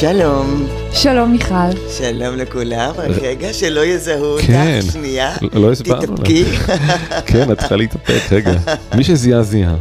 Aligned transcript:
שלום. 0.00 0.66
שלום 0.92 1.32
מיכל. 1.32 1.54
שלום 1.98 2.36
לכולם, 2.36 2.90
רק 2.96 3.10
רגע 3.22 3.52
שלא 3.52 3.84
יזהו 3.84 4.36
כן. 4.46 4.78
אותך, 4.80 4.92
שנייה. 4.92 5.36
לא 5.52 5.72
הסברנו. 5.72 6.02
תתאפקי. 6.16 6.44
כן, 7.26 7.52
את 7.52 7.58
צריכה 7.58 7.76
להתאפק, 7.76 8.32
רגע. 8.32 8.52
מי 8.96 9.04
שזיהה 9.04 9.42
זיהה. 9.42 9.74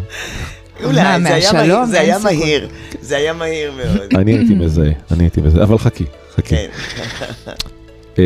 אולי, 0.84 1.02
מה, 1.02 1.20
זה 1.20 1.34
היה? 1.34 1.54
מהיר, 1.54 1.86
זה 1.86 2.00
היה. 2.00 2.20
מהיר. 2.20 2.68
זה 3.02 3.18
היה 3.18 3.34
מהיר 3.34 3.72
מאוד. 3.78 4.08
אני 4.16 4.32
הייתי 4.38 4.54
מזהה, 4.54 4.92
אני 5.12 5.24
הייתי 5.24 5.42
מזהה, 5.42 5.64
אבל 5.64 5.78
חכי, 5.78 6.06
חכי. 6.36 6.56
כן, 6.56 6.68
אה, 8.20 8.24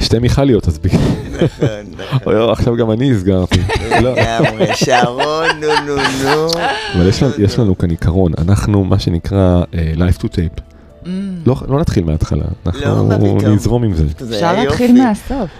שתי 0.00 0.18
מיכליות, 0.18 0.68
אז 0.68 0.78
בגלל... 0.78 1.00
נכון, 1.42 1.68
נכון. 2.10 2.50
עכשיו 2.50 2.76
גם 2.76 2.90
אני 2.90 3.12
הסגרתי. 3.12 3.60
לא, 4.02 4.14
לגמרי, 4.14 4.66
שרון, 4.74 5.46
נו 5.60 5.66
נו 5.86 5.96
נו. 6.24 6.46
אבל 6.94 7.08
יש 7.08 7.22
לנו- 7.22 7.32
יש 7.38 7.58
לנו 7.58 7.78
כאן 7.78 7.90
עיקרון, 7.90 8.32
אנחנו 8.38 8.84
מה 8.84 8.98
שנקרא 8.98 9.62
אה, 9.74 9.92
life 9.96 10.18
to 10.18 10.24
tape. 10.24 10.69
Mm. 11.04 11.08
לא 11.46 11.56
לא 11.68 11.80
נתחיל 11.80 12.04
מההתחלה, 12.04 12.44
לא, 12.66 12.72
מה 13.04 13.14
אנחנו 13.14 13.38
פתאום. 13.38 13.54
נזרום 13.54 13.84
עם 13.84 13.94
זה. 13.94 14.04
זה 14.18 14.34
אפשר 14.34 14.52
להתחיל. 14.52 15.02
מהסוף. 15.02 15.50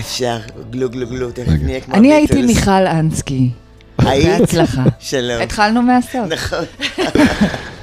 אפשר, 0.00 0.38
גלו 0.70 0.90
גלו 0.90 1.06
גלו, 1.08 1.30
תכף. 1.30 1.48
נהיה 1.62 1.80
כמו 1.80 1.94
אני 1.94 2.12
הייתי 2.12 2.32
הביטלס. 2.32 2.56
מיכל 2.56 2.86
אנסקי. 2.86 3.50
היית? 3.98 4.40
בהצלחה. 4.40 4.84
שלום. 4.98 5.42
התחלנו 5.42 5.82
מהסוף. 5.82 6.26
נכון. 6.32 6.64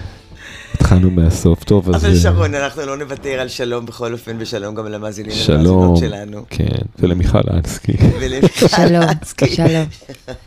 התחלנו 0.85 1.11
מהסוף, 1.11 1.63
טוב, 1.63 1.89
אז... 1.89 2.05
אבל 2.05 2.13
אה, 2.13 2.19
שרון, 2.19 2.55
אנחנו 2.55 2.85
לא 2.85 2.97
נוותר 2.97 3.39
על 3.39 3.47
שלום 3.47 3.85
בכל 3.85 4.13
אופן, 4.13 4.35
ושלום 4.39 4.75
גם 4.75 4.85
למאזינים 4.87 5.31
שלום, 5.31 5.77
ולמאזינות 5.77 5.97
שלנו. 5.97 6.45
כן, 6.49 6.81
ולמיכל 6.99 7.41
אנסקי. 7.53 7.93
ולמיכל 8.19 8.67
שלום, 8.77 9.03
אנסקי. 9.03 9.55
שלום. 9.55 9.85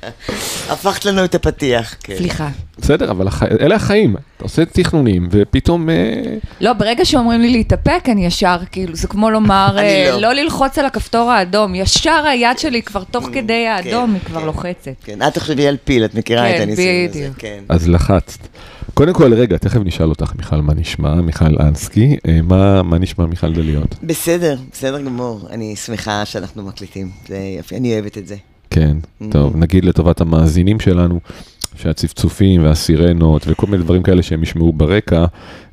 הפכת 0.73 1.05
לנו 1.05 1.25
את 1.25 1.35
הפתיח, 1.35 1.95
כן. 2.03 2.17
סליחה. 2.17 2.49
בסדר, 2.79 3.11
אבל 3.11 3.29
אלה 3.61 3.75
החיים, 3.75 4.17
אתה 4.37 4.45
עושה 4.45 4.65
תכנונים, 4.65 5.29
ופתאום... 5.31 5.91
אה, 5.91 5.95
לא, 6.61 6.73
ברגע 6.73 7.05
שאומרים 7.05 7.41
לי 7.41 7.51
להתאפק, 7.53 8.05
אני 8.09 8.27
ישר, 8.27 8.57
כאילו, 8.73 8.97
זה 8.97 9.09
כמו 9.09 9.31
לומר, 9.31 9.77
אה, 9.79 10.11
לא. 10.11 10.21
לא 10.21 10.33
ללחוץ 10.33 10.79
על 10.79 10.87
הכפתור 10.87 11.31
האדום. 11.31 11.75
ישר 11.75 12.25
היד 12.27 12.59
שלי 12.59 12.83
כבר 12.83 13.05
תוך 13.05 13.29
Mm, 13.29 13.33
כדי 13.35 13.67
האדום, 13.67 14.11
כן, 14.11 14.15
היא 14.15 14.21
כבר 14.27 14.41
כן. 14.41 14.47
לוחצת. 14.47 14.93
כן, 15.05 15.23
אל 15.23 15.31
תחשבי 15.31 15.69
על 15.69 15.77
פיל, 15.85 16.05
את 16.05 16.15
מכירה 16.15 16.49
כן, 16.49 16.57
את 16.57 16.61
הניסוי 16.61 17.07
הזה. 17.09 17.19
בדיוק. 17.19 17.37
כן. 17.39 17.63
אז 17.69 17.89
לחצת. 17.89 18.39
קודם 18.95 19.13
כל, 19.15 19.35
רגע, 19.35 19.57
תכף 19.59 19.81
נשאל 19.85 20.09
אותך, 20.09 20.33
מיכל, 20.37 20.57
מה 20.57 20.75
נשמע? 20.75 21.15
מיכל 21.15 21.59
אנסקי, 21.61 22.17
אה, 22.29 22.43
מה 22.43 22.83
מה 22.83 22.99
נשמע 22.99 23.27
מיכל 23.27 23.53
דליות? 23.53 23.95
בסדר, 24.03 24.57
בסדר 24.73 25.01
גמור. 25.03 25.49
אני 25.51 25.77
שמחה 25.77 26.25
שאנחנו 26.25 26.63
מקליטים. 26.63 27.11
זה 27.29 27.37
יפה, 27.59 27.77
אני 27.77 27.93
אוהבת 27.95 28.19
את 28.19 28.27
זה. 28.27 28.37
כן, 28.71 28.97
טוב, 29.31 29.57
נגיד 29.57 29.85
לטובת 29.85 30.21
המאזינים 30.21 30.81
שלנו, 30.81 31.21
שהצפצופים 31.77 32.65
והסירנות 32.65 33.43
וכל 33.47 33.67
מיני 33.67 33.83
דברים 33.83 34.03
כאלה 34.03 34.23
שהם 34.23 34.43
ישמעו 34.43 34.73
ברקע, 34.73 35.25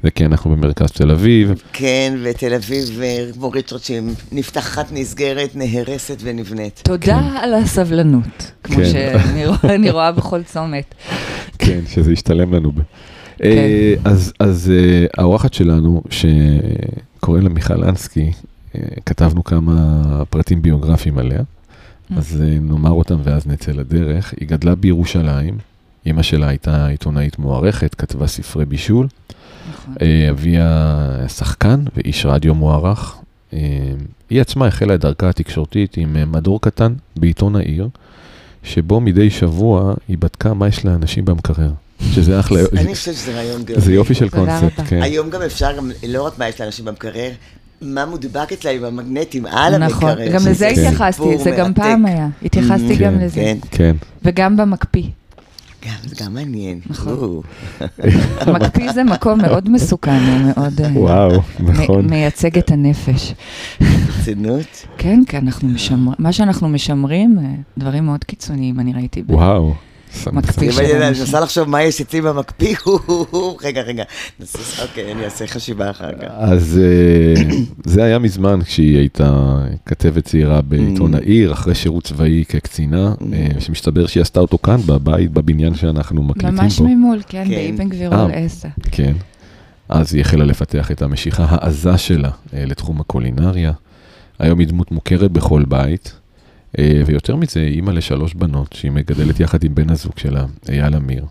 זה 0.04 0.12
כי 0.12 0.26
אנחנו 0.26 0.52
במרכז 0.52 0.92
תל 0.92 1.12
אביב. 1.12 1.52
כן, 1.74 2.18
ותל 2.24 2.54
אביב, 2.54 3.00
אה, 3.04 3.26
כמו 3.34 3.50
ריצ'רד, 3.52 3.80
שנפתחת, 3.82 4.86
נסגרת, 4.92 5.56
נהרסת 5.56 6.18
ונבנית. 6.22 6.82
תודה 6.84 7.20
על 7.42 7.54
הסבלנות, 7.54 8.52
כמו 8.64 8.76
כן. 8.76 8.86
שאני 8.92 9.46
רואה- 9.46 9.76
אני 9.76 9.90
רואה 9.92 10.12
בכל 10.12 10.44
צומת. 10.44 10.96
כן, 11.60 11.80
שזה 11.90 12.14
ישתלם 12.14 12.54
לנו. 12.54 12.72
ב- 13.40 13.44
כן. 13.44 13.48
אה, 13.48 13.94
אז 14.06 14.34
אז 14.40 14.72
אה, 14.76 15.06
האורחת 15.18 15.54
שלנו, 15.54 16.02
שקוראים 16.10 17.44
לה 17.44 17.50
מיכל 17.50 17.84
אנסקי, 17.84 18.32
אה, 18.76 18.82
כתבנו 19.06 19.44
כמה 19.44 19.74
פרטים 20.30 20.62
ביוגרפיים 20.62 21.18
עליה, 21.18 21.42
אז 22.18 22.42
אה, 22.42 22.60
נאמר 22.62 22.92
אותם 22.92 23.18
ואז 23.24 23.48
נצא 23.48 23.72
לדרך. 23.72 24.34
היא 24.40 24.48
גדלה 24.48 24.76
בירושלים, 24.76 25.58
אימא 26.06 26.22
שלה 26.22 26.48
הייתה 26.48 26.88
עיתונאית 26.88 27.40
מוערכת, 27.40 27.96
כתבה 27.96 28.28
ספרי 28.28 28.66
בישול. 28.66 29.08
נכון. 29.74 29.94
אה, 30.02 30.30
אביה 30.30 31.28
שחקן 31.28 31.84
ואיש 31.96 32.26
רדיו 32.26 32.56
מוערך. 32.56 33.16
אה, 33.54 33.60
היא 34.30 34.42
עצמה 34.42 34.68
החלה 34.68 34.96
את 34.96 35.00
דרכה 35.00 35.30
התקשורתית 35.30 35.98
עם 35.98 36.16
אה, 36.18 36.26
מדור 36.26 36.62
קטן 36.62 36.94
בעיתון 37.16 37.56
העיר, 37.56 37.90
שבו 38.64 39.02
מדי 39.02 39.30
שבוע 39.30 39.94
היא 40.08 40.18
בדקה 40.18 40.54
מה 40.54 40.68
יש 40.68 40.86
לאנשים 40.86 41.26
במקרר. 41.26 41.72
שזה 42.02 42.40
אחלה, 42.40 42.60
אני 42.78 42.96
חושבת 42.96 43.16
שזה 43.16 43.36
רעיון 43.36 43.64
גאוני. 43.64 43.82
זה 43.82 43.94
יופי 43.94 44.16
של 44.16 44.30
קונספט. 44.30 44.82
כן. 44.88 45.02
היום 45.02 45.30
גם 45.30 45.42
אפשר, 45.42 45.78
גם 45.78 45.92
לא 46.08 46.24
רק 46.24 46.40
מה 46.40 46.48
יש 46.48 46.62
לאנשים 46.62 46.86
במקרר, 46.86 47.30
מה 47.82 48.06
מודבק 48.06 48.52
אצלם 48.54 48.76
עם 48.76 48.84
המגנטים 48.84 49.46
על 49.46 49.74
המקרר. 49.74 50.14
נכון, 50.14 50.30
גם 50.34 50.48
לזה 50.50 50.70
כן. 50.76 50.82
התייחסתי, 50.82 51.38
זה 51.38 51.52
גם. 51.52 51.74
פעם 51.74 52.06
היה. 52.06 52.28
התייחסתי 52.44 52.98
כן, 52.98 53.06
גם 53.06 53.20
לזה. 53.20 53.36
כן, 53.42 53.58
כן. 53.72 53.96
וגם 54.24 54.58
במקפיא. 54.58 55.04
גם, 55.86 55.94
זה 56.06 56.16
גם 56.24 56.34
מעניין. 56.34 56.80
נכון. 56.88 57.42
המקפיא 58.42 58.92
זה 58.92 59.04
מקום 59.04 59.42
מאוד 59.42 59.70
מסוכן, 59.70 60.20
הוא 60.20 60.54
מאוד 60.56 60.82
אה, 60.82 60.90
וואו, 60.94 61.42
נכון. 61.60 62.10
מייצג 62.10 62.58
את 62.58 62.72
הנפש. 62.72 63.34
רצינות. 64.20 64.86
כן, 64.98 65.24
כי 65.28 65.38
אנחנו 65.38 65.68
משמרים, 65.68 66.16
מה 66.20 66.34
שאנחנו 66.34 66.70
משמרים, 66.70 67.38
אה, 67.40 67.46
דברים 67.78 68.06
מאוד 68.06 68.24
קיצוניים, 68.24 68.80
אני 68.80 68.94
ראיתי. 68.94 69.24
וואו. 69.30 69.74
מקפיא. 70.34 70.68
אם 70.68 70.72
של 70.72 70.82
אני. 70.82 71.20
מנסה 71.20 71.40
לחשוב 71.40 71.70
מה 71.70 71.84
יש 71.84 72.02
אצלי 72.02 72.22
במקפיא, 72.22 72.76
רגע, 73.66 73.82
רגע, 73.82 74.04
אוקיי, 74.82 75.12
אני 75.12 75.26
אעשה 75.26 75.48
חשיבה 75.48 75.90
אחר 75.90 76.12
כך. 76.22 76.28
אז 76.38 76.80
אה, 76.84 77.44
זה 77.84 78.04
היה 78.04 78.20
מזמן 78.20 78.60
כשהיא 78.64 78.98
הייתה 78.98 79.58
כתבת 79.86 80.26
צעירה 80.26 80.62
בעיתון 80.62 81.06
Mm. 81.14 81.18
העיר, 81.18 81.54
אחרי 81.54 81.76
שירות 81.76 82.04
צבאי 82.04 82.44
כקצינה, 82.50 83.14
אה, 83.34 83.48
שמסתבר 83.60 84.06
שהיא 84.06 84.22
עשתה 84.22 84.40
אותו 84.40 84.58
כאן, 84.58 84.78
בבית, 84.86 85.32
בבניין 85.32 85.76
שאנחנו 85.76 86.24
מקליטים 86.24 86.56
ממש 86.56 86.78
פה. 86.78 86.84
ממול, 86.84 87.22
כן, 87.28 87.46
כן. 87.48 87.72
באבן 87.72 87.90
גבירול 87.90 88.18
אה. 88.18 88.28
עשר. 88.34 88.70
כן. 88.92 89.14
אז 89.90 90.14
היא 90.14 90.22
החלה 90.22 90.46
לפתח 90.46 90.92
את 90.92 91.02
המשיכה 91.02 91.46
העזה 91.50 91.98
שלה 91.98 92.30
אה, 92.54 92.66
לתחום 92.66 93.02
הקולינריה. 93.02 93.72
היום 94.40 94.60
היא 94.60 94.68
דמות 94.68 94.92
מוכרת 94.92 95.32
בכל 95.32 95.64
בית, 95.68 96.14
אה, 96.14 96.20
ויותר 97.06 97.36
מזה, 97.36 97.60
אימא 97.60 97.92
לשלוש 97.92 98.34
בנות 98.34 98.74
שהיא 98.74 98.92
מגדלת 98.92 99.40
יחד 99.40 99.64
עם 99.64 99.76
בן 99.76 99.90
הזוג 99.90 100.18
שלה, 100.18 100.46
אייל 100.70 100.96
אמיר. 100.96 101.26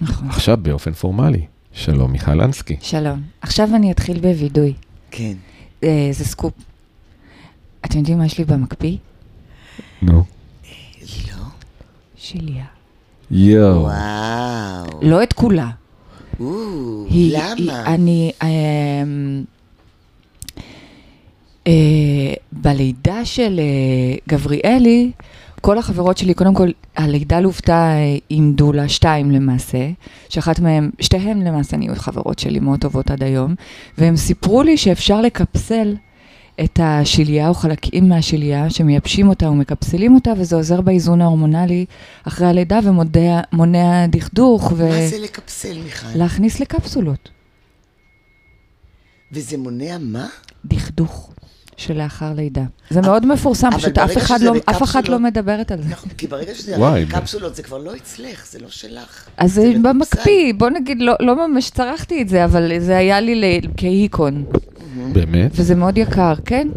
נכון. 0.00 0.28
עכשיו 0.28 0.56
באופן 0.62 0.92
פורמלי, 0.92 1.44
שלום 1.72 2.12
מיכל 2.12 2.40
אנסקי. 2.40 2.76
שלום. 2.80 3.22
עכשיו 3.40 3.68
אני 3.74 3.92
אתחיל 3.92 4.20
בווידוי. 4.20 4.72
כן. 5.10 5.32
אה, 5.84 6.08
זה 6.12 6.24
סקופ. 6.24 6.52
אתם 7.84 7.98
יודעים 7.98 8.18
מה 8.18 8.26
יש 8.26 8.38
לי 8.38 8.44
במקפיא? 8.44 8.96
נו. 10.02 10.12
לא. 11.28 11.42
שליה. 12.16 12.64
יואו. 13.30 13.80
וואו. 13.82 15.00
לא 15.02 15.22
את 15.22 15.32
כולה. 15.32 15.70
או, 16.40 17.06
היא- 17.10 17.38
למה? 17.38 17.54
היא- 17.56 17.94
אני... 17.94 18.32
אה, 18.42 18.48
בלידה 22.52 23.24
של 23.24 23.60
אה, 23.60 24.16
גבריאלי, 24.28 25.10
כל 25.60 25.78
החברות 25.78 26.18
שלי, 26.18 26.34
קודם 26.34 26.54
כל, 26.54 26.68
הלידה 26.96 27.40
לוותה 27.40 27.90
אה, 27.92 28.16
עם 28.28 28.52
דולה, 28.52 28.88
שתיים 28.88 29.30
למעשה, 29.30 29.90
שאחת 30.28 30.60
מהן, 30.60 30.90
שתיהן 31.00 31.42
למעשה 31.42 31.76
נהיו 31.76 31.96
חברות 31.96 32.38
שלי 32.38 32.60
מאוד 32.60 32.80
טובות 32.80 33.10
עד 33.10 33.22
היום, 33.22 33.54
והם 33.98 34.16
סיפרו 34.16 34.62
לי 34.62 34.76
שאפשר 34.76 35.20
לקפסל 35.20 35.96
את 36.64 36.80
השליה 36.82 37.48
או 37.48 37.54
חלקים 37.54 38.08
מהשליה, 38.08 38.70
שמייבשים 38.70 39.28
אותה 39.28 39.50
ומקפסלים 39.50 40.14
אותה, 40.14 40.32
וזה 40.38 40.56
עוזר 40.56 40.80
באיזון 40.80 41.20
ההורמונלי 41.20 41.84
אחרי 42.24 42.46
הלידה 42.46 42.78
ומונע 42.84 44.06
דכדוך, 44.06 44.72
מה 44.72 45.06
זה 45.08 45.18
לקפסל, 45.18 45.78
מיכל? 45.84 46.06
ולהכניס 46.14 46.60
לקפסולות. 46.60 47.30
וזה 49.32 49.58
מונע 49.58 49.96
מה? 50.00 50.26
דכדוך 50.64 51.30
שלאחר 51.78 52.32
לידה. 52.36 52.62
זה 52.90 53.00
מאוד 53.00 53.26
מפורסם, 53.26 53.70
פשוט 53.76 53.98
אף 53.98 54.08
ברגע 54.08 54.20
אחד 54.20 54.40
לא- 54.40 54.52
אף 54.70 54.82
בקפסולות- 54.82 55.08
לא 55.08 55.18
מדברת 55.18 55.70
על 55.72 55.82
זה. 55.82 55.88
נכון, 55.88 56.10
כי 56.18 56.26
ברגע 56.26 56.54
שזה 56.54 56.78
וואי, 56.78 57.06
קפסולות, 57.06 57.54
זה 57.54 57.62
כבר 57.62 57.78
לא 57.78 57.96
אצלך, 57.96 58.46
זה 58.50 58.58
לא 58.58 58.68
שלך. 58.68 59.24
אז 59.36 59.52
זה. 59.54 59.72
במקפיא, 59.82 60.54
בוא 60.54 60.70
נגיד, 60.70 60.96
לא- 61.00 61.14
לא 61.20 61.48
ממש 61.48 61.70
צרכתי 61.70 62.22
את 62.22 62.28
זה, 62.28 62.44
אבל 62.44 62.72
זה 62.78 62.96
היה 62.96 63.20
לי 63.20 63.60
כהיקון, 63.76 64.44
באמת? 65.12 65.50
וזה 65.54 65.74
מאוד 65.74 65.98
יקר, 65.98 66.34
כן, 66.44 66.68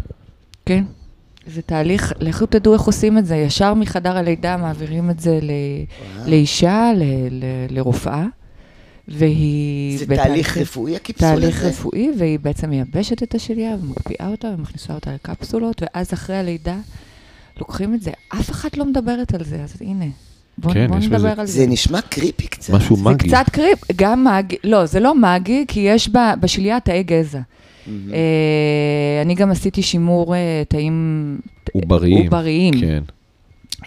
כן. 0.66 0.84
זה 1.46 1.62
תהליך, 1.62 2.12
לכו 2.20 2.46
תדעו 2.46 2.74
איך 2.74 2.82
עושים 2.82 3.18
את 3.18 3.26
זה, 3.26 3.36
ישר 3.36 3.74
מחדר 3.74 4.16
הלידה 4.16 4.56
מעבירים 4.56 5.10
את 5.10 5.20
זה 5.20 5.38
ל-. 5.42 5.50
לאישה, 6.30 6.92
ל- 6.96 7.02
ל- 7.30 7.44
לרופאה, 7.76 8.24
והיא... 9.08 9.98
זה 9.98 10.06
בתהליך- 10.06 10.26
תהליך 10.26 10.58
רפואי, 10.58 10.96
הקיפסול 10.96 11.28
הזה? 11.28 11.40
תהליך 11.40 11.62
רפואי, 11.64 12.08
והיא 12.18 12.38
בעצם 12.38 12.70
מייבשת 12.70 13.22
את 13.22 13.34
השליה 13.34 13.74
ומקפיאה 13.82 14.28
אותה 14.28 14.48
ומכניסה 14.58 14.94
אותה 14.94 15.10
לקפסולות, 15.14 15.82
ואז 15.82 16.12
אחרי 16.12 16.36
הלידה 16.36 16.76
לוקחים 17.58 17.94
את 17.94 18.02
זה. 18.02 18.10
אף 18.28 18.50
אחת 18.50 18.76
לא 18.76 18.84
מדברת 18.84 19.34
על 19.34 19.44
זה, 19.44 19.62
אז 19.62 19.74
הנה, 19.80 20.04
בואו 20.58 20.74
כן, 20.74 20.86
בוא 20.88 20.96
נדבר 20.96 21.16
בזה- 21.18 21.40
על 21.40 21.46
זה. 21.46 21.52
זה 21.52 21.66
נשמע 21.66 22.00
קריפי 22.00 22.46
קצת. 22.46 22.74
משהו 22.74 22.96
זה 22.96 23.02
מגי. 23.04 23.28
קצת 23.28 23.44
קריפ, 23.52 23.78
גם 23.96 24.24
מגי, 24.24 24.56
לא, 24.64 24.86
זה 24.86 25.00
לא 25.00 25.14
מגי, 25.14 25.64
כי 25.68 25.80
יש 25.80 26.08
בה, 26.08 26.34
בשליה 26.40 26.80
תאי 26.80 27.02
גזע. 27.02 27.40
מהמם. 27.86 28.12
אה, 28.14 28.18
אני 29.22 29.34
גם 29.34 29.50
עשיתי 29.50 29.82
שימור 29.82 30.34
אה, 30.34 30.62
תאים 30.68 31.38
עובריים. 31.72 32.18
עובריים. 32.24 32.74
כן. 32.80 33.02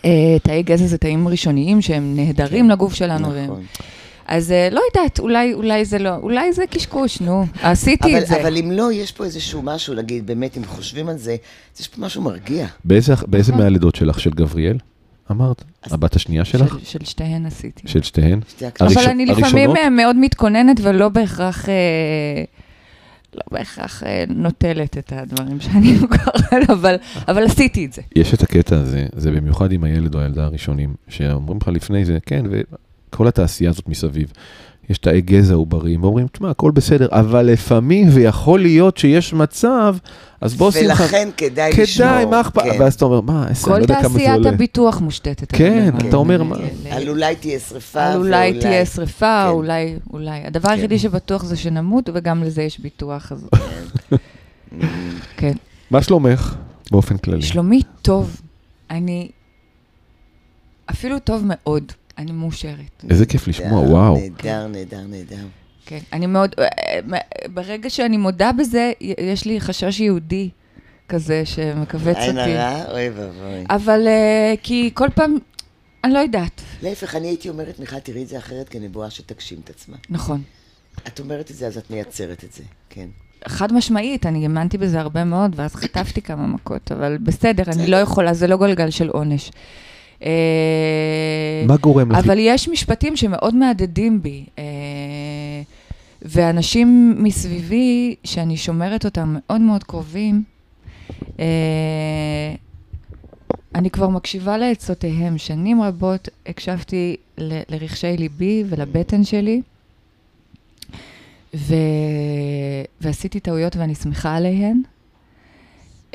אה, 0.05 0.37
תאי 0.43 0.63
גזע 0.63 0.85
זה 0.85 0.97
תאים 0.97 1.27
ראשוניים 1.27 1.81
שהם 1.81 2.15
נהדרים 2.15 2.69
לגוף 2.69 2.93
שלנו. 2.93 3.27
והם- 3.31 3.43
נכון. 3.43 3.63
אז 4.25 4.51
אה, 4.51 4.69
לא 4.71 4.81
יודעת, 4.93 5.19
אולי, 5.19 5.53
אולי 5.53 5.85
זה 5.85 5.99
לא, 5.99 6.15
אולי 6.15 6.53
זה 6.53 6.63
קשקוש, 6.71 7.21
נו, 7.21 7.45
עשיתי 7.61 8.13
אבל, 8.13 8.21
את 8.21 8.27
זה. 8.27 8.41
אבל 8.41 8.57
אם 8.57 8.71
לא, 8.71 8.91
יש 8.91 9.11
פה 9.11 9.23
איזשהו 9.23 9.61
משהו, 9.61 9.93
נגיד, 9.93 10.27
באמת, 10.27 10.57
אם 10.57 10.65
חושבים 10.65 11.09
על 11.09 11.17
זה, 11.17 11.35
אז 11.75 11.81
יש 11.81 11.87
פה 11.87 12.01
משהו 12.01 12.21
מרגיע. 12.21 12.67
באיזה, 12.85 13.13
באיזה 13.27 13.51
נכון. 13.51 13.63
מהלידות 13.63 13.95
שלך? 13.95 14.19
של 14.19 14.29
גבריאל? 14.29 14.77
אמרת? 15.31 15.63
הבת 15.83 16.15
השנייה 16.15 16.45
שלך? 16.45 16.69
של, 16.79 16.85
של 16.85 17.05
שתיהן 17.05 17.45
עשיתי. 17.45 17.87
של 17.87 18.01
שתיהן? 18.01 18.39
שתי 18.49 18.65
הקטנות. 18.65 18.91
אבל 18.91 19.09
אני 19.09 19.25
לפעמים 19.25 19.55
הראשונות? 19.55 19.77
אה, 19.77 19.89
מאוד 19.89 20.15
מתכוננת 20.15 20.77
ולא 20.81 21.09
בהכרח, 21.09 21.69
אה, 21.69 22.43
לא 23.35 23.41
בהכרח 23.51 24.03
נוטלת 24.27 24.97
את 24.97 25.13
הדברים 25.15 25.59
שאני 25.59 25.97
קוראת, 25.99 26.69
אבל, 26.69 26.95
אבל 27.27 27.43
עשיתי 27.45 27.85
את 27.85 27.93
זה. 27.93 28.01
יש 28.15 28.33
את 28.33 28.43
הקטע 28.43 28.75
הזה, 28.75 29.05
זה 29.15 29.31
במיוחד 29.31 29.71
עם 29.71 29.83
הילד 29.83 30.15
או 30.15 30.19
הילדה 30.19 30.43
הראשונים, 30.43 30.93
שאומרים 31.07 31.57
לך 31.61 31.67
לפני 31.67 32.05
זה, 32.05 32.17
כן, 32.25 32.45
וכל 33.09 33.27
התעשייה 33.27 33.69
הזאת 33.69 33.89
מסביב. 33.89 34.31
יש 34.89 34.97
תאי 34.97 35.21
גזע 35.21 35.53
עוברים, 35.53 36.03
ואומרים, 36.03 36.27
תשמע, 36.27 36.49
הכל 36.49 36.71
בסדר, 36.71 37.07
אבל 37.11 37.45
לפעמים, 37.45 38.07
ויכול 38.11 38.59
להיות 38.59 38.97
שיש 38.97 39.33
מצב, 39.33 39.95
אז 40.41 40.55
בוא 40.55 40.71
שים 40.71 40.87
לך... 40.87 40.99
ולכן 40.99 41.29
כדאי 41.37 41.71
לשמור. 41.71 42.09
כדאי, 42.09 42.25
מה 42.25 42.41
אכפת? 42.41 42.63
כן. 42.63 42.81
ואז 42.81 42.93
אתה 42.93 43.05
אומר, 43.05 43.21
מה, 43.21 43.47
עשר, 43.47 43.67
אני 43.67 43.73
כל 43.73 43.79
לא 43.79 43.83
יודע 43.83 43.95
כמה 43.95 44.09
זה 44.09 44.19
תעשיית 44.19 44.37
עולה. 44.37 44.49
הביטוח 44.49 45.01
מושתתת. 45.01 45.51
כן, 45.51 45.91
הדבר 45.93 46.09
אתה 46.09 46.17
אומר. 46.17 46.43
מה? 46.43 46.55
כן, 46.57 46.91
על 46.91 47.09
אולי 47.09 47.35
תהיה 47.35 47.59
שריפה, 47.59 48.03
על 48.03 48.17
אולי 48.17 48.59
תהיה 48.59 48.85
שריפה, 48.85 49.43
כן. 49.45 49.51
אולי, 49.51 49.95
אולי. 50.13 50.41
הדבר 50.45 50.69
כן. 50.69 50.75
היחידי 50.75 50.99
שבטוח 50.99 51.43
זה 51.43 51.55
שנמות, 51.55 52.09
וגם 52.13 52.43
לזה 52.43 52.61
יש 52.61 52.79
ביטוח. 52.79 53.31
אז 53.31 53.49
כן. 55.37 55.53
מה 55.91 56.01
שלומך, 56.01 56.55
באופן 56.91 57.17
כללי? 57.17 57.41
שלומי 57.41 57.81
טוב. 58.01 58.41
אני 58.89 59.29
אפילו 60.91 61.19
טוב 61.19 61.43
מאוד. 61.45 61.91
אני 62.17 62.31
מאושרת. 62.31 63.03
איזה 63.09 63.25
כיף 63.25 63.47
לשמוע, 63.47 63.79
וואו. 63.79 64.17
נהדר, 64.17 64.67
נהדר, 64.67 65.01
נהדר. 65.07 65.45
כן. 65.85 65.99
אני 66.13 66.25
מאוד... 66.25 66.55
אה, 66.59 66.65
אה, 67.13 67.19
ברגע 67.53 67.89
שאני 67.89 68.17
מודה 68.17 68.51
בזה, 68.51 68.91
יש 69.01 69.45
לי 69.45 69.61
חשש 69.61 69.99
יהודי 69.99 70.49
כזה 71.09 71.45
שמכווץ 71.45 72.17
עין 72.17 72.39
אותי. 72.39 72.51
הרע, 72.51 72.91
אוי 72.91 73.09
ואבוי. 73.09 73.63
אבל 73.69 74.07
אה, 74.07 74.53
כי 74.63 74.91
כל 74.93 75.07
פעם... 75.15 75.37
אני 76.03 76.13
לא 76.13 76.19
יודעת. 76.19 76.61
להפך, 76.81 77.15
אני 77.15 77.27
הייתי 77.27 77.49
אומרת, 77.49 77.79
מיכל, 77.79 77.99
תראי 77.99 78.23
את 78.23 78.27
זה 78.27 78.37
אחרת 78.37 78.69
כנבואה 78.69 79.09
שתגשים 79.09 79.59
את 79.63 79.69
עצמה. 79.69 79.97
נכון. 80.09 80.41
את 81.07 81.19
אומרת 81.19 81.51
את 81.51 81.55
זה, 81.55 81.67
אז 81.67 81.77
את 81.77 81.91
מייצרת 81.91 82.43
את 82.43 82.53
זה, 82.53 82.63
כן. 82.89 83.07
חד 83.47 83.73
משמעית, 83.73 84.25
אני 84.25 84.43
האמנתי 84.43 84.77
בזה 84.77 84.99
הרבה 84.99 85.23
מאוד, 85.23 85.51
ואז 85.55 85.75
חטפתי 85.75 86.21
כמה 86.21 86.47
מכות, 86.47 86.91
אבל 86.91 87.17
בסדר, 87.17 87.63
אני 87.67 87.87
לא 87.87 87.97
יכולה, 87.97 88.33
זה 88.33 88.47
לא 88.47 88.57
גלגל 88.57 88.89
של 88.89 89.09
עונש. 89.09 89.51
אה, 90.23 91.63
מה 91.67 91.77
גורם 91.77 92.11
לך? 92.11 92.17
אבל 92.17 92.37
יש 92.39 92.69
משפטים 92.69 93.15
שמאוד 93.15 93.55
מהדהדים 93.55 94.21
בי, 94.21 94.45
אה, 94.59 94.63
ואנשים 96.21 97.15
מסביבי, 97.23 98.15
שאני 98.23 98.57
שומרת 98.57 99.05
אותם 99.05 99.35
מאוד 99.37 99.61
מאוד 99.61 99.83
קרובים, 99.83 100.43
אה, 101.39 101.45
אני 103.75 103.89
כבר 103.89 104.09
מקשיבה 104.09 104.57
לעצותיהם. 104.57 105.37
שנים 105.37 105.81
רבות 105.81 106.29
הקשבתי 106.45 107.15
ל- 107.37 107.61
לרחשי 107.69 108.17
ליבי 108.17 108.63
ולבטן 108.67 109.23
שלי, 109.23 109.61
ו... 111.55 111.75
ועשיתי 113.01 113.39
טעויות 113.39 113.75
ואני 113.75 113.95
שמחה 113.95 114.35
עליהן. 114.35 114.81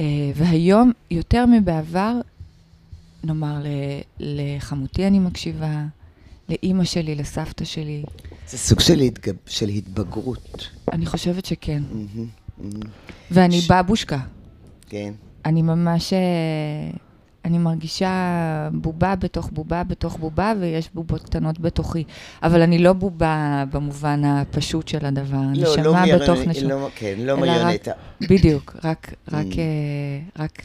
אה, 0.00 0.05
והיום, 0.35 0.93
יותר 1.11 1.47
מבעבר, 1.47 2.20
נאמר, 3.25 3.58
ל... 3.62 3.67
לחמותי 4.20 5.06
אני 5.06 5.19
מקשיבה, 5.19 5.84
לאימא 6.49 6.84
שלי, 6.84 7.14
לסבתא 7.14 7.64
שלי. 7.64 8.02
זה 8.49 8.58
סוג 8.58 8.81
של, 8.81 9.00
התגב... 9.00 9.34
של 9.46 9.69
התבגרות. 9.69 10.69
אני 10.93 11.06
חושבת 11.06 11.44
שכן. 11.44 11.82
מהמם, 11.93 12.26
מהמם. 12.58 12.81
ואני 13.31 13.61
ש- 13.61 13.70
בבושקה. 13.70 14.19
כן. 14.88 15.12
אני 15.46 15.62
ממש... 15.62 16.12
אה, 16.12 16.19
אני 17.44 17.58
מרגישה 17.58 18.11
בובה 18.72 19.14
בתוך 19.17 19.50
בובה 19.52 19.84
בתוך 19.84 20.16
בובה, 20.16 20.52
ויש 20.61 20.88
בובות 20.94 21.23
קטנות 21.25 21.61
בתוכי. 21.61 22.05
אבל 22.43 22.62
אני 22.62 22.78
לא 22.78 22.93
בובה 22.93 23.64
במובן 23.73 24.25
הפשוט 24.25 24.88
של 24.88 25.06
הדבר. 25.06 25.37
לא, 25.55 25.62
לא 25.62 25.73
נשמה 25.81 26.05
מיונ- 26.05 26.23
בתוך 26.23 26.38
נשמה. 26.46 26.69
לא, 26.69 26.88
כן, 26.94 27.14
לא 27.19 27.32
רק- 27.32 27.38
מיונטה. 27.40 27.90
בדיוק, 28.20 28.76
רק, 28.84 29.14
רק, 29.32 29.46
Mm. 29.46 29.58
אה, 29.58 30.43
רק, 30.44 30.62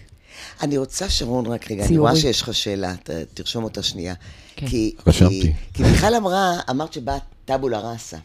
אני 0.61 0.77
רוצה, 0.77 1.09
שרון, 1.09 1.45
רק 1.45 1.71
רגע, 1.71 1.81
אני 1.83 1.87
ציורי. 1.87 2.09
רואה 2.11 2.21
שיש 2.21 2.41
לך 2.41 2.53
שאלה, 2.53 2.95
ת- 3.03 3.09
תרשום 3.33 3.63
אותה 3.63 3.83
שנייה. 3.83 4.13
כן. 4.55 4.67
כי, 4.67 4.95
רשמתי. 5.07 5.41
כי, 5.41 5.51
כי 5.73 5.83
מיכל 5.83 6.15
אמרה, 6.15 6.53
אמרת 6.69 6.93
שבאה 6.93 7.17
טאבולה 7.45 7.79
ראסה. 7.79 8.17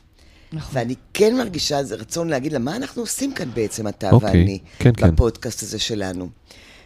נכון. 0.53 0.71
ואני 0.79 0.95
כן 1.15 1.37
מרגישה 1.37 1.79
איזה 1.79 1.95
רצון 1.95 2.29
להגיד 2.29 2.53
לה, 2.53 2.59
מה 2.59 2.77
אנחנו 2.77 3.03
עושים 3.03 3.35
כאן 3.35 3.51
בעצם, 3.55 3.89
אתה 3.89 4.11
אוקיי, 4.11 4.29
ואני, 4.31 4.59
כן, 4.79 4.91
כן. 4.97 5.15
בפודקאסט 5.15 5.63
הזה 5.63 5.79
שלנו. 5.79 6.29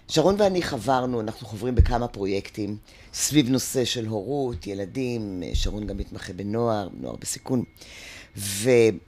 שרון 0.08 0.34
ואני 0.38 0.62
חברנו, 0.62 1.20
אנחנו 1.20 1.46
חוברים 1.46 1.74
בכמה 1.74 2.08
פרויקטים 2.08 2.76
סביב 3.14 3.48
נושא 3.50 3.84
של 3.84 4.06
הורות, 4.06 4.66
ילדים, 4.66 5.42
שרון 5.54 5.86
גם 5.86 5.96
מתמחה 5.96 6.32
בנוער, 6.32 6.88
נוער 7.00 7.16
בסיכון. 7.20 7.62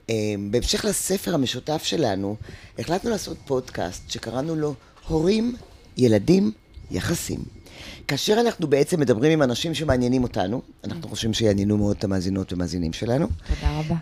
ובהמשך 0.09 0.85
לספר 0.85 1.33
המשותף 1.33 1.81
שלנו, 1.83 2.35
החלטנו 2.79 3.09
לעשות 3.09 3.37
פודקאסט 3.45 4.09
שקראנו 4.11 4.55
לו 4.55 4.73
הורים, 5.07 5.55
ילדים, 5.97 6.51
יחסים. 6.91 7.39
כאשר 8.07 8.33
אנחנו 8.39 8.67
בעצם 8.67 8.99
מדברים 8.99 9.31
עם 9.31 9.43
אנשים 9.43 9.73
שמעניינים 9.73 10.23
אותנו, 10.23 10.61
אנחנו 10.83 11.09
חושבים 11.09 11.33
שיעניינו 11.33 11.77
מאוד 11.77 11.95
את 11.97 12.03
המאזינות 12.03 12.53
ומאזינים 12.53 12.93
שלנו, 12.93 13.27
תודה 13.47 13.79
רבה. 13.79 13.95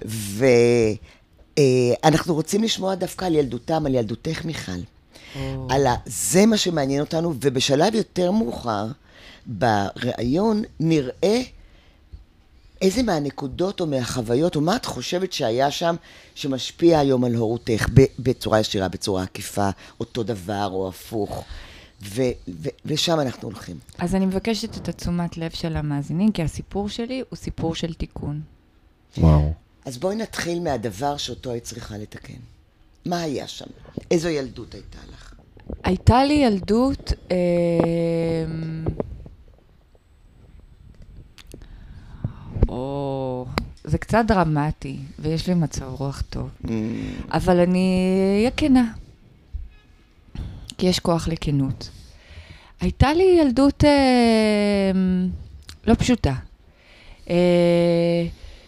ואנחנו 2.04 2.34
רוצים 2.34 2.64
לשמוע 2.64 2.96
דווקא 2.96 3.26
על 3.26 3.36
ילדותם, 3.36 3.86
על 3.86 3.96
ילדותך, 3.96 4.46
מיכל. 4.46 4.72
או, 5.36 5.68
על 5.70 5.88
ה... 5.88 5.96
זה 6.06 6.46
מה 6.46 6.58
שמעניין 6.58 7.02
אותנו, 7.02 7.34
ובשלב 7.42 7.96
יותר 7.96 8.32
מאוחר, 8.32 8.88
בריאיון 9.46 10.64
נראה 10.80 11.42
איזה 12.82 13.04
מהנקודות 13.04 13.82
או 13.82 13.88
מהחוויות, 13.88 14.56
או 14.56 14.62
מה 14.62 14.76
את 14.76 14.86
חושבת 14.86 15.34
שהיה 15.34 15.72
שם, 15.72 15.96
שמשפיע 16.36 17.00
היום 17.00 17.24
על 17.24 17.36
הורותך, 17.36 17.88
בצורה 18.20 18.60
ישירה, 18.60 18.88
בצורה 18.88 19.24
עקיפה, 19.24 19.70
אותו 20.00 20.24
דבר 20.24 20.70
או 20.72 20.88
הפוך. 20.88 21.44
ו- 22.04 22.22
ו- 22.48 22.70
ושם 22.86 23.20
אנחנו 23.20 23.48
הולכים. 23.48 23.80
אז 23.98 24.16
אני 24.16 24.26
מבקשת 24.26 24.78
את 24.78 24.90
התשומת 24.90 25.38
לב 25.38 25.52
של 25.52 25.78
המאזינים, 25.78 26.32
כי 26.32 26.44
הסיפור 26.44 26.90
שלי 26.90 27.24
הוא 27.30 27.38
סיפור 27.38 27.76
של 27.76 27.94
תיקון. 27.94 28.42
וואו. 29.18 29.54
אז 29.86 29.98
בואי 29.98 30.16
נתחיל 30.16 30.60
מהדבר 30.60 31.18
שאותו 31.18 31.52
היית 31.52 31.64
צריכה 31.64 31.98
לתקן. 31.98 32.40
מה 33.06 33.22
היה 33.22 33.48
שם? 33.48 33.66
איזו 34.12 34.30
ילדות 34.30 34.74
הייתה 34.74 34.98
לך? 35.14 35.34
הייתה 35.84 36.24
לי 36.24 36.34
ילדות, 36.34 37.14
אה, 37.32 37.36
או, 42.70 43.46
זה 43.84 43.98
קצת 43.98 44.24
דרמטי, 44.28 44.98
ויש 45.20 45.48
לי 45.48 45.54
מצב 45.54 45.86
רוח 45.86 46.24
טוב. 46.30 46.50
Mm, 46.64 46.70
אבל 47.32 47.60
אני 47.60 48.10
אהיה 48.38 48.52
כנה, 48.52 48.94
כי 50.78 50.88
יש 50.88 51.00
כוח 51.00 51.28
לכנות. 51.28 51.90
הייתה 52.82 53.14
לי 53.14 53.38
ילדות 53.42 53.84
אה, 53.84 54.92
לא 55.88 55.94
פשוטה. 55.94 56.34
אה, 57.30 58.26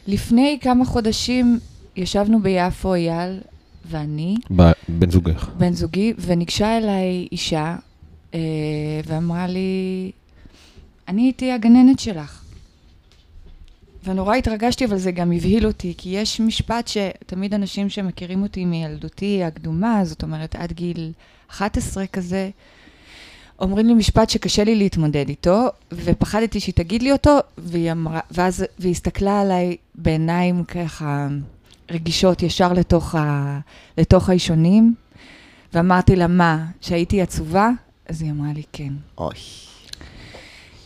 לפני 0.08 0.58
כמה 0.62 0.86
חודשים 0.86 1.60
ישבנו 1.96 2.42
ביפו, 2.42 2.94
אייל 2.94 3.40
ואני, 3.86 4.36
ב- 4.56 4.72
בן 4.88 5.12
זוגך. 5.12 5.50
בן 5.58 5.74
זוגי, 5.74 6.14
וניגשה 6.18 6.78
אליי 6.78 7.28
אישה 7.32 7.76
אה, 8.34 8.40
ואמרה 9.06 9.48
לי, 9.48 10.12
אני 11.08 11.22
הייתי 11.22 11.52
הגננת 11.52 12.00
שלך. 12.00 12.44
ונורא 14.04 14.36
התרגשתי, 14.36 14.86
אבל 14.86 14.98
זה 14.98 15.12
גם 15.12 15.32
הבהיל 15.32 15.68
אותי, 15.68 15.94
כי 15.98 16.10
יש 16.10 16.40
משפט 16.40 16.88
שתמיד 16.88 17.54
אנשים 17.54 17.90
שמכירים 17.90 18.44
אותי 18.44 18.66
מילדותי 18.66 19.44
הקדומה, 19.44 20.06
זאת 20.06 20.24
אומרת 20.24 20.56
עד 20.56 20.72
גיל 20.72 21.12
11 21.50 22.08
כזה, 22.08 22.50
אומרים 23.60 23.88
לי 23.88 23.94
משפט 23.94 24.30
שקשה 24.30 24.64
לי 24.64 24.76
להתמודד 24.76 25.30
איתו, 25.30 25.68
ופחדתי 25.92 26.60
שהיא 26.60 26.74
תגיד 26.76 27.04
לי 27.04 27.12
אותו, 27.12 27.38
והיא 27.58 27.92
אמרה, 27.92 28.20
ואז, 28.32 28.66
והיא 28.80 28.92
הסתכלה 28.92 29.42
עליי 29.42 29.78
בעיניים 29.96 30.64
ככה 30.64 31.28
רגישות 31.92 32.44
ישר 32.44 32.74
לתוך, 32.74 33.16
ה, 33.16 33.60
לתוך 33.98 34.30
האישונים, 34.30 34.96
ואמרתי 35.74 36.16
לה, 36.16 36.28
מה, 36.28 36.66
שהייתי 36.82 37.22
עצובה? 37.22 37.70
אז 38.10 38.22
היא 38.22 38.32
אמרה 38.32 38.54
לי, 38.54 38.64
כן. 38.74 38.94
אוי. 39.18 39.36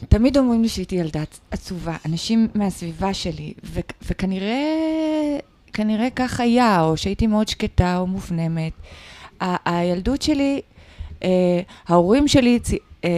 תמיד 0.10 0.38
אומרים 0.38 0.62
לי 0.62 0.70
שהייתי 0.70 0.96
ילדה 0.96 1.22
עצ- 1.24 1.40
עצובה, 1.52 1.96
אנשים 2.06 2.48
מהסביבה 2.56 3.14
שלי, 3.14 3.54
ו- 3.64 3.80
וכנראה 4.08 4.58
כנראה 5.74 6.08
כך 6.16 6.40
היה, 6.40 6.82
או 6.82 6.98
שהייתי 6.98 7.28
מאוד 7.28 7.48
שקטה 7.48 7.98
או 7.98 8.08
מופנמת. 8.08 8.72
הילדות 9.66 10.22
שלי, 10.22 10.62
אה, 11.24 11.30
ההורים 11.88 12.28
שלי 12.28 12.60
צי- 12.60 12.78
אה, 13.06 13.10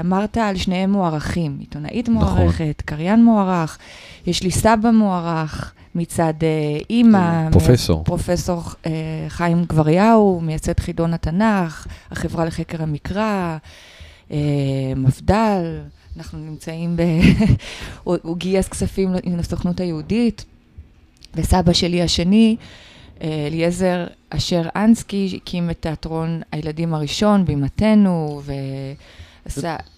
אמרת 0.00 0.36
על 0.36 0.56
שניהם 0.56 0.92
מוערכים, 0.92 1.56
עיתונאית 1.60 2.08
נכון. 2.08 2.38
מוערכת, 2.38 2.82
קריין 2.84 3.24
מוערך, 3.24 3.78
יש 4.26 4.42
לי 4.42 4.50
סבא 4.50 4.90
מוערך 4.90 5.72
מצד 5.94 6.34
אה, 6.42 6.78
אימא. 6.90 7.48
פרופסור. 7.52 8.04
פרופסור 8.04 8.62
אה, 8.86 8.90
חיים 9.28 9.64
גבריהו, 9.64 10.40
מייסד 10.42 10.80
חידון 10.80 11.14
התנ"ך, 11.14 11.86
החברה 12.10 12.44
לחקר 12.44 12.82
המקרא, 12.82 13.56
אה, 14.30 14.36
מפד"ל, 14.96 15.78
אנחנו 16.16 16.38
נמצאים 16.38 16.96
ב... 16.96 17.02
הוא, 18.04 18.16
הוא 18.22 18.36
גייס 18.36 18.68
כספים 18.68 19.14
לסוכנות 19.38 19.80
היהודית, 19.80 20.44
וסבא 21.34 21.72
שלי 21.72 22.02
השני, 22.02 22.56
אליעזר 23.46 24.04
אשר 24.30 24.62
אנסקי, 24.76 25.38
הקים 25.42 25.70
את 25.70 25.76
תיאטרון 25.80 26.40
הילדים 26.52 26.94
הראשון, 26.94 27.44
בימתנו, 27.44 28.40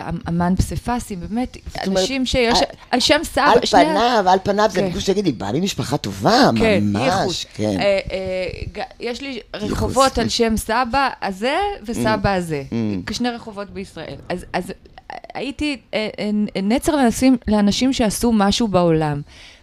אמ- 0.00 0.19
אמן 0.29 0.55
פסיפסי, 0.57 1.17
באמת, 1.17 1.57
אנשים 1.87 2.27
שיש, 2.27 2.59
על- 2.91 3.00
שם 3.00 3.21
סבא, 3.23 3.43
על 3.53 3.61
פניו, 3.71 4.25
על 4.29 4.39
פניו, 4.43 4.69
זה 4.71 4.81
כן. 4.81 4.87
בדיוק 4.87 5.00
שתגידי, 5.00 5.33
בא 5.33 5.50
לי 5.50 5.61
משפחה 5.61 5.97
טובה, 5.97 6.50
כן, 6.59 6.81
ממש. 6.85 7.47
כן. 7.55 7.77
אה, 7.81 7.99
אה, 8.12 8.83
יש 9.00 9.21
לי 9.21 9.41
רחובות 9.55 10.19
על 10.19 10.29
שם 10.29 10.57
סבא 10.57 11.09
הזה 11.23 11.57
וסבא 11.87 12.35
הזה, 12.35 12.62
Mm. 12.71 12.75
כשני 13.07 13.29
רחובות 13.31 13.71
בישראל. 13.71 14.17
אז, 14.29 14.45
אז 14.53 14.73
הייתי 15.35 15.77
אה, 15.95 16.09
נצר 16.62 16.93
לאנשים, 17.49 17.93
שעשו 17.93 18.33
משהו 18.33 18.69
בעולם. 18.69 19.21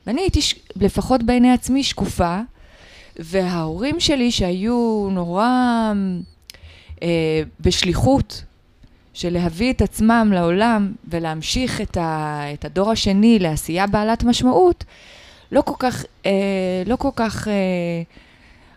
ואני 0.07 0.21
הייתי, 0.21 0.39
לפחות 0.75 1.23
בעיני 1.23 1.51
עצמי, 1.53 1.83
שקופה, 1.83 2.39
וההורים 3.19 3.99
שלי 3.99 4.31
שהיו 4.31 5.07
נורא 5.11 5.47
אה, 7.03 7.07
בשליחות, 7.59 8.43
של 9.13 9.33
להביא 9.33 9.73
את 9.73 9.81
עצמם 9.81 10.31
לעולם 10.33 10.93
ולהמשיך 11.07 11.81
את, 11.81 11.97
ה, 11.97 12.41
את 12.53 12.65
הדור 12.65 12.91
השני 12.91 13.39
לעשייה 13.39 13.87
בעלת 13.87 14.23
משמעות, 14.23 14.83
לא 15.51 15.61
כל 15.61 15.73
כך, 15.79 16.05
אה, 16.25 16.31
לא 16.85 16.95
כל 16.95 17.09
כך, 17.15 17.47
אה, 17.47 17.53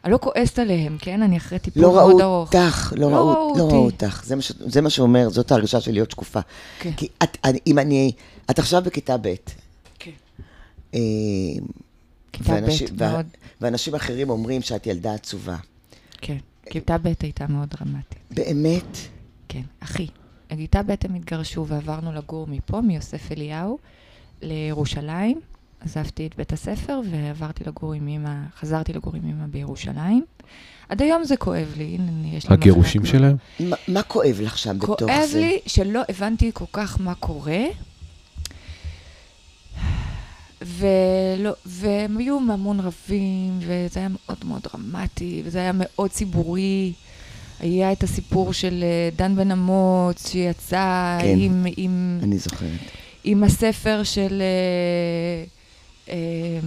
אני 0.05 0.13
לא 0.13 0.19
כועסת 0.19 0.59
עליהם, 0.59 0.97
כן? 1.01 1.23
אני 1.23 1.37
אחרי 1.37 1.59
טיפול 1.59 1.83
לא 1.83 1.93
מאוד 1.93 2.21
ארוך. 2.21 2.55
אותך, 2.55 2.93
לא 2.97 3.11
לא 3.11 3.17
ראו 3.17 3.29
ראו 3.29 3.59
לא. 3.59 3.63
ראו 3.65 3.85
אותך. 3.85 4.23
זה 4.25 4.37
מה 4.37 4.43
ש- 4.43 4.53
זה 4.59 4.81
מה 4.81 4.91
שאומר, 4.91 5.29
זאת 5.29 5.53
ההרגשה 5.53 5.81
של 5.81 5.93
להיות 5.93 6.11
שקופה. 6.11 6.41
כן. 6.79 6.93
כי 6.97 7.09
את, 7.23 7.37
אני- 7.45 7.59
אם 7.67 7.79
אני, 7.79 8.13
את 8.51 8.59
עכשיו 8.59 8.83
בכיתה 8.85 9.17
ב', 9.17 9.35
כן. 9.99 10.11
אה, 10.95 11.01
כיתה 12.33 12.53
ואנשים- 12.53 12.89
ב', 12.97 13.01
וה- 13.03 13.13
מאוד, 13.13 13.27
ואנשים 13.61 13.95
אחרים 13.95 14.31
אומרים 14.31 14.63
שאת 14.63 14.87
ילדה 14.87 15.15
עצובה. 15.15 15.57
כן. 16.21 16.37
כיתה 16.71 16.99
ב' 16.99 17.07
הייתה 17.23 17.47
מאוד 17.49 17.69
דרמטית. 17.79 18.19
באמת? 18.31 18.97
כן, 19.49 19.63
אחי. 19.81 20.07
בכיתה 20.53 20.83
ב' 20.83 20.91
הם 21.05 21.15
התגרשו 21.15 21.67
ועברנו 21.67 22.13
לגור 22.13 22.47
מפה, 22.47 22.81
מיוסף 22.81 23.33
אליהו, 23.33 23.79
לירושלים. 24.43 25.41
עזבתי 25.81 26.27
את 26.27 26.37
בית 26.37 26.53
הספר 26.53 27.01
ועברתי 27.11 27.65
לגור 27.67 27.93
עם 27.93 28.09
אמא, 28.09 28.35
חזרתי 28.61 28.93
לגור 28.93 29.17
עם 29.17 29.29
אמא 29.29 29.47
בירושלים. 29.47 30.25
עד 30.89 31.03
היום 31.03 31.25
זה 31.25 31.37
כואב 31.37 31.73
לי, 31.77 31.85
הנה, 31.85 32.37
יש 32.37 32.49
לי... 32.49 32.55
הגירושים 32.55 33.05
שלהם? 33.07 33.37
מה- 33.61 33.77
מה 33.89 34.03
כואב 34.03 34.39
לך 34.43 34.59
שם 34.59 34.79
בתוך 34.79 34.99
זה? 35.01 35.07
כואב 35.07 35.31
לי 35.35 35.59
שלא 35.67 36.01
הבנתי 36.09 36.51
כל 36.55 36.65
כך 36.73 37.01
מה 37.01 37.15
קורה, 37.15 37.61
ולא, 40.63 41.53
והם 41.67 42.19
היו 42.19 42.37
המון 42.37 42.81
רבים, 42.81 43.59
וזה 43.59 44.01
היה 44.01 44.09
מאוד 44.09 44.39
מאוד 44.45 44.61
דרמטי, 44.73 45.43
וזה 45.45 45.59
היה 45.59 45.73
מאוד 45.75 46.11
ציבורי. 46.11 46.93
היה 47.61 47.93
את 47.93 48.03
הסיפור 48.03 48.53
של 48.53 48.83
אה, 48.83 49.09
דן 49.17 49.37
בן 49.37 49.51
אמוץ, 49.51 50.29
שיצא 50.31 51.19
כן. 51.23 51.35
עם, 51.39 51.67
עם, 51.77 52.19
אני 52.23 52.39
זוכרת. 52.39 52.69
עם 53.25 53.45
הספר 53.45 54.03
של... 54.05 54.43
אה, 54.43 55.45
אה, 56.15 56.61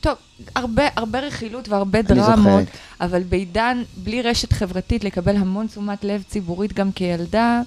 טוב, 0.00 0.14
הרבה, 0.54 0.82
הרבה 0.96 1.20
רכילות 1.20 1.68
והרבה 1.68 2.02
דרמות, 2.02 2.36
זוכרת. 2.36 2.66
אבל 3.00 3.22
בעידן, 3.22 3.82
בלי 3.96 4.22
רשת 4.22 4.52
חברתית, 4.52 5.04
לקבל 5.04 5.36
המון 5.36 5.66
תשומת 5.66 6.04
לב 6.04 6.22
ציבורית 6.28 6.72
גם 6.72 6.92
כילדה, 6.92 7.62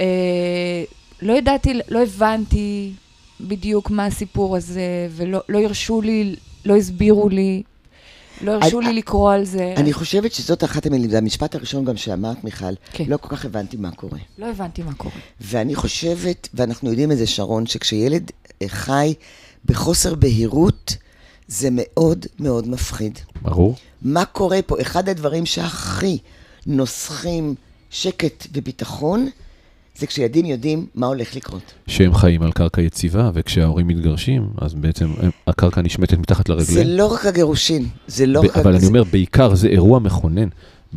אה, 0.00 0.84
לא 1.22 1.32
ידעתי, 1.32 1.80
לא 1.88 2.02
הבנתי 2.02 2.92
בדיוק 3.40 3.90
מה 3.90 4.06
הסיפור 4.06 4.56
הזה, 4.56 4.80
ולא 5.10 5.40
לא 5.48 5.58
הרשו 5.58 6.00
לי, 6.00 6.36
לא 6.64 6.76
הסבירו 6.76 7.28
לי, 7.28 7.62
לא 8.40 8.52
הרשו 8.52 8.78
אני- 8.80 8.86
לי 8.88 8.92
לקרוא 8.94 9.32
על 9.32 9.44
זה. 9.44 9.74
אני 9.76 9.92
חושבת 9.92 10.32
שזאת 10.32 10.64
אחת 10.64 10.86
המילים, 10.86 11.10
זה 11.10 11.18
המשפט 11.18 11.54
הראשון 11.54 11.84
גם 11.84 11.96
שאמרת, 11.96 12.44
מיכל, 12.44 12.64
כן. 12.92 13.04
לא 13.08 13.16
כל 13.16 13.36
כך 13.36 13.44
הבנתי 13.44 13.76
מה 13.76 13.90
קורה. 13.90 14.18
לא 14.38 14.46
הבנתי 14.46 14.82
מה 14.82 14.94
קורה. 14.94 15.14
ואני 15.40 15.74
חושבת, 15.74 16.48
ואנחנו 16.54 16.90
יודעים 16.90 17.12
את 17.12 17.18
זה, 17.18 17.26
שרון, 17.26 17.66
שכשילד 17.66 18.30
אה, 18.62 18.68
חי 18.68 19.14
בחוסר 19.64 20.14
בהירות, 20.14 20.96
זה 21.48 21.68
מאוד 21.72 22.26
מאוד 22.40 22.68
מפחיד. 22.68 23.18
ברור. 23.42 23.74
מה 24.02 24.24
קורה 24.24 24.62
פה? 24.66 24.76
אחד 24.80 25.08
הדברים 25.08 25.46
שהכי 25.46 26.18
נוסחים 26.66 27.54
שקט 27.90 28.46
וביטחון, 28.52 29.28
זה 29.98 30.06
כשילדים 30.06 30.46
יודעים 30.46 30.86
מה 30.94 31.06
הולך 31.06 31.36
לקרות. 31.36 31.62
שהם 31.86 32.14
חיים 32.14 32.42
על 32.42 32.52
קרקע 32.52 32.80
יציבה, 32.82 33.30
וכשההורים 33.34 33.86
מתגרשים, 33.86 34.46
אז 34.58 34.74
בעצם 34.74 35.08
הם- 35.22 35.30
הקרקע 35.46 35.82
נשמטת 35.82 36.18
מתחת 36.18 36.46
זה 36.46 36.52
לרגליהם. 36.54 36.98
לא 36.98 37.06
רק 37.12 37.26
הגירושין, 37.26 37.86
זה 38.06 38.26
לא 38.26 38.40
רק... 38.40 38.56
אבל 38.56 38.70
אני 38.70 38.80
זה- 38.80 38.86
אומר, 38.86 39.04
בעיקר 39.04 39.54
זה 39.54 39.68
אירוע 39.68 39.98
מכונן 39.98 40.48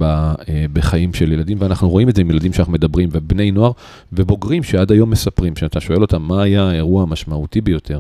אה, 0.01 0.25
בחיים 0.73 1.13
של 1.13 1.31
ילדים, 1.31 1.57
ואנחנו 1.61 1.89
רואים 1.89 2.09
את 2.09 2.15
זה 2.15 2.21
עם 2.21 2.29
ילדים 2.31 2.53
שאנחנו 2.53 2.73
מדברים, 2.73 3.09
ובני 3.11 3.51
נוער 3.51 3.71
ובוגרים 4.13 4.63
שעד 4.63 4.91
היום 4.91 5.09
מספרים, 5.09 5.53
כשאתה 5.53 5.79
שואל 5.81 6.01
אותם 6.01 6.21
מה 6.21 6.41
היה 6.43 6.63
האירוע 6.69 7.01
המשמעותי 7.03 7.61
ביותר, 7.61 7.99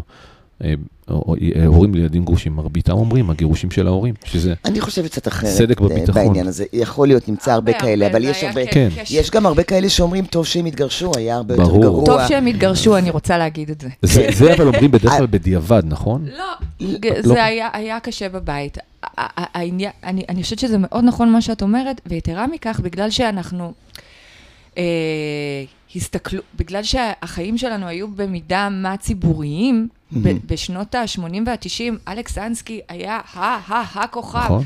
הורים 1.65 1.95
לילדים 1.95 2.25
גרושים, 2.25 2.55
מרביתם 2.55 2.91
אומרים, 2.91 3.29
הגירושים 3.29 3.71
של 3.71 3.87
ההורים, 3.87 4.13
שזה 4.25 4.53
אני 4.65 4.81
חושבת 4.81 5.11
קצת 5.11 5.27
אחרת. 5.27 5.49
סדק 5.51 5.81
אה, 5.81 5.87
בביטחון. 5.87 6.13
בעניין 6.25 6.47
הזה. 6.47 6.65
יכול 6.73 7.07
להיות, 7.07 7.29
נמצא 7.29 7.51
הרבה 7.53 7.73
כאלה, 7.73 8.07
אבל 8.07 8.23
יש 8.25 8.43
הרבה... 8.43 8.65
כן. 8.71 8.89
קש- 9.03 9.11
יש 9.11 9.31
גם 9.31 9.45
הרבה 9.45 9.63
כאלה 9.63 9.89
שאומרים, 9.89 10.25
טוב 10.25 10.45
שהם 10.45 10.65
התגרשו, 10.65 11.11
היה 11.17 11.35
הרבה 11.35 11.53
יותר 11.53 11.63
ברור. 11.63 11.81
גרוע. 11.83 12.05
טוב 12.05 12.27
שהם 12.27 12.45
התגרשו, 12.45 12.97
אני 12.97 13.09
רוצה 13.09 13.37
להגיד 13.37 13.69
את 13.69 13.81
זה. 13.81 13.87
זה, 14.01 14.27
זה 14.33 14.53
אבל 14.53 14.67
אומרים 14.67 14.91
בדרך 14.91 15.11
כלל 15.17 15.27
בדיעבד, 15.37 15.83
נכון? 15.85 16.25
לא, 16.37 16.45
לא. 16.81 17.21
זה 17.21 17.43
היה, 17.43 17.69
היה 17.73 17.99
קשה 17.99 18.29
בבית. 18.29 18.77
אני, 19.55 19.87
אני 20.29 20.43
חושבת 20.43 20.59
שזה 20.59 20.77
מאוד 20.77 21.03
נכון 21.03 21.31
מה 21.31 21.41
שאת 21.41 21.61
אומרת, 21.61 22.01
ויתרה 22.05 22.47
מכך, 22.47 22.79
בגלל 22.83 23.09
שאנחנו 23.09 23.73
אה, 24.77 24.83
הסתכלו, 25.95 26.41
בגלל 26.55 26.83
שהחיים 26.83 27.57
שלנו 27.57 27.87
היו 27.87 28.07
במידה 28.07 28.69
מה 28.71 28.97
ציבוריים, 28.97 29.87
ב-. 30.11 30.29
בשנות 30.53 30.95
ה-80 30.95 31.21
וה-90, 31.45 32.11
אלכס 32.11 32.37
אנסקי 32.37 32.81
היה 32.89 33.19
ה-ה-הכוכב. 33.33 34.39
נכון. 34.39 34.63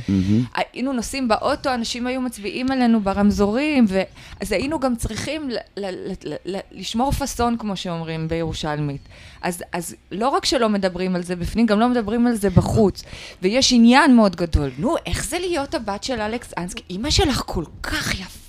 היינו 0.56 0.94
נוסעים 0.94 1.28
באוטו, 1.28 1.74
אנשים 1.74 2.08
היו 2.08 2.22
מצביעים 2.22 2.72
עלינו 2.72 3.00
ברמזורים, 3.02 3.86
ו... 3.90 4.02
אז 4.42 4.52
היינו 4.52 4.80
גם 4.80 4.96
צריכים 4.96 5.50
ל- 5.50 5.56
ל- 5.78 6.12
ל- 6.26 6.56
ל- 6.56 6.60
לשמור 6.72 7.12
פאסון, 7.12 7.58
כמו 7.58 7.76
שאומרים 7.76 8.28
בירושלמית. 8.28 9.02
אז, 9.42 9.64
אז 9.72 9.96
לא 10.12 10.30
רק 10.30 10.46
שלא 10.46 10.70
מדברים 10.70 11.16
על 11.16 11.24
זה 11.24 11.36
בפנים, 11.36 11.66
גם 11.66 11.80
לא 11.80 11.90
מדברים 11.90 12.28
על 12.28 12.36
זה 12.36 12.50
בחוץ. 12.50 13.04
ויש 13.42 13.74
עניין 13.74 14.16
מאוד 14.16 14.36
גדול. 14.36 14.70
נו, 14.78 14.96
איך 15.06 15.26
זה 15.26 15.40
להיות 15.40 15.76
הבת 15.76 16.04
של 16.04 16.22
אלכס 16.22 16.54
אנסקי? 16.58 16.84
אימא 16.90 17.10
שלך 17.10 17.44
כל 17.46 17.64
כך 17.84 18.14
יפה, 18.14 18.43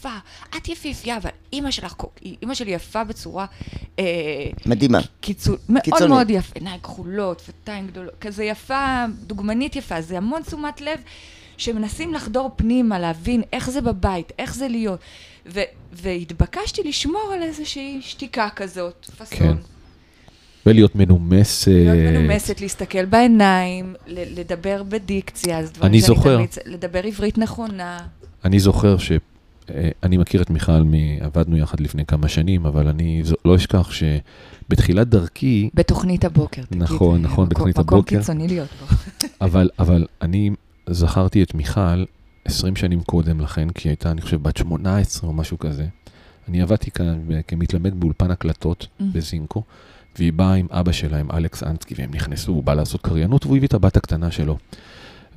את 0.57 0.69
יפיפייה, 0.69 1.17
אבל 1.17 1.31
אימא 1.53 1.71
שלך, 1.71 1.95
אימא 2.43 2.55
שלי 2.55 2.71
יפה 2.71 3.05
בצורה... 3.05 3.47
אה, 3.99 4.05
מדהימה. 4.67 4.99
קיצור, 5.21 5.57
מאוד 5.69 5.83
קיצונית. 5.83 6.09
מאוד 6.09 6.31
יפה, 6.31 6.53
עיניים 6.55 6.81
כחולות, 6.81 7.41
שפתיים 7.47 7.87
גדולות, 7.87 8.15
כזה 8.21 8.45
יפה, 8.45 9.05
דוגמנית 9.27 9.77
יפה, 9.77 10.01
זה 10.01 10.17
המון 10.17 10.43
תשומת 10.43 10.81
לב 10.81 10.99
שמנסים 11.57 12.15
לחדור 12.15 12.51
פנימה, 12.57 12.99
להבין 12.99 13.43
איך 13.53 13.71
זה 13.71 13.81
בבית, 13.81 14.33
איך 14.39 14.55
זה 14.55 14.69
להיות. 14.69 15.01
ו- 15.47 15.61
והתבקשתי 15.93 16.83
לשמור 16.85 17.31
על 17.35 17.43
איזושהי 17.43 17.99
שתיקה 18.03 18.49
כזאת, 18.57 19.05
פאסון. 19.19 19.39
כן. 19.39 19.57
ולהיות 20.67 20.97
מנומסת. 20.97 21.69
להיות 21.69 22.15
מנומסת, 22.15 22.61
להסתכל 22.61 23.05
בעיניים, 23.05 23.95
ל- 24.07 24.41
לדבר 24.41 24.83
בדיקציה, 24.83 25.59
אז 25.59 25.73
דברים 25.73 25.87
אני 25.93 26.01
שאני 26.01 26.07
זוכר. 26.17 26.37
תמיד- 26.37 26.49
לדבר 26.67 27.05
עברית 27.05 27.39
נכונה. 27.39 27.99
אני 28.45 28.61
זוכר 28.61 28.99
ש... 28.99 29.13
אה, 29.71 29.89
אני 30.03 30.17
מכיר 30.17 30.43
את 30.43 30.51
מיכל, 30.51 30.83
מ- 30.83 30.95
עבדנו 31.23 31.57
יחד 31.57 31.81
לפני 31.81 32.07
כמה 32.07 32.29
שנים, 32.29 32.67
אבל 32.67 32.89
אני 32.89 33.23
לא 33.45 33.57
אשכח 33.57 33.91
שבתחילת 33.91 35.09
דרכי, 35.09 35.71
בתוכנית 35.75 36.25
הבוקר, 36.25 36.63
תגיד. 36.63 36.83
נכון, 36.83 36.97
נכון, 36.99 37.25
מקום- 37.25 37.49
בתוכנית 37.49 37.79
מקום 37.79 37.99
הבוקר. 37.99 38.19
קיצוני 38.19 38.49
להיות 38.49 38.69
בו. 38.81 38.87
אבל, 39.47 39.71
אבל 39.79 40.07
אני 40.23 40.51
זכרתי 40.91 41.43
את 41.43 41.55
מיכל 41.55 42.05
20 42.45 42.77
שנים 42.77 43.01
קודם 43.01 43.41
לכן, 43.41 43.71
כי 43.71 43.89
היא 43.89 43.91
הייתה, 43.91 44.11
אני 44.11 44.21
חושב, 44.21 44.43
בת 44.43 44.57
18 44.57 45.29
או 45.31 45.35
משהו 45.35 45.59
כזה. 45.59 45.87
אני 46.49 46.63
עבדתי 46.63 46.91
כאן 46.91 47.19
כמתלמד 47.49 48.01
באולפן 48.01 48.31
הקלטות 48.31 48.87
Mm. 49.01 49.05
בזינקו, 49.13 49.63
והיא 50.19 50.33
באה 50.33 50.55
עם 50.55 50.67
אבא 50.71 50.93
שלה, 50.93 51.19
עם 51.21 51.31
אלכס 51.31 51.63
אנסקי, 51.63 51.95
והם 51.99 52.11
נכנסו, 52.15 52.53
הוא 52.53 52.63
בא 52.63 52.75
לעשות 52.75 53.01
קריינות, 53.03 53.47
והוא 53.47 53.57
הביא 53.57 53.69
את 53.69 53.75
הבת 53.75 53.97
הקטנה 53.97 54.31
שלו. 54.31 54.59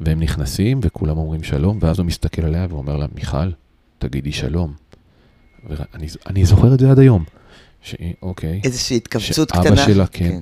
והם 0.01 0.19
נכנסים, 0.19 0.79
וכולם 0.83 1.17
אומרים 1.17 1.43
שלום, 1.43 1.77
ואז 1.81 1.99
הוא 1.99 2.05
מסתכל 2.05 2.41
עליה 2.41 2.67
ואומר 2.69 2.97
לה, 2.97 3.05
מיכל, 3.15 3.49
תגידי 3.99 4.31
שלום. 4.31 4.73
ואני 5.69 6.45
זוכר 6.45 6.73
את 6.73 6.79
זה 6.79 6.91
עד 6.91 6.99
היום. 6.99 7.23
שאוקיי. 7.81 8.61
איזושהי 8.63 8.97
התכווצות 8.97 9.49
שאבא 9.49 9.63
קטנה. 9.63 9.85
שלה, 9.85 10.07
כן. 10.07 10.39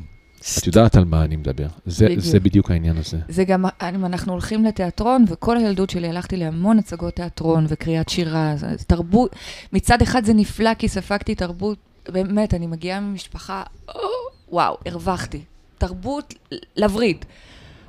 את 0.59 0.67
יודעת 0.67 0.95
על 0.95 1.05
מה 1.05 1.23
אני 1.23 1.35
מדבר. 1.35 1.67
זה, 1.85 2.05
בדיוק. 2.05 2.19
זה 2.19 2.39
בדיוק 2.39 2.71
העניין 2.71 2.97
הזה. 2.97 3.17
זה 3.29 3.43
גם, 3.43 3.65
אם 3.95 4.05
אנחנו 4.05 4.31
הולכים 4.31 4.65
לתיאטרון, 4.65 5.25
וכל 5.27 5.57
הילדות 5.57 5.89
שלי 5.89 6.09
הלכתי 6.09 6.37
להמון 6.37 6.79
הצגות 6.79 7.15
תיאטרון 7.15 7.65
וקריאת 7.69 8.09
שירה, 8.09 8.55
תרבות, 8.87 9.35
מצד 9.73 10.01
אחד 10.01 10.25
זה 10.25 10.33
נפלא 10.33 10.73
כי 10.73 10.87
ספגתי 10.87 11.35
תרבות, 11.35 11.77
באמת, 12.09 12.53
אני 12.53 12.67
מגיעה 12.67 12.99
ממשפחה, 12.99 13.63
או, 13.95 14.01
וואו, 14.49 14.77
הרווחתי. 14.85 15.41
תרבות 15.77 16.33
לווריד. 16.77 17.25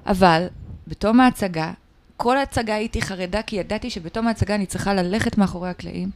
אבל 0.06 0.46
בתום 0.88 1.20
ההצגה, 1.20 1.72
כל 2.16 2.36
ההצגה 2.38 2.74
הייתי 2.74 3.02
חרדה, 3.02 3.42
כי 3.42 3.56
ידעתי 3.56 3.90
שבתום 3.90 4.28
ההצגה 4.28 4.54
אני 4.54 4.66
צריכה 4.66 4.94
ללכת 4.94 5.38
מאחורי 5.38 5.68
הקלעים, 5.70 6.10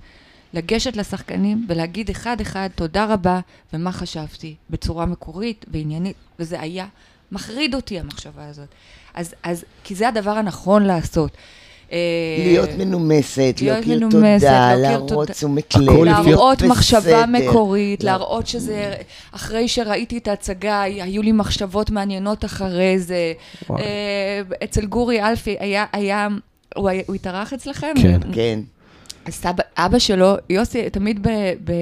לגשת 0.54 0.96
לשחקנים 0.96 1.66
ולהגיד 1.68 2.10
אחד-אחד 2.10 2.68
תודה 2.74 3.04
רבה 3.04 3.40
ומה 3.72 3.92
חשבתי, 3.92 4.54
בצורה 4.70 5.06
מקורית 5.06 5.64
ועניינית, 5.68 6.16
וזה 6.38 6.60
היה 6.60 6.86
מחריד 7.32 7.74
אותי 7.74 8.00
המחשבה 8.00 8.48
הזאת. 8.48 8.68
אז, 9.14 9.34
אז, 9.42 9.64
כי 9.84 9.94
זה 9.94 10.08
הדבר 10.08 10.30
הנכון 10.30 10.82
לעשות. 10.82 11.36
אה, 11.92 11.98
להיות 12.44 12.70
מנומסת, 12.78 13.54
להיות 13.60 13.76
להכיר 13.78 13.98
מנומסת, 13.98 14.40
תודה, 14.46 14.74
להכיר 14.76 14.90
להראות 14.90 15.08
תודה. 15.08 15.32
תשומת 15.32 15.74
לב, 15.76 16.04
להראות 16.04 16.62
מחשבה 16.62 17.00
בסדר. 17.00 17.26
מקורית, 17.26 18.04
לא. 18.04 18.10
להראות 18.10 18.46
שזה, 18.46 18.94
אחרי 19.32 19.68
שראיתי 19.68 20.18
את 20.18 20.28
ההצגה, 20.28 20.82
היו 20.82 21.22
לי 21.22 21.32
מחשבות 21.32 21.90
מעניינות 21.90 22.44
אחרי 22.44 22.98
זה. 22.98 23.32
וואי. 23.70 23.82
אה, 23.82 23.86
אצל 24.64 24.86
גורי 24.86 25.22
אלפי 25.22 25.56
היה, 25.60 25.84
היה, 25.92 26.28
הוא 26.76 26.88
היה- 26.88 27.02
הוא 27.06 27.14
התארח 27.14 27.52
אצלכם? 27.52 27.92
כן. 28.02 28.20
כן. 28.32 28.60
סבא, 29.30 29.62
אבא 29.76 29.98
שלו, 29.98 30.34
יוסי, 30.50 30.90
תמיד 30.90 31.26
ב, 31.26 31.28
ב, 31.64 31.72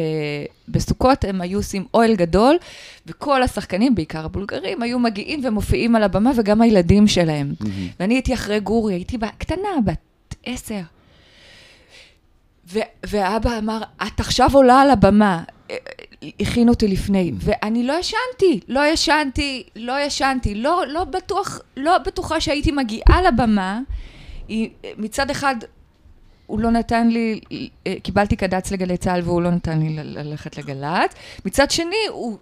בסוכות 0.68 1.24
הם 1.24 1.40
היו 1.40 1.58
עושים 1.58 1.84
אוהל 1.94 2.14
גדול, 2.16 2.56
וכל 3.06 3.42
השחקנים, 3.42 3.94
בעיקר 3.94 4.24
הבולגרים, 4.24 4.82
היו 4.82 4.98
מגיעים 4.98 5.40
ומופיעים 5.44 5.96
על 5.96 6.02
הבמה, 6.02 6.30
וגם 6.36 6.62
הילדים 6.62 7.06
שלהם. 7.06 7.52
ואני 8.00 8.14
הייתי 8.14 8.34
אחרי 8.34 8.60
גורי, 8.60 8.94
הייתי 8.94 9.16
קטנה, 9.38 9.68
בת 9.84 10.34
עשר. 10.46 10.80
ו- 12.72 12.78
ואבא 13.06 13.58
אמר, 13.58 13.80
את 14.06 14.20
עכשיו 14.20 14.48
עולה 14.52 14.80
על 14.80 14.90
הבמה. 14.90 15.42
אה, 15.70 15.76
הכין 16.40 16.68
אותי 16.68 16.88
לפני, 16.88 17.32
ואני 17.40 17.86
לא 17.86 17.92
ישנתי, 18.00 18.60
לא 18.68 18.86
ישנתי, 18.86 19.62
לא 19.76 20.00
ישנתי, 20.00 20.54
לא, 20.54 20.82
לא 20.88 21.04
בטוח, 21.04 21.60
לא 21.76 21.98
בטוחה 21.98 22.40
שהייתי 22.40 22.72
מגיעה 22.72 23.22
לבמה. 23.22 23.80
היא- 24.48 24.70
מצד 24.98 25.30
אחד, 25.30 25.56
הוא 26.48 26.60
לא 26.60 26.70
נתן 26.70 27.08
לי, 27.08 27.40
אה, 27.86 27.94
קיבלתי 28.02 28.36
קד"צ 28.36 28.70
לגלי 28.70 28.96
צה"ל 28.96 29.20
והוא 29.24 29.42
לא 29.42 29.50
נתן 29.50 29.78
לי 29.78 29.96
ללכת 30.04 30.58
לגל"צ. 30.58 31.14
מצד 31.44 31.70
שני, 31.70 31.96
הוא 32.10 32.36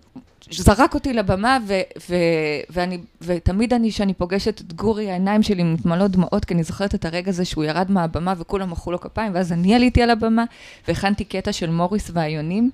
זרק 0.50 0.94
אותי 0.94 1.12
לבמה, 1.12 1.58
ו- 1.66 1.80
ו- 2.10 2.14
ואני, 2.70 2.98
ותמיד 3.22 3.74
אני, 3.74 3.90
כשאני 3.90 4.14
פוגשת 4.14 4.60
את 4.60 4.72
גורי, 4.72 5.10
העיניים 5.10 5.42
שלי 5.42 5.62
מתמלאות 5.62 6.10
דמעות, 6.10 6.44
כי 6.44 6.54
אני 6.54 6.62
זוכרת 6.62 6.94
את 6.94 7.04
הרגע 7.04 7.28
הזה 7.28 7.44
שהוא 7.44 7.64
ירד 7.64 7.90
מהבמה 7.90 8.34
וכולם 8.38 8.70
מחאו 8.70 8.92
לו 8.92 9.00
כפיים, 9.00 9.34
ואז 9.34 9.52
אני 9.52 9.74
עליתי 9.74 10.02
על 10.02 10.10
הבמה, 10.10 10.44
והכנתי 10.88 11.24
קטע 11.24 11.52
של 11.52 11.70
מוריס 11.70 12.10
והיונים. 12.12 12.70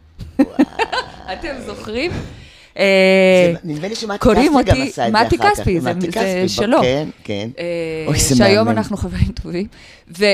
אתם 1.32 1.54
זוכרים? 1.66 2.10
אה, 2.78 3.52
זה- 3.52 3.58
נדמה 3.64 3.88
לי 3.88 3.94
שמתי 3.94 4.18
כספי 4.18 4.34
גם 4.64 4.82
עשה 4.82 5.06
את 5.08 5.12
זה 5.12 5.18
אחר 5.18 5.26
מתי 5.26 5.38
כך. 5.38 5.44
כספי, 5.52 5.80
זה- 5.80 5.94
מתי 5.94 6.06
זה 6.10 6.12
כספי, 6.12 6.48
שלו. 6.48 6.80
כן, 6.82 7.08
כן. 7.24 7.48
אה, 7.58 7.64
אוי, 8.06 8.18
זה 8.20 8.36
שהיום 8.36 8.66
מהמם. 8.66 8.78
אנחנו 8.78 8.96
חברים 8.96 9.28
טובים. 9.42 9.66
אה, 10.22 10.28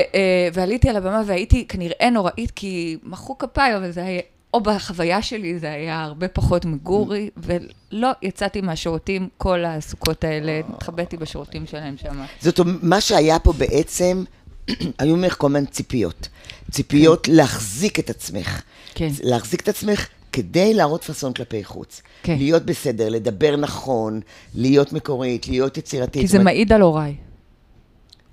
ועליתי 0.53 0.89
על 0.89 0.95
הבמה 0.95 1.21
והייתי 1.25 1.65
כנראה 1.67 2.09
נוראית, 2.09 2.51
כי 2.55 2.97
מחאו 3.03 3.37
כפיים, 3.37 3.75
אבל 3.75 3.91
זה 3.91 4.05
היה, 4.05 4.21
או 4.53 4.61
בחוויה 4.61 5.21
שלי 5.21 5.59
זה 5.59 5.71
היה 5.71 6.03
הרבה 6.03 6.27
פחות 6.27 6.65
מגורי, 6.65 7.29
ולא 7.37 8.07
יצאתי 8.21 8.61
מהשירותים 8.61 9.27
כל 9.37 9.65
הסוכות 9.65 10.23
האלה, 10.23 10.61
התחבאתי 10.75 11.17
בשירותים 11.17 11.65
שלהם 11.65 11.95
שם. 12.01 12.21
זאת 12.41 12.59
אומרת, 12.59 12.75
מה 12.81 13.01
שהיה 13.01 13.39
פה 13.39 13.53
בעצם, 13.53 14.23
היו 14.99 15.15
ממך 15.15 15.35
כל 15.37 15.49
מיני 15.49 15.65
ציפיות. 15.67 16.27
ציפיות 16.71 17.27
להחזיק 17.27 17.99
את 17.99 18.09
עצמך. 18.09 18.61
כן. 18.95 19.09
להחזיק 19.23 19.61
את 19.61 19.67
עצמך 19.69 20.07
כדי 20.39 20.73
להראות 20.73 21.03
פאסון 21.03 21.33
כלפי 21.33 21.63
חוץ. 21.63 22.01
כן. 22.23 22.35
להיות 22.37 22.65
בסדר, 22.65 23.09
לדבר 23.09 23.55
נכון, 23.55 24.19
להיות 24.55 24.93
מקורית, 24.93 25.47
להיות 25.47 25.77
יצירתית. 25.77 26.21
כי 26.21 26.27
זה 26.27 26.39
מעיד 26.39 26.73
על 26.73 26.81
הוריי. 26.81 27.15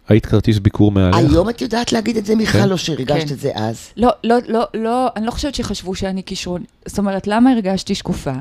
היית 0.08 0.26
כרטיס 0.26 0.58
ביקור 0.58 0.92
מעליך? 0.92 1.16
היום 1.16 1.48
את 1.48 1.62
יודעת 1.62 1.92
להגיד 1.92 2.16
את 2.16 2.26
זה, 2.26 2.34
מיכל, 2.34 2.52
כן. 2.52 2.72
או 2.72 2.78
שהרגשת 2.78 3.28
כן. 3.28 3.34
את 3.34 3.40
זה 3.40 3.50
אז? 3.54 3.88
לא, 3.96 4.10
לא, 4.24 4.36
לא, 4.48 4.64
לא, 4.74 5.08
אני 5.16 5.26
לא 5.26 5.30
חושבת 5.30 5.54
שחשבו 5.54 5.94
שאני 5.94 6.22
כישרון. 6.22 6.64
זאת 6.86 6.98
אומרת, 6.98 7.26
למה 7.26 7.52
הרגשתי 7.52 7.94
שקופה? 7.94 8.32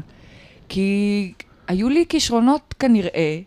כי 0.70 1.34
היו 1.68 1.90
לי 1.90 2.06
כישרונות 2.10 2.74
כנראה 2.80 3.40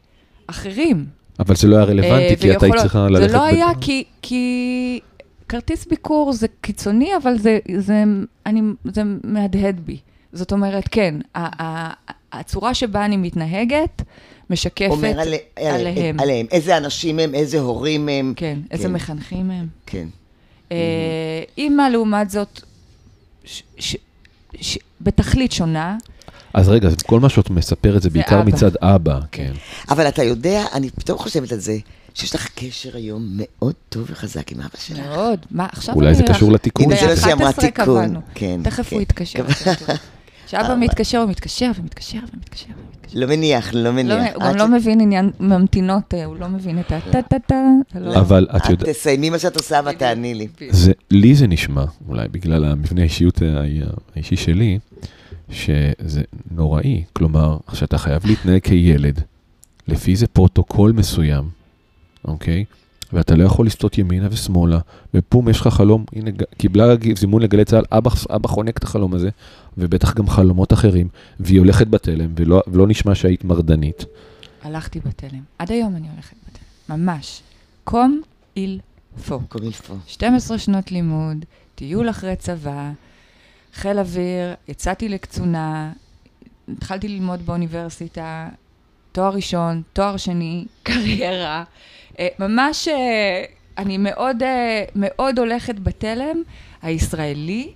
אחרים. 0.46 1.06
אבל 1.38 1.56
זה 1.56 1.68
לא 1.68 1.76
היה 1.76 1.84
רלוונטי, 1.84 2.36
כי 2.36 2.52
את 2.52 2.62
היית 2.62 2.74
צריכה 2.76 3.08
ללכת... 3.08 3.30
זה 3.30 3.36
לא 3.36 3.42
ב- 3.42 3.44
היה 3.44 3.66
כי, 3.80 4.04
כי 4.22 5.00
כרטיס 5.48 5.86
ביקור 5.86 6.32
זה 6.32 6.46
קיצוני, 6.60 7.10
אבל 7.22 7.38
זה, 7.38 7.58
זה, 7.78 8.04
אני, 8.46 8.60
זה 8.84 9.02
מהדהד 9.24 9.80
בי. 9.84 9.98
זאת 10.32 10.52
אומרת, 10.52 10.84
כן, 10.90 11.14
ה- 11.34 11.62
ה- 11.62 11.94
הצורה 12.32 12.74
שבה 12.74 13.04
אני 13.04 13.16
מתנהגת 13.16 14.02
משקפת 14.50 14.90
אומר 14.90 15.20
עלי- 15.20 15.36
עליהם. 15.56 15.74
עליהם. 15.80 16.20
עליהם. 16.20 16.46
איזה 16.50 16.76
אנשים 16.76 17.18
הם, 17.18 17.34
איזה 17.34 17.60
הורים 17.60 18.08
הם. 18.08 18.32
כן, 18.36 18.58
איזה 18.70 18.88
מחנכים 18.88 19.50
הם. 19.50 19.66
כן. 19.86 20.06
אה, 20.72 20.76
אימא, 21.58 21.82
לעומת 21.82 22.30
זאת, 22.30 22.60
ש, 23.44 23.62
ש, 23.78 23.96
ש, 24.60 24.78
בתכלית 25.00 25.52
שונה, 25.52 25.96
אז 26.54 26.68
רגע, 26.68 26.88
אז 26.88 26.96
כל 27.06 27.20
מה 27.20 27.28
שאת 27.28 27.50
מספרת 27.50 28.02
זה 28.02 28.10
בעיקר 28.10 28.40
אבא. 28.40 28.44
מצד 28.48 28.76
אבא, 28.76 29.20
כן. 29.32 29.52
אבל 29.90 30.08
אתה 30.08 30.22
יודע, 30.24 30.64
אני 30.72 30.90
פתאום 30.90 31.18
חושבת 31.18 31.52
על 31.52 31.58
זה, 31.58 31.78
שיש 32.14 32.34
לך 32.34 32.48
קשר 32.54 32.96
היום 32.96 33.22
מאוד 33.32 33.74
טוב 33.88 34.06
וחזק 34.10 34.52
עם 34.52 34.60
אבא 34.60 34.68
שלך. 34.78 34.98
מאוד. 34.98 35.38
מה, 35.50 35.66
עכשיו 35.72 35.94
אולי 35.94 36.14
זה 36.14 36.24
אני- 36.24 36.34
קשור 36.34 36.52
לתיקון 36.52 36.84
הנה, 36.84 36.96
זה 37.00 37.06
מה 37.06 37.16
שהיא 37.16 37.32
אמרה, 37.32 37.50
11 37.50 37.70
תיקון. 37.70 38.20
כן, 38.34 38.60
תכף 38.64 38.88
כן. 38.88 38.96
הוא 38.96 39.02
יתקשר. 39.02 39.44
כשאבא 40.48 40.74
מתקשר, 40.80 41.18
הוא 41.18 41.30
מתקשר 41.30 41.70
ומתקשר 41.78 42.18
ומתקשר 42.32 42.66
ומתקשר. 42.68 43.18
לא 43.20 43.26
מניח, 43.26 43.74
לא 43.74 43.82
לא, 43.82 43.90
מניח. 43.92 44.34
הוא 44.34 44.44
גם 44.44 44.56
לא 44.56 44.68
מבין 44.68 45.00
עניין 45.00 45.30
ממתינות, 45.40 46.14
אה, 46.14 46.24
הוא 46.24 46.36
לא 46.36 46.48
מבין 46.48 46.80
את 46.80 46.92
הטה-טה-טה. 46.92 47.54
אתה 47.90 48.00
לא- 48.00 48.16
אבל 48.20 48.46
את 48.56 48.56
את 48.56 48.70
יודעת, 48.70 48.88
תסיימי 48.88 49.30
מה 49.30 49.38
שאת 49.38 49.56
עושה 49.56 49.80
ותעני 49.86 50.34
לי. 50.34 50.48
זה, 50.70 50.92
לי 51.10 51.34
זה 51.34 51.46
נשמע, 51.46 51.84
אולי 52.08 52.28
בגלל 52.28 52.64
המבנה 52.64 53.00
האישיות 53.00 53.42
האישי 54.14 54.36
שלי, 54.36 54.78
שזה 55.50 56.22
נוראי. 56.50 57.04
כלומר, 57.12 57.56
שאתה 57.72 57.98
חייב 57.98 58.26
להתנהג 58.26 58.62
כילד, 58.62 59.20
לפי 59.88 60.10
איזה 60.10 60.26
פרוטוקול 60.26 60.92
מסוים, 60.92 61.44
אוקיי? 62.24 62.64
ואתה 63.12 63.34
לא 63.34 63.44
יכול 63.44 63.66
לסטות 63.66 63.98
ימינה 63.98 64.28
ושמאלה, 64.30 64.78
ופום, 65.14 65.48
יש 65.48 65.60
לך 65.60 65.68
חלום, 65.68 66.04
הנה, 66.12 66.30
קיבלה 66.58 66.84
זימון 67.16 67.42
לגלי 67.42 67.64
צה"ל, 67.64 67.84
אבא, 67.92 68.10
אבא 68.30 68.48
חונק 68.48 68.78
את 68.78 68.84
החלום 68.84 69.14
הזה, 69.14 69.28
ובטח 69.78 70.14
גם 70.14 70.28
חלומות 70.28 70.72
אחרים, 70.72 71.08
והיא 71.40 71.58
הולכת 71.58 71.86
בתלם, 71.86 72.32
ולא, 72.36 72.62
ולא 72.66 72.86
נשמע 72.86 73.14
שהיית 73.14 73.44
מרדנית. 73.44 74.04
הלכתי 74.62 75.00
בתלם. 75.00 75.40
עד 75.58 75.72
היום 75.72 75.96
אני 75.96 76.08
הולכת 76.14 76.36
בתלם. 76.48 76.96
ממש. 76.98 77.42
comme 77.84 78.20
il 78.56 78.80
פו. 79.26 79.40
קוראים 79.48 79.72
פה. 79.72 79.94
12 80.06 80.58
שנות 80.58 80.92
לימוד, 80.92 81.44
טיול 81.74 82.10
אחרי 82.10 82.36
צבא, 82.36 82.90
חיל 83.74 83.98
אוויר, 83.98 84.54
יצאתי 84.68 85.08
לקצונה, 85.08 85.92
התחלתי 86.72 87.08
ללמוד 87.08 87.46
באוניברסיטה, 87.46 88.48
תואר 89.12 89.34
ראשון, 89.34 89.82
תואר 89.92 90.16
שני, 90.16 90.64
קריירה. 90.82 91.64
אה, 92.18 92.28
ממש, 92.38 92.88
אה, 92.88 93.44
אני 93.78 93.98
מאוד, 93.98 94.42
אה, 94.42 94.84
מאוד 94.94 95.38
הולכת 95.38 95.78
בתלם 95.78 96.42
הישראלי, 96.82 97.72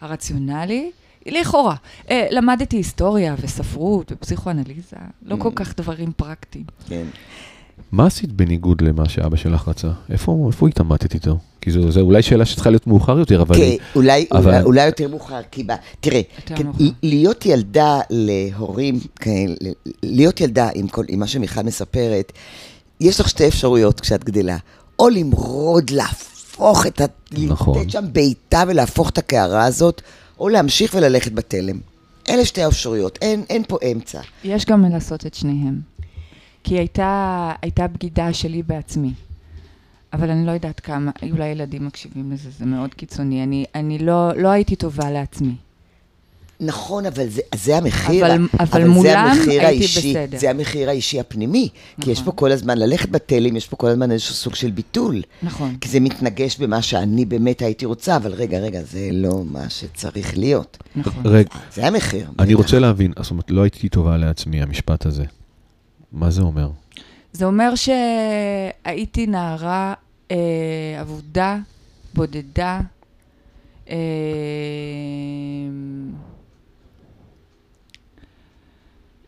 הרציונלי, 0.00 0.90
לכאורה. 1.26 1.74
למדתי 2.10 2.76
היסטוריה 2.76 3.34
וספרות 3.40 4.12
ופסיכואנליזה, 4.12 4.96
לא 5.22 5.36
כל 5.38 5.50
כך 5.54 5.76
דברים 5.76 6.12
פרקטיים. 6.12 6.64
כן. 6.88 7.04
מה 7.92 8.06
עשית 8.06 8.32
בניגוד 8.32 8.80
למה 8.80 9.08
שאבא 9.08 9.36
שלך 9.36 9.68
רצה? 9.68 9.88
איפה, 10.10 10.44
איפה 10.48 10.68
התעמתת 10.68 11.14
איתו? 11.14 11.38
כי 11.64 11.70
זו, 11.70 11.90
זו 11.90 12.00
אולי 12.00 12.22
שאלה 12.22 12.44
שצריכה 12.44 12.70
להיות 12.70 12.86
מאוחר 12.86 13.18
יותר, 13.18 13.42
אבל... 13.42 13.56
כן, 13.56 13.70
אולי, 13.94 14.26
אבל- 14.32 14.44
אולי, 14.44 14.62
אולי 14.62 14.86
יותר 14.86 15.08
מאוחר, 15.08 15.40
כי 15.50 15.64
ב... 15.64 15.72
תראה, 16.00 16.20
כן. 16.46 16.66
להיות 17.02 17.46
ילדה 17.46 18.00
להורים 18.10 19.00
כאלה, 19.16 19.54
להיות 20.02 20.40
ילדה 20.40 20.68
עם, 20.74 20.88
כל, 20.88 21.04
עם 21.08 21.20
מה 21.20 21.26
שמיכל 21.26 21.62
מספרת, 21.62 22.32
יש 23.00 23.20
לך 23.20 23.28
שתי 23.28 23.48
אפשרויות 23.48 24.00
כשאת 24.00 24.24
גדלה. 24.24 24.56
או 24.98 25.08
למרוד, 25.08 25.90
להפוך 25.90 26.86
את 26.86 27.00
ה... 27.00 27.04
נכון. 27.32 27.78
לתת 27.80 27.90
שם 27.90 28.04
בעיטה 28.12 28.64
ולהפוך 28.68 29.10
את 29.10 29.18
הקערה 29.18 29.64
הזאת, 29.64 30.02
או 30.40 30.48
להמשיך 30.48 30.94
וללכת 30.94 31.32
בתלם. 31.32 31.78
אלה 32.28 32.44
שתי 32.44 32.62
האפשרויות, 32.62 33.18
אין, 33.22 33.42
אין 33.50 33.62
פה 33.68 33.78
אמצע. 33.92 34.20
יש 34.44 34.64
גם 34.64 34.84
לעשות 34.92 35.26
את 35.26 35.34
שניהם. 35.34 35.80
כי 36.64 36.74
הייתה, 36.78 37.52
הייתה 37.62 37.86
בגידה 37.86 38.32
שלי 38.32 38.62
בעצמי. 38.62 39.10
אבל 40.14 40.30
אני 40.30 40.46
לא 40.46 40.50
יודעת 40.50 40.80
כמה, 40.80 41.10
אולי 41.32 41.46
ילדים 41.46 41.86
מקשיבים 41.86 42.32
לזה, 42.32 42.50
זה 42.58 42.64
מאוד 42.66 42.94
קיצוני. 42.94 43.42
אני, 43.42 43.64
אני 43.74 43.98
לא, 43.98 44.36
לא 44.36 44.48
הייתי 44.48 44.76
טובה 44.76 45.10
לעצמי. 45.10 45.54
נכון, 46.60 47.06
אבל 47.06 47.28
זה, 47.28 47.40
זה 47.54 47.76
המחיר, 47.76 48.26
אבל- 48.26 48.46
אבל 48.60 48.82
זה 48.82 48.88
מולם 48.88 49.26
המחיר 49.26 49.48
הייתי 49.50 49.64
האישי, 49.64 50.10
בסדר. 50.10 50.38
זה 50.38 50.50
המחיר 50.50 50.88
האישי 50.88 51.20
הפנימי. 51.20 51.68
כי 52.00 52.10
יש 52.10 52.18
נכון. 52.20 52.32
פה 52.32 52.38
כל 52.38 52.52
הזמן, 52.52 52.78
ללכת 52.78 53.08
בתלם, 53.08 53.56
יש 53.56 53.68
פה 53.68 53.76
כל 53.76 53.88
הזמן 53.88 54.10
איזשהו 54.10 54.34
סוג 54.34 54.54
של 54.54 54.70
ביטול. 54.70 55.22
נכון. 55.42 55.76
כי 55.80 55.88
זה 55.88 56.00
מתנגש 56.00 56.58
במה 56.58 56.82
שאני 56.82 57.24
באמת 57.24 57.62
הייתי 57.62 57.86
רוצה, 57.86 58.16
אבל 58.16 58.32
רגע, 58.32 58.58
רגע, 58.58 58.82
זה 58.82 59.08
לא 59.12 59.42
מה 59.50 59.68
שצריך 59.70 60.38
להיות. 60.38 60.78
נכון. 60.96 61.22
רגע, 61.26 61.48
זה 61.74 61.86
המחיר. 61.86 62.26
אני 62.38 62.54
רוצה 62.54 62.78
להבין, 62.78 63.12
זאת 63.22 63.30
אומרת, 63.30 63.50
לא 63.50 63.62
הייתי 63.62 63.88
טובה 63.88 64.16
לעצמי, 64.16 64.62
המשפט 64.62 65.06
הזה. 65.06 65.24
מה 66.12 66.30
זה 66.30 66.42
אומר? 66.42 66.70
זה 67.34 67.44
אומר 67.44 67.72
שהייתי 67.74 69.26
נערה 69.26 69.94
אה, 70.30 70.36
אבודה, 71.00 71.58
בודדה. 72.14 72.80
אה, 73.90 73.96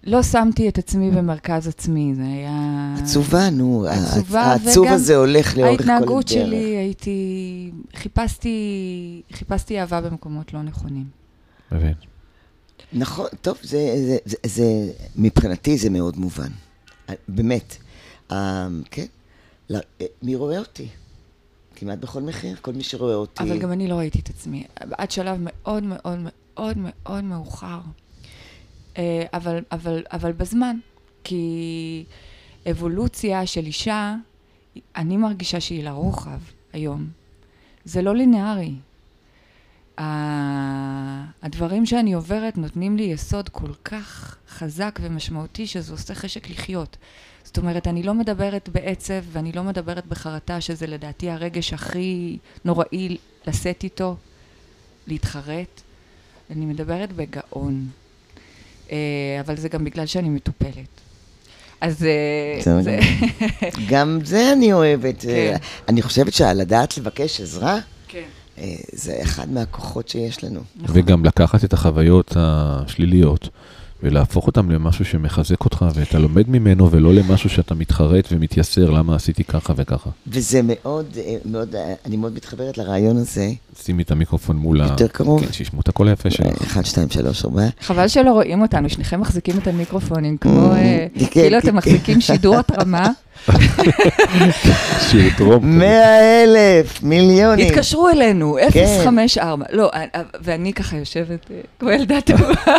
לא 0.05 0.23
שמתי 0.23 0.69
את 0.69 0.79
עצמי 0.79 1.11
במרכז 1.11 1.69
עצמי, 1.69 2.15
זה 2.15 2.23
היה... 2.23 2.95
עצובה, 2.99 3.51
נו. 3.51 3.87
עצובה, 3.89 4.43
העצוב 4.43 4.87
הזה 4.87 5.17
הולך 5.17 5.57
לאורך 5.57 5.77
כל 5.79 5.83
הדרך. 5.83 5.91
ההתנהגות 5.91 6.29
שלי, 6.29 6.77
הייתי... 6.77 7.71
חיפשתי, 7.97 9.23
חיפשתי 9.33 9.81
אהבה 9.81 10.01
במקומות 10.01 10.55
לא 10.55 10.63
נכונים. 10.63 11.05
מבין. 11.73 11.95
נכון, 12.93 13.27
טוב, 13.43 13.59
זה, 13.63 13.79
זה, 14.07 14.17
זה, 14.25 14.37
זה, 14.47 14.93
מבחינתי 15.17 15.79
זה 15.79 15.91
מאוד 15.91 16.17
מובן. 16.17 16.51
באמת. 17.29 17.77
אה, 18.33 18.69
כן. 18.91 19.07
לא, 19.71 19.79
אה, 20.01 20.07
מי 20.23 20.35
רואה 20.35 20.59
אותי? 20.59 20.89
כמעט 21.77 21.99
בכל 21.99 22.23
מחיר, 22.23 22.57
כל 22.61 22.73
מי 22.73 22.83
שרואה 22.83 23.15
אותי. 23.15 23.43
אבל 23.43 23.59
גם 23.59 23.73
אני 23.73 23.89
לא 23.89 23.95
ראיתי 23.95 24.19
את 24.19 24.29
עצמי. 24.29 24.65
עד 24.75 25.11
שלב 25.11 25.37
מאוד 25.41 25.83
מאוד 25.83 26.19
מאוד 26.19 26.77
מאוד 26.79 27.25
מאוחר. 27.25 27.81
אה, 28.99 29.25
אבל, 29.33 29.61
אבל, 29.73 30.03
אבל 30.13 30.33
בזמן. 30.33 30.77
כי 31.25 32.05
אבולוציה 32.71 33.47
של 33.47 33.67
אישה, 33.67 34.15
אני 34.97 35.17
מרגישה 35.17 35.61
שהיא 35.61 35.85
לרוחב 35.85 36.39
היום. 36.73 37.09
זה 37.85 38.03
לא 38.03 38.15
לינארי. 38.15 38.75
הדברים 41.43 41.87
שאני 41.87 42.13
עוברת 42.13 42.59
נותנים 42.59 42.97
לי 42.97 43.03
יסוד 43.03 43.49
כל 43.49 43.73
כך 43.85 44.37
חזק 44.49 44.99
ומשמעותי 45.03 45.67
שזה 45.67 45.93
עושה 45.93 46.15
חשק 46.15 46.51
לחיות. 46.51 46.97
זאת 47.47 47.59
אומרת, 47.59 47.87
אני 47.87 48.03
לא 48.03 48.15
מדברת 48.15 48.69
בעצב 48.73 49.23
ואני 49.33 49.53
לא 49.53 49.63
מדברת 49.63 50.07
בחרטה, 50.07 50.61
שזה 50.61 50.87
לדעתי 50.87 51.31
הרגש 51.31 51.73
הכי 51.73 52.39
נוראי 52.65 53.17
לשאת 53.47 53.85
איתו, 53.85 54.17
להתחרט. 55.07 55.81
אני 56.51 56.67
מדברת 56.67 57.13
בגאון. 57.13 57.87
אה, 58.93 58.97
אבל 59.41 59.57
זה 59.57 59.69
גם 59.69 59.85
בגלל 59.85 60.07
שאני 60.07 60.29
מטופלת. 60.29 61.01
אז 61.81 62.05
אה, 62.05 62.83
זה... 62.83 62.99
גם 63.91 64.19
זה 64.25 64.53
אני 64.53 64.73
אוהבת. 64.73 65.21
כן. 65.21 65.29
אה, 65.29 65.57
אני 65.89 66.03
חושבת 66.03 66.33
שעל 66.33 66.57
לדעת 66.61 66.99
לבקש 66.99 67.41
עזרה, 67.41 67.79
כן. 68.09 68.29
זה 68.93 69.19
אחד 69.23 69.53
מהכוחות 69.53 70.09
שיש 70.09 70.45
לנו. 70.45 70.61
וגם 70.89 71.25
לקחת 71.25 71.65
את 71.65 71.73
החוויות 71.73 72.33
השליליות 72.37 73.49
ולהפוך 74.03 74.47
אותן 74.47 74.69
למשהו 74.69 75.05
שמחזק 75.05 75.65
אותך 75.65 75.85
ואתה 75.95 76.19
לומד 76.19 76.49
ממנו 76.49 76.91
ולא 76.91 77.15
למשהו 77.15 77.51
שאתה 77.51 77.75
מתחרט 77.75 78.29
ומתייסר 78.33 78.91
למה 78.91 79.17
עשיתי 79.17 79.45
ככה 79.45 79.73
וככה. 79.77 80.11
וזה 80.27 80.61
מאוד, 80.65 81.07
אה, 81.17 81.37
מאוד, 81.45 81.75
אה, 81.75 81.95
אני 82.07 82.17
מאוד 82.17 82.35
מתחברת 82.35 82.79
לרעיון 82.79 83.17
הזה. 83.17 83.51
שימי 83.83 84.03
את 84.03 84.11
המיקרופון 84.11 84.57
מול 84.57 84.81
ה... 84.81 84.85
יותר 84.85 85.09
קרוב. 85.09 85.45
כן, 85.45 85.53
שישמעו 85.53 85.81
את 85.81 85.89
הקול 85.89 86.09
היפה 86.09 86.31
שלך. 86.31 86.63
אחד, 86.63 86.85
שתיים, 86.85 87.11
שלוש, 87.11 87.45
ארבע. 87.45 87.63
חבל 87.81 88.09
שלא 88.09 88.31
רואים 88.31 88.63
אותנו, 88.63 88.89
שניכם 88.89 89.21
מחזיקים 89.21 89.59
את 89.59 89.67
המיקרופונים, 89.67 90.37
כמו, 90.37 90.73
אה, 90.73 91.07
כן, 91.15 91.27
כאילו 91.27 91.61
כן. 91.61 91.69
אתם 91.69 91.77
מחזיקים 91.77 92.21
שידור 92.21 92.57
התרמה. 92.57 93.09
שיר 95.11 95.31
טרום. 95.37 95.59
כזה. 95.59 95.67
מאה 95.67 96.43
אלף, 96.45 97.03
מיליונים. 97.03 97.67
התקשרו 97.67 98.09
אלינו, 98.09 98.57
כן. 98.73 99.01
054. 99.05 99.65
לא, 99.73 99.91
אה, 99.95 100.05
אה, 100.15 100.23
ואני 100.41 100.73
ככה 100.73 100.97
יושבת 100.97 101.51
אה, 101.51 101.61
כמו 101.79 101.91
ילדה 101.91 102.21
טובה, 102.21 102.55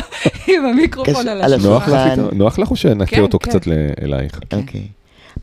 עם 0.47 0.65
המיקרופון 0.65 1.27
על 1.27 1.53
השולחן. 1.53 2.19
נוח 2.33 2.59
לך 2.59 2.71
או 2.71 2.75
שנכה 2.75 3.15
כן, 3.15 3.21
אותו 3.21 3.39
כן. 3.39 3.49
קצת 3.49 3.67
אלייך? 4.01 4.39
אוקיי. 4.53 4.87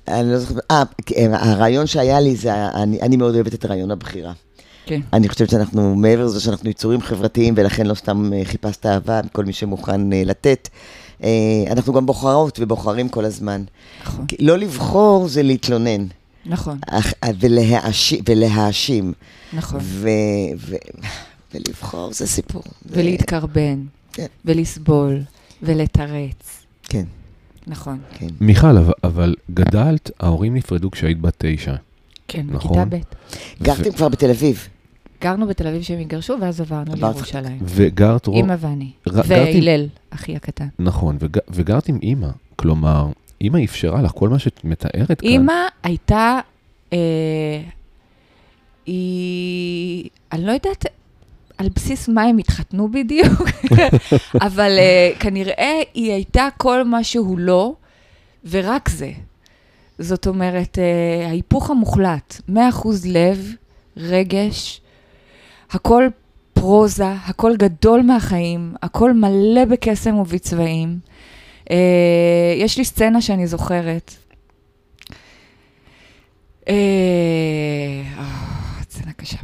אני 0.09 0.33
לא 0.33 0.38
זוכרת, 0.38 0.64
אה, 0.70 0.83
כן, 1.07 1.31
הרעיון 1.35 1.87
שהיה 1.87 2.20
לי 2.20 2.37
זה, 2.37 2.53
אני, 2.55 3.00
אני 3.03 3.16
מאוד 3.16 3.35
אוהבת 3.35 3.55
את 3.55 3.64
רעיון 3.64 3.90
הבחירה. 3.90 4.33
כן. 4.87 5.00
אני 5.12 5.29
חושבת 5.29 5.50
שאנחנו, 5.50 5.94
מעבר 5.94 6.24
לזה 6.24 6.40
שאנחנו 6.40 6.70
יצורים 6.70 7.00
חברתיים, 7.00 7.55
ולכן 7.57 7.87
לא 7.87 7.94
סתם 7.94 8.31
חיפשת 8.44 8.87
אהבה 8.87 9.20
מכל 9.24 9.44
מי 9.44 9.53
שמוכן 9.53 10.00
לתת, 10.12 10.68
אנחנו 11.70 11.92
גם 11.92 12.07
בוחרות 12.07 12.59
ובוחרים 12.62 13.09
כל 13.09 13.24
הזמן. 13.24 13.64
נכון, 14.05 14.27
לא 14.40 14.59
לבחור 14.59 15.29
זה 15.29 15.42
להתלונן, 15.42 16.07
נכון, 16.46 16.79
אך- 16.90 17.12
ולהאשים, 17.40 18.20
ולהאשים. 18.29 19.12
נכון. 19.53 19.81
ו, 19.83 20.09
ו, 20.59 20.77
ולבחור 21.55 22.12
זה 22.12 22.27
סיפור. 22.27 22.62
ולהתקרבן, 22.87 23.83
כן. 24.12 24.27
ולסבול, 24.44 25.20
ולתרץ. 25.62 26.62
כן, 26.83 27.05
נכון. 27.66 27.98
כן. 28.18 28.27
מיכל, 28.40 28.77
אבל- 28.79 28.92
אבל 29.05 29.35
גדלת, 29.55 30.11
ההורים 30.20 30.55
נפרדו 30.55 30.90
כשהיית 30.90 31.20
בת 31.20 31.35
תשע. 31.38 31.74
כן, 32.29 32.46
נכון. 32.48 32.88
בכיתה 32.90 32.96
ב'. 32.96 33.62
גרתם 33.62 33.92
כבר 33.92 34.09
בתל 34.09 34.31
אביב. 34.31 34.68
גרנו 35.24 35.46
בתל 35.46 35.66
אביב 35.66 35.82
שהם 35.82 35.98
התגרשו, 35.98 36.37
ואז 36.40 36.60
עברנו 36.60 36.94
לירושלים. 36.94 37.58
וגרת 37.62 38.26
רוב... 38.26 38.37
אימא 38.37 38.54
ואני. 38.58 38.90
והלל, 39.06 39.87
אחי 40.10 40.37
הקטן. 40.37 40.66
נכון, 40.78 41.16
וג- 41.20 41.38
וגרת 41.50 41.88
עם 41.88 41.98
אימא. 42.02 42.28
כלומר, 42.56 43.06
אימא 43.40 43.58
אפשרה 43.64 44.02
לך 44.02 44.10
כל 44.14 44.28
מה 44.28 44.38
שאת 44.38 44.60
מתארת 44.64 45.20
כאן. 45.20 45.28
אימא 45.28 45.52
הייתה, 45.82 46.40
אה, 46.92 46.98
היא, 48.87 50.08
אני 50.32 50.44
לא 50.46 50.52
יודעת 50.52 50.84
על 51.58 51.68
בסיס 51.74 52.08
מה 52.08 52.22
הם 52.22 52.38
התחתנו 52.38 52.88
בדיוק, 52.92 53.42
אבל 54.46 54.76
אה, 54.78 55.10
כנראה 55.20 55.80
היא 55.94 56.12
הייתה 56.12 56.48
כל 56.56 56.84
מה 56.84 57.04
שהוא 57.04 57.38
לא, 57.38 57.74
ורק 58.50 58.88
זה. 58.88 59.10
זאת 59.98 60.26
אומרת, 60.26 60.78
אה, 60.78 61.26
ההיפוך 61.28 61.70
המוחלט, 61.70 62.40
100% 62.48 62.52
לב, 63.06 63.52
רגש, 63.96 64.80
הכל 65.74 66.08
פרוזה, 66.52 67.12
הכל 67.12 67.56
גדול 67.56 68.02
מהחיים, 68.02 68.74
הכל 68.82 69.12
מלא 69.12 69.64
בקסם 69.64 70.18
ובצבעים. 70.18 70.98
אה, 71.70 72.54
יש 72.56 72.78
לי 72.78 72.84
סצנה 72.84 73.20
שאני 73.20 73.46
זוכרת. 73.46 74.14
אה, 76.68 76.74
אה, 78.18 78.82
סצנה 78.82 79.12
קשה. 79.12 79.38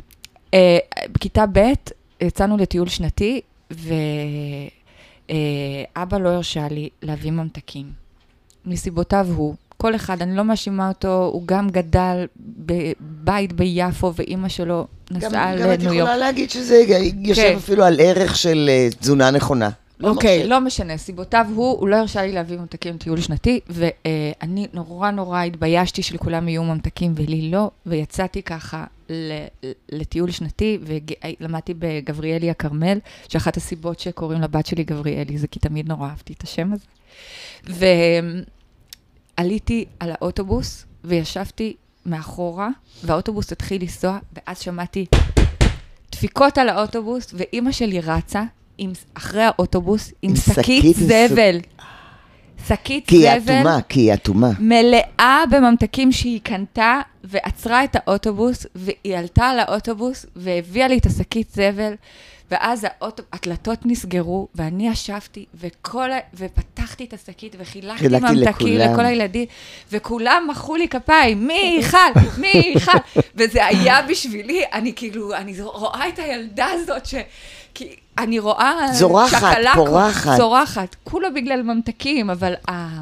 אה, 0.54 0.78
בכיתה 1.12 1.44
ב' 1.52 1.72
יצאנו 2.20 2.56
לטיול 2.56 2.88
שנתי, 2.88 3.40
ואבא 3.70 4.58
לא 6.18 6.28
הרשה 6.28 6.68
לי 6.68 6.88
להביא 7.02 7.30
ממתקים. 7.30 7.92
מסיבותיו 8.66 9.26
הוא. 9.36 9.54
כל 9.80 9.94
אחד, 9.94 10.22
אני 10.22 10.36
לא 10.36 10.44
מאשימה 10.44 10.88
אותו, 10.88 11.30
הוא 11.32 11.42
גם 11.46 11.68
גדל 11.68 12.26
בבית 12.36 13.52
ביפו, 13.52 14.12
ואימא 14.14 14.48
שלו 14.48 14.86
נסעה 15.10 15.56
גם 15.56 15.72
את 15.72 15.78
לניו 15.78 15.92
יורק. 15.92 15.96
יכולה 15.96 16.16
להגיד 16.16 16.50
שזה 16.50 16.84
יושב 17.18 17.42
כן. 17.42 17.56
אפילו 17.56 17.84
על 17.84 18.00
ערך 18.00 18.36
של 18.36 18.66
אה, 18.68 18.88
תזונה 19.00 19.30
נכונה. 19.30 19.70
לא 20.00 20.08
אוקיי, 20.08 20.38
מרשה. 20.38 20.48
לא 20.48 20.60
משנה, 20.60 20.96
סיבותיו 20.96 21.46
הוא, 21.54 21.78
הוא 21.78 21.88
לא 21.88 21.96
הרשה 21.96 22.22
לי 22.22 22.32
להביא 22.32 22.58
ממתקים 22.58 22.94
לטיול 22.94 23.20
שנתי, 23.20 23.60
ואני 23.68 24.66
נורא 24.72 25.10
נורא 25.10 25.42
התביישתי 25.42 26.02
שלכולם 26.02 26.48
יהיו 26.48 26.64
ממתקים 26.64 27.12
ולי 27.16 27.50
לא, 27.50 27.70
ויצאתי 27.86 28.42
ככה 28.42 28.84
לטיול 29.92 30.30
שנתי, 30.30 30.78
ולמדתי 30.82 31.74
בגבריאלי 31.78 32.50
הכרמל, 32.50 32.98
שאחת 33.28 33.56
הסיבות 33.56 34.00
שקוראים 34.00 34.40
לבת 34.40 34.66
שלי 34.66 34.84
גבריאלי 34.84 35.38
זה 35.38 35.46
כי 35.46 35.58
תמיד 35.58 35.88
נורא 35.88 36.08
אהבתי 36.08 36.32
את 36.32 36.42
השם 36.42 36.72
הזה. 36.72 36.86
ועליתי 39.40 39.85
על 40.00 40.11
האוטובוס, 40.11 40.85
וישבתי 41.05 41.74
מאחורה, 42.07 42.68
והאוטובוס 43.05 43.53
התחיל 43.53 43.83
לנסוע, 43.83 44.18
ואז 44.33 44.61
שמעתי 44.61 45.07
דפיקות 46.12 46.59
על 46.59 46.68
האוטובוס, 46.68 47.35
ואימא 47.35 47.72
שלי 47.72 48.00
רצה 48.00 48.42
עם, 48.79 48.92
אחרי 49.14 49.42
האוטובוס 49.42 50.12
עם 50.22 50.31
עם 50.31 50.37
שקית 50.37 50.96
זבל. 50.96 51.61
שקית 52.68 53.07
כי 53.07 53.29
היא 53.29 53.40
זבל. 53.40 53.55
אטומה, 53.55 53.79
כי 53.88 54.00
היא 54.00 54.14
אטומה. 54.14 54.50
מלאה 54.59 55.42
בממתקים 55.50 56.12
שהיא 56.12 56.40
קנתה, 56.42 57.00
ועצרה 57.24 57.85
את 57.85 57.96
האוטובוס, 57.96 58.66
והיא 58.74 59.16
עלתה 59.16 59.44
על 59.44 59.59
האוטובוס, 59.59 60.26
והביאה 60.37 60.88
לי 60.88 60.98
את 60.98 61.07
השקית 61.07 61.50
זבל, 61.50 61.94
ואז 62.50 62.86
האוטו, 62.88 63.22
הדלתות 63.32 63.78
נסגרו, 63.84 64.48
ואני 64.54 64.88
ישבתי, 64.88 65.44
וכל, 65.54 66.12
ה- 66.12 66.18
ופתחתי 66.34 67.04
את 67.04 67.12
השקית, 67.12 67.56
וחילקתי 67.58 67.98
חילקתי 67.98 68.34
ממתקים 68.34 68.78
לכולם. 68.78 68.92
לכל 68.92 69.04
הילדים, 69.04 69.46
וכולם 69.92 70.46
מחאו 70.50 70.76
לי 70.76 70.88
כפיים, 70.88 71.46
מיכל, 71.46 71.98
מיכל, 72.38 72.98
וזה 73.36 73.66
היה 73.66 74.02
בשבילי, 74.02 74.62
אני 74.72 74.92
כאילו, 74.96 75.34
אני 75.34 75.60
רואה 75.60 76.08
את 76.08 76.18
הילדה 76.18 76.66
הזאת, 76.66 77.06
ש... 77.06 77.14
כי 77.74 77.96
אני 78.18 78.38
רואה... 78.38 78.92
זורחת, 78.92 79.38
שקלקות, 79.38 79.86
פורחת. 79.88 80.36
זורחת, 80.36 80.96
כולה 81.04 81.30
בגלל 81.30 81.62
ממתקים, 81.62 82.30
אבל 82.30 82.54
ה... 82.68 83.00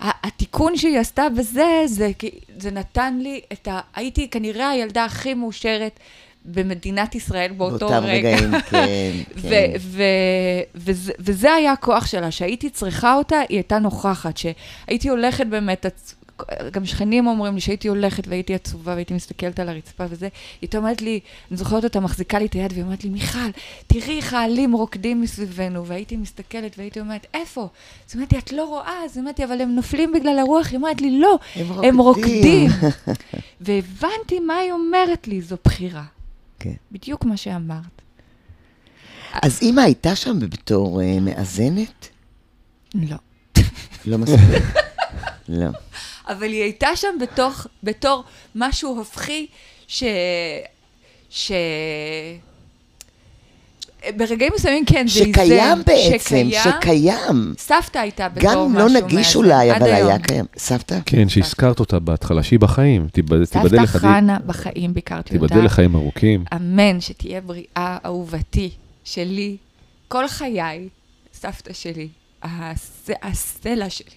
התיקון 0.00 0.76
שהיא 0.76 0.98
עשתה 0.98 1.28
בזה, 1.28 1.82
זה, 1.86 2.10
זה 2.58 2.70
נתן 2.70 3.18
לי 3.18 3.40
את 3.52 3.68
ה... 3.68 3.80
הייתי 3.94 4.30
כנראה 4.30 4.70
הילדה 4.70 5.04
הכי 5.04 5.34
מאושרת 5.34 6.00
במדינת 6.44 7.14
ישראל 7.14 7.52
באותו 7.52 7.88
באותם 7.88 8.06
רגע. 8.06 8.36
רגעים, 8.36 8.60
כן, 8.70 9.10
ו- 9.36 9.42
כן. 9.42 9.72
ו- 9.80 10.02
וזה, 10.74 11.12
וזה 11.18 11.52
היה 11.52 11.72
הכוח 11.72 12.06
שלה, 12.06 12.30
שהייתי 12.30 12.70
צריכה 12.70 13.14
אותה, 13.14 13.36
היא 13.48 13.56
הייתה 13.56 13.78
נוכחת, 13.78 14.36
שהייתי 14.36 15.08
הולכת 15.08 15.46
באמת, 15.46 15.86
גם 16.72 16.86
שכנים 16.86 17.26
אומרים 17.26 17.54
לי 17.54 17.60
שהייתי 17.60 17.88
הולכת 17.88 18.28
והייתי 18.28 18.54
עצובה 18.54 18.92
והייתי 18.92 19.14
מסתכלת 19.14 19.60
על 19.60 19.68
הרצפה 19.68 20.04
וזה, 20.10 20.24
היא 20.26 20.32
הייתה 20.62 20.78
אומרת 20.78 21.02
לי, 21.02 21.20
אני 21.50 21.56
זוכרת 21.56 21.84
אותה 21.84 22.00
מחזיקה 22.00 22.38
לי 22.38 22.46
את 22.46 22.52
היד 22.52 22.72
והיא 22.72 22.84
אומרת 22.84 23.04
לי, 23.04 23.10
מיכל, 23.10 23.38
תראי 23.86 24.16
איך 24.16 24.34
העלים 24.34 24.72
רוקדים 24.72 25.20
מסביבנו, 25.20 25.86
והייתי 25.86 26.16
מסתכלת 26.16 26.78
והייתי 26.78 27.00
אומרת, 27.00 27.26
איפה? 27.34 27.68
אז 28.08 28.14
לי, 28.32 28.38
את 28.38 28.52
לא 28.52 28.64
רואה, 28.64 29.04
אז 29.04 29.18
לי, 29.38 29.44
אבל 29.44 29.60
הם 29.60 29.74
נופלים 29.74 30.12
בגלל 30.12 30.38
הרוח, 30.38 30.66
היא 30.70 30.76
אומרת 30.76 31.00
לי, 31.00 31.20
לא, 31.20 31.38
הם 31.56 31.66
הם 31.84 31.98
רוקדים." 32.00 32.70
רוקדים. 32.70 32.90
והבנתי 33.60 34.40
מה 34.40 34.56
היא 34.56 34.72
אומרת 34.72 35.28
לי, 35.28 35.40
זו 35.40 35.56
בחירה. 35.64 36.02
כן. 36.60 36.74
בדיוק 36.92 37.24
מה 37.24 37.36
שאמרת. 37.36 38.02
אז 39.32 39.58
אימא 39.62 39.80
הייתה 39.80 40.16
שם 40.16 40.38
בתור 40.38 41.02
אה, 41.02 41.20
מאזנת? 41.20 42.08
לא. 42.94 43.16
לא 44.06 44.18
מספיק. 44.18 44.62
לא. 45.48 45.70
אבל 46.28 46.52
היא 46.52 46.62
הייתה 46.62 46.88
שם 46.96 47.18
בתוך, 47.20 47.66
בתור 47.82 48.24
משהו 48.54 48.96
הופכי, 48.96 49.46
ש... 49.88 50.02
ש... 51.30 51.52
ברגעים 54.16 54.52
מסוימים 54.56 54.84
כן, 54.84 55.06
זה 55.08 55.20
איזן. 55.20 55.32
שקיים 55.32 55.78
בעצם, 55.86 56.18
שקיים. 56.18 56.50
שקיים. 56.50 57.54
סבתא 57.58 57.98
הייתה 57.98 58.28
בתור 58.28 58.50
גם 58.52 58.72
משהו 58.74 58.88
לא 58.88 59.00
נגיש 59.00 59.36
אולי, 59.36 59.72
אבל 59.76 59.82
היום. 59.92 60.08
היה 60.08 60.18
קיים. 60.18 60.44
סבתא? 60.56 60.98
כן, 61.06 61.28
שהזכרת 61.28 61.80
אותה 61.80 61.98
בהתחלה, 61.98 62.42
שהיא 62.42 62.58
בחיים, 62.60 63.06
סבתא 63.44 63.74
לחיים- 63.74 63.86
חנה 63.86 64.38
בחיים 64.46 64.94
ביקרתי 64.94 65.36
אותה. 65.36 65.48
תיבדל 65.48 65.64
לחיים 65.66 65.94
ארוכים. 65.96 66.44
אמן, 66.56 67.00
שתהיה 67.00 67.40
בריאה 67.40 67.66
אהובתי 68.04 68.70
שלי, 69.04 69.56
כל 70.08 70.28
חיי, 70.28 70.88
סבתא 71.34 71.72
שלי, 71.72 72.08
הס... 72.42 73.10
הסלע 73.22 73.90
שלי. 73.90 74.10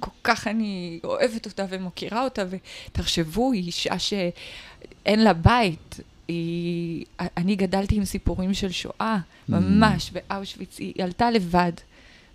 כל 0.00 0.10
כך 0.24 0.46
אני 0.46 1.00
אוהבת 1.04 1.46
אותה 1.46 1.64
ומוקירה 1.70 2.24
אותה, 2.24 2.42
ותחשבו, 2.90 3.52
היא 3.52 3.62
אישה 3.66 3.98
שאין 3.98 5.24
לה 5.24 5.32
בית. 5.32 6.00
היא... 6.30 7.04
אני 7.36 7.56
גדלתי 7.56 7.96
עם 7.96 8.04
סיפורים 8.04 8.54
של 8.54 8.70
שואה, 8.70 9.18
ממש, 9.48 10.10
באושוויץ. 10.10 10.78
היא 10.78 11.04
עלתה 11.04 11.30
לבד, 11.30 11.72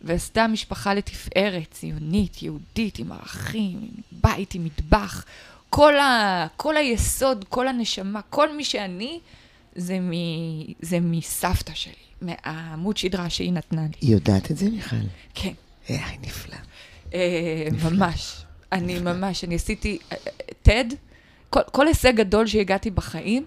ועשתה 0.01 0.47
משפחה 0.47 0.93
לתפארת, 0.93 1.71
ציונית, 1.71 2.43
יהודית, 2.43 2.99
עם 2.99 3.11
ערכים, 3.11 3.77
עם 3.81 4.01
בית, 4.11 4.55
עם 4.55 4.65
מטבח. 4.65 5.25
כל, 5.69 5.97
ה... 5.97 6.47
כל 6.57 6.77
היסוד, 6.77 7.45
כל 7.49 7.67
הנשמה, 7.67 8.21
כל 8.29 8.55
מי 8.55 8.63
שאני, 8.63 9.19
זה, 9.75 9.99
מ... 9.99 10.11
זה 10.81 10.99
מסבתא 10.99 11.73
שלי, 11.73 11.93
מהעמוד 12.21 12.97
שדרה 12.97 13.29
שהיא 13.29 13.53
נתנה 13.53 13.81
לי. 13.81 13.97
היא 14.01 14.13
יודעת 14.13 14.51
את 14.51 14.57
זה, 14.57 14.69
מיכל? 14.69 14.95
כן. 15.33 15.53
איך 15.89 16.09
היא 16.09 16.19
נפלאה. 16.21 16.59
אה, 17.13 17.67
ממש. 17.83 18.45
אני 18.71 18.99
ממש, 18.99 19.43
אני 19.43 19.55
עשיתי 19.55 19.97
אה, 20.11 20.17
אה, 20.67 20.81
TED, 20.83 20.95
כל, 21.49 21.59
כל 21.71 21.87
הישג 21.87 22.15
גדול 22.15 22.47
שהגעתי 22.47 22.89
בחיים, 22.89 23.45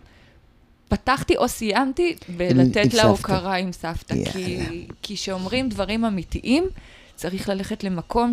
פתחתי 0.88 1.36
או 1.36 1.48
סיימתי 1.48 2.16
בלתת 2.36 2.94
לה. 2.94 3.02
הוקרה 3.02 3.54
עם 3.54 3.72
סבתא. 3.72 4.14
יאללה. 4.14 4.32
כי, 4.32 4.86
כי 5.02 5.16
כשאומרים 5.16 5.68
דברים 5.68 6.04
אמיתיים, 6.04 6.64
צריך 7.16 7.48
ללכת 7.48 7.84
למקום 7.84 8.32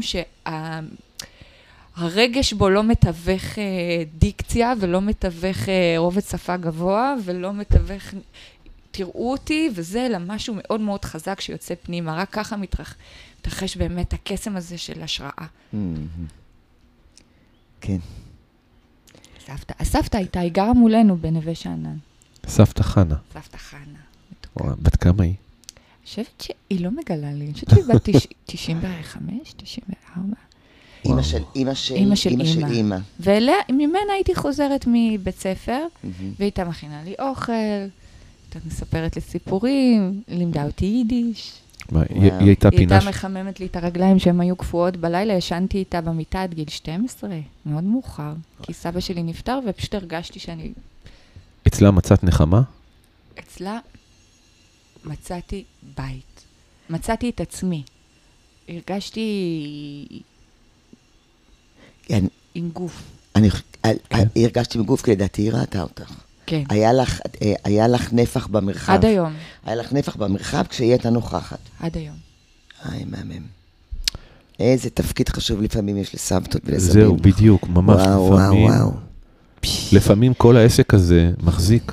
שהרגש 1.97 2.53
בו 2.53 2.69
לא 2.69 2.83
מתווך 2.83 3.59
אה, 3.59 3.63
דיקציה 4.17 4.73
ולא 4.79 5.01
מתווך 5.01 5.69
אה, 5.69 5.95
רובד 5.97 6.21
שפה 6.21 6.57
גבוה 6.57 7.15
ולא 7.23 7.53
מתווך... 7.53 8.03
תראו 8.91 9.31
אותי, 9.31 9.69
וזה 9.73 10.05
אלא 10.05 10.17
משהו 10.17 10.55
מאוד 10.57 10.81
מאוד 10.81 11.05
חזק 11.05 11.41
שיוצא 11.41 11.73
פנימה. 11.83 12.15
רק 12.15 12.29
ככה 12.31 12.57
מתרח, 12.57 12.95
מתרחש 13.39 13.77
באמת 13.77 14.13
הקסם 14.13 14.55
הזה 14.55 14.77
של 14.77 15.01
השראה. 15.01 15.45
מהמם. 15.73 16.07
כן. 17.81 17.97
סבתא, 19.45 19.73
הסבתא 19.79 20.17
הייתה, 20.17 20.39
היא 20.39 20.51
גרה 20.51 20.73
מולנו 20.73 21.17
בנווה 21.17 21.55
שאנן. 21.55 21.97
סבתא 22.47 22.83
חנה. 22.83 23.15
סבתא 23.33 23.57
חנה. 23.57 23.99
בת 24.81 24.95
כמה 24.95 25.23
היא? 25.23 25.33
אני 25.33 26.07
חושבת 26.09 26.41
שהיא 26.41 26.85
לא 26.85 26.91
מגלה 26.91 27.31
לי, 27.33 27.45
אני 27.45 27.53
חושבת 27.53 27.69
שהיא 27.69 27.83
בת 27.83 28.09
תש- 28.09 28.27
95, 28.45 29.53
94. 29.57 30.35
אימא 31.05 31.21
של 31.21 31.37
אימא 31.55 31.73
של 31.73 31.95
אימא 31.95 32.15
של 32.15 32.29
אימא 32.29 32.45
של 32.45 32.57
אימא. 32.59 32.67
אימא. 32.73 32.95
ואליה, 33.19 33.55
ממנה 33.69 33.99
הייתי 34.15 34.35
חוזרת 34.35 34.85
מבית 34.87 35.35
ספר. 35.35 35.79
והייתה 36.39 36.63
מכינה 36.65 37.03
לי 37.03 37.13
אוכל, 37.19 37.51
הייתה 37.51 38.59
מספרת 38.67 39.15
לי 39.15 39.21
סיפורים, 39.21 40.21
לימדה 40.27 40.63
אותי 40.65 40.85
יידיש. 40.85 41.53
מה, 41.91 42.01
היא. 42.09 42.21
היא 42.21 42.47
הייתה 42.47 42.69
היא 42.71 42.77
פינה... 42.77 42.95
הייתה 42.95 43.05
ש- 43.05 43.09
מחממת 43.09 43.59
לי 43.59 43.65
את 43.65 43.75
הרגליים 43.75 44.19
שהן 44.19 44.41
היו 44.41 44.55
קפואות 44.55 44.97
בלילה, 44.97 45.33
ישנתי 45.33 45.77
איתה 45.77 46.01
במיטה 46.01 46.43
עד 46.43 46.53
גיל 46.53 46.69
12, 46.69 47.29
מאוד 47.65 47.83
מאוחר. 47.83 48.33
כי 48.61 48.73
סבא 48.73 48.99
שלי 48.99 49.23
נפטר, 49.23 49.59
ופשוט 49.67 49.95
הרגשתי 49.95 50.39
שאני 50.39 50.71
אצלה 51.67 51.91
מצאת 51.91 52.23
נחמה? 52.23 52.61
אצלה 53.39 53.79
מצאתי 55.05 55.63
בית. 55.97 56.41
מצאתי 56.89 57.29
את 57.29 57.41
עצמי. 57.41 57.83
הרגשתי 58.69 59.27
כן, 62.03 62.25
עם 62.55 62.69
גוף. 62.73 63.01
אני 63.35 63.49
על- 63.83 63.95
כן. 64.09 64.27
הרגשתי 64.35 64.77
בגוף, 64.77 65.01
כי 65.01 65.11
לדעתי 65.11 65.41
היא 65.41 65.51
ראתה 65.51 65.81
אותך. 65.81 66.11
כן. 66.45 66.63
היה 66.69 66.93
לך, 66.93 67.19
אה, 67.41 67.53
היה 67.63 67.87
לך 67.87 68.13
נפח 68.13 68.47
במרחב. 68.47 68.93
עד 68.93 69.05
היום. 69.05 69.33
היה 69.65 69.75
לך 69.75 69.93
נפח 69.93 70.15
במרחב 70.15 70.63
כשהיא 70.69 70.89
הייתה 70.89 71.09
נוכחת. 71.09 71.59
עד 71.79 71.97
היום. 71.97 72.15
איי, 72.85 73.05
מהמם. 73.05 73.43
איזה 74.59 74.89
תפקיד 74.89 75.29
חשוב 75.29 75.61
לפעמים 75.61 75.97
יש 75.97 76.15
לסבתות 76.15 76.61
ולסבים. 76.65 76.93
זהו, 77.01 77.17
בדיוק, 77.17 77.67
ממש 77.69 78.01
וואו, 78.01 78.21
וואו, 78.21 78.35
לפעמים. 78.39 78.63
וואו. 78.69 78.91
לפעמים 79.93 80.33
כל 80.33 80.57
העסק 80.57 80.93
הזה 80.93 81.31
מחזיק. 81.43 81.91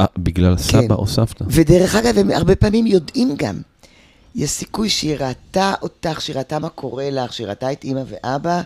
אה, 0.00 0.06
בגלל 0.18 0.56
סבא 0.56 0.94
או 0.94 1.06
סבתא. 1.06 1.44
ודרך 1.48 1.94
אגב, 1.94 2.18
הם 2.18 2.30
הרבה 2.30 2.56
פעמים 2.56 2.86
יודעים 2.86 3.34
גם. 3.36 3.60
יש 4.34 4.50
סיכוי 4.50 4.88
שהיא 4.88 5.16
ראתה 5.16 5.74
אותך, 5.82 6.20
שהיא 6.20 6.36
ראתה 6.36 6.58
מה 6.58 6.68
קורה 6.68 7.10
לך, 7.10 7.32
שהיא 7.32 7.46
ראתה 7.46 7.72
את 7.72 7.84
אימא 7.84 8.02
ואבא, 8.06 8.62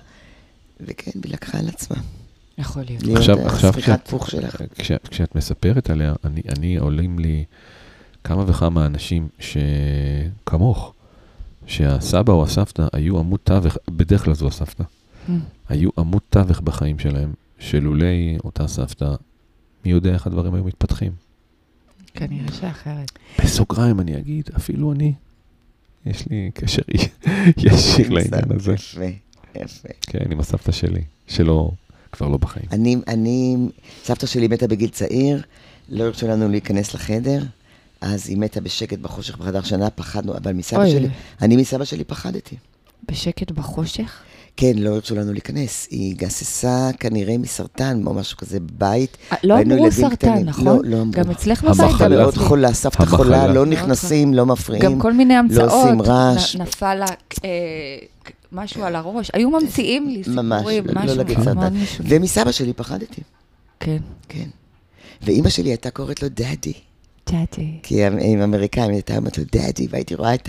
וכן, 0.81 1.11
היא 1.25 1.33
לקחה 1.33 1.59
על 1.59 1.69
עצמה. 1.69 1.97
יכול 2.59 2.83
להיות. 2.83 3.03
להיות 3.03 3.19
עכשיו, 3.19 3.47
עכשיו 3.47 3.71
השמיכת 3.71 3.83
כשאת, 3.83 4.09
פוך 4.09 4.31
שלך. 4.31 4.57
כשאת, 4.79 5.09
כשאת 5.09 5.35
מספרת 5.35 5.91
עליה, 5.91 6.15
אני, 6.25 6.43
אני 6.49 6.77
עולים 6.77 7.19
לי 7.19 7.45
כמה 8.25 8.45
וכמה 8.47 8.87
אנשים 8.87 9.29
שכמוך, 9.39 10.93
שהסבא 11.67 12.33
או 12.33 12.45
הסבתא 12.45 12.87
היו 12.93 13.19
עמוד 13.19 13.41
תווך, 13.45 13.77
בדרך 13.91 14.25
כלל 14.25 14.35
זו 14.35 14.47
הסבתא, 14.47 14.85
Mm. 15.29 15.33
היו 15.69 15.91
עמוד 15.99 16.23
תווך 16.31 16.61
בחיים 16.61 16.99
שלהם, 16.99 17.33
שלולי 17.63 18.39
אותה 18.45 18.69
סבתא, 18.69 19.15
מי 19.85 19.91
יודע 19.91 20.15
איך 20.15 20.27
הדברים 20.27 20.55
היו 20.55 20.65
מתפתחים. 20.65 21.13
כנראה 22.15 22.53
שאחרת. 22.61 23.13
בסוגריים 23.45 24.01
אני 24.01 24.19
אגיד, 24.19 24.51
אפילו 24.57 24.93
אני, 24.93 25.13
יש 26.07 26.29
לי 26.31 26.51
קשר 26.55 26.83
ישיר 27.67 28.09
לעניין 28.09 28.45
הזה. 28.57 28.73
יפה, 28.73 29.05
יפה. 29.55 29.89
כן, 30.01 30.33
עם 30.33 30.41
הסבתא 30.41 30.73
שלי, 30.73 31.03
שלא, 31.27 31.71
כבר 32.13 32.29
לא 32.29 32.37
בחיים. 32.37 32.67
אני, 32.73 32.97
אני, 33.09 33.57
סבתא 34.05 34.27
שלי 34.27 34.49
מתה 34.49 34.69
בגיל 34.69 34.91
צעיר, 34.91 35.43
לא 35.89 36.05
הרשו 36.05 36.29
לנו 36.29 36.49
להיכנס 36.49 36.95
לחדר, 36.95 37.43
אז 38.01 38.29
היא 38.29 38.37
מתה 38.39 38.61
בשקט 38.61 38.99
בחושך 38.99 39.39
בחדר 39.39 39.63
שנה, 39.63 39.91
פחדנו, 39.91 40.37
אבל 40.37 40.53
מסבא 40.53 40.81
אוי. 40.81 40.91
שלי, 40.91 41.09
אני 41.43 41.57
מסבא 41.57 41.85
שלי 41.85 42.05
פחדתי. 42.05 42.57
בשקט 43.11 43.51
בחושך? 43.51 44.23
כן, 44.57 44.73
לא 44.77 44.91
הרשו 44.91 45.15
לנו 45.15 45.33
להיכנס. 45.33 45.89
היא 45.91 46.17
גססה 46.17 46.91
כנראה 47.01 47.39
מסרטן 47.39 48.03
או 48.07 48.15
משהו 48.15 48.37
כזה 48.37 48.61
בבית. 48.61 49.17
אה, 49.33 49.37
לא 49.45 49.61
אמרו 49.61 49.93
סרטן, 49.93 50.17
קטנים. 50.17 50.47
נכון? 50.47 50.65
לא, 50.67 50.81
לא 50.85 50.97
אמרו. 51.03 51.13
גם 51.13 51.31
אצלך 51.31 51.65
המחלה. 51.65 51.87
בבית? 51.87 51.93
סבתא 51.93 52.05
גם 52.05 52.13
מאוד. 52.13 52.35
חולה, 52.35 52.73
סבתא 52.73 53.03
המחלה. 53.03 53.17
חולה, 53.17 53.47
לא 53.47 53.67
נכנסים, 53.67 54.35
לא 54.35 54.47
מפריעים. 54.47 54.85
גם 54.85 55.01
כל 55.01 55.13
מיני 55.13 55.35
המצאות. 55.35 55.69
לא 55.69 55.83
עושים 55.83 56.03
רעש. 56.03 56.57
נפל 56.57 56.95
לה 56.95 57.07
אה, 57.45 57.51
משהו 58.53 58.85
על 58.85 58.97
הראש. 58.97 59.31
היו 59.35 59.51
ממציאים 59.51 60.09
לי 60.09 60.23
ממש, 60.27 60.59
סיפורים, 60.59 60.85
לא 60.87 61.03
משהו 61.03 61.17
להגיד 61.17 61.39
סרטן. 61.45 61.75
ומסבא 62.01 62.53
שלי 62.53 62.73
פחדתי, 62.73 63.23
כן. 63.81 63.99
כן. 64.29 64.49
ואימא 65.23 65.49
שלי 65.49 65.71
הייתה 65.71 65.91
קוראת 65.91 66.23
לו 66.23 66.29
דאדי. 66.29 66.73
דאדי. 67.31 67.71
כי 67.83 68.05
הם 68.05 68.19
הם 68.19 68.41
אמריקאים, 68.43 68.89
היא 68.89 68.95
הייתה 68.95 69.17
אומרת 69.17 69.39
לו 69.39 69.45
דאדי, 69.53 69.87
והייתי 69.91 70.15
רואה 70.15 70.35
את 70.35 70.49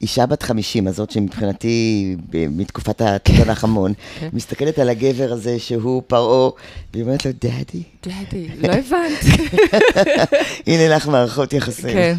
האישה 0.00 0.26
בת 0.26 0.42
50 0.42 0.86
הזאת, 0.86 1.10
שמבחינתי, 1.10 2.16
מתקופת 2.34 3.00
התנ"ך 3.00 3.64
המון, 3.64 3.92
כן. 4.20 4.28
מסתכלת 4.32 4.78
על 4.78 4.88
הגבר 4.88 5.32
הזה 5.32 5.58
שהוא 5.58 6.02
פרעה, 6.06 6.50
והיא 6.92 7.02
אומרת 7.02 7.26
לו 7.26 7.32
דאדי. 7.40 7.82
דאדי. 8.06 8.48
לא 8.58 8.72
הבנתי. 8.72 9.56
הנה 10.66 10.96
לך 10.96 11.08
מערכות 11.08 11.52
יחסים. 11.52 11.92
כן. 11.92 12.14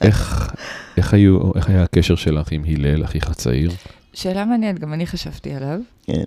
איך, 0.00 0.50
איך, 0.96 1.14
היו, 1.14 1.38
איך 1.56 1.68
היה 1.68 1.82
הקשר 1.82 2.14
שלך 2.14 2.52
עם 2.52 2.64
הלל, 2.64 3.04
אחיך 3.04 3.28
הצעיר? 3.28 3.70
שאלה 4.14 4.44
מעניינת, 4.44 4.78
גם 4.78 4.92
אני 4.92 5.06
חשבתי 5.06 5.54
עליו. 5.54 5.78
כן. 6.06 6.24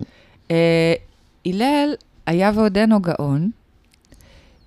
אה, 0.50 0.94
הלל 1.46 1.94
היה 2.26 2.52
ועודנו 2.54 3.00
גאון. 3.00 3.50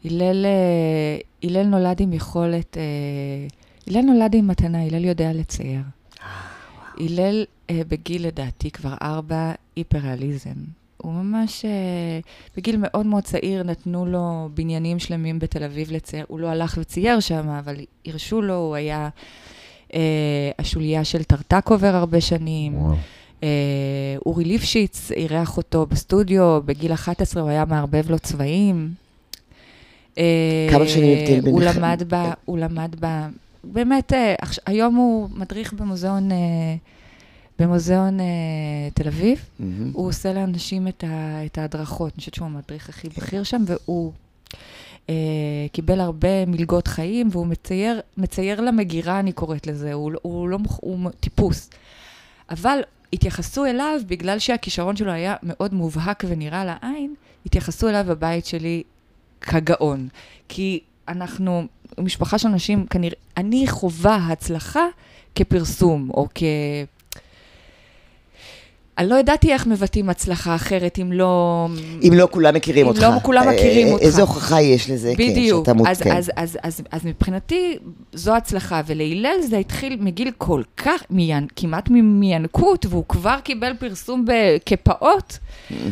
הלל, 0.05 0.45
אה, 0.45 1.17
הלל 1.43 1.63
נולד 1.63 2.01
עם 2.01 2.13
יכולת, 2.13 2.77
אה, 2.77 2.83
הלל 3.87 4.01
נולד 4.01 4.35
עם 4.35 4.47
מתנה, 4.47 4.83
הלל 4.83 5.05
יודע 5.05 5.33
לצייר. 5.33 5.81
הלל 6.99 7.45
אה, 7.69 7.81
בגיל, 7.87 8.27
לדעתי, 8.27 8.71
כבר 8.71 8.93
ארבע, 9.01 9.51
היפרריאליזם. 9.75 10.55
הוא 10.97 11.13
ממש, 11.13 11.65
בגיל 12.57 12.75
מאוד 12.79 13.05
מאוד 13.05 13.23
צעיר 13.23 13.63
נתנו 13.63 14.05
לו 14.05 14.49
בניינים 14.53 14.99
שלמים 14.99 15.39
בתל 15.39 15.63
אביב 15.63 15.91
לצייר. 15.91 16.25
הוא 16.27 16.39
לא 16.39 16.47
הלך 16.47 16.77
וצייר 16.81 17.19
שם, 17.19 17.49
אבל 17.49 17.75
הרשו 18.05 18.41
לו, 18.41 18.55
הוא 18.55 18.75
היה 18.75 19.09
אה, 19.93 20.51
השוליה 20.59 21.03
של 21.03 21.23
טרטקובר 21.23 21.95
הרבה 21.95 22.21
שנים. 22.21 22.77
וואו. 22.77 22.95
אה, 23.43 24.15
אורי 24.25 24.45
ליפשיץ 24.45 25.11
אירח 25.11 25.57
אותו 25.57 25.85
בסטודיו, 25.85 26.59
בגיל 26.65 26.93
11 26.93 27.41
הוא 27.41 27.49
היה 27.49 27.65
מערבב 27.65 28.11
לו 28.11 28.19
צבעים. 28.19 28.93
אה, 30.17 30.67
כמה 30.71 30.87
שנים 30.87 31.17
הבדל 31.17 31.49
הוא 31.49 31.59
ביניכם? 31.59 31.79
למד 31.79 32.03
ב... 32.07 32.15
הוא 32.45 32.57
למד 32.57 32.95
ב... 32.99 33.05
באמת, 33.63 34.13
אה, 34.13 34.35
היום 34.65 34.95
הוא 34.95 35.29
מדריך 35.35 35.73
במוזיאון, 35.73 36.31
אה, 36.31 36.37
במוזיאון 37.59 38.17
תל 38.93 39.07
אביב. 39.07 39.45
מהמם. 39.59 39.91
הוא 39.93 40.07
עושה 40.07 40.33
לאנשים 40.33 40.87
את, 40.87 41.03
ה, 41.03 41.45
את 41.45 41.57
ההדרכות. 41.57 42.11
אני 42.13 42.19
חושבת 42.19 42.33
שהוא 42.33 42.45
המדריך 42.45 42.89
הכי 42.89 43.09
בכיר 43.09 43.43
שם, 43.43 43.63
והוא 43.65 44.11
אה, 45.09 45.15
קיבל 45.71 45.99
הרבה 45.99 46.45
מלגות 46.45 46.87
חיים, 46.87 47.27
והוא 47.31 47.47
מצייר, 47.47 48.01
מצייר 48.17 48.61
למגירה, 48.61 49.19
אני 49.19 49.31
קוראת 49.31 49.67
לזה. 49.67 49.93
הוא, 49.93 50.11
לא- 50.11 50.19
הוא, 50.21 50.49
לא, 50.49 50.57
הוא 50.81 51.09
טיפוס. 51.19 51.69
אבל 52.49 52.79
התייחסו 53.13 53.65
אליו, 53.65 53.99
בגלל 54.07 54.39
שהכישרון 54.39 54.95
שלו 54.95 55.11
היה 55.11 55.35
מאוד 55.43 55.73
מובהק 55.73 56.23
ונראה 56.27 56.65
לעין, 56.65 57.13
התייחסו 57.45 57.89
אליו 57.89 58.05
בבית 58.07 58.45
שלי 58.45 58.83
כגאון. 59.41 60.07
כי 60.49 60.79
אנחנו, 61.07 61.63
משפחה 61.97 62.37
של 62.37 62.47
אנשים, 62.47 62.85
כנראה, 62.85 63.17
אני 63.37 63.67
חווה 63.67 64.15
הצלחה 64.15 64.85
כפרסום, 65.35 66.09
או 66.09 66.27
כ... 66.35 66.43
אני 68.97 69.09
לא 69.09 69.15
ידעתי 69.15 69.53
איך 69.53 69.67
מבטאים 69.67 70.09
הצלחה 70.09 70.55
אחרת 70.55 70.99
אם 71.01 71.11
לא... 71.11 71.67
אם 72.03 72.13
לא 72.13 72.27
כולם 72.31 72.55
מכירים 72.55 72.85
אם 72.85 72.91
אותך. 72.91 73.01
לא 73.01 73.19
כולם 73.23 73.47
אה, 73.47 73.53
מכירים 73.53 73.87
אה, 73.87 73.93
אותך. 73.93 74.03
איזו 74.03 74.21
הוכחה 74.21 74.61
יש 74.61 74.89
לזה, 74.89 75.13
כן, 75.17 75.29
בדיוק. 75.31 75.59
שאתה 75.67 75.71
אז, 75.71 75.77
מותקן. 75.77 76.17
אז, 76.17 76.31
אז, 76.35 76.57
אז, 76.63 76.81
אז 76.91 77.05
מבחינתי, 77.05 77.77
זו 78.13 78.35
הצלחה. 78.35 78.81
ולהלל 78.85 79.41
זה 79.41 79.57
התחיל 79.57 79.97
מגיל 79.99 80.31
כל 80.37 80.63
כך, 80.77 81.03
מיין, 81.09 81.47
כמעט 81.55 81.89
מינקות, 81.89 82.85
והוא 82.89 83.03
כבר 83.09 83.37
קיבל 83.43 83.73
פרסום 83.79 84.25
ב- 84.25 84.57
כפעוט, 84.65 85.37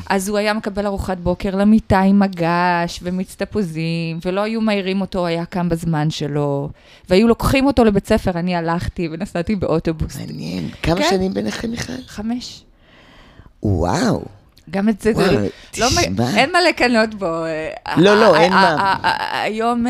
אז 0.10 0.30
הוא 0.30 0.38
היה 0.38 0.54
מקבל 0.54 0.86
ארוחת 0.86 1.18
בוקר 1.18 1.56
למיטה 1.56 2.00
עם 2.00 2.20
מגש 2.20 3.00
ומיץ 3.04 3.36
תפוזים, 3.36 4.20
ולא 4.26 4.42
היו 4.42 4.62
מעירים 4.62 5.02
אותו, 5.02 5.26
היה 5.26 5.46
קם 5.46 5.70
בזמן 5.70 6.10
שלו, 6.10 6.70
והיו 7.10 7.28
לוקחים 7.28 7.66
אותו 7.66 7.84
לבית 7.84 8.08
ספר, 8.08 8.32
אני 8.32 8.56
הלכתי 8.56 9.10
ונסעתי 9.12 9.56
באוטובוס. 9.56 10.18
מעניין. 10.20 10.70
כמה 10.84 10.96
כן. 10.96 11.08
שנים 11.10 11.34
ביניכם, 11.34 11.70
מיכאל? 11.72 12.02
חמש. 12.08 12.64
וואו. 13.64 14.22
גם 14.70 14.90
את 14.90 15.02
זה, 15.02 15.12
לא. 15.78 15.84
אין 16.38 16.52
מה 16.52 16.60
לקנות 16.70 17.16
בו. 17.16 17.46
אה, 17.46 17.74
לא, 17.98 18.16
לא, 18.22 18.36
אה, 18.36 18.42
אין 18.42 18.54
אה, 18.54 18.76
מה. 18.76 18.98
אה, 19.04 19.10
אה, 19.10 19.42
היום, 19.42 19.86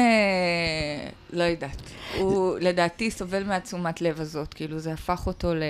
לא 1.33 1.43
יודעת, 1.43 1.81
הוא 2.17 2.57
לדעתי 2.61 3.11
סובל 3.11 3.43
מהתשומת 3.43 4.01
לב 4.01 4.21
הזאת, 4.21 4.53
כאילו 4.53 4.79
זה 4.79 4.93
הפך 4.93 5.23
אותו 5.27 5.53
ל... 5.55 5.63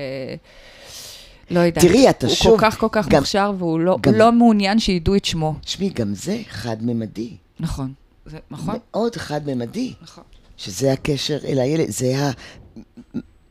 לא 1.52 1.60
יודעת. 1.60 1.84
תראי, 1.86 2.10
אתה 2.10 2.28
הוא 2.28 2.36
שוב- 2.36 2.60
כל 2.60 2.66
כך 2.66 2.80
כל 2.80 2.88
כך 2.92 3.08
גם- 3.08 3.20
מוכשר, 3.20 3.52
והוא 3.58 3.80
לא- 3.80 3.98
גם- 4.02 4.14
לא 4.14 4.32
מעוניין 4.32 4.80
שידעו 4.80 5.16
את 5.16 5.26
שמו. 5.26 5.56
תשמעי, 5.62 5.90
גם 5.90 6.14
זה 6.16 6.38
חד-ממדי. 6.50 7.30
נכון. 7.60 7.94
זה, 8.26 8.38
נכון? 8.52 8.76
מאוד 8.92 9.16
חד-ממדי. 9.16 9.94
נכון. 10.02 10.24
שזה 10.58 10.94
הקשר 10.94 11.38
אל 11.48 11.60
הילד, 11.60 11.90
זה, 11.90 12.14
ה... 12.18 12.32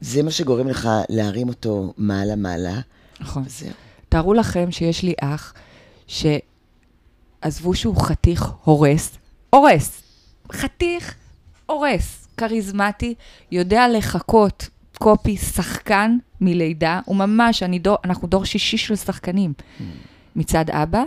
זה 0.00 0.22
מה 0.22 0.30
שגורם 0.30 0.68
לך 0.68 0.88
להרים 1.08 1.48
אותו 1.48 1.92
מעלה-מעלה, 1.96 2.80
נכון. 3.20 3.42
וזהו. 3.46 3.68
תארו 4.08 4.34
לכם 4.34 4.70
שיש 4.70 5.02
לי 5.02 5.14
אח, 5.20 5.54
שעזבו 6.06 7.74
שהוא 7.74 7.96
חתיך 8.02 8.52
הורס, 8.64 9.18
הורס, 9.50 10.02
חתיך 10.52 11.14
הורס, 11.66 12.28
כריזמטי, 12.36 13.14
יודע 13.52 13.88
לחכות 13.88 14.68
קופי, 14.98 15.36
שחקן 15.36 16.16
מלידה, 16.40 17.00
הוא 17.04 17.16
ממש, 17.16 17.62
אני 17.62 17.78
דור, 17.78 17.96
אנחנו 18.04 18.28
דור 18.28 18.44
שישי 18.44 18.78
של 18.78 18.96
שחקנים 18.96 19.52
מצד 20.36 20.70
אבא, 20.70 21.02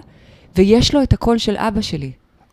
ויש 0.55 0.95
לו 0.95 1.03
את 1.03 1.13
הקול 1.13 1.37
של 1.37 1.57
אבא 1.57 1.81
שלי. 1.81 2.11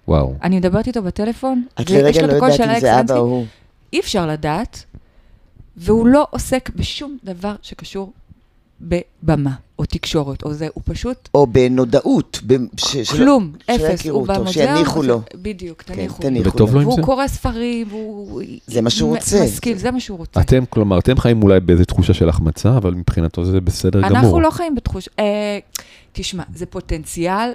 וואו. 0.08 0.34
אני 0.42 0.56
מדברת 0.56 0.86
איתו 0.86 1.02
בטלפון, 1.02 1.66
את 1.80 1.90
לרגע 1.90 2.26
לא 2.26 2.32
יודעת 2.32 2.60
אם 2.60 2.80
זה 2.80 3.00
אבא. 3.00 3.16
או 3.16 3.20
הוא. 3.20 3.46
אי 3.92 4.00
אפשר 4.00 4.26
לדעת, 4.26 4.84
והוא 5.76 6.06
לא 6.06 6.26
עוסק 6.30 6.70
בשום 6.70 7.18
דבר 7.24 7.54
שקשור 7.62 8.12
בבמה 8.80 9.50
או 9.78 9.84
תקשורת 9.84 10.42
או 10.42 10.54
זה, 10.54 10.68
הוא 10.74 10.82
פשוט 10.86 11.28
או 11.34 11.46
בנודעות. 11.46 12.40
ב- 12.46 12.54
ש- 12.80 13.10
כלום, 13.10 13.52
שלא 13.66 13.74
אפס, 13.74 14.06
הוא 14.06 14.20
אותו, 14.20 14.34
במוזיאון. 14.34 14.74
שיניחו 14.76 15.02
לו. 15.02 15.20
בדיוק, 15.34 15.82
כן, 15.82 15.94
תניחו. 15.94 16.22
תניחו 16.22 16.48
וטוב 16.54 16.74
לו. 16.74 16.80
והוא 16.80 16.96
זה? 16.96 17.02
קורא 17.02 17.26
ספרים, 17.28 17.86
והוא... 17.90 18.42
זה 18.66 18.80
מה 18.80 18.90
שהוא 18.90 19.14
רוצה. 19.14 19.44
משכיל, 19.44 19.78
זה 19.78 19.90
מה 19.90 20.00
שהוא 20.00 20.18
רוצה. 20.18 20.40
אתם, 20.40 20.64
כלומר, 20.70 20.98
אתם 20.98 21.18
חיים 21.18 21.42
אולי 21.42 21.60
באיזה 21.60 21.84
תחושה 21.84 22.14
של 22.14 22.28
החמצה, 22.28 22.76
אבל 22.76 22.94
מבחינתו 22.94 23.44
זה 23.44 23.60
בסדר 23.60 24.00
גמור. 24.02 24.18
אנחנו 24.18 24.40
לא 24.40 24.50
חיים 24.50 24.74
בתחוש... 24.74 25.08
אה, 25.18 25.58
תשמע, 26.12 26.42
זה 26.54 26.66
פוטנציאל. 26.66 27.50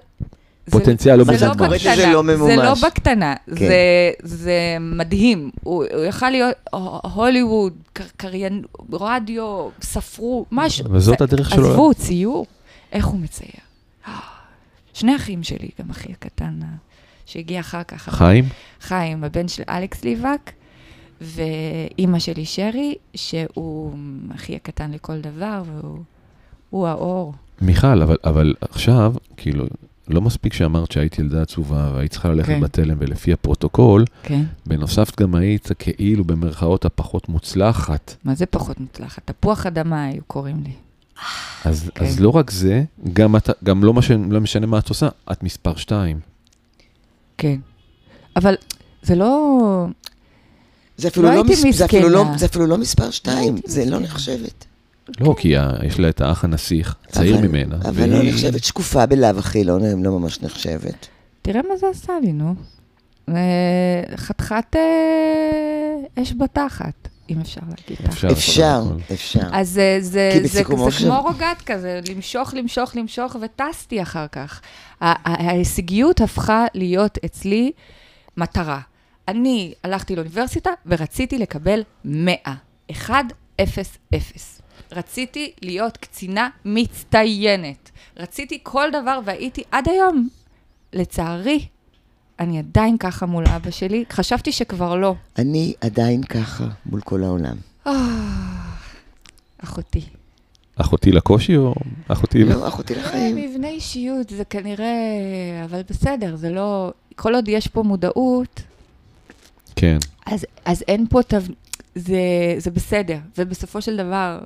זה- 0.65 0.71
פוטנציאל 0.71 1.15
לא 1.15 1.23
זה 1.23 1.31
בזמן. 1.33 1.47
לא 1.47 1.53
בקטנה, 1.53 1.77
שזה 1.95 2.07
לא 2.13 2.23
ממומש. 2.23 2.55
זה 2.55 2.63
לא 2.63 2.73
בקטנה, 2.89 3.35
כן. 3.45 3.55
זה, 3.55 3.75
זה 4.23 4.51
מדהים. 4.81 5.51
הוא, 5.63 5.83
הוא 5.93 6.03
יכל 6.03 6.29
להיות 6.29 6.55
הוליווד, 7.13 7.73
קר- 7.93 8.03
קריין, 8.17 8.63
רדיו, 8.93 9.69
ספרו, 9.81 10.45
משהו. 10.51 10.85
וזאת 10.91 11.17
זה- 11.19 11.23
הדרך 11.23 11.49
שלו. 11.49 11.69
עזבו, 11.69 11.93
ציור, 11.93 12.45
איך 12.91 13.05
הוא 13.05 13.19
מצייר. 13.19 13.51
שני 14.93 15.15
אחים 15.15 15.43
שלי, 15.43 15.69
גם 15.81 15.89
אחי 15.89 16.11
הקטן, 16.11 16.59
שהגיע 17.25 17.59
אחר 17.59 17.83
כך. 17.83 18.09
חיים? 18.09 18.45
חיים, 18.81 19.23
הבן 19.23 19.47
של 19.47 19.63
אלכס 19.69 20.03
ליבק, 20.03 20.51
ואימא 21.21 22.19
שלי 22.19 22.45
שרי, 22.45 22.95
שהוא 23.15 23.93
אחי 24.35 24.55
הקטן 24.55 24.91
לכל 24.91 25.19
דבר, 25.21 25.63
והוא 25.65 25.97
הוא 26.69 26.87
האור. 26.87 27.33
מיכל, 27.61 28.01
אבל, 28.01 28.17
אבל 28.23 28.53
עכשיו, 28.61 29.13
כאילו, 29.37 29.65
לא 30.07 30.21
מספיק 30.21 30.53
שאמרת 30.53 30.91
שהיית 30.91 31.19
ילדה 31.19 31.41
עצובה 31.41 31.91
והיית 31.93 32.11
צריכה 32.11 32.29
ללכת 32.29 32.47
כן. 32.47 32.61
בתלם, 32.61 32.97
ולפי 32.99 33.33
הפרוטוקול, 33.33 34.05
כן. 34.23 34.43
בנוסף 34.65 35.19
גם 35.19 35.35
היית 35.35 35.69
כאילו 35.79 36.23
במרכאות 36.23 36.85
הפחות 36.85 37.29
מוצלחת. 37.29 38.15
מה 38.23 38.35
זה 38.35 38.45
פחות 38.45 38.79
מוצלחת? 38.79 39.21
תפוח 39.25 39.65
אדמה 39.65 40.03
היו 40.03 40.21
קוראים 40.27 40.63
לי. 40.63 40.71
אז, 41.65 41.91
כן. 41.95 42.05
אז 42.05 42.19
לא 42.19 42.29
רק 42.29 42.51
זה, 42.51 42.83
גם, 43.13 43.35
את, 43.35 43.49
גם 43.63 43.83
לא, 43.83 43.93
משנה, 43.93 44.33
לא 44.33 44.41
משנה 44.41 44.67
מה 44.67 44.79
את 44.79 44.89
עושה, 44.89 45.09
את 45.31 45.43
מספר 45.43 45.75
שתיים. 45.75 46.19
כן. 47.37 47.59
אבל 48.35 48.55
זה 49.03 49.15
לא... 49.15 49.87
זה 50.97 51.07
אפילו 51.07 51.25
לא 51.29 51.35
לא, 51.35 51.43
מס... 51.43 51.77
זה 51.77 51.85
אפילו 51.85 52.09
לא. 52.09 52.25
זה 52.37 52.45
אפילו 52.45 52.67
לא 52.67 52.77
מספר 52.77 53.11
שתיים, 53.11 53.55
הייתי 53.55 53.71
זה 53.71 53.85
לא. 53.85 53.99
נחשבת. 53.99 54.65
לא, 55.19 55.35
כי 55.37 55.53
יש 55.83 55.99
לה 55.99 56.09
את 56.09 56.21
האח 56.21 56.43
הנסיך, 56.43 56.95
צעיר 57.07 57.35
אבל- 57.37 57.47
ממנה. 57.47 57.75
אבל 57.89 58.09
לא 58.09 58.23
נחשבת 58.23 58.63
שקופה 58.63 59.05
בלאו 59.05 59.39
הכי, 59.39 59.63
לא, 59.63 59.77
לא 59.79 60.19
ממש 60.19 60.41
נחשבת. 60.41 61.07
תראה 61.41 61.61
מה 61.69 61.77
זה 61.77 61.87
עשה 61.91 62.13
לי, 62.21 62.31
נו. 62.33 62.55
אה, 63.29 63.33
חתיכת 64.15 64.75
אה, 64.75 66.21
אש 66.23 66.33
בתחת. 66.39 67.07
אם 67.29 67.39
אפשר 67.41 67.61
להגיד 67.69 67.97
ככה. 67.97 68.09
אפשר. 68.11 68.27
אפשר. 68.31 68.81
אפשר. 69.13 69.39
אז 69.51 69.69
זה, 69.69 69.97
זה, 70.01 70.39
זה, 70.43 70.63
כמו 70.63 70.87
רוגט 71.21 71.61
כזה, 71.65 71.99
למשוך, 72.09 72.53
למשוך, 72.53 72.95
למשוך, 72.95 73.35
וטסתי 73.41 74.01
אחר 74.01 74.25
כך. 74.31 74.61
ההישגיות 75.01 76.21
הפכה 76.21 76.65
להיות 76.73 77.17
אצלי 77.25 77.71
מטרה. 78.37 78.79
אני 79.27 79.73
הלכתי 79.83 80.15
לאוניברסיטה 80.15 80.69
ורציתי 80.85 81.37
לקבל 81.37 81.83
100. 82.05 82.35
1, 82.91 83.15
0, 83.61 83.97
0. 84.15 84.61
רציתי 84.95 85.51
להיות 85.61 85.97
קצינה 85.97 86.49
מצטיינת. 86.65 87.91
רציתי 88.17 88.59
כל 88.63 88.89
דבר 88.91 89.19
והייתי 89.25 89.63
עד 89.71 89.89
היום. 89.89 90.29
לצערי, 90.93 91.65
אני 92.39 92.59
עדיין 92.59 92.97
ככה 92.97 93.25
מול 93.25 93.43
אבא 93.47 93.71
שלי. 93.71 94.03
חשבתי 94.11 94.51
שכבר 94.51 94.95
לא. 94.95 95.15
אני 95.37 95.73
עדיין 95.81 96.23
ככה 96.23 96.67
מול 96.85 97.01
כל 97.01 97.23
העולם. 97.23 97.55
אחותי. 99.63 100.01
אחותי 100.75 101.11
לקושי 101.11 101.57
או 101.57 101.75
אחותי... 102.07 102.43
לא, 102.43 102.67
אחותי 102.67 102.95
לחיים. 102.95 103.35
מבנה 103.35 103.67
אישיות, 103.67 104.29
זה 104.29 104.45
כנראה, 104.45 104.95
אבל 105.65 105.81
בסדר, 105.89 106.35
זה 106.35 106.49
לא, 106.49 106.91
כל 107.15 107.35
עוד 107.35 107.47
יש 107.47 107.67
פה 107.67 107.83
מודעות, 107.83 108.61
כן. 109.75 109.97
אז, 110.25 110.45
אז 110.65 110.83
אין 110.87 111.07
פה 111.09 111.23
תו... 111.23 111.37
זה, 111.95 112.17
זה 112.57 112.71
בסדר, 112.71 113.17
ובסופו 113.37 113.81
של 113.81 113.97
דבר, 113.97 114.39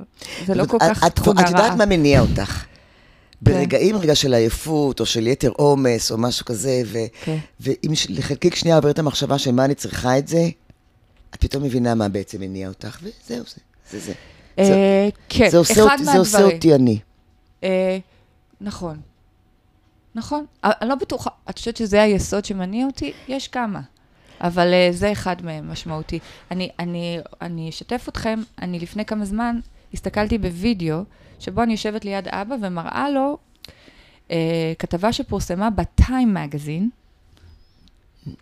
זה 0.46 0.56
לא 0.56 0.66
כל 0.66 0.78
כך 0.80 1.04
את- 1.08 1.16
תכונה 1.16 1.42
את 1.42 1.46
רעה. 1.50 1.52
יודעת 1.64 1.78
מה 1.78 1.86
מניע 1.86 2.22
אותך. 2.22 2.66
ברגעים 3.42 3.96
רגע 3.98 4.16
של 4.16 4.34
עייפות, 4.34 5.00
או 5.00 5.06
של 5.06 5.28
יתר 5.28 5.50
עומס, 5.58 6.12
או 6.12 6.18
משהו 6.18 6.46
כזה, 6.46 6.82
ו- 6.86 6.98
כן. 7.24 7.38
ואם 7.60 7.92
לחלקיק 8.10 8.56
שנייה 8.56 8.76
עוברת 8.76 9.00
המחשבה 9.00 9.38
של 9.38 9.52
מה 9.52 9.66
אני 9.66 9.76
צריכה 9.76 10.18
את 10.18 10.28
זה, 10.28 10.50
את 11.30 11.36
פתאום 11.36 11.64
מבינה 11.64 11.96
מה 11.96 12.10
בעצם 12.10 12.42
מניע 12.42 12.68
אותך, 12.68 12.98
וזהו 13.04 13.44
זה. 13.48 13.62
זה 13.92 14.00
זה. 14.00 14.14
אה, 14.60 15.10
כן, 15.30 15.50
זה 15.50 15.58
עושה 15.58 15.74
אחד 15.74 15.84
אותי- 15.94 16.04
זה 16.06 16.18
עושה 16.18 16.38
מהדברים. 16.38 16.56
אותי 16.56 16.76
אני. 16.76 17.00
אה, 17.64 17.98
נכון. 18.62 18.98
נכון. 20.16 20.46
אני 20.64 20.90
לא 20.90 20.96
בטוחה, 20.96 21.30
את 21.50 21.58
חושבת 21.58 21.78
שזה 21.78 22.02
היסוד 22.04 22.46
שמניע 22.46 22.86
אותי? 22.86 23.14
יש 23.28 23.48
כמה. 23.48 23.82
אבל 24.42 24.74
אה, 24.74 24.90
זה 24.92 25.12
אחד 25.12 25.36
מהם, 25.46 25.72
משמעותי. 25.72 26.20
אני, 26.52 26.70
אני, 26.80 27.20
אני 27.42 27.70
אשתף 27.70 28.06
אתכם, 28.10 28.40
אני 28.62 28.80
לפני 28.80 29.06
כמה 29.06 29.26
זמן 29.26 29.60
הסתכלתי 29.94 30.38
בווידאו, 30.38 31.04
שבו 31.40 31.64
אני 31.64 31.72
יושבת 31.72 32.06
ליד 32.06 32.28
אבא 32.28 32.56
ומראה 32.62 33.10
לו 33.10 33.38
אה, 34.32 34.74
כתבה 34.80 35.14
שפורסמה 35.14 35.70
בטיים 35.70 36.34
מגזין, 36.34 36.90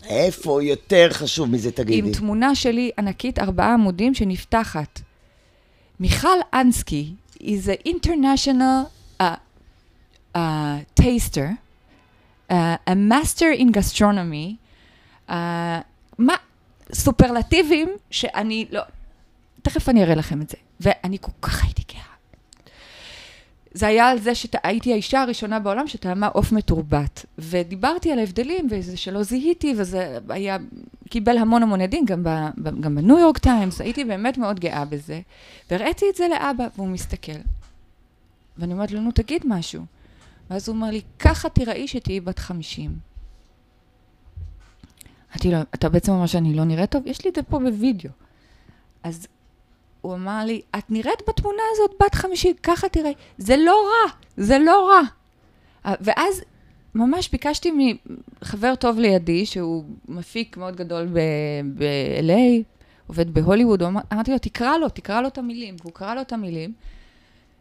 איפה 0.04 0.64
יותר 0.64 1.08
חשוב 1.12 1.50
מזה, 1.50 1.70
עם 1.70 1.76
תגידי? 1.76 2.12
תמונה 2.12 2.56
שלי 2.56 2.92
ענקית, 2.98 3.40
ארבעה 3.40 3.74
עמודים, 3.74 4.14
שנפתחת. 4.14 5.02
מיכל 6.00 6.38
אנסקי 6.54 7.14
is 7.42 7.68
an 7.68 7.78
international 7.86 8.92
uh, 9.20 9.36
uh, 10.36 10.80
taster, 10.96 11.58
uh, 12.50 12.78
a 12.88 12.96
master 12.96 13.52
in 13.52 13.72
gastronomy, 13.72 14.58
uh, 14.58 14.65
מה, 16.18 16.36
סופרלטיבים 16.94 17.90
שאני 18.12 18.66
לא, 18.72 18.82
תכף 19.62 19.90
אני 19.90 20.04
אראה 20.04 20.16
לכם 20.16 20.42
את 20.42 20.50
זה. 20.50 20.58
ואני 20.80 21.18
כל 21.22 21.32
כך 21.42 21.64
הייתי 21.64 21.84
גאה. 21.94 22.04
זה 23.74 23.88
היה 23.88 24.10
על 24.10 24.20
זה 24.20 24.36
שהייתי 24.36 24.94
האישה 24.94 25.22
הראשונה 25.22 25.60
בעולם 25.60 25.88
שטעמה 25.88 26.28
עוף 26.28 26.52
מתורבת. 26.52 27.26
ודיברתי 27.38 28.12
על 28.12 28.20
ההבדלים, 28.20 28.68
וזה 28.72 28.98
שלא 28.98 29.24
זיהיתי, 29.24 29.74
וזה 29.78 30.18
היה, 30.30 30.58
קיבל 31.10 31.38
המון 31.38 31.64
המון 31.64 31.82
עדים, 31.82 32.06
גם, 32.06 32.24
ב, 32.24 32.30
גם 32.80 32.96
בניו 32.96 33.20
יורק 33.20 33.38
טיימס, 33.38 33.82
הייתי 33.82 34.04
באמת 34.04 34.38
מאוד 34.38 34.60
גאה 34.60 34.86
בזה. 34.86 35.22
והראיתי 35.72 36.06
את 36.10 36.16
זה 36.16 36.28
לאבא, 36.28 36.68
והוא 36.76 36.88
מסתכל. 36.88 37.40
ואני 38.58 38.74
אומרת 38.74 38.92
לו, 38.92 39.02
נו, 39.02 39.12
תגיד 39.12 39.42
משהו. 39.46 39.84
ואז 40.50 40.70
הוא 40.70 40.76
אומר 40.76 40.90
לי, 40.90 41.02
ככה 41.20 41.50
תיראי 41.50 41.88
שתהיי 41.88 42.20
בת 42.20 42.40
50. 42.40 43.15
אמרתי 45.36 45.52
לו, 45.52 45.58
אתה 45.62 45.90
בעצם 45.90 46.12
אומר 46.12 46.26
שאני 46.26 46.54
לא 46.54 46.64
נראית 46.64 46.92
טוב? 46.92 47.08
יש 47.08 47.24
לי 47.26 47.30
את 47.30 47.36
זה 47.36 47.44
פה 47.44 47.60
בווידאו. 47.60 48.10
אז 49.04 49.28
הוא 50.02 50.14
אמר 50.14 50.46
לי, 50.46 50.62
את 50.78 50.92
נראית 50.92 51.22
בתמונה 51.28 51.62
הזאת 51.74 51.92
בת 52.02 52.16
50, 52.16 52.56
ככה 52.64 52.90
תראי. 52.90 53.14
זה 53.38 53.58
לא 53.58 53.72
רע, 53.72 54.12
זה 54.38 54.60
לא 54.60 54.90
רע. 54.90 55.02
ואז 56.02 56.42
ממש 56.96 57.30
ביקשתי 57.32 57.98
מחבר 58.42 58.76
טוב 58.76 59.00
לידי, 59.00 59.46
שהוא 59.46 59.84
מפיק 60.08 60.58
מאוד 60.58 60.76
גדול 60.76 61.08
ב-LA, 61.78 62.64
עובד 63.08 63.34
בהוליווד, 63.34 63.84
אמרתי 64.14 64.32
לו, 64.32 64.38
תקרא 64.38 64.78
לו, 64.78 64.90
תקרא 64.90 65.22
לו 65.22 65.28
את 65.28 65.38
המילים. 65.38 65.76
והוא 65.82 65.94
קרא 65.94 66.16
לו 66.16 66.22
את 66.22 66.34
המילים, 66.34 66.74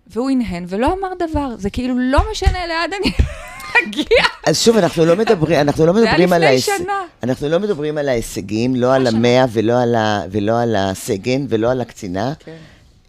והוא 0.07 0.30
הנהן 0.30 0.64
ולא 0.68 0.86
אמר 0.98 1.28
דבר. 1.30 1.48
זה 1.59 1.70
כאילו 1.70 1.94
לא 1.98 2.20
משנה 2.32 2.59
לאן 2.68 2.90
אני 3.02 3.12
אגיע. 3.88 4.24
אז 4.46 4.59
שוב, 4.61 4.76
אנחנו 4.76 5.05
לא 5.05 5.16
מדברים, 5.16 5.61
אנחנו 5.61 5.86
לא 5.86 5.92
זה 5.92 5.98
היה 6.00 6.09
מדברים 6.12 6.32
על 6.32 6.38
לפני 6.38 6.46
ההיש... 6.46 6.66
שנה. 6.66 6.92
אנחנו 7.22 7.48
לא 7.48 7.61
מדברים 7.61 7.98
על 7.98 8.09
ההישגים, 8.09 8.76
לא 8.76 8.94
על. 8.94 9.07
המאה 9.07 9.44
ולא 9.52 9.82
על 9.82 9.94
ה- 9.94 10.22
ולא 10.30 10.61
על 10.61 10.76
הסגן 10.76 11.46
ולא 11.48 11.70
על 11.70 11.80
הקצינה. 11.80 12.32
כן. 12.38 12.52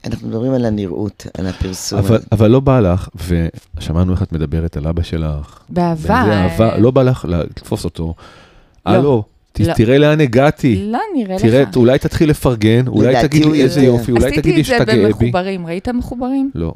אנחנו 0.06 0.28
מדברים 0.28 0.54
על 0.54 0.66
הנראות, 0.66 1.28
על 1.38 1.48
הפרסום. 1.48 2.00
אבל, 2.00 2.20
אבל 2.32 2.52
לא 2.52 2.60
בא 2.60 2.80
לך, 2.80 3.10
ושמענו 3.78 4.14
איך 4.14 4.22
את 4.24 4.32
מדברת 4.34 4.78
על 4.78 4.88
אבא 4.88 5.04
שלך. 5.04 5.60
באהבה. 5.70 6.24
באיזה 6.26 6.34
אהבה, 6.44 6.78
לא 6.78 6.92
בא 6.92 7.04
לך 7.04 7.26
לתפוס 7.30 7.84
אותו. 7.86 8.14
לא. 8.86 8.92
הלו, 8.92 9.24
ת- 9.52 9.60
לא. 9.60 9.74
תראה 9.74 9.98
לאן 9.98 10.22
הגעתי. 10.22 10.76
לא 10.92 11.00
נראה 11.16 11.36
לך. 11.36 11.42
תראה, 11.42 11.64
אולי 11.76 12.00
תתחיל 12.00 12.30
לפרגן, 12.30 12.88
אולי 12.88 13.16
תגיד 13.22 13.46
לי 13.46 13.62
איזה. 13.64 13.82
יופי, 13.82 14.12
אולי 14.12 14.32
תגיד 14.32 14.56
לי 14.56 14.64
שאתה 14.64 14.76
עשיתי 14.84 14.92
את 14.92 14.98
גאה 14.98 15.08
זה 15.12 15.14
בי. 15.20 15.26
במחוברים. 15.26 15.68
ראית 15.68 15.88
מחוברים? 15.90 16.52
לא. 16.56 16.74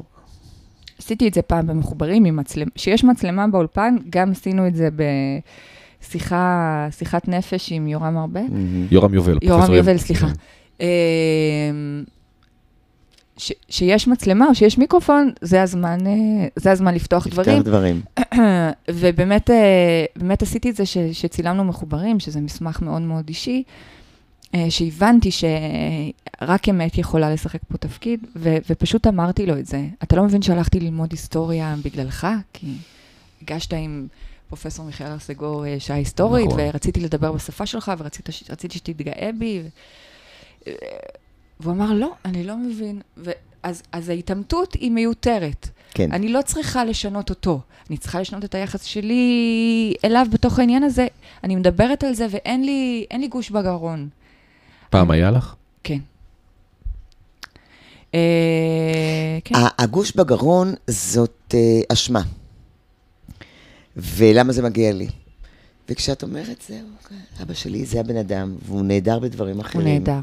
עשיתי 1.00 1.28
את 1.28 1.34
זה 1.34 1.42
פעם 1.42 1.66
במחוברים. 1.66 2.38
כשיש 2.74 3.04
מצלמה 3.04 3.46
באולפן, 3.46 3.96
גם 4.10 4.30
עשינו 4.30 4.66
את 4.66 4.74
זה 4.74 4.88
בשיחה, 6.00 6.88
שיחת 6.90 7.28
נפש 7.28 7.72
עם 7.72 7.86
יורם 7.88 8.16
ארבל. 8.18 8.40
יורם 8.90 9.14
יובל. 9.14 9.38
יורם 9.42 9.58
פרופסור 9.58 9.74
יובל, 9.76 9.96
סליחה. 9.98 10.26
כן. 10.26 10.32
אמ, 10.80 12.04
ש- 13.36 13.52
שיש 13.68 14.08
מצלמה 14.08 14.46
או 14.48 14.54
שיש 14.54 14.78
מיקרופון, 14.78 15.30
זה 15.40 15.62
הזמן, 15.62 15.98
אה, 16.06 16.46
זה 16.56 16.72
הזמן 16.72 16.94
לפתוח 16.94 17.26
לפתוח 17.26 17.44
דברים. 17.44 17.62
דברים. 17.62 18.00
ובאמת 19.00 19.50
אה, 19.50 20.04
באמת 20.16 20.42
עשיתי 20.42 20.70
את 20.70 20.76
זה 20.76 20.86
ש, 20.86 20.98
שצילמנו 21.12 21.64
מחוברים, 21.64 22.20
שזה 22.20 22.40
מסמך 22.40 22.82
מאוד 22.82 23.02
מאוד 23.02 23.24
אישי, 23.28 23.62
שהבנתי 24.68 25.30
שרק 25.30 26.68
אמת 26.68 26.98
יכולה 26.98 27.30
לשחק 27.30 27.60
פה 27.68 27.78
תפקיד, 27.78 28.20
ו, 28.36 28.56
ופשוט 28.70 29.06
אמרתי 29.06 29.46
לו 29.46 29.58
את 29.58 29.66
זה. 29.66 29.86
אתה 30.02 30.16
לא 30.16 30.24
מבין 30.24 30.42
שהלכתי 30.42 30.80
ללמוד 30.80 31.12
היסטוריה 31.12 31.74
בגללך? 31.84 32.26
כי 32.52 32.66
הגשת 33.42 33.72
עם 33.72 34.06
פרופסור 34.48 34.84
מיכאל 34.84 35.06
הרסגור 35.06 35.66
אה, 35.66 35.76
שעה 35.78 35.96
היסטורית, 35.96 36.46
נכון. 36.46 36.60
ורציתי 36.60 37.00
לדבר 37.00 37.32
בשפה 37.32 37.66
שלך, 37.66 37.92
ורציתי 37.98 38.78
שתתגאה 38.78 39.30
בי. 39.38 39.62
ו... 39.64 39.68
אה, 40.66 40.72
והוא 41.60 41.72
אמר, 41.72 41.92
לא, 41.92 42.12
אני 42.24 42.44
לא 42.44 42.56
מבין. 42.56 43.00
ואז, 43.16 43.82
אז 43.92 44.08
ההתעמתות 44.08 44.74
היא 44.74 44.90
מיותרת. 44.90 45.68
כן. 45.94 46.12
אני 46.12 46.28
לא 46.28 46.42
צריכה 46.42 46.84
לשנות 46.84 47.30
אותו, 47.30 47.60
אני 47.90 47.98
צריכה 47.98 48.20
לשנות 48.20 48.44
את 48.44 48.54
היחס 48.54 48.84
שלי 48.84 49.94
אליו 50.04 50.26
בתוך 50.32 50.58
העניין 50.58 50.82
הזה. 50.82 51.06
אני 51.44 51.56
מדברת 51.56 52.04
על 52.04 52.14
זה 52.14 52.26
ואין 52.30 52.64
לי, 52.64 53.06
לי 53.12 53.28
גוש 53.28 53.50
בגרון. 53.50 54.08
פעם 54.90 55.10
היה 55.10 55.30
לך? 55.30 55.54
כן. 55.84 55.98
אה, 58.14 59.38
כן. 59.44 59.54
הגוש 59.78 60.16
בגרון 60.16 60.74
זאת 60.86 61.54
אה, 61.54 61.80
אשמה. 61.92 62.22
ולמה 63.96 64.52
זה 64.52 64.62
מגיע 64.62 64.92
לי? 64.92 65.08
וכשאת 65.88 66.22
אומרת, 66.22 66.64
זהו, 66.68 66.86
כן, 67.08 67.42
אבא 67.42 67.54
שלי 67.54 67.84
זה 67.84 68.00
הבן 68.00 68.16
אדם, 68.16 68.56
והוא 68.66 68.82
נהדר 68.84 69.18
בדברים 69.18 69.56
הוא 69.56 69.64
אחרים. 69.64 69.86
נהדר. 69.86 70.20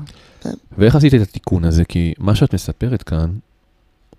ואיך 0.78 0.96
עשית 0.96 1.14
את 1.14 1.22
התיקון 1.22 1.66
הזה? 1.66 1.86
כי 1.86 2.14
מה 2.20 2.36
שאת 2.36 2.54
מספרת 2.54 3.04
כאן 3.04 3.32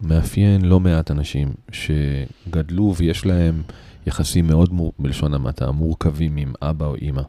מאפיין 0.01 0.65
לא 0.65 0.81
מעט 0.81 1.11
אנשים 1.11 1.55
שגדלו 1.73 2.95
ויש 2.97 3.27
להם 3.27 3.63
יחסים 4.07 4.47
מאוד, 4.47 4.73
מור... 4.73 4.93
בלשון 4.99 5.35
המעטה, 5.35 5.71
מורכבים 5.71 6.37
עם 6.37 6.53
אבא 6.63 6.87
או 6.87 6.95
אימא. 6.95 7.23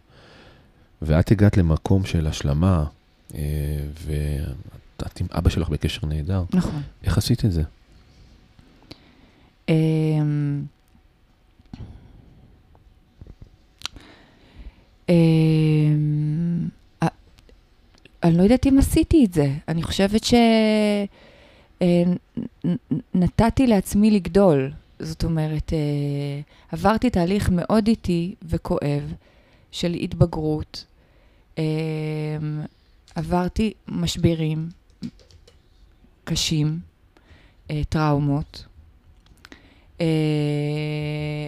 ואת 1.01 1.31
הגעת 1.31 1.57
למקום 1.57 2.05
של 2.05 2.27
השלמה, 2.27 2.85
ואת 3.33 5.21
עם 5.21 5.27
אבא 5.31 5.49
שלך 5.49 5.69
בקשר 5.69 6.07
נהדר. 6.07 6.43
נכון. 6.53 6.81
איך 7.03 7.17
עשית 7.17 7.45
את 7.45 7.51
זה? 7.51 7.63
אמ, 9.69 10.63
אמ, 15.09 16.67
אני 18.23 18.37
לא 18.37 18.43
יודעת 18.43 18.67
אם 18.67 18.79
עשיתי 18.79 19.25
את 19.25 19.33
זה. 19.33 19.53
אני 19.67 19.83
חושבת 19.83 20.21
שנתתי 23.13 23.67
לעצמי 23.67 24.11
לגדול. 24.11 24.71
זאת 24.99 25.23
אומרת, 25.23 25.73
אה, 25.73 25.77
עברתי 26.71 27.09
תהליך 27.09 27.49
מאוד 27.49 27.87
איטי 27.87 28.35
וכואב 28.43 29.13
של 29.71 29.93
התבגרות. 29.93 30.85
עברתי 33.19 33.73
משברים 33.87 34.69
קשים, 36.23 36.79
אה, 37.71 37.81
טראומות. 37.89 38.65
אה, 40.01 40.05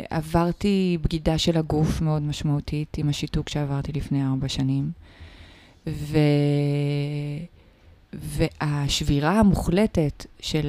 עברתי 0.09 0.97
בגידה 1.01 1.37
של 1.37 1.57
הגוף 1.57 2.01
מאוד 2.01 2.21
משמעותית 2.21 2.97
עם 2.97 3.09
השיתוק 3.09 3.49
שעברתי 3.49 3.91
לפני 3.91 4.25
ארבע 4.25 4.49
שנים. 4.49 4.91
ו... 5.87 6.17
והשבירה 8.13 9.39
המוחלטת 9.39 10.25
של 10.39 10.67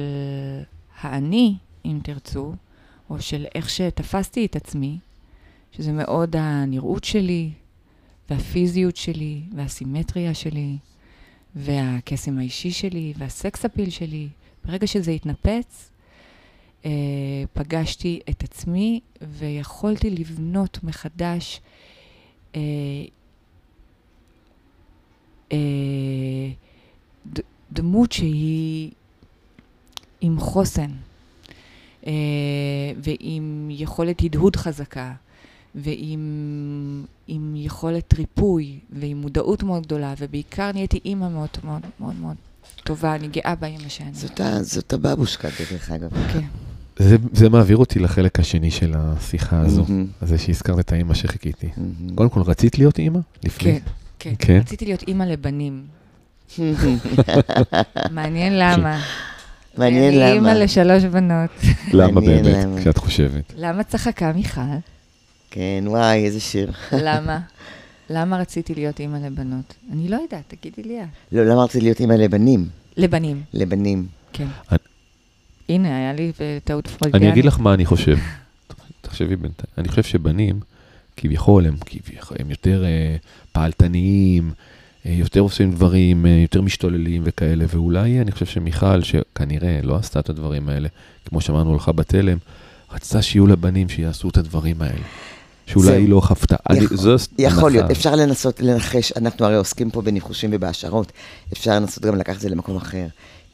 האני, 1.01 1.55
אם 1.85 1.99
תרצו, 2.03 2.53
או 3.09 3.21
של 3.21 3.45
איך 3.55 3.69
שתפסתי 3.69 4.45
את 4.45 4.55
עצמי, 4.55 4.97
שזה 5.71 5.91
מאוד 5.91 6.35
הנראות 6.39 7.03
שלי, 7.03 7.51
והפיזיות 8.29 8.95
שלי, 8.95 9.41
והסימטריה 9.55 10.33
שלי, 10.33 10.77
והקסם 11.55 12.37
האישי 12.37 12.71
שלי, 12.71 13.13
והסקס 13.17 13.65
אפיל 13.65 13.89
שלי. 13.89 14.27
ברגע 14.65 14.87
שזה 14.87 15.11
התנפץ, 15.11 15.89
אה, 16.85 16.91
פגשתי 17.53 18.19
את 18.29 18.43
עצמי 18.43 18.99
ויכולתי 19.21 20.09
לבנות 20.09 20.79
מחדש 20.83 21.61
אה, 22.55 22.61
אה, 25.51 25.57
דמות 27.71 28.11
שהיא 28.11 28.91
עם 30.21 30.39
חוסן, 30.39 30.91
אה, 32.07 32.11
ועם 32.97 33.67
יכולת 33.71 34.21
הדהוד 34.23 34.55
חזקה, 34.55 35.13
ועם 35.75 36.19
עם 37.27 37.53
יכולת 37.55 38.13
ריפוי, 38.13 38.79
ועם 38.99 39.17
מודעות 39.17 39.63
מאוד 39.63 39.83
גדולה, 39.83 40.13
ובעיקר 40.19 40.71
נהייתי 40.71 40.99
אימא 41.05 41.29
מאוד 41.29 41.47
מאוד 41.63 41.81
מאוד 41.99 42.15
מאוד 42.21 42.35
טובה, 42.83 43.15
אני 43.15 43.27
גאה 43.27 43.55
באימא 43.59 43.89
שאני. 43.89 44.13
זאת, 44.13 44.39
ה- 44.39 44.63
זאת 44.63 44.93
הבבושקה, 44.93 45.47
דרך 45.71 45.91
אגב. 45.91 46.09
כן. 46.33 46.39
זה, 46.99 47.17
זה 47.33 47.49
מעביר 47.49 47.77
אותי 47.77 47.99
לחלק 47.99 48.39
השני 48.39 48.71
של 48.71 48.93
השיחה 48.97 49.59
הזו, 49.59 49.85
מהמם. 49.89 50.07
זה 50.21 50.37
שהזכרת 50.37 50.79
את 50.79 50.91
האימא 50.91 51.13
שחיכיתי. 51.13 51.69
מהמם. 51.77 52.15
קודם 52.15 52.29
כל, 52.29 52.41
רצית 52.41 52.77
להיות 52.77 52.99
אימא? 52.99 53.19
לפני? 53.43 53.71
כן, 53.71 53.79
כן. 54.19 54.33
כן? 54.39 54.59
רציתי 54.59 54.85
להיות 54.85 55.03
אימא 55.07 55.23
לבנים. 55.23 55.83
מעניין 58.11 58.53
למה. 58.59 59.01
מעניין 59.77 60.13
אני 60.13 60.31
אימא 60.31 60.47
למה. 60.47 60.53
לשלוש 60.53 61.03
בנות. 61.03 61.49
למה 61.93 62.21
באמת, 62.21 62.45
למה. 62.65 62.81
כשאת 62.81 62.97
חושבת? 62.97 63.53
למה 63.57 63.83
צחקה 63.83 64.31
מיכל? 64.33 64.61
כן, 65.53 65.83
וואי, 65.87 66.25
איזה 66.25 66.39
שיר. 66.39 66.71
למה? 66.91 67.39
למה 68.09 68.37
רציתי 68.37 68.75
להיות 68.75 68.99
אימא 68.99 69.17
לבנות? 69.17 69.73
אני 69.91 70.07
לא 70.09 70.15
יודעת, 70.15 70.43
תגידי 70.59 70.83
לי 70.83 71.01
את. 71.03 71.07
לא, 71.31 71.45
למה 71.45 71.63
רציתי 71.63 71.83
להיות 71.85 71.99
אימא 71.99 72.13
לבנים? 72.13 72.67
לבנים, 72.97 73.41
לבנים. 73.53 74.07
כן. 74.33 74.47
אני- 74.71 74.77
הנה, 75.69 75.97
היה 75.97 76.13
לי 76.13 76.31
אה, 76.41 76.57
טעות 76.63 76.87
פרוידיאנית. 76.87 77.23
אני 77.27 77.33
אגיד 77.33 77.45
לך 77.45 77.59
מה 77.59 77.73
אני 77.73 77.85
חושב. 77.85 78.17
תחשבי 79.01 79.35
בינתיים. 79.35 79.67
אני 79.77 79.87
חושב 79.87 80.03
שבנים, 80.03 80.59
כביכול, 81.17 81.65
הם, 81.65 81.75
כביכול, 81.85 82.37
הם 82.39 82.49
יותר 82.49 82.83
אה, 82.85 83.15
פעלתניים, 83.51 84.51
אה, 85.05 85.11
יותר 85.11 85.39
עושים 85.39 85.71
דברים, 85.71 86.25
אה, 86.25 86.31
יותר 86.31 86.61
משתוללים 86.61 87.21
וכאלה, 87.25 87.65
ואולי 87.67 88.21
אני 88.21 88.31
חושב 88.31 88.45
שמיכל, 88.45 89.01
שכנראה 89.01 89.79
לא 89.83 89.95
עשתה 89.95 90.19
את 90.19 90.29
הדברים 90.29 90.69
האלה, 90.69 90.87
כמו 91.25 91.41
שאמרנו 91.41 91.75
לך 91.75 91.89
בתלם, 91.95 92.37
רצתה 92.91 93.21
שיהיו 93.21 93.47
לה 93.47 93.55
בנים 93.55 93.89
שיעשו 93.89 94.29
את 94.29 94.37
הדברים 94.37 94.81
האלה. 94.81 95.03
שאולי. 95.65 95.91
היא 95.97 96.09
לא 96.09 96.19
חוותה. 96.21 96.55
אני- 96.69 96.79
יכול- 96.79 96.97
זו 96.97 97.15
יכול 97.37 97.71
להיות. 97.71 97.91
אפשר 97.91 98.15
לנסות 98.15 98.59
לנחש, 98.59 99.11
אנחנו 99.17 99.45
הרי 99.45 99.55
עוסקים 99.55 99.89
פה 99.91 100.01
בניחושים 100.01 100.49
ובהשערות, 100.53 101.11
אפשר 101.53 101.71
לנסות 101.71 102.05
גם 102.05 102.15
לקחת 102.15 102.35
את 102.35 102.41
זה 102.41 102.49
למקום 102.49 102.75
אחר. 102.77 103.05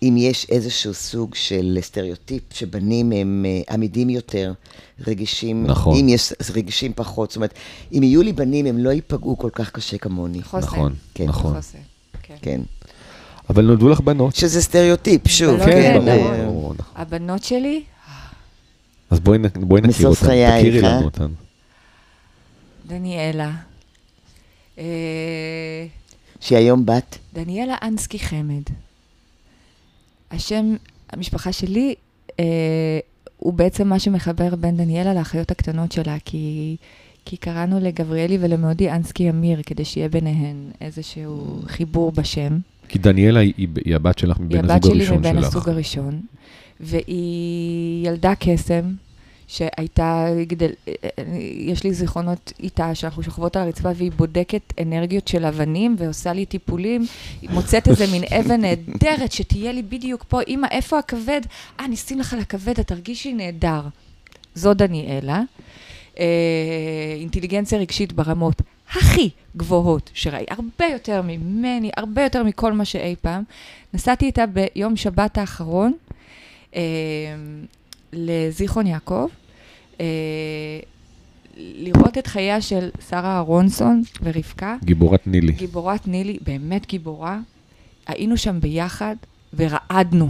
אם 0.04 0.16
יש 0.18 0.46
איזשהו 0.50 0.94
סוג 0.94 1.36
של 1.36 1.78
סטריאוטיפ 1.82 2.44
שבנים 2.54 3.12
הם 3.12 3.46
אה, 3.48 3.74
עמידים 3.74 4.10
יותר, 4.10 4.54
רגישים, 5.08 5.68
נכון. 5.68 5.98
אם 6.00 6.10
יש 6.10 6.34
רגישים 6.56 6.92
פחות, 6.96 7.30
זאת 7.30 7.36
אומרת, 7.36 7.54
אם 7.94 8.04
יהיו 8.04 8.22
לי 8.22 8.34
בנים 8.34 8.66
הם 8.66 8.78
לא 8.78 8.90
ייפגעו 8.90 9.38
כל 9.38 9.50
כך 9.54 9.70
קשה 9.72 9.98
כמוני. 9.98 10.44
חוסן. 10.44 10.66
נכון, 10.68 10.94
כן. 11.14 11.26
נכון. 11.28 11.54
חוסן, 11.56 11.78
כן. 12.24 12.36
כן. 12.42 12.62
אבל 13.50 13.66
נולדו 13.66 13.90
לך 13.90 14.00
בנות. 14.00 14.36
שזה 14.36 14.62
סטריאוטיפ, 14.62 15.28
שוב, 15.28 15.66
כן, 15.66 16.00
ברור, 16.06 16.34
נכון. 16.46 16.76
הבנות 16.96 17.44
שלי, 17.44 17.82
אז 19.10 19.20
בואי 19.20 19.38
בואי 19.60 19.82
נכיר 19.82 20.08
אותן, 20.08 20.60
תכירי? 20.60 20.82
לנו 20.82 21.06
אותן. 21.06 21.28
דניאלה. 22.90 23.52
אה, 24.78 25.86
שהיא 26.40 26.58
היום 26.58 26.86
בת, 26.86 27.18
דניאלה 27.34 27.76
אנסקי 27.82 28.20
חמד. 28.20 28.62
השם, 30.32 30.76
המשפחה 31.12 31.52
שלי, 31.52 31.96
אה, 32.40 32.46
הוא 33.38 33.54
בעצם 33.54 33.88
מה 33.88 34.00
שמחבר 34.00 34.56
בין 34.56 34.78
דניאלה 34.78 35.14
לאחיות 35.14 35.52
הקטנות 35.52 35.92
שלה, 35.92 36.18
כי, 36.26 36.76
כי 37.26 37.38
קראנו 37.38 37.80
לגבריאלי 37.80 38.38
ולמאודי 38.42 38.92
אנסקי 38.92 39.30
אמיר, 39.30 39.62
כדי 39.66 39.86
שיהיה 39.86 40.10
ביניהן 40.10 40.72
איזשהו 40.82 41.62
חיבור 41.68 42.12
בשם. 42.12 42.58
כי 42.88 43.00
דניאלה 43.00 43.40
היא, 43.40 43.54
היא- 43.58 43.68
היא 43.86 43.96
הבת 43.96 44.18
שלך 44.20 44.38
היא 44.38 44.46
מבין 44.46 44.60
הבת 44.72 44.84
הזוג 44.84 44.94
שלי 44.94 45.00
הראשון 45.04 45.18
מבין 45.18 45.36
שלך. 45.36 45.46
הסוג 45.48 45.70
הראשון, 45.70 46.22
והיא 46.80 48.08
ילדה 48.08 48.34
קסם, 48.40 48.84
שהייתה, 49.50 50.28
גדל, 50.48 50.72
יש 51.58 51.84
לי 51.84 51.94
זיכרונות 51.94 52.54
איתה, 52.60 52.96
שאנחנו 52.96 53.24
שוכבות 53.24 53.56
על 53.56 53.62
הרצפה 53.64 53.90
והיא 53.96 54.12
בודקת 54.12 54.74
אנרגיות 54.82 55.28
של 55.28 55.46
אבנים 55.46 55.96
ועושה 56.00 56.34
לי 56.34 56.46
טיפולים, 56.46 57.06
היא 57.42 57.50
מוצאת 57.50 57.88
איזה 57.88 58.08
מין 58.12 58.24
אבן 58.40 58.62
נהדרת 58.62 59.32
שתהיה 59.32 59.72
לי 59.72 59.82
בדיוק 59.82 60.24
פה, 60.28 60.40
אמא, 60.48 60.68
איפה 60.72 61.00
הכבד? 61.00 61.42
אה, 61.80 61.88
נשים 61.88 62.20
לך 62.20 62.36
לכבד, 62.40 62.80
את 62.80 62.88
תרגישי 62.88 63.34
נהדר. 63.34 63.82
זו 64.56 64.74
דניאלה. 64.74 65.42
אה, 66.20 66.26
אינטליגנציה 67.20 67.80
רגשית 67.80 68.14
ברמות 68.14 68.62
הכי 68.92 69.30
גבוהות 69.58 70.12
שראי, 70.14 70.46
הרבה 70.50 70.86
יותר 70.94 71.22
ממני, 71.22 71.92
הרבה 71.98 72.24
יותר 72.24 72.44
מכל 72.44 72.74
מה 72.74 72.86
שאי 72.86 73.16
פעם. 73.22 73.44
נסעתי 73.94 74.26
איתה 74.26 74.46
ביום 74.46 74.96
שבת 74.96 75.38
האחרון 75.38 75.94
אה, 76.76 76.82
לזיכרון 78.14 78.88
יעקב, 78.88 79.28
לראות 81.58 82.18
את 82.18 82.28
חייה 82.28 82.62
של 82.62 82.90
שרה 83.10 83.36
אהרונסון 83.36 84.02
ורבקה, 84.24 84.76
גיבורת 84.84 85.28
נילי. 85.28 85.52
גיבורת 85.52 86.08
נילי, 86.08 86.38
באמת 86.42 86.88
גיבורה. 86.88 87.40
היינו 88.08 88.38
שם 88.38 88.60
ביחד 88.60 89.16
ורעדנו. 89.54 90.30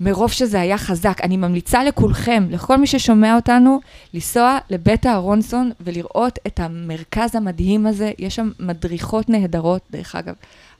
מרוב 0.00 0.32
שזה 0.32 0.60
היה 0.60 0.78
חזק. 0.78 1.20
אני 1.22 1.36
ממליצה 1.36 1.84
לכולכם, 1.84 2.46
לכל 2.50 2.76
מי 2.76 2.86
ששומע 2.86 3.36
אותנו, 3.36 3.80
לנסוע 4.14 4.58
לבית 4.70 5.06
אהרונסון 5.06 5.70
ולראות 5.80 6.38
את 6.46 6.60
המרכז 6.60 7.34
המדהים 7.34 7.86
הזה. 7.86 8.12
יש 8.18 8.36
שם 8.36 8.50
מדריכות 8.60 9.28
נהדרות, 9.28 9.82
דרך 9.90 10.16
אגב. 10.16 10.34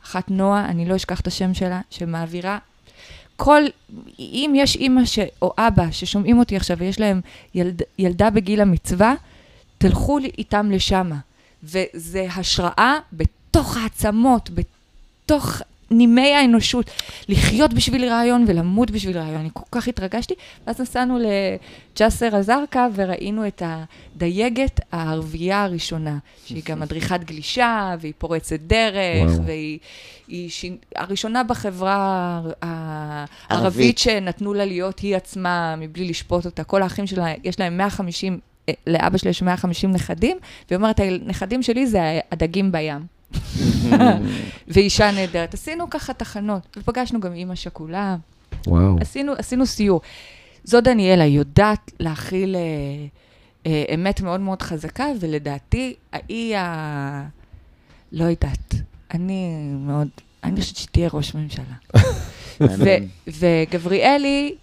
אחת 0.05 0.31
נועה, 0.31 0.69
אני 0.69 0.85
לא 0.85 0.97
אשכח 0.97 1.21
את 1.21 1.27
השם 1.27 1.55
שלה, 1.55 1.81
שמעבירה 1.91 2.59
כל, 3.37 3.63
אם 4.19 4.53
יש 4.57 4.77
אימא 4.77 5.05
ש, 5.05 5.19
או 5.43 5.53
אבא 5.59 5.91
ששומעים 5.91 6.39
אותי 6.39 6.57
עכשיו 6.57 6.79
ויש 6.79 7.01
להם 7.01 7.21
ילד, 7.55 7.83
ילדה 7.99 8.31
בגיל 8.31 8.61
המצווה, 8.61 9.15
תלכו 9.79 10.19
איתם 10.19 10.71
לשמה. 10.71 11.17
וזה 11.63 12.27
השראה 12.37 12.99
בתוך 13.13 13.77
העצמות, 13.77 14.51
בתוך 14.51 15.63
נימי 15.91 16.35
האנושות, 16.35 16.91
לחיות 17.29 17.75
בשביל 17.75 18.05
רעיון 18.05 18.45
ולמות 18.49 18.91
בשביל 18.91 19.19
רעיון. 19.19 19.41
אני 19.41 19.49
כל 19.53 19.63
כך 19.71 19.89
התרגשתי. 19.89 20.35
ואז 20.67 20.81
נסענו 20.81 21.19
לג'סר 21.19 22.37
א-זרקא 22.37 22.87
וראינו 22.95 23.47
את 23.47 23.63
הדייגת 23.67 24.81
הערבייה 24.93 25.63
הראשונה, 25.63 26.19
שהיא 26.47 26.63
גם 26.67 26.81
מדריכת 26.81 27.21
גלישה, 27.25 27.95
והיא 28.01 28.13
פורצת 28.19 28.61
דרך, 28.61 29.31
וואו. 29.31 29.45
והיא 29.45 29.79
היא 30.29 30.51
שין, 30.51 30.77
הראשונה 30.97 31.43
בחברה. 31.43 32.41
הערבית 32.63 33.99
שנתנו 33.99 34.55
לה 34.55 34.65
להיות 34.65 34.99
היא 34.99 35.17
עצמה, 35.17 35.75
מבלי 35.77 36.05
לשפוט 36.05 36.45
אותה. 36.45 36.65
כל 36.65 36.83
האחים 36.83 37.07
שלה, 37.07 37.27
יש 37.45 37.61
להם 37.61 37.77
150, 37.77 38.39
אה, 38.69 38.75
לאבא 38.87 39.19
שלה 39.19 39.31
יש 39.31 39.43
150 39.43 39.91
נכדים, 39.91 40.37
והיא 40.69 40.77
אומרת, 40.77 41.01
הנכדים 41.01 41.63
שלי 41.63 41.87
זה 41.87 42.21
הדגים 42.33 42.73
בים. 42.73 43.14
ואישה 44.69 45.11
נהדרת. 45.11 45.55
עשינו 45.55 45.91
ככה 45.91 46.13
תחנות, 46.13 46.77
ופגשנו 46.77 47.21
גם 47.21 47.33
אימא 47.33 47.55
שכולה, 47.55 48.17
וואו. 48.67 48.97
עשינו, 49.01 49.33
עשינו 49.39 49.67
סיור. 49.67 50.01
זו 50.65 50.81
דניאלה, 50.81 51.25
יודעת 51.25 51.91
להכיל 52.01 52.57
אה, 52.57 52.61
אה, 53.67 53.95
אמת 53.95 54.21
מאוד 54.21 54.41
מאוד 54.41 54.63
חזקה, 54.63 55.07
ולדעתי, 55.21 55.95
היא 56.29 56.57
ה... 56.57 57.29
לא 58.13 58.25
יודעת. 58.25 58.75
אני 59.15 59.49
מאוד, 59.79 60.09
אני 60.45 60.61
חושבת 60.61 60.77
שתהיה 60.77 61.09
ראש 61.13 61.35
ממשלה. 61.35 61.65
ו- 62.61 63.05
וגבריאלי, 63.29 64.55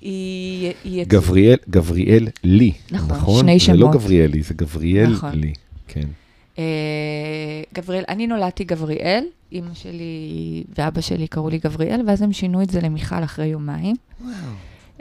היא... 0.00 0.72
היא 0.84 1.04
גבריאל, 1.06 1.56
גבריאל 1.70 2.28
לי, 2.44 2.72
נכון, 2.90 3.16
נכון? 3.16 3.40
שני 3.40 3.58
זה 3.58 3.72
לא 3.72 3.78
שמות. 3.78 3.94
גבריאלי, 3.94 4.42
זה 4.42 4.54
גבריאל 4.54 5.10
נכון. 5.10 5.30
לי, 5.34 5.52
כן. 5.88 6.08
אה, 6.58 6.64
גבריאל, 7.74 8.04
אני 8.08 8.26
נולדתי 8.26 8.64
גבריאל, 8.64 9.24
אימא 9.52 9.74
שלי 9.74 10.64
ואבא 10.78 11.00
שלי 11.00 11.28
קראו 11.28 11.48
לי 11.48 11.58
גבריאל, 11.58 12.00
ואז 12.06 12.22
הם 12.22 12.32
שינו 12.32 12.62
את 12.62 12.70
זה 12.70 12.80
למיכל 12.80 13.24
אחרי 13.24 13.46
יומיים. 13.46 13.96
וואו. 14.20 14.32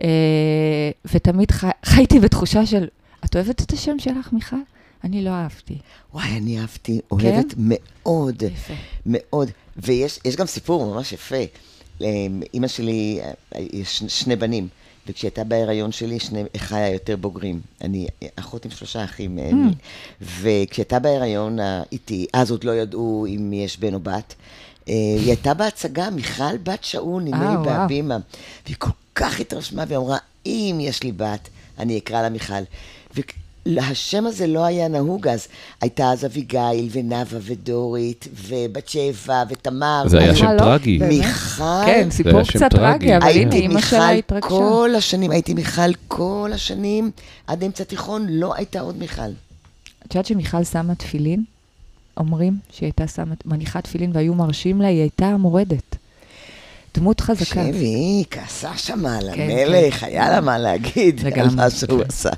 אה, 0.03 0.91
ותמיד 1.13 1.51
חי, 1.51 1.69
חייתי 1.85 2.19
בתחושה 2.19 2.65
של, 2.65 2.87
את 3.25 3.35
אוהבת 3.35 3.61
את 3.61 3.71
השם 3.71 3.99
שלך, 3.99 4.33
מיכל? 4.33 4.55
אני 5.03 5.23
לא 5.23 5.29
אהבתי. 5.29 5.77
וואי, 6.13 6.37
אני 6.37 6.59
אהבתי, 6.59 6.99
אוהבת 7.11 7.53
מאוד, 7.57 8.41
יפה. 8.41 8.73
מאוד. 9.05 9.51
ויש 9.77 10.19
יש 10.25 10.35
גם 10.35 10.45
סיפור 10.45 10.93
ממש 10.93 11.11
יפה. 11.11 11.35
לאמא 11.99 12.67
שלי, 12.67 13.19
אה, 13.21 13.31
יש 13.73 14.03
שני 14.07 14.35
בנים, 14.35 14.67
וכשהיא 15.09 15.29
הייתה 15.29 15.43
בהיריון 15.43 15.91
שלי, 15.91 16.19
שני 16.19 16.43
אחיי 16.55 16.83
היותר 16.83 17.15
בוגרים. 17.15 17.61
אני 17.81 18.07
אחות 18.35 18.65
עם 18.65 18.71
שלושה 18.71 19.03
אחים. 19.03 19.39
אה, 19.39 19.49
וכשהיא 20.21 20.65
הייתה 20.77 20.99
בהיריון 20.99 21.59
אה, 21.59 21.83
איתי, 21.91 22.27
אז 22.33 22.51
עוד 22.51 22.63
לא 22.63 22.71
ידעו 22.71 23.25
אם 23.29 23.53
יש 23.53 23.79
בן 23.79 23.93
או 23.93 23.99
בת. 23.99 24.35
אה, 24.89 24.93
היא 24.93 25.27
הייתה 25.27 25.53
בהצגה, 25.53 26.09
מיכל 26.09 26.57
בת 26.63 26.83
שאול, 26.83 27.23
נדמה 27.23 27.45
אה, 27.45 27.49
לי 27.49 27.55
וואו. 27.55 27.63
בהבימה. 27.65 28.17
והיא 28.65 28.75
כל 28.79 28.89
כך 29.15 29.39
התרשמה, 29.39 29.83
והיא 29.87 29.97
אמרה, 29.97 30.17
אם 30.45 30.77
יש 30.81 31.03
לי 31.03 31.11
בת, 31.11 31.49
אני 31.79 31.97
אקרא 31.97 32.21
לה 32.21 32.29
מיכל. 32.29 32.53
והשם 33.75 34.25
הזה 34.25 34.47
לא 34.47 34.65
היה 34.65 34.87
נהוג 34.87 35.27
אז. 35.27 35.47
הייתה 35.81 36.11
אז 36.11 36.25
אביגיל, 36.25 36.89
ונאוה, 36.91 37.23
ודורית, 37.41 38.27
ובת 38.47 38.87
שבע, 38.87 39.43
ותמר. 39.49 40.03
זה 40.07 40.19
היה 40.19 40.35
שם 40.35 40.45
לא? 40.45 40.59
טרגי. 40.59 40.97
מיכל. 40.97 41.63
כן, 41.85 42.07
סיפור 42.11 42.41
קצת 42.43 42.71
טרגי. 42.71 43.17
אבל 43.17 43.27
הנה, 43.27 43.39
הייתי 43.39 43.57
אימא 43.57 43.81
שלה 43.81 43.99
מיכל 43.99 44.19
התרגשה. 44.19 44.47
כל 44.49 44.89
השנים, 44.97 45.31
הייתי 45.31 45.53
מיכל 45.53 45.93
כל 46.07 46.51
השנים, 46.53 47.11
עד 47.47 47.63
אמצע 47.63 47.83
תיכון 47.83 48.25
לא 48.29 48.55
הייתה 48.55 48.79
עוד 48.79 48.97
מיכל. 48.97 49.21
את 50.07 50.15
יודעת 50.15 50.25
שמיכל 50.25 50.63
שמה 50.63 50.95
תפילין? 50.95 51.43
אומרים 52.17 52.57
שהיא 52.71 52.87
הייתה 52.87 53.07
שמה, 53.07 53.33
מניחה 53.45 53.81
תפילין 53.81 54.11
והיו 54.13 54.33
מרשים 54.33 54.81
לה, 54.81 54.87
היא 54.87 54.99
הייתה 55.01 55.25
המורדת. 55.25 55.95
דמות 56.99 57.21
חזקה. 57.21 57.45
תקשיבי, 57.45 57.85
היא 57.85 58.25
כעסה 58.31 58.77
שמה 58.77 59.17
על 59.17 59.29
כן, 59.35 59.47
המלך, 59.51 60.03
היה 60.03 60.29
לה 60.31 60.41
מה 60.41 60.57
להגיד 60.57 61.21
על. 61.37 61.49
מה 61.55 61.69
שהוא 61.69 62.01
עשה. 62.09 62.29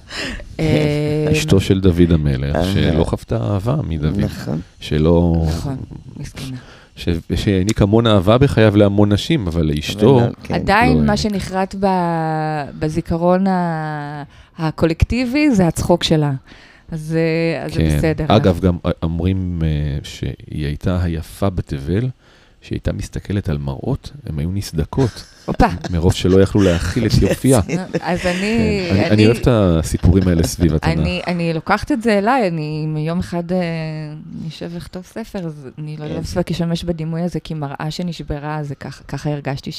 אה, 0.59 1.28
אשתו 1.32 1.59
של 1.59 1.80
דוד 1.82 2.12
המלך, 2.12 2.55
אה. 2.55 2.64
שלא 2.74 3.03
חוותה 3.03 3.36
אהבה 3.38 3.76
מדוד. 3.88 4.20
נכון. 4.20 4.62
שלא... 4.80 5.43
נכון, 5.47 5.76
מסכנה. 6.18 6.57
ש- 6.95 7.09
שהעניק 7.36 7.82
המון 7.82 8.07
אהבה 8.07 8.38
בחייו 8.38 8.78
להמון 8.78 9.12
נשים, 9.14 9.47
אבל 9.47 9.66
לאשתו... 9.66 10.20
לא, 10.20 10.26
כן. 10.43 10.53
עדיין 10.53 10.97
לא 10.97 11.03
מה. 11.03 11.18
שנחרט 11.18 11.76
ב- 11.80 12.64
בזיכרון 12.80 13.47
ה- 13.47 14.24
הקולקטיבי 14.57 15.51
זה 15.51 15.68
הצחוק 15.68 16.03
שלה. 16.03 16.32
אז 16.91 17.18
אה, 17.18 17.66
אז 17.66 17.74
זה 17.74 17.80
כן. 17.80 17.97
בסדר. 17.97 18.26
אגב, 18.28 18.59
גם 18.59 18.78
אומרים 19.03 19.62
שהיא 20.03 20.66
הייתה 20.66 21.03
היפה 21.03 21.49
בתבל, 21.49 22.09
שהיא 22.62 22.76
הייתה 22.76 22.93
מסתכלת 22.93 23.49
על 23.49 23.57
מראות, 23.57 24.12
הן 24.26 24.39
היו 24.39 24.51
נסדקות. 24.51 25.24
מרוב 25.91 26.14
שלא 26.14 26.41
יכלו 26.41 26.62
להכיל 26.62 27.05
את 27.05 27.12
יופייה. 27.22 27.59
אז 28.01 28.26
אני... 28.26 28.88
כן. 28.89 28.95
אני- 28.95 29.09
אני 29.09 29.26
אוהב 29.26 29.38
את 29.38 29.47
הסיפורים 29.51 30.28
האלה 30.28 30.43
סביב 30.47 30.74
התנ"ך. 30.74 30.99
אני, 31.28 31.53
לוקחת 31.53 31.91
את 31.91 32.01
זה 32.01 32.18
אליי, 32.18 32.47
אני 32.47 33.03
יום 33.07 33.20
אחד 33.20 33.51
אה, 33.51 33.57
נשב 34.47 34.72
לכתוב 34.76 35.03
ספר, 35.05 35.39
אז 35.45 35.68
אני 35.78 35.97
לא 35.97 36.05
כן. 36.05 36.12
יודעת 36.12 36.51
אשמש 36.51 36.84
בדימוי 36.84 37.22
הזה, 37.22 37.39
כי 37.39 37.53
מראה 37.53 37.88
שנשברה, 37.91 38.64
זה 38.64 38.76
ככה, 38.76 39.30
הרגשתי 39.30 39.72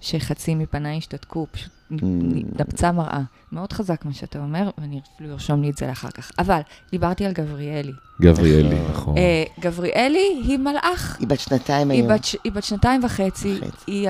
שחצי 0.00 0.54
מפניי 0.54 0.98
השתתקו, 0.98 1.46
פשוט 1.50 1.70
נפצה 1.90 2.92
מראה. 2.92 3.20
מאוד 3.52 3.72
חזק 3.72 4.04
מה 4.04 4.12
שאתה 4.12 4.38
אומר, 4.38 4.70
ואני 4.78 5.00
אפילו 5.14 5.32
ארשום 5.32 5.62
לי 5.62 5.70
את 5.70 5.76
זה 5.76 5.86
לאחר 5.86 6.10
כך. 6.10 6.30
אבל, 6.38 6.60
דיברתי 6.90 7.26
על 7.26 7.32
גבריאלי. 7.32 7.92
גבריאלי, 8.20 8.78
נכון. 8.90 9.18
אה, 9.18 9.44
גבריאלי 9.60 10.42
היא 10.46 10.58
מלאך. 10.58 11.16
היא 11.20 11.28
בת 11.28 11.40
שנתיים 11.40 11.90
היום. 11.90 12.10
היא 12.44 12.52
בת 12.52 12.64
שנתיים 12.64 13.04
וחצי. 13.04 13.60
היא 13.86 14.08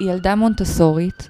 ילדה, 0.00 0.34
מונטסורית. 0.34 1.28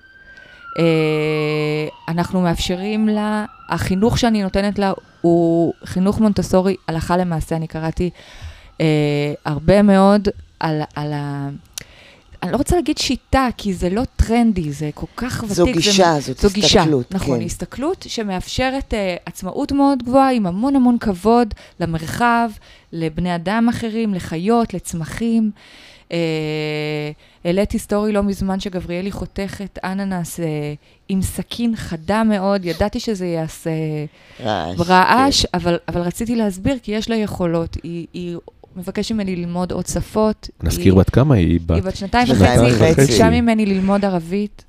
אה, 0.79 1.89
אנחנו 2.09 2.41
מאפשרים 2.41 3.09
לה, 3.09 3.45
החינוך 3.69 4.19
שאני 4.19 4.43
נותנת 4.43 4.79
לה 4.79 4.93
הוא 5.21 5.75
חינוך 5.85 6.21
מונטסורי 6.21 6.77
הלכה 6.89 7.17
למעשה. 7.17 7.57
אני 7.57 7.67
קראתי 7.67 8.11
אה, 8.81 9.35
הרבה 9.45 9.83
מאוד 9.83 10.29
על, 10.61 10.83
על 10.95 11.13
ה... 11.13 11.49
אני 12.43 12.53
לא 12.53 12.57
רוצה 12.57 12.77
להגיד 12.77 12.99
שיטה, 12.99 13.49
כי 13.57 13.75
זה 13.75 13.91
לא 13.91 14.03
טרנדי, 14.17 14.73
זה 14.73 14.91
כל 14.95 15.07
כך 15.17 15.41
ותיק. 15.45 15.57
זו 15.57 15.65
זה- 15.65 15.73
גישה, 15.73 16.21
זאת 16.21 16.39
זו 16.39 16.49
גישה, 16.53 16.81
הסתכלות. 16.81 17.15
נכון, 17.15 17.39
כן. 17.39 17.45
הסתכלות 17.45 18.05
שמאפשרת 18.09 18.95
uh, 18.95 18.97
עצמאות 19.27 19.73
מאוד 19.73 20.03
גבוהה, 20.03 20.33
עם 20.33 20.47
המון 20.47 20.77
המון 20.77 20.99
כבוד 20.99 21.55
למרחב, 21.81 22.51
לבני 22.93 23.35
אדם 23.35 23.69
אחרים, 23.71 24.15
לחיות, 24.15 24.75
לצמחים. 24.75 25.51
Uh, 26.09 26.13
העליתי 27.45 27.79
סטורי 27.79 28.13
לא 28.13 28.23
מזמן 28.23 28.61
שגבריאלי 28.61 29.11
חותכת 29.13 29.79
אננס 29.85 30.41
uh, 30.41 30.43
עם 31.09 31.23
סכין 31.23 31.77
חדה 31.77 32.25
מאוד, 32.25 32.65
ידעתי 32.65 33.01
שזה 33.01 33.27
יעשה 33.27 33.71
רעש. 34.41 34.81
רעש, 34.81 35.45
אבל, 35.55 35.79
אבל 35.89 36.01
רציתי 36.01 36.37
להסביר, 36.37 36.79
כי 36.83 36.93
יש 36.93 37.11
לה 37.11 37.17
יכולות. 37.17 37.77
היא, 37.83 38.07
היא 38.13 38.37
מבקשת 38.77 39.13
ממני 39.15 39.37
ללמוד 39.37 39.73
עוד 39.73 39.87
שפות. 39.87 40.49
נזכיר 40.63 40.93
היא, 40.93 41.01
בת 41.01 41.11
כמה 41.11 41.35
היא? 41.35 41.47
היא 41.49 41.61
בת... 41.67 41.83
בת 41.83 41.97
שנתיים 41.97 42.29
וחצי, 42.31 42.85
היא. 42.85 42.95
ביקשה 42.97 43.31
ממני 43.31 43.67
ללמוד 43.67 44.05
ערבית. 44.05 44.65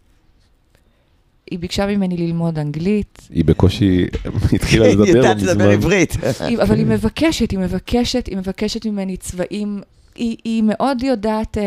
היא 1.51 1.60
ביקשה 1.60 1.86
ממני 1.86 2.18
ללמוד 2.18 2.60
אנגלית, 2.60 3.20
היא 3.30 3.45
בקושי 3.45 4.05
התחילה 4.55 4.86
היא 4.86 4.93
לדבר 4.95 5.12
לא 5.14 5.18
יודעת 5.18 5.38
לדבר 5.38 5.53
מזמן. 5.53 5.72
עברית. 5.72 6.18
היא, 6.39 6.58
אבל 6.62 6.76
היא 6.78 6.86
מבקשת, 6.86 7.51
היא 7.51 7.60
מבקשת, 7.60 8.28
היא 8.28 8.38
מבקשת 8.38 8.86
ממני 8.86 9.18
צבעים. 9.18 9.82
היא, 10.16 10.38
היא 10.43 10.64
מאוד 10.66 11.03
יודעת, 11.03 11.58
אמ, 11.58 11.62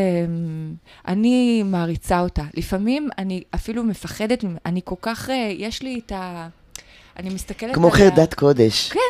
אני 1.09 1.63
מעריצה 1.63 2.21
אותה. 2.21 2.43
לפעמים 2.55 3.09
אני 3.19 3.43
אפילו 3.55 3.85
מפחדת, 3.85 4.45
אני 4.67 4.81
כל 4.85 4.95
כך, 5.03 5.31
אה, 5.31 5.53
יש 5.59 5.83
לי 5.83 6.01
את 6.07 6.13
ה... 6.13 6.49
אני 7.19 7.29
מסתכלת 7.35 7.75
כמו 7.75 7.87
על 7.87 7.93
ה- 7.93 7.97
חרדת 7.97 8.35
קודש. 8.35 8.89
כן. 8.93 9.01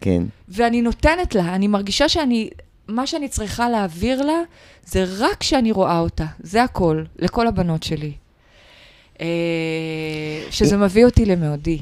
כן. 0.00 0.22
ואני 0.48 0.82
נותנת 0.82 1.34
לה, 1.34 1.54
אני 1.54 1.66
מרגישה 1.68 2.08
שאני, 2.08 2.50
מה 2.88 3.06
שאני 3.06 3.28
צריכה 3.28 3.68
להעביר 3.70 4.22
לה, 4.22 4.40
זה 4.86 5.04
רק 5.18 5.36
כשאני 5.40 5.72
רואה 5.72 5.98
אותה, 5.98 6.24
זה 6.40 6.62
הכל, 6.62 7.02
לכל 7.18 7.46
הבנות 7.46 7.82
שלי. 7.82 8.12
אה, 9.20 9.26
שזה 10.50 10.76
מביא 10.76 11.04
אותי 11.04 11.24
למאודי. 11.24 11.78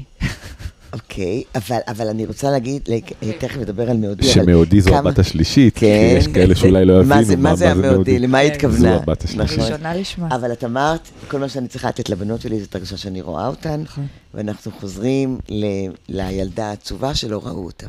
אוקיי, 0.93 1.43
אבל, 1.55 1.77
אבל 1.87 2.07
אני 2.07 2.25
רוצה 2.25 2.51
להגיד, 2.51 2.81
לק- 2.87 3.11
תכף 3.39 3.57
נדבר 3.57 3.89
על 3.91 3.97
מאודי. 3.97 4.23
שמאודי 4.27 4.81
זו 4.81 4.89
כמה- 4.89 4.99
הבת 4.99 5.19
השלישית, 5.19 5.73
כי 5.73 5.79
כן. 5.79 6.15
יש 6.17 6.27
כאלה 6.27 6.55
שאולי 6.55 6.85
לא 6.85 6.93
יבינו 6.93 7.15
מה 7.15 7.23
זה, 7.23 7.35
מה 7.35 7.55
זה 7.55 7.71
המאודי? 7.71 8.19
למה 8.19 8.37
היא 8.37 8.49
כן. 8.49 8.55
התכוונה? 8.55 8.77
זו 8.79 8.87
הבת 9.03 9.23
השלישית. 9.23 9.57
נכון. 9.59 9.71
ראשונה 9.73 9.95
לשמה. 9.95 10.27
אבל 10.35 10.51
את 10.51 10.63
אמרת, 10.63 10.99
כל 11.27 11.39
מה 11.39 11.49
שאני 11.49 11.67
צריכה 11.67 11.87
לתת 11.87 12.09
לבנות 12.09 12.41
שלי 12.41 12.59
זאת 12.59 12.75
הרגשה 12.75 12.97
שאני 12.97 13.21
רואה 13.21 13.47
אותן, 13.47 13.81
נכון. 13.81 14.07
ואנחנו 14.33 14.71
חוזרים 14.79 15.37
ל- 15.49 15.65
לילדה 16.09 16.65
העצובה 16.69 17.15
שלא 17.15 17.41
ראו 17.43 17.65
אותה. 17.65 17.87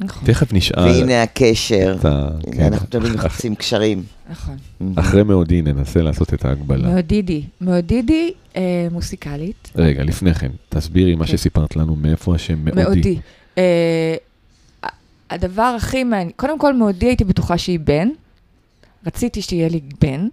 נכון, 0.00 0.22
תכף 0.26 0.52
נשאל 0.52 0.82
והנה 0.82 1.22
הקשר, 1.22 1.96
את 2.00 2.04
ה... 2.04 2.28
הנה, 2.46 2.56
כן. 2.56 2.62
אנחנו 2.62 2.86
תמיד 2.86 3.12
מחפשים 3.12 3.54
קשרים. 3.54 4.02
נכון. 4.30 4.56
אחרי 4.96 5.22
מאודי 5.22 5.62
ננסה 5.62 6.02
לעשות 6.02 6.34
את 6.34 6.44
ההגבלה. 6.44 6.88
מאודידי. 6.88 7.42
מאודידי 7.60 8.32
אה, 8.56 8.88
מוסיקלית. 8.90 9.70
רגע, 9.76 10.02
לפני 10.02 10.34
כן, 10.34 10.50
תסבירי 10.68 11.14
מה 11.14 11.26
כן. 11.26 11.32
שסיפרת 11.32 11.76
לנו, 11.76 11.96
מאיפה 11.96 12.34
השם 12.34 12.64
מאודי. 12.64 12.82
מאודי. 12.82 13.18
אה, 13.58 14.14
הדבר 15.30 15.74
הכי 15.76 16.04
מעניין, 16.04 16.30
קודם 16.36 16.58
כל 16.58 16.74
מאודי 16.74 17.06
הייתי 17.06 17.24
בטוחה 17.24 17.58
שהיא 17.58 17.80
בן. 17.80 18.08
רציתי 19.06 19.42
שיהיה 19.42 19.68
לי 19.68 19.80
בן. 20.00 20.28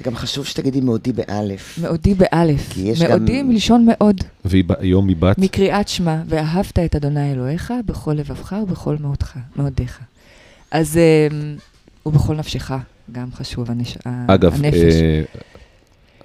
זה 0.00 0.10
גם 0.10 0.16
חשוב 0.16 0.46
שתגידי 0.46 0.80
מאודי 0.80 1.12
באלף. 1.12 1.78
מאודי 1.82 2.14
באלף. 2.14 2.72
כי 2.72 2.80
יש 2.80 3.02
מאודי 3.02 3.40
גם- 3.40 3.48
מלשון 3.48 3.86
מאוד. 3.88 4.16
והיום 4.44 5.08
היא 5.08 5.16
בת, 5.16 5.38
מקריאת 5.38 5.88
שמע, 5.88 6.22
ואהבת 6.28 6.78
את 6.78 6.96
אדוני 6.96 7.32
אלוהיך 7.32 7.72
בכל 7.86 8.12
לבבך 8.12 8.54
ובכל 8.62 8.96
מאודך, 9.00 9.36
מאודיך. 9.56 9.98
אז 10.70 10.96
אה, 10.96 11.28
ובכל 12.06 12.36
נפשך, 12.36 12.70
גם 13.12 13.28
חשוב 13.34 13.70
הנש... 13.70 13.98
אגב, 14.26 14.54
הנפש. 14.54 14.74
אה, 14.94 15.22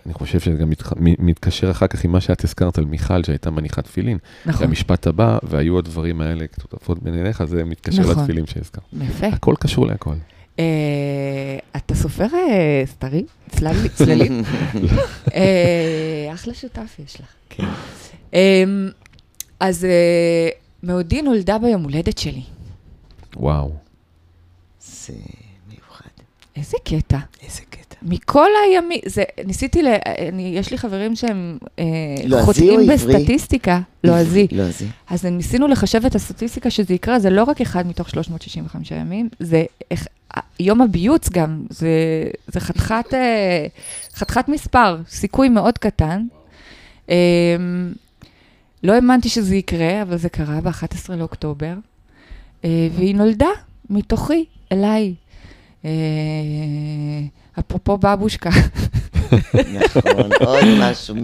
אני 0.05 0.13
חושב 0.13 0.39
שזה 0.39 0.57
גם 0.57 0.69
מתח- 0.69 0.93
מתקשר 0.99 1.71
אחר 1.71 1.87
כך 1.87 2.03
עם 2.03 2.11
מה 2.11 2.21
שאת 2.21 2.43
הזכרת 2.43 2.77
על 2.77 2.85
מיכל, 2.85 3.23
שהייתה 3.23 3.51
מניחת 3.51 3.83
תפילין. 3.83 4.17
נכון, 4.45 4.67
המשפט 4.67 5.07
הבא, 5.07 5.37
והיו 5.43 5.77
הדברים 5.79 6.21
האלה 6.21 6.47
כתותפות 6.47 7.03
בין 7.03 7.13
עיניך, 7.15 7.43
זה 7.43 7.63
מתקשר 7.63 8.01
נכון. 8.01 8.17
לתפילין 8.23 8.45
שהזכרת. 8.45 8.83
יפה. 9.01 9.27
הכל 9.27 9.55
קשור 9.59 9.87
להכל. 9.87 10.13
אה, 10.59 10.63
אתה 11.75 11.95
סופר 11.95 12.27
אה, 12.33 12.83
סתרים? 12.85 13.25
צללי- 13.49 13.89
צללים? 13.89 14.43
אה, 15.35 16.29
אחלה 16.33 16.53
שותף 16.53 16.95
יש 17.05 17.15
לך. 17.21 17.27
כן. 17.49 17.63
אה, 18.33 18.63
אז 19.59 19.87
מאודי 20.83 21.21
נולדה 21.21 21.57
ביום 21.57 21.83
הולדת 21.83 22.17
שלי. 22.17 22.41
וואו. 23.35 23.71
זה 24.81 25.13
מיוחד. 25.69 26.09
איזה 26.55 26.77
קטע. 26.83 27.17
איזה 27.43 27.61
קטע. 27.69 27.95
מכל 28.01 28.49
הימים, 28.65 28.99
זה, 29.05 29.23
ניסיתי, 29.45 29.81
ל, 29.83 29.87
אני, 30.29 30.53
יש 30.55 30.71
לי 30.71 30.77
חברים 30.77 31.15
שהם 31.15 31.57
אה, 31.79 31.83
לועזי 32.25 32.41
או 32.41 32.45
חוטאים 32.45 32.79
עברי? 32.79 32.95
בסטטיסטיקה, 32.95 33.79
לועזי. 34.03 34.47
לא, 34.51 34.71
זה. 34.71 34.85
אז 35.09 35.25
ניסינו 35.25 35.67
לחשב 35.67 36.05
את 36.05 36.15
הסטטיסטיקה 36.15 36.69
שזה 36.69 36.93
יקרה, 36.93 37.19
זה 37.19 37.29
לא 37.29 37.43
רק 37.43 37.61
אחד 37.61 37.87
מתוך 37.87 38.09
365 38.09 38.91
ימים, 38.91 39.29
זה 39.39 39.63
יום 40.59 40.81
הביוץ 40.81 41.29
גם, 41.29 41.65
זה, 41.69 41.89
זה 42.47 42.59
חתיכת, 42.59 43.13
אה, 43.13 43.67
חתיכת 44.15 44.47
מספר, 44.47 45.01
סיכוי 45.09 45.49
מאוד 45.49 45.77
קטן. 45.77 46.25
אה, 47.09 47.15
לא 48.83 48.93
האמנתי 48.93 49.29
שזה 49.29 49.55
יקרה, 49.55 50.01
אבל 50.01 50.17
זה 50.17 50.29
קרה 50.29 50.61
ב-11 50.61 51.13
לאוקטובר, 51.17 51.73
אה, 52.65 52.87
והיא 52.95 53.15
נולדה 53.15 53.49
מתוכי, 53.89 54.45
אליי. 54.71 55.15
אה, 55.85 55.91
אפרופו 57.59 57.97
בבושקה, 57.97 58.49
נכון, 59.73 60.31
עוד 60.47 60.63
משהו, 60.79 61.15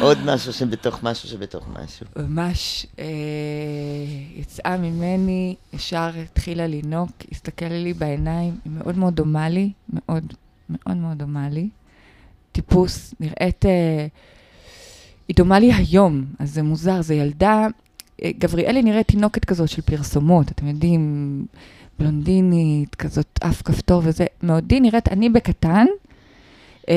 עוד 0.00 0.18
משהו 0.24 0.52
שבתוך 0.52 1.02
משהו 1.02 1.28
שבתוך 1.28 1.68
משהו. 1.68 2.06
ממש 2.16 2.86
אה, 2.98 3.04
יצאה 4.36 4.76
ממני, 4.76 5.54
ישר 5.72 6.10
התחילה 6.22 6.66
לנהוג, 6.66 7.08
הסתכל 7.32 7.66
לי 7.66 7.94
בעיניים, 7.94 8.56
היא 8.64 8.72
מאוד 8.72 8.98
מאוד 8.98 9.14
דומה 9.14 9.48
לי, 9.48 9.72
מאוד 9.92 10.32
מאוד 10.70 10.96
מאוד 10.96 11.18
דומה 11.18 11.48
לי. 11.48 11.68
טיפוס, 12.52 13.14
נראית, 13.20 13.66
אה, 13.66 14.06
היא 15.28 15.36
דומה 15.36 15.58
לי 15.58 15.72
היום, 15.72 16.24
אז 16.38 16.54
זה 16.54 16.62
מוזר, 16.62 17.02
זה 17.02 17.14
ילדה, 17.14 17.66
אה, 18.22 18.30
גבריאלי 18.38 18.82
נראית 18.82 19.08
תינוקת 19.08 19.44
כזאת 19.44 19.68
של 19.68 19.82
פרסומות, 19.82 20.50
אתם 20.50 20.66
יודעים, 20.66 21.46
בלונדינית, 21.98 22.94
כזאת 22.94 23.38
אף 23.42 23.62
כפתור 23.62 24.02
וזה, 24.04 24.26
מעודי 24.42 24.80
נראית, 24.80 25.08
אני 25.08 25.28
בקטן, 25.28 25.86
אה, 26.88 26.94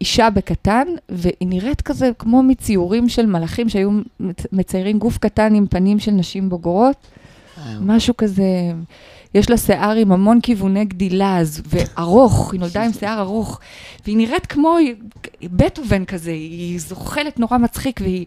אישה 0.00 0.30
בקטן, 0.30 0.86
והיא 1.08 1.34
נראית 1.40 1.80
כזה 1.80 2.10
כמו 2.18 2.42
מציורים 2.42 3.08
של 3.08 3.26
מלאכים 3.26 3.68
שהיו 3.68 3.90
מצ- 4.20 4.46
מציירים 4.52 4.98
גוף 4.98 5.18
קטן 5.18 5.54
עם 5.54 5.66
פנים 5.66 5.98
של 5.98 6.10
נשים 6.10 6.48
בוגרות, 6.48 6.96
וואו. 7.58 7.80
משהו 7.80 8.16
כזה, 8.16 8.44
יש 9.34 9.50
לה 9.50 9.56
שיער 9.56 9.96
עם 9.96 10.12
המון 10.12 10.40
כיווני 10.40 10.84
גדילה, 10.84 11.38
אז, 11.38 11.62
וארוך, 11.66 12.52
היא 12.52 12.60
נולדה 12.60 12.84
עם 12.84 12.92
שיער 12.92 13.20
ארוך, 13.20 13.60
והיא 14.04 14.16
נראית 14.16 14.46
כמו 14.46 14.76
בטהובן 15.42 16.04
כזה, 16.04 16.30
היא 16.30 16.80
זוחלת 16.80 17.38
נורא 17.38 17.58
מצחיק, 17.58 18.00
והיא 18.00 18.26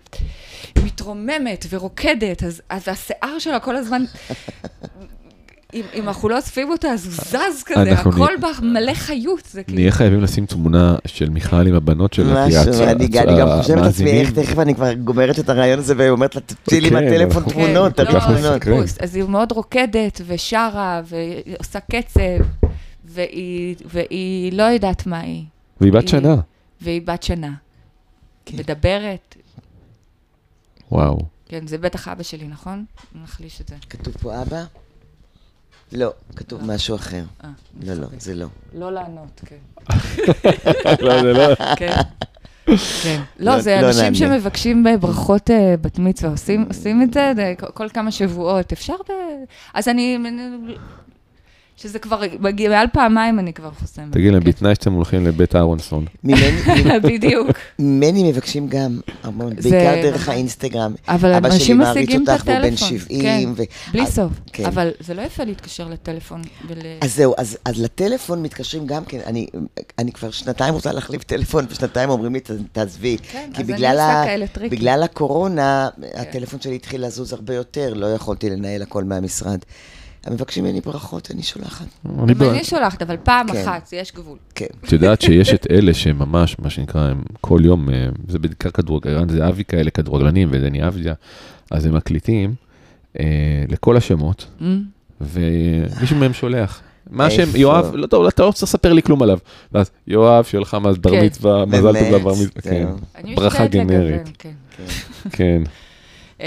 מתרוממת 0.85 1.65
ורוקדת, 1.69 2.43
אז, 2.43 2.61
אז 2.69 2.87
השיער 2.87 3.39
שלה 3.39 3.59
כל 3.59 3.75
הזמן... 3.75 4.03
אם, 5.73 5.81
אם 5.93 6.07
אנחנו 6.07 6.29
לא 6.29 6.35
אוספים 6.37 6.69
אותה, 6.71 6.87
אז 6.87 7.05
הוא 7.05 7.13
זז 7.13 7.63
כזה, 7.65 7.91
הכל 7.93 8.09
נהיה- 8.09 8.37
בה 8.41 8.47
מלא 8.61 8.93
חיות, 8.93 9.45
זה 9.51 9.63
כאילו... 9.63 9.79
נהיה 9.79 9.91
חייבים 9.91 10.21
לשים 10.21 10.45
תמונה 10.45 10.95
של 11.05 11.29
מיכל 11.29 11.67
עם 11.67 11.73
הבנות 11.75 12.13
שלה, 12.13 12.45
כי 12.49 12.59
משהו, 12.59 12.73
הצ- 12.73 12.83
אני 12.83 13.05
הצ- 13.07 13.17
אני 13.17 13.39
גם 13.39 13.47
חושבת 13.61 13.77
לעצמי, 13.77 14.11
איך 14.11 14.31
תכף 14.31 14.59
אני 14.59 14.75
כבר 14.75 14.93
גומרת 14.93 15.39
את 15.39 15.49
הרעיון 15.49 15.79
הזה 15.79 15.93
ואומרת 15.97 16.35
לה, 16.35 16.41
תוציא 16.41 16.81
לי 16.81 16.89
כן, 16.89 16.93
מהטלפון 16.95 17.43
תמונות, 17.43 17.99
כן. 17.99 18.03
לא. 18.13 18.57
טיפוס. 18.59 18.97
אז 18.99 19.15
היא 19.15 19.23
מאוד 19.23 19.51
רוקדת 19.51 20.21
ושרה 20.27 21.01
ועושה 21.05 21.79
קצב, 21.79 22.19
והיא, 23.05 23.75
והיא 23.85 24.53
לא 24.53 24.63
יודעת 24.63 25.05
מה 25.07 25.19
היא, 25.19 25.43
והיא 25.81 25.93
בת 25.93 26.07
שנה. 26.07 26.35
והיא 26.81 27.01
בת 27.05 27.23
שנה. 27.23 27.51
כן. 28.45 28.57
מדברת, 28.57 29.35
וואו. 30.91 31.19
כן, 31.49 31.67
זה 31.67 31.77
בטח 31.77 32.07
אבא 32.07 32.23
שלי, 32.23 32.47
נכון? 32.47 32.85
נחליש 33.23 33.61
את 33.61 33.67
זה. 33.67 33.75
כתוב 33.89 34.13
פה 34.21 34.41
אבא? 34.41 34.63
לא, 35.91 36.11
כתוב 36.35 36.63
משהו 36.65 36.95
אחר. 36.95 37.23
אה, 37.43 37.49
לא, 37.83 37.93
לא. 37.93 38.07
זה 38.19 38.35
לא. 38.35 38.47
לא 38.73 38.91
לענות, 38.91 39.41
כן. 39.45 39.55
לא, 41.05 41.21
זה 41.21 41.33
לא. 41.33 41.55
כן. 41.75 41.93
כן. 43.03 43.21
לא- 43.39 43.55
לא, 43.55 43.61
זה 43.61 43.79
לא 43.81 43.87
אנשים. 43.87 44.15
שמבקשים 44.15 44.87
אה, 44.87 44.97
ברכות 44.97 45.51
אה, 45.51 45.75
בת 45.81 45.99
מצווה, 45.99 46.31
עושים 46.31 46.65
עושים 46.67 47.01
את 47.01 47.13
זה 47.13 47.33
כל 47.73 47.89
כמה 47.89 48.11
שבועות. 48.11 48.71
אפשר 48.71 48.93
ב... 49.09 49.11
אז 49.73 49.87
אני... 49.87 50.17
שזה 51.77 51.99
כבר 51.99 52.21
מגיע, 52.39 52.69
מעל 52.69 52.87
פעמיים 52.93 53.39
אני 53.39 53.53
כבר 53.53 53.71
חוסמת. 53.79 54.11
תגיד 54.11 54.31
להם, 54.33 54.41
כן. 54.43 54.47
בתנאי 54.49 54.75
שאתם 54.75 54.93
הולכים 54.93 55.25
לבית 55.27 55.55
אהרונסון. 55.55 56.05
בדיוק. 57.03 57.47
ממני 57.79 58.31
מבקשים 58.31 58.67
גם 58.67 58.99
המון, 59.23 59.53
זה- 59.61 59.69
בעיקר 59.69 60.01
דרך 60.01 60.29
האינסטגרם. 60.29 60.93
אבל 61.07 61.33
אבא 61.33 61.49
שלי 61.49 61.57
אנשים 61.59 61.77
מעריץ 61.77 62.03
משיגים 62.07 62.23
את 62.23 62.29
אותך 62.29 62.43
והוא 62.47 62.57
בן 62.59 62.65
הטלפון. 62.73 62.87
70. 62.99 63.53
ו- 63.57 63.63
בלי 63.91 64.05
סוף. 64.07 64.31
כן. 64.53 64.65
אבל 64.65 64.91
זה 64.99 65.13
לא 65.13 65.21
יפה 65.21 65.43
להתקשר 65.43 65.87
לטלפון 65.87 66.41
ול... 66.67 66.77
אז 67.01 67.15
זהו, 67.15 67.33
אז, 67.37 67.57
אז 67.65 67.81
לטלפון 67.81 68.43
מתקשרים 68.43 68.87
גם 68.87 69.05
כן, 69.05 69.19
אני, 69.25 69.47
אני 69.99 70.11
כבר 70.11 70.31
שנתיים 70.31 70.73
רוצה 70.73 70.91
להחליף 70.91 71.23
טלפון, 71.23 71.65
ושנתיים 71.69 72.09
אומרים 72.09 72.33
לי, 72.33 72.39
"ת- 72.39 72.51
תעזבי. 72.71 73.17
כן, 73.31 73.49
כי 73.53 73.61
אז 73.63 73.69
אני 73.69 73.73
בגלל, 73.77 73.91
עושה 73.91 74.21
ה, 74.21 74.25
כאלה 74.25 74.47
טריקים. 74.47 74.79
בגלל 74.79 75.03
הקורונה, 75.03 75.89
הטלפון 76.15 76.59
שלי 76.61 76.75
התחיל 76.75 77.05
לזוז 77.05 77.33
הרבה 77.33 77.55
יותר, 77.55 77.93
לא 77.93 78.07
יכולתי 78.13 78.49
לנהל 78.49 78.81
הכל 78.81 79.03
מהמשרד. 79.03 79.59
הם 80.27 80.33
מבקשים 80.33 80.63
ממני 80.63 80.81
ברכות, 80.81 81.31
אני 81.33 81.43
שולחת. 81.43 81.85
אני 82.23 82.33
גם 82.33 82.39
ב- 82.39 82.43
אני 82.43 82.63
שולחת, 82.63 83.01
אבל 83.01 83.15
פעם 83.23 83.51
כן. 83.51 83.61
אחת, 83.61 83.89
יש 83.93 84.11
גבול. 84.15 84.37
כן. 84.55 84.65
את 84.85 84.91
יודעת 84.91 85.21
שיש 85.21 85.53
את 85.53 85.67
אלה 85.71 85.93
שהם 85.93 86.19
ממש, 86.19 86.55
מה 86.59 86.69
שנקרא, 86.69 87.01
הם 87.01 87.21
כל 87.41 87.59
יום, 87.63 87.89
אה, 87.89 88.07
זה 88.27 88.39
בעיקר 88.39 88.69
כדורגלן, 88.69 89.29
זה 89.29 89.47
אבי 89.47 89.63
כאלה 89.63 89.89
כדורגלנים, 89.89 90.49
ודני 90.51 90.87
אבדיה, 90.87 91.13
אז 91.71 91.85
הם 91.85 91.95
מקליטים 91.95 92.55
אה, 93.19 93.25
לכל 93.69 93.97
השמות, 93.97 94.45
Mm? 94.59 94.63
ומישהו 95.21 96.17
מהם 96.17 96.33
שולח. 96.33 96.81
מה 97.09 97.25
השם? 97.25 97.43
יואב, 97.55 97.91
לא 97.95 98.07
טוב, 98.07 98.25
אתה 98.25 98.43
לא 98.45 98.51
צריך 98.51 98.63
לספר 98.63 98.93
לי 98.93 99.01
כלום 99.01 99.21
עליו. 99.21 99.37
ואז, 99.71 99.91
יואב, 100.07 100.43
שיהיה 100.43 100.61
לך 100.61 100.77
מזל 100.81 100.99
בר 100.99 101.09
כן. 101.11 101.25
מצווה, 101.25 101.65
מזל 101.65 101.93
טוב? 101.99 102.13
לבר 102.15 102.31
מצווה. 102.31 102.61
כן, 102.61 102.87
ברכה 103.35 103.67
גנרית. 103.67 104.21
לגוון, 104.21 104.33
כן. 105.31 105.61
אמ, 106.39 106.45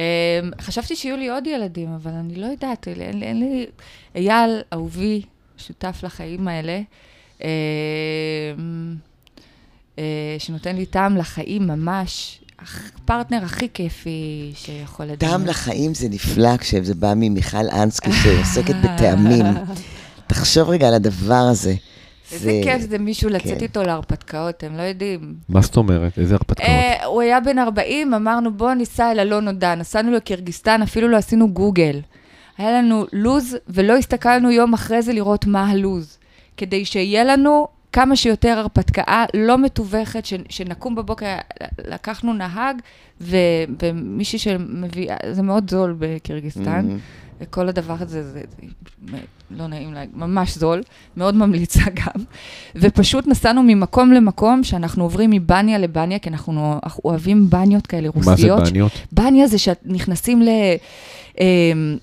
חשבתי 0.60 0.96
שיהיו 0.96 1.16
לי 1.16 1.28
עוד 1.28 1.46
ילדים, 1.46 1.88
אבל 1.94 2.10
אני 2.12 2.34
לא 2.34 2.46
יודעת, 2.46 2.88
אין, 2.88 2.98
לי- 3.18 3.26
אין 3.26 3.40
לי... 3.40 3.66
אייל, 4.14 4.60
אהובי, 4.72 5.22
שותף 5.58 6.00
לחיים 6.02 6.48
האלה, 6.48 6.80
אמ, 7.40 7.46
אה, 9.98 10.04
שנותן 10.38 10.76
לי 10.76 10.86
טעם 10.86 11.16
לחיים 11.16 11.66
ממש, 11.66 12.40
הפרטנר 12.58 13.44
הכי 13.44 13.68
כיפי 13.74 14.52
שיכול 14.54 15.06
לדעת. 15.06 15.18
טעם 15.30 15.46
לחיים 15.46 15.94
זה 15.94 16.08
נפלא 16.08 16.56
כשזה 16.56 16.94
בא 16.94 17.12
ממיכל 17.16 17.68
אנסקי 17.82 18.10
שעוסקת 18.12 18.74
בטעמים. 18.84 19.44
תחשוב 20.26 20.68
רגע 20.68 20.88
על 20.88 20.94
הדבר 20.94 21.34
הזה. 21.50 21.74
איזה 22.32 22.60
כיף 22.64 22.82
זה 22.90 22.98
מישהו 22.98 23.30
לצאת 23.30 23.58
כן. 23.58 23.62
איתו 23.62 23.82
להרפתקאות, 23.82 24.54
אתם 24.54 24.76
לא 24.76 24.82
יודעים. 24.82 25.34
מה 25.48 25.60
זאת 25.60 25.76
אומרת? 25.76 26.18
איזה 26.18 26.34
הרפתקאות? 26.34 26.68
אה, 26.68 27.06
הוא 27.06 27.22
היה 27.22 27.40
בן 27.40 27.58
40, 27.58 28.14
אמרנו 28.14 28.54
בוא 28.54 28.74
ניסע 28.74 29.10
אל 29.10 29.18
הלא 29.18 29.40
נודע, 29.40 29.74
נסענו 29.74 30.12
לקירגיסטן, 30.12 30.82
אפילו 30.82 31.08
לא 31.08 31.16
עשינו 31.16 31.52
גוגל. 31.52 32.00
היה 32.58 32.72
לנו 32.72 33.06
לוז, 33.12 33.56
ולא 33.68 33.96
הסתכלנו 33.96 34.50
יום 34.50 34.74
אחרי 34.74 35.02
זה 35.02 35.12
לראות 35.12 35.46
מה 35.46 35.70
הלוז. 35.70 36.18
כדי 36.56 36.84
שיהיה 36.84 37.24
לנו 37.24 37.68
כמה 37.92 38.16
שיותר 38.16 38.58
הרפתקה 38.58 39.24
לא 39.34 39.58
מתווכת, 39.58 40.26
ש, 40.26 40.34
שנקום 40.48 40.94
בבוקר, 40.94 41.36
לקחנו 41.78 42.32
נהג, 42.32 42.76
ו, 43.20 43.36
ומישהי 43.82 44.38
שמביא, 44.38 45.10
זה 45.32 45.42
מאוד 45.42 45.70
זול 45.70 45.96
בקירגיסטן. 45.98 46.88
Mhm. 46.88 47.40
וכל 47.40 47.68
הדבר 47.68 47.96
הזה, 48.00 48.22
זה, 48.22 48.42
זה 49.00 49.18
לא 49.50 49.66
נעים 49.66 49.94
להגיד, 49.94 50.16
ממש 50.16 50.58
זול, 50.58 50.82
מאוד 51.16 51.34
ממליצה 51.34 51.80
גם. 52.04 52.22
ופשוט 52.76 53.26
נסענו 53.26 53.62
ממקום 53.62 54.12
למקום, 54.12 54.64
שאנחנו 54.64 55.04
עוברים 55.04 55.30
מבניה 55.30 55.78
לבניה, 55.78 56.18
כי 56.18 56.28
אנחנו 56.28 56.80
אוהבים 57.04 57.50
בניות 57.50 57.86
כאלה 57.86 58.08
מה 58.14 58.22
זה 58.22 58.30
רוסיות. 58.30 58.68
בניות? 58.68 58.92
בניה 59.12 59.46
זה 59.46 59.58
שנכנסים 59.58 60.42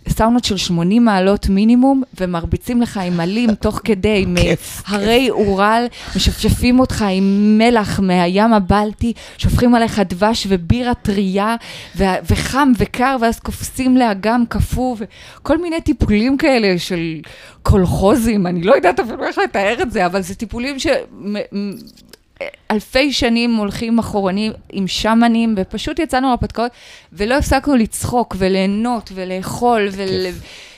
לסאונות 0.08 0.44
של 0.44 0.58
80 0.58 1.06
מעלות 1.06 1.50
מינימום, 1.50 2.04
ומרביצים 2.20 2.82
לך 2.82 2.98
עם 2.98 3.20
עלים 3.20 3.56
תוך 3.64 3.82
כדי, 3.84 4.26
מהרי 4.28 5.30
אורל, 5.30 5.86
משפשפים 6.16 6.80
אותך 6.80 7.06
עם 7.12 7.58
מלח 7.58 8.00
מהים 8.00 8.54
הבלטי, 8.54 9.14
שופכים 9.38 9.76
עליך 9.76 10.00
דבש 10.00 10.48
ובירה 10.50 10.94
טרייה, 10.94 11.56
ו- 11.98 12.04
וחם 12.30 12.72
וקר, 12.78 13.18
ואז 13.22 13.40
קופצים 13.40 13.98
לאגם 13.98 14.44
קפוא, 14.50 14.96
וכל 15.00 15.58
מיני 15.62 15.82
טיפולים 15.82 16.38
כאלה 16.38 16.80
של 16.80 17.22
קולחוזים, 17.64 18.48
אני 18.48 18.62
לא 18.62 18.76
יודעת 18.76 19.00
אפילו 19.00 19.24
איך 19.24 19.38
לתאר 19.38 19.82
את 19.82 19.92
זה, 19.92 20.06
אבל 20.06 20.22
זה 20.22 20.36
טיפולים 20.36 20.80
ש... 20.80 20.88
אלפי 22.72 23.14
שנים 23.14 23.56
הולכים 23.56 24.00
אחורנים 24.00 24.52
עם 24.70 24.88
שמנים, 24.88 25.56
ופשוט 25.58 26.00
יצאנו 26.00 26.28
להרפתקאות, 26.28 26.72
ולא 27.14 27.36
הפסקנו 27.38 27.76
לצחוק 27.76 28.36
וליהנות 28.40 29.12
ולאכול 29.16 29.88
ול... 29.92 30.08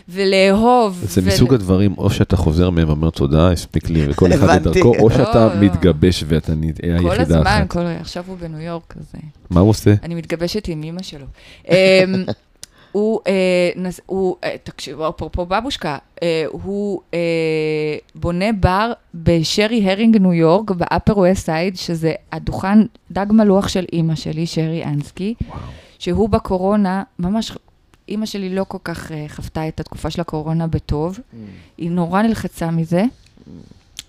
ולאהוב. 0.09 1.03
זה 1.07 1.21
ול- 1.21 1.27
מסוג 1.27 1.53
הדברים, 1.53 1.93
או 1.97 2.09
שאתה 2.09 2.37
חוזר 2.37 2.69
מהם 2.69 2.87
ואומר 2.87 3.09
תודה, 3.09 3.51
הספיק 3.51 3.89
לי, 3.89 4.09
וכל 4.09 4.33
אחד 4.33 4.43
הבנתי. 4.43 4.69
לדרכו, 4.69 4.95
או 4.99 5.09
לא, 5.09 5.15
שאתה 5.15 5.45
לא. 5.55 5.61
מתגבש 5.61 6.23
ואתה 6.27 6.53
נהיה 6.55 6.73
כל 6.99 7.09
היחידה 7.09 7.21
הזמן, 7.21 7.41
אחת. 7.41 7.67
כל... 7.67 7.79
עכשיו 7.79 8.23
הוא 8.27 8.37
בניו 8.37 8.59
יורק, 8.59 8.93
אז 8.99 9.05
אה, 9.15 9.19
מה 9.49 9.59
הוא 9.59 9.69
עושה? 9.69 9.93
אני 10.03 10.15
מתגבשת 10.15 10.67
עם 10.67 10.83
אימא 10.83 11.01
שלו. 11.03 11.25
הוא, 12.91 13.19
אה, 13.27 13.69
נס, 13.75 13.99
הוא 14.05 14.35
אה, 14.43 14.55
תקשיב, 14.63 15.01
אפרופו 15.01 15.45
בבושקה, 15.45 15.97
אה, 16.23 16.45
הוא 16.51 17.01
אה, 17.13 17.19
בונה 18.15 18.51
בר 18.51 18.91
ב 19.15 19.26
Sherry 19.26 19.91
Herring, 19.91 20.17
ניו 20.17 20.33
יורק, 20.33 20.71
ב 20.71 20.79
Upper 20.79 21.17
West 21.17 21.45
Side, 21.45 21.77
שזה 21.77 22.13
הדוכן 22.31 22.79
דג 23.11 23.25
מלוח 23.29 23.67
של 23.67 23.85
אימא 23.93 24.15
שלי, 24.15 24.47
שרי 24.47 24.85
אנסקי, 24.85 25.33
שהוא 25.99 26.29
בקורונה, 26.29 27.03
ממש, 27.19 27.51
אימא 28.09 28.25
שלי 28.25 28.55
לא 28.55 28.65
כל 28.67 28.77
כך 28.83 29.11
אה, 29.11 29.25
חוותה 29.27 29.67
את 29.67 29.79
התקופה 29.79 30.09
של 30.09 30.21
הקורונה 30.21 30.67
בטוב, 30.67 31.19
היא 31.77 31.91
נורא 31.91 32.21
נלחצה 32.21 32.71
מזה, 32.71 33.03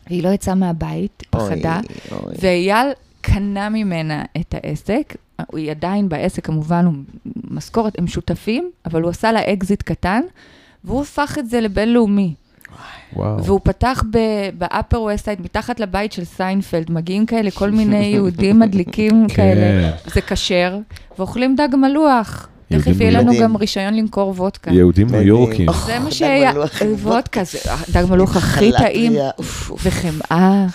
היא 0.06 0.22
לא 0.22 0.28
יצאה 0.28 0.54
מהבית, 0.54 1.22
פחדה. 1.30 1.80
אוי, 2.10 2.20
אוי. 2.20 2.34
ואייל 2.40 2.86
קנה 3.20 3.68
ממנה 3.68 4.24
את 4.40 4.54
העסק, 4.54 5.16
היא 5.52 5.70
עדיין 5.70 6.08
בעסק, 6.08 6.46
כמובן, 6.46 6.84
הוא 6.84 6.94
משכורת, 7.50 7.98
הם 7.98 8.06
שותפים, 8.06 8.70
אבל 8.86 9.02
הוא 9.02 9.10
עשה 9.10 9.32
לה 9.32 9.52
אקזיט 9.52 9.82
קטן, 9.82 10.20
והוא 10.84 11.02
הפך 11.02 11.36
את 11.38 11.50
זה 11.50 11.60
לבינלאומי. 11.60 12.34
וואו. 13.16 13.44
והוא 13.44 13.60
פתח 13.64 14.02
ב-upper 14.10 14.96
west 14.96 15.24
side, 15.24 15.42
מתחת 15.42 15.80
לבית 15.80 16.12
של 16.12 16.24
סיינפלד, 16.24 16.90
מגיעים 16.90 17.26
כאלה 17.26 17.50
כל 17.50 17.70
מיני 17.70 18.04
יהודים 18.04 18.58
מדליקים 18.58 19.26
כן. 19.28 19.34
כאלה, 19.36 19.90
זה 20.06 20.20
כשר, 20.20 20.78
ואוכלים 21.18 21.56
דג 21.56 21.76
מלוח. 21.76 22.48
תכף 22.78 23.00
יהיה 23.00 23.10
לנו 23.10 23.24
מדהים. 23.26 23.42
גם 23.42 23.56
רישיון 23.56 23.94
למכור 23.94 24.34
וודקה. 24.36 24.70
יהודים 24.70 25.10
ניו. 25.10 25.20
יורקים. 25.22 25.66
זה 25.86 25.92
דג 25.98 26.04
מה 26.04 26.10
שהיה, 26.10 26.52
וודקה, 27.02 27.44
זה 27.44 27.58
דג 27.88 28.04
מלוח 28.10 28.36
הכי 28.36 28.70
טעים. 28.78 29.12
וחמאה. 29.82 30.66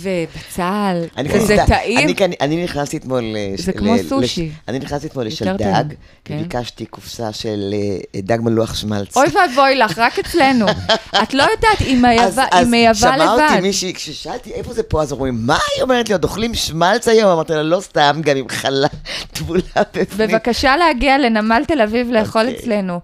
ובצל, 0.00 1.02
אני 1.16 1.28
וזה 1.34 1.56
טעים. 1.66 2.08
אני 2.40 2.64
נכנסתי 2.64 2.96
אתמול... 2.96 3.22
ל- 3.24 3.56
זה 3.62 3.72
כמו 3.72 3.94
סושי. 4.08 4.50
אני 4.68 4.78
נכנסתי 4.78 5.06
אתמול 5.06 5.26
לשלדג, 5.26 5.58
טעים, 5.64 5.84
כן. 6.24 6.34
וביקשתי 6.38 6.86
קופסה 6.86 7.32
של 7.32 7.74
אה, 8.14 8.20
דג 8.22 8.38
מלוח 8.42 8.74
שמלץ. 8.74 9.16
אוי 9.16 9.26
ואבוי 9.26 9.74
לך, 9.76 9.98
רק 9.98 10.18
אצלנו. 10.18 10.66
את 11.22 11.34
לא 11.34 11.42
יודעת, 11.42 11.78
היא 11.78 11.96
אז- 11.96 12.02
מייבא 12.02 12.44
אז 12.52 12.64
היא 12.64 12.70
מייבא 12.70 12.94
שמעה 12.94 13.32
אותי 13.34 13.42
לבד. 13.54 13.62
מישהי, 13.62 13.94
כששאלתי 13.94 14.52
איפה 14.52 14.72
זה 14.72 14.82
פה, 14.82 15.02
אז 15.02 15.12
אומרים, 15.12 15.38
מה 15.46 15.58
היא 15.76 15.82
אומרת 15.82 16.08
לי, 16.08 16.12
עוד 16.14 16.24
אוכלים 16.24 16.54
שמלץ 16.54 17.08
היום? 17.08 17.30
אמרתי 17.30 17.52
לה, 17.52 17.62
לא 17.62 17.80
סתם, 17.80 18.20
גם 18.24 18.36
עם 18.36 18.48
חלה 18.48 18.88
טבולה 19.32 19.60
בפנים. 19.94 20.28
בבקשה 20.30 20.76
להגיע 20.86 21.18
לנמל 21.18 21.62
תל 21.68 21.80
אביב 21.80 22.10
לאכול 22.10 22.42
אוקיי. 22.46 22.58
אצלנו. 22.58 23.00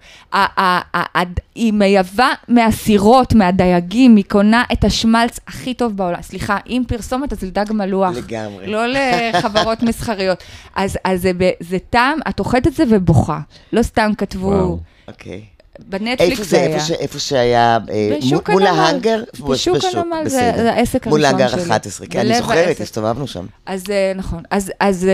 היא 1.55 1.73
מייבא 1.73 2.29
מהסירות, 2.49 3.35
מהדייגים, 3.35 4.17
היא 4.17 4.25
קונה 4.29 4.65
את 4.73 4.85
השמלץ 4.85 5.41
הכי 5.47 5.75
טוב 5.75 5.97
בעולם. 5.97 6.23
סליחה, 6.23 6.59
עם 6.67 6.85
פרסומת, 6.85 7.33
אז 7.33 7.43
לדג 7.43 7.73
מלוח. 7.73 8.17
לגמרי. 8.17 8.67
לא 8.67 8.83
לחברות 8.87 9.83
מסחריות. 9.83 10.39
אז 10.77 10.99
אז 11.05 11.23
זה 11.23 11.31
זה 11.61 11.79
טעם, 11.91 12.19
את 12.29 12.39
אוכלת 12.41 12.67
את 12.67 12.75
זה 12.75 12.85
ובוכה. 12.91 13.41
לא 13.73 13.83
סתם 13.83 14.11
כתבו, 14.19 14.47
וואו. 14.47 14.79
אוקיי. 15.09 15.41
בנטפליקס 15.89 16.21
איפה 16.31 16.43
זה 16.43 16.51
זה, 16.51 16.57
היה. 16.63 16.67
איפה 16.75 16.85
ש- 16.87 16.91
איפה 16.91 17.19
שהיה, 17.19 17.79
אה, 17.91 18.17
מול. 18.49 18.67
ההאנגר? 18.67 19.23
בשוק 19.49 19.77
הנמל, 19.95 20.29
זה- 20.29 20.51
בסדר. 20.53 20.63
זה 20.63 20.73
העסק 20.73 21.07
מול 21.07 21.25
הראשון 21.25 21.41
ההאנגר 21.41 21.57
שלי. 21.59 21.63
11, 21.73 22.07
כן, 22.07 22.19
אני 22.21 22.35
זוכרת, 22.39 22.67
העסק. 22.67 22.81
הסתובבנו 22.81 23.27
שם. 23.27 23.47
אז 23.67 23.85
אה, 23.91 24.13
נכון. 24.17 24.43
אז... 24.51 25.07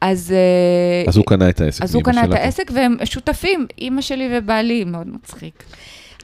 אז 0.00 0.32
אה, 0.32 1.08
אז, 1.08 1.16
הוא 1.16 1.24
קנה 1.26 1.48
את 1.48 1.60
העסק. 1.60 1.82
אז 1.82 1.94
הוא 1.94 2.02
קנה 2.02 2.24
את. 2.24 2.32
העסק 2.32 2.70
והם 2.74 2.96
שותפים, 3.04 3.66
אימא 3.78 4.00
שלי 4.00 4.28
ובעלי, 4.32 4.84
מאוד 4.84 5.06
מצחיק. 5.06 5.62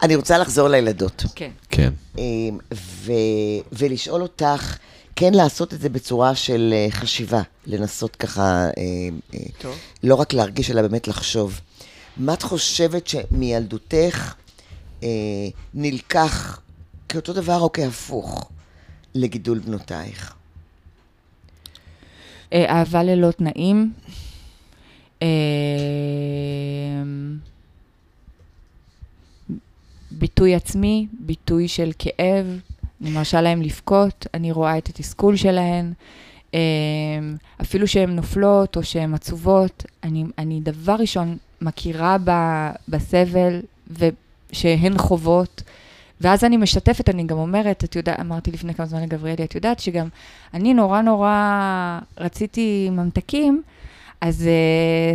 אני 0.03 0.15
רוצה 0.15 0.39
לחזור 0.39 0.69
לילדות. 0.69 1.25
כן. 1.35 1.51
כן. 1.71 1.93
אמ, 2.19 2.59
ו, 2.75 3.13
ולשאול 3.73 4.23
אותך, 4.23 4.77
כן 5.17 5.35
לעשות 5.35 5.75
את 5.75 5.81
זה 5.81 5.89
בצורה 5.89 6.35
של 6.35 6.75
אה, 6.77 6.87
חשיבה, 6.91 7.43
לנסות 7.67 8.17
ככה, 8.17 8.67
אה, 8.79 9.39
טוב. 9.59 9.79
לא 10.03 10.15
רק 10.15 10.33
להרגיש, 10.33 10.71
אלא 10.71 10.83
באמת 10.83 11.09
לחשוב. 11.09 11.61
מה 12.17 12.35
את 12.35 12.43
חושבת 12.43 13.07
שמילדותך 13.07 14.35
נלקח 15.75 16.61
כאותו 17.09 17.33
דבר 17.33 17.61
או 17.61 17.73
כהפוך 17.73 18.51
לגידול 19.15 19.59
בנותייך? 19.59 20.35
אה, 22.53 22.79
אהבה 22.79 23.03
ללא 23.03 23.31
תנאים. 23.31 23.93
אה, 25.23 25.29
ביטוי 30.11 30.55
עצמי, 30.55 31.07
ביטוי 31.21 31.69
של 31.69 31.91
כאב, 31.99 32.47
אני 33.01 33.11
מרשה 33.11 33.41
להם 33.41 33.63
לבכות, 33.63 34.27
אני 34.35 34.53
רואה 34.53 34.79
את 34.79 34.89
התסכול 34.89 35.37
שלהן. 35.37 35.93
אה, 36.55 36.61
אפילו 37.61 37.87
שהן 37.87 38.11
נופלות 38.11 38.77
או 38.77 38.83
שהן 38.83 39.15
עצובות, 39.15 39.85
אני, 40.05 40.25
אני 40.39 40.61
דבר 40.61 40.95
ראשון 40.99 41.37
מכירה 41.61 42.17
ב, 42.25 42.31
בסבל 42.89 43.61
ושהן 43.91 44.99
חוות, 44.99 45.63
ואז 46.23 46.45
אני 46.45 46.57
משתפת, 46.57 47.09
אני 47.09 47.25
גם 47.25 47.39
אומרת, 47.39 47.85
את 47.85 47.97
יודעת, 47.97 48.21
אמרתי 48.21 48.51
לפני 48.51 48.75
כמה 48.75 48.87
זמן 48.87 49.03
לגבריאלי, 49.03 49.45
את 49.45 49.55
יודעת 49.55 49.79
שגם 49.79 50.09
אני 50.55 50.75
נורא 50.75 51.03
נורא 51.03 51.99
רציתי 52.19 52.89
ממתקים, 52.93 53.63
אז 54.21 54.49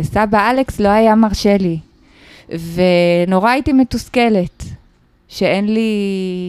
uh, 0.02 0.06
סבא 0.06 0.50
אלכס 0.50 0.80
לא 0.80 0.88
היה 0.88 1.14
מרשה 1.14 1.56
לי. 1.56 1.78
ונורא 2.48 3.50
הייתי 3.50 3.72
מתוסכלת, 3.72 4.64
שאין 5.28 5.74
לי, 5.74 5.90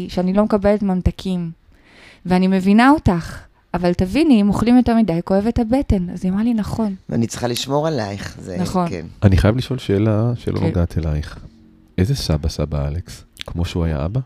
שאני 0.10 0.34
לא 0.34 0.43
מקבלת 0.43 0.84
ממתקים. 0.84 1.51
ואני 2.26 2.47
מבינה 2.47 2.91
אותך, 2.91 3.39
אבל 3.74 3.93
תביני, 3.93 4.41
אם 4.41 4.49
אוכלים 4.49 4.78
יותר 4.78 4.95
מדי, 4.95 5.20
כואבת 5.26 5.60
הבטן. 5.60 6.10
אז 6.10 6.26
היא 6.26 6.32
אמרה 6.32 6.43
לי, 6.43 6.53
נכון. 6.53 6.95
ואני 7.10 7.28
צריכה 7.28 7.47
לשמור 7.47 7.88
עלייך. 7.88 8.38
זה, 8.41 8.57
נכון. 8.60 8.89
כן. 8.89 9.05
אני 9.24 9.38
חייב 9.38 9.57
לשאול 9.57 9.80
שאלה 9.80 10.32
שלא 10.36 10.60
כן. 10.60 10.66
נוגעת 10.66 10.97
אלייך. 10.97 11.39
איזה 11.97 12.16
סבא 12.16 12.49
סבא 12.49 12.88
אלכס? 12.88 13.24
כמו 13.45 13.66
שהוא 13.66 13.86
היה 13.86 14.05
אבא? 14.05 14.20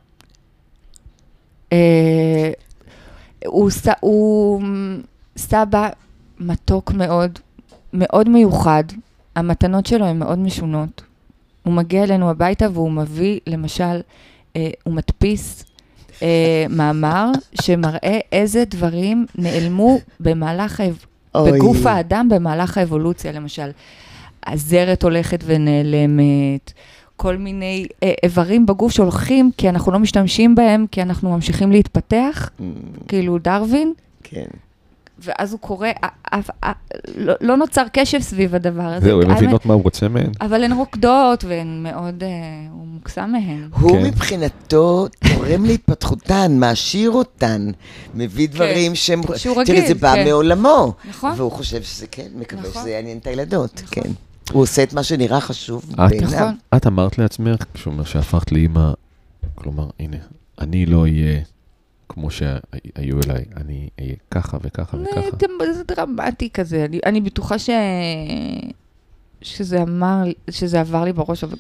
אה, 1.74 2.52
הוא, 3.46 3.70
ס, 3.70 3.88
הוא 4.00 4.62
סבא 5.38 5.90
מתוק 6.40 6.92
מאוד, 6.92 7.40
מאוד 7.94 8.30
מיוחד. 8.30 8.84
המתנות 9.36 9.86
שלו 9.86 10.06
הן 10.06 10.20
מאוד 10.20 10.40
משונות. 10.40 11.02
הוא 11.64 11.74
מגיע 11.74 12.04
אלינו 12.04 12.30
הביתה 12.30 12.68
והוא 12.74 12.92
מביא, 12.92 13.40
למשל, 13.48 14.02
אה, 14.56 14.70
הוא 14.84 14.94
מדפיס 14.94 15.66
אה, 16.22 16.66
מאמר 16.78 17.32
שמראה 17.62 18.20
איזה 18.32 18.64
דברים 18.66 19.26
נעלמו 19.36 20.00
במהלך, 20.20 20.80
האב... 20.80 21.06
אוי. 21.36 21.52
בגוף 21.52 21.86
האדם 21.86 22.30
במהלך 22.30 22.78
האבולוציה, 22.78 23.32
למשל, 23.32 23.70
הזרת 24.48 25.04
הולכת 25.04 25.44
ונעלמת, 25.46 26.74
כל 27.18 27.38
מיני 27.38 27.86
אה, 28.04 28.14
איברים 28.24 28.66
בגוף 28.66 28.92
שהולכים 28.92 29.52
כי 29.58 29.70
אנחנו 29.70 29.92
לא 29.92 30.00
משתמשים 30.00 30.56
בהם, 30.56 30.86
כי 30.92 31.02
אנחנו 31.02 31.32
ממשיכים 31.32 31.72
להתפתח, 31.72 32.50
אמ, 32.60 32.74
כאילו 33.08 33.38
דרווין, 33.38 33.94
כן. 34.24 34.46
ואז 35.20 35.52
הוא 35.52 35.60
קורא, 35.60 35.88
לא, 37.16 37.34
לא 37.42 37.58
נוצר 37.58 37.84
קשב 37.94 38.20
סביב 38.20 38.56
הדבר 38.56 38.84
הזה. 38.84 39.06
זהו, 39.06 39.22
הן 39.22 39.32
מבינות 39.32 39.66
מה 39.66 39.74
הוא 39.74 39.84
רוצה 39.84 40.08
מהן? 40.08 40.32
אבל 40.42 40.64
הן 40.64 40.72
רוקדות 40.72 41.44
והן 41.44 41.84
מאוד, 41.84 42.24
אה, 42.24 42.30
הוא 42.72 42.88
מוקסם 42.88 43.30
מהן. 43.32 43.70
הוא 43.80 43.92
כן. 43.92 44.04
מבחינתו 44.04 45.08
תורם 45.34 45.66
להתפתחותן, 45.66 46.60
מעשיר 46.60 47.12
אותן, 47.12 47.72
מביא 48.16 48.50
דברים 48.50 48.96
שהם... 48.96 49.22
שהוא 49.36 49.64
תראי, 49.64 49.78
רגיל, 49.78 49.88
זה 49.88 49.96
בא 49.96 50.16
כן. 50.16 50.26
מעולמו. 50.26 50.94
נכון. 51.10 51.32
והוא 51.38 51.52
חושב 51.52 51.84
שזה 51.84 52.08
כן, 52.12 52.28
מקווה 52.36 52.62
נכון. 52.62 52.82
שזה 52.82 52.90
יעניין 52.90 53.18
את 53.18 53.28
הילדות, 53.28 53.82
נכון. 53.84 54.04
כן. 54.04 54.10
הוא 54.52 54.62
עושה 54.62 54.84
את 54.84 54.94
מה 54.94 55.04
שנראה 55.04 55.42
חשוב 55.42 55.86
בעיניו. 56.10 56.30
נכון. 56.30 56.56
את 56.76 56.88
אמרת 56.88 57.18
לעצמך, 57.18 57.64
כשהוא 57.74 57.94
אומר 57.94 58.04
שהפכת 58.04 58.52
לאימא, 58.52 58.92
כלומר, 59.56 59.88
הנה, 60.00 60.18
אני 60.62 60.86
לא 60.86 61.02
אהיה 61.02 61.40
כמו 62.10 62.32
שהיו 62.32 63.18
אליי, 63.26 63.46
אני 63.58 63.90
אהיה 64.00 64.14
ככה 64.32 64.58
וככה 64.62 64.98
וככה. 64.98 65.22
זה- 65.66 65.74
זה 65.74 65.84
דרמטי 65.84 66.50
כזה, 66.50 66.86
אני, 66.86 67.00
אני 67.06 67.22
בטוחה 67.22 67.60
ש... 67.60 67.70
שזה 69.42 69.82
אמר, 69.82 70.24
שזה 70.50 70.80
עבר 70.82 71.04
לי 71.04 71.14
בראש, 71.14 71.44
אבל 71.44 71.58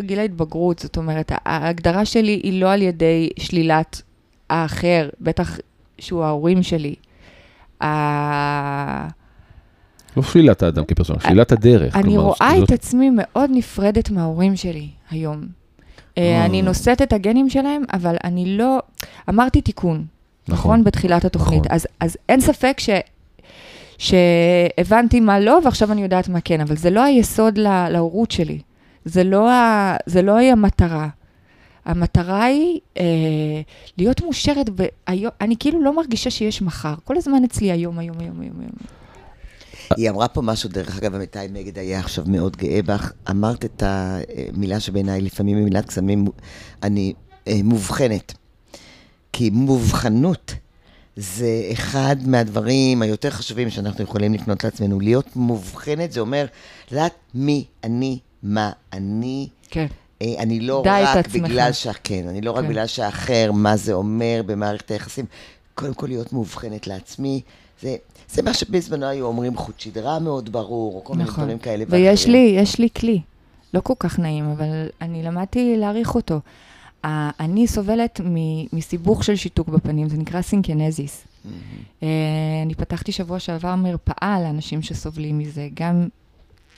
גיל 0.00 0.18
ההתבגרות, 0.18 0.78
זאת 0.78 0.96
אומרת, 0.96 1.32
ההגדרה 1.44 2.04
שלי 2.04 2.40
היא 2.42 2.60
לא 2.60 2.72
על 2.72 2.82
ידי 2.82 3.28
שלילת 3.38 4.02
האחר, 4.50 5.08
בטח 5.20 5.58
שהוא 5.98 6.24
ההורים 6.24 6.62
שלי. 6.62 6.94
לא 10.16 10.22
שלילת 10.22 10.62
האדם 10.62 10.84
כפרסונה, 10.84 11.20
שלילת 11.20 11.52
הדרך. 11.52 11.96
אני 11.96 12.02
כלומר, 12.02 12.20
רואה 12.20 12.50
זאת- 12.58 12.68
את 12.68 12.72
עצמי 12.72 13.10
מאוד 13.14 13.50
נפרדת 13.52 14.10
מההורים 14.10 14.56
שלי 14.56 14.88
היום. 15.10 15.46
אה, 16.18 16.22
אה. 16.22 16.44
אני 16.44 16.62
נושאת 16.62 17.02
את 17.02 17.12
הגנים 17.12 17.50
שלהם, 17.50 17.82
אבל 17.92 18.16
אני 18.24 18.56
לא... 18.58 18.78
אמרתי 19.28 19.60
תיקון, 19.60 20.04
נכון? 20.48 20.84
בתחילת 20.84 21.24
התוכנית. 21.24 21.60
נכון. 21.66 21.74
אז, 21.74 21.86
אז 22.00 22.16
אין 22.28 22.40
ספק 22.40 22.76
ש... 22.80 22.90
שהבנתי 23.98 25.20
מה 25.20 25.40
לא, 25.40 25.58
ועכשיו 25.64 25.92
אני 25.92 26.02
יודעת 26.02 26.28
מה 26.28 26.40
כן, 26.40 26.60
אבל 26.60 26.76
זה 26.76 26.90
לא 26.90 27.02
היסוד 27.04 27.58
לה, 27.58 27.90
להורות 27.90 28.30
שלי. 28.30 28.58
זה 29.04 29.24
לא, 29.24 29.50
ה... 29.50 29.96
זה 30.06 30.22
לא 30.22 30.36
היא 30.36 30.52
המטרה. 30.52 31.08
המטרה 31.84 32.44
היא 32.44 32.80
אה, 32.98 33.04
להיות 33.98 34.22
מאושרת, 34.22 34.70
ב... 34.74 34.82
אני 35.40 35.54
כאילו 35.58 35.82
לא 35.82 35.96
מרגישה 35.96 36.30
שיש 36.30 36.62
מחר. 36.62 36.94
כל 37.04 37.16
הזמן 37.16 37.44
אצלי 37.44 37.72
היום, 37.72 37.98
היום, 37.98 38.16
היום, 38.20 38.40
היום, 38.40 38.54
היום. 38.60 39.01
היא 39.96 40.10
אמרה 40.10 40.28
פה 40.28 40.42
משהו, 40.42 40.68
דרך 40.68 40.98
אגב, 40.98 41.14
אמיתי 41.14 41.38
מגד 41.52 41.78
היה 41.78 42.00
עכשיו 42.00 42.24
מאוד 42.26 42.56
גאה 42.56 42.82
בך. 42.82 43.12
אמרת 43.30 43.64
את 43.64 43.82
המילה 43.86 44.80
שבעיניי 44.80 45.20
לפעמים 45.20 45.56
היא 45.56 45.64
מילת 45.64 45.86
קסמים, 45.86 46.24
אני 46.82 47.12
אה, 47.48 47.60
מובחנת. 47.64 48.34
כי 49.32 49.50
מובחנות 49.50 50.54
זה 51.16 51.68
אחד 51.72 52.16
מהדברים 52.26 53.02
היותר 53.02 53.30
חשובים 53.30 53.70
שאנחנו 53.70 54.04
יכולים 54.04 54.34
לפנות 54.34 54.64
לעצמנו. 54.64 55.00
להיות 55.00 55.36
מובחנת 55.36 56.12
זה 56.12 56.20
אומר, 56.20 56.46
לדעת 56.90 57.14
מי 57.34 57.64
אני, 57.84 58.18
מה 58.42 58.70
אני. 58.92 59.48
כן. 59.70 59.86
אה, 60.22 60.34
אני 60.38 60.60
לא 60.60 60.82
רק. 60.86 61.28
בגלל 61.28 61.72
שה... 61.72 61.92
כן, 62.04 62.28
אני 62.28 62.40
לא 62.40 62.50
רק 62.50 62.64
כן. 62.64 62.68
בגלל 62.68 62.86
שהאחר, 62.86 63.52
מה 63.52 63.76
זה 63.76 63.92
אומר 63.92 64.42
במערכת 64.46 64.90
היחסים. 64.90 65.24
קודם 65.74 65.94
כל 65.94 66.06
להיות 66.06 66.32
מאובחנת 66.32 66.86
לעצמי, 66.86 67.40
זה, 67.82 67.96
זה 68.32 68.42
מה 68.42 68.54
שבזמנו 68.54 69.06
היו 69.06 69.26
אומרים 69.26 69.56
חוט 69.56 69.80
שדרה 69.80 70.18
מאוד 70.18 70.52
ברור, 70.52 70.94
או 70.94 71.04
כל 71.04 71.12
מיני 71.12 71.24
נכון. 71.24 71.44
דברים 71.44 71.58
כאלה. 71.58 71.84
ויש. 71.88 72.26
לי, 72.26 72.54
יש 72.56 72.78
לי 72.78 72.88
כלי. 72.96 73.20
לא 73.74 73.80
כל 73.80 73.94
כך 73.98 74.18
נעים, 74.18 74.50
אבל 74.50 74.86
אני 75.00 75.22
למדתי 75.22 75.76
להעריך 75.76 76.14
אותו. 76.14 76.40
אני 77.04 77.66
סובלת 77.66 78.20
מסיבוך 78.72 79.24
של 79.24 79.36
שיתוק 79.36 79.68
בפנים, 79.68 80.08
זה 80.08 80.16
נקרא 80.16 80.42
סינקנזיס. 80.42 81.24
אה, 82.02 82.08
אני 82.62 82.74
פתחתי 82.74 83.12
שבוע 83.12 83.38
שעבר 83.38 83.76
מרפאה 83.76 84.40
לאנשים 84.42 84.82
שסובלים 84.82 85.38
מזה, 85.38 85.68
גם 85.74 86.08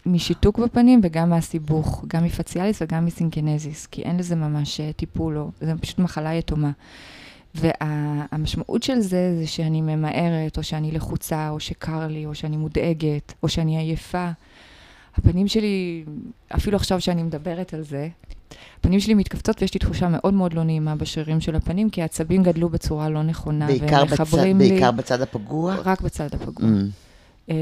משיתוק 0.07 0.59
בפנים 0.59 1.01
וגם 1.03 1.31
מהסיבוך, 1.31 2.05
גם 2.09 2.25
מפציאליס 2.25 2.83
וגם 2.83 3.05
מסינקנזיס, 3.05 3.87
כי 3.87 4.03
אין 4.03 4.17
לזה 4.17 4.37
ממש 4.37 4.81
אה, 4.81 4.93
טיפול, 4.93 5.39
או, 5.39 5.51
זה 5.61 5.73
פשוט 5.81 5.99
מחלה 5.99 6.35
יתומה. 6.35 6.71
והמשמעות 7.55 8.83
של 8.83 9.01
זה, 9.01 9.37
זה 9.39 9.47
שאני 9.47 9.81
ממהרת, 9.81 10.59
או 10.59 10.63
שאני 10.63 10.93
לחוצה, 10.93 11.51
או 11.51 11.61
שקר 11.61 12.07
לי, 12.07 12.27
או 12.27 12.35
שאני 12.35 12.57
מודאגת, 12.57 13.33
או 13.43 13.49
שאני 13.49 13.79
עייפה. 13.79 14.31
הפנים 15.17 15.49
שלי, 15.49 16.05
אפילו 16.57 16.77
עכשיו 16.77 17.01
שאני 17.01 17.23
מדברת 17.23 17.75
על 17.75 17.83
זה, 17.83 18.09
הפנים 18.79 19.01
שלי 19.01 19.15
מתכווצות 19.15 19.63
ויש 19.63 19.75
לי 19.75 19.81
תחושה 19.81 20.09
מאוד 20.09 20.35
מאוד 20.35 20.55
לא 20.55 20.65
נעימה 20.65 20.97
בשרירים 20.97 21.41
של 21.41 21.57
הפנים, 21.57 21.91
כי 21.91 22.03
העצבים 22.03 22.43
גדלו 22.43 22.69
בצורה 22.69 23.09
לא 23.09 23.23
נכונה, 23.23 23.67
בעיקר, 23.67 23.87
והם 23.87 24.07
בצד, 24.07 24.15
מחברים 24.15 24.59
לי... 24.59 24.69
בעיקר 24.69 24.91
בצד 24.91 25.21
הפגוע. 25.21 25.75
רק 25.85 26.01
בצד 26.01 26.29
הפגוע. 26.35 26.69
Mm. 26.69 27.51
אה, 27.51 27.55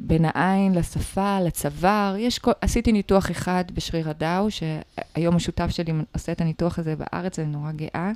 בין 0.00 0.24
העין 0.24 0.74
לשפה, 0.74 1.40
לצוואר. 1.40 2.14
יש 2.18 2.38
כל... 2.38 2.52
עשיתי 2.60 2.92
ניתוח 2.92 3.30
אחד 3.30 3.64
בשריר 3.74 4.10
הדאו, 4.10 4.48
שהיום 4.50 5.36
השותף 5.36 5.70
שלי 5.70 5.92
עושה 6.14 6.32
את 6.32 6.40
הניתוח 6.40 6.78
הזה 6.78 6.94
בארץ, 6.96 7.38
אני 7.38 7.48
נורא 7.48 7.72
גאה 7.72 8.12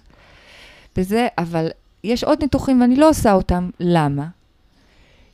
בזה, 0.96 1.28
אבל 1.38 1.68
יש 2.04 2.24
עוד 2.24 2.38
ניתוחים 2.42 2.80
ואני 2.80 2.96
לא 2.96 3.08
עושה 3.08 3.32
אותם. 3.32 3.70
למה? 3.80 4.26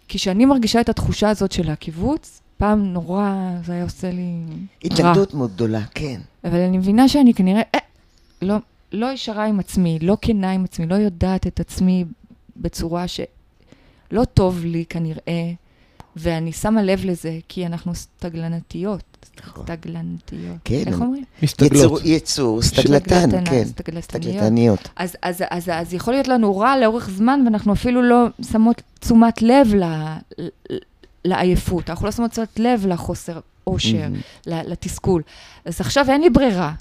כי 0.08 0.18
כשאני 0.18 0.44
מרגישה 0.44 0.80
את 0.80 0.88
התחושה 0.88 1.28
הזאת 1.30 1.52
של 1.52 1.70
הקיבוץ, 1.70 2.40
פעם 2.56 2.92
נורא, 2.92 3.32
זה 3.64 3.72
היה 3.72 3.82
עושה 3.82 4.10
לי 4.10 4.42
רע. 4.48 4.54
התנגדות 4.84 5.34
מאוד 5.34 5.50
גדולה, 5.54 5.80
כן. 5.94 6.20
אבל 6.44 6.60
אני 6.60 6.78
מבינה 6.78 7.08
שאני 7.08 7.34
כנראה, 7.34 7.62
אה, 7.74 7.80
לא, 8.42 8.56
לא 8.92 9.12
ישרה 9.12 9.44
עם 9.44 9.60
עצמי, 9.60 9.98
לא 10.02 10.16
כנה 10.20 10.52
עם 10.52 10.64
עצמי, 10.64 10.86
לא 10.86 10.94
יודעת 10.94 11.46
את 11.46 11.60
עצמי 11.60 12.04
בצורה 12.56 13.04
שלא 13.08 14.24
טוב 14.34 14.64
לי 14.64 14.84
כנראה, 14.88 15.52
ואני 16.16 16.52
שמה 16.52 16.82
לב 16.82 17.04
לזה, 17.04 17.38
כי 17.48 17.66
אנחנו 17.66 17.94
סטגלנתיות. 17.94 19.15
נכון. 19.46 19.64
סטגלנתיות. 19.64 20.56
כן, 20.64 20.82
איך 20.86 21.00
אומרים? 21.00 21.24
מסתגלות. 21.42 21.82
יצור, 21.82 21.98
יצור, 22.04 22.62
סטגלטן, 22.62 23.44
כן. 23.44 23.64
סטגלטניות. 24.00 24.88
אז, 24.96 25.16
אז, 25.22 25.42
אז, 25.50 25.68
אז 25.72 25.94
יכול 25.94 26.14
להיות 26.14 26.28
לנו 26.28 26.58
רע 26.58 26.76
לאורך 26.76 27.10
זמן, 27.10 27.40
ואנחנו 27.44 27.72
אפילו 27.72 28.02
לא 28.02 28.26
שמות 28.52 28.82
תשומת 29.00 29.42
לב 29.42 29.74
ל, 29.74 29.84
ל, 30.38 30.48
לעייפות, 31.24 31.90
אנחנו 31.90 32.06
לא 32.06 32.12
שמות 32.12 32.30
תשומת 32.30 32.58
לב 32.58 32.86
לחוסר 32.86 33.40
אושר, 33.66 34.06
לתסכול. 34.46 35.22
אז 35.64 35.80
עכשיו 35.80 36.10
אין 36.10 36.20
לי 36.20 36.30
ברירה. 36.30 36.72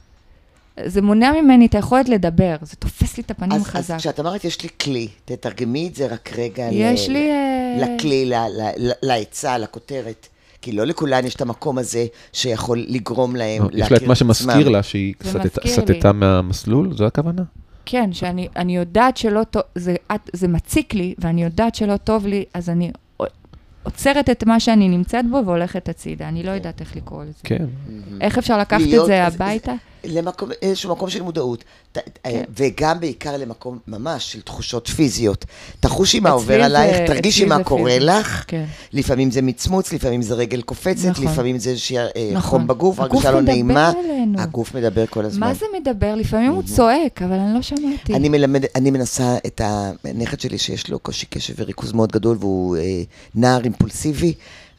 זה 0.86 1.02
מונע 1.02 1.32
ממני 1.42 1.66
את 1.66 1.76
היכולת 1.76 2.10
לדבר, 2.10 2.56
זה 2.62 2.76
תופס 2.76 3.18
לי 3.18 3.24
את 3.24 3.32
הפנים 3.32 3.52
אז, 3.52 3.62
אז 3.62 3.68
חזק. 3.68 3.98
כשאת 3.98 4.20
אמרת 4.20 4.46
יש 4.46 4.62
לי 4.62 4.70
כלי, 4.82 5.08
תתרגמי 5.26 5.88
את 5.88 5.96
זה 5.96 6.08
רק 6.08 6.30
רגע 6.38 6.68
יש 6.72 7.10
ל- 7.10 7.12
לי... 7.12 7.32
אה, 7.32 7.78
לכלי, 7.96 8.26
ל- 8.26 8.34
ל- 8.34 8.88
ל- 8.88 8.92
לעצה, 9.04 9.58
לכותרת. 9.58 10.28
כי 10.66 10.72
לא 10.72 10.84
לכולן 10.86 11.26
יש 11.26 11.36
את 11.36 11.42
המקום 11.42 11.78
הזה 11.78 12.06
שיכול 12.34 12.86
לגרום 12.88 13.36
להם 13.36 13.64
לא, 13.64 13.70
יש 13.74 13.92
לה 13.92 13.98
את 13.98 14.04
מה 14.04 14.16
שמזכיר 14.16 14.52
עצמם. 14.60 14.72
לה 14.74 14.84
שהיא 14.84 15.14
זה 15.24 15.40
סטתה- 15.68 16.12
מהמסלול, 16.12 16.94
זו 16.98 17.06
הכוונה? 17.06 17.44
כן, 17.86 18.14
שאני 18.14 18.48
אני 18.56 18.76
יודעת 18.76 19.18
שלא 19.18 19.44
טוב, 19.44 19.62
זה, 19.76 19.96
את- 20.16 20.30
זה 20.34 20.48
מציק 20.48 20.94
לי, 20.94 21.16
ואני 21.20 21.44
יודעת 21.44 21.76
שלא 21.76 21.98
טוב 21.98 22.28
לי, 22.28 22.44
אז 22.54 22.70
אני 22.70 22.92
עוצרת 23.84 24.30
את 24.30 24.44
מה 24.44 24.60
שאני 24.60 24.90
נמצאת 24.90 25.26
בו 25.32 25.42
והולכת 25.46 25.90
הצידה. 25.90 26.28
אני 26.30 26.44
לא 26.44 26.52
יודעת 26.52 26.82
איך 26.82 26.96
לקרוא 26.96 27.24
לזה. 27.24 27.34
כן. 27.44 27.66
איך 28.22 28.38
אפשר 28.38 28.58
לקחת 28.60 28.82
את 28.82 28.88
להיות- 28.88 29.08
זה 29.08 29.26
אז- 29.26 29.36
הביתה? 29.36 29.74
למקום, 30.08 30.50
איזשהו 30.62 30.92
מקום 30.92 31.10
של 31.10 31.22
מודעות, 31.22 31.64
ת, 31.92 31.98
כן. 32.24 32.44
וגם 32.58 33.00
בעיקר 33.00 33.38
למקום 33.38 33.80
ממש 33.88 34.32
של 34.32 34.42
תחושות 34.42 34.88
פיזיות. 34.88 35.46
תחושי 35.80 36.20
מה 36.20 36.30
עובר 36.30 36.58
זה- 36.60 36.66
עלייך, 36.66 36.98
תרגישי 37.12 37.46
מה 37.46 37.64
קורה 37.64 37.92
פיזי. 37.92 38.00
לך. 38.06 38.44
כן. 38.48 38.66
לפעמים 38.94 39.32
זה 39.32 39.42
מצמוץ, 39.42 39.94
לפעמים 39.94 40.22
זה 40.22 40.34
רגל 40.34 40.62
קופצת, 40.62 41.06
נכון. 41.10 41.26
לפעמים 41.26 41.58
זה 41.58 41.70
איזושהי 41.70 41.98
אה, 41.98 42.04
נכון. 42.34 42.42
חום 42.60 42.68
בגוף, 42.68 43.00
הרגשה 43.00 43.32
לא 43.32 43.42
נעימה. 43.42 43.92
אלינו. 44.00 44.40
הגוף 44.42 44.76
מדבר 44.76 45.06
כל 45.06 45.26
הזמן. 45.26 45.48
מה 45.48 45.54
זה 45.54 45.66
מדבר? 45.80 46.16
לפעמים 46.16 46.52
הוא 46.52 46.64
צועק, 46.64 47.22
אבל 47.22 47.34
אני 47.40 47.54
לא 47.54 47.62
שמעתי. 47.62 48.14
אני 48.16 48.30
מלמד, 48.30 48.62
אני 48.76 48.92
מנסה 48.92 49.38
את 49.46 49.62
הנכד 50.04 50.40
שלי 50.40 50.58
שיש 50.58 50.90
לו 50.90 51.00
קושי 51.00 51.26
קשב 51.26 51.54
וריכוז 51.58 51.92
מאוד 51.94 52.12
גדול 52.12 52.38
והוא 52.40 52.78
אה, 52.78 52.82
נער 53.36 53.64
אימפולסיבי, 53.64 54.34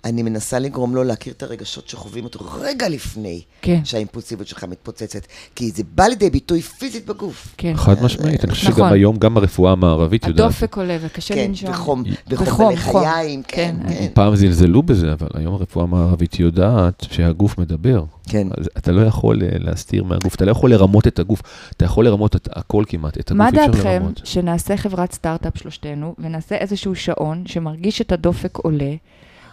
אני 0.07 0.23
מנסה 0.23 0.59
לגרום 0.59 0.95
לו 0.95 1.05
להכיר 1.05 1.33
את 1.33 1.43
הרגשות 1.43 1.89
שחווים 1.89 2.25
אותו 2.25 2.39
רגע 2.61 2.89
לפני 2.89 3.41
כן, 3.63 3.85
שהאימפולסיביות 3.85 4.49
שלך 4.49 4.65
מתפוצצת, 4.65 5.27
כי 5.55 5.71
זה 5.71 5.83
בא 5.95 6.05
לידי 6.05 6.31
ביטוי 6.31 6.63
פיזית 6.63 7.07
בגוף. 7.07 7.55
כן. 7.57 7.73
חד 7.77 8.03
משמעית, 8.03 8.45
אני 8.45 8.53
חושב 8.53 8.69
נכון. 8.69 8.85
שגם 8.85 8.93
היום, 8.93 9.17
גם 9.17 9.37
הרפואה 9.37 9.73
המערבית 9.73 10.27
יודעת. 10.27 10.47
הדופק 10.47 10.77
עולה 10.77 10.97
וקשה 11.01 11.35
כן, 11.35 11.49
לנשום. 11.49 11.71
וחום, 11.71 12.05
וחום, 12.29 12.47
וחום 12.49 12.77
חום. 12.77 13.03
בלחיים, 13.03 13.43
כן, 13.43 13.77
כן, 13.83 13.89
כן, 13.89 14.09
פעם 14.15 14.37
זלזלו 14.37 14.83
בזה, 14.83 15.13
אבל 15.13 15.29
היום 15.35 15.55
הרפואה 15.55 15.85
המערבית 15.85 16.41
יודעת 16.41 17.07
שהגוף 17.11 17.59
מדבר. 17.59 18.05
כן. 18.29 18.49
אז 18.59 18.71
אתה 18.79 18.93
לא 18.93 19.01
יכול 19.01 19.43
אה, 19.43 19.49
להסתיר 19.59 20.05
מהגוף, 20.05 20.35
אתה 20.35 20.45
לא 20.45 20.51
יכול 20.51 20.71
לרמות 20.71 21.07
את 21.07 21.19
הגוף, 21.19 21.43
אתה 21.77 21.85
יכול 21.85 22.05
לרמות 22.05 22.37
את 22.37 22.49
הכל 22.53 22.85
כמעט, 22.89 23.19
את 23.19 23.31
הגוף 23.31 23.39
מה 23.39 23.49
אי 23.49 23.51
אפשר 23.51 23.67
דעתכם 23.67 23.89
לרמות. 23.89 24.21
שנעשה 24.25 24.77
חברת 24.77 25.13
סטארט-אפ 25.13 25.59
שלושתנו, 25.59 26.15
ונעשה 26.19 26.55
איזשהו 26.55 26.95
שעון 26.95 27.43
שמרגיש 27.47 28.01
את 28.01 28.13
הדופק 28.13 28.59
עולה, 28.59 28.95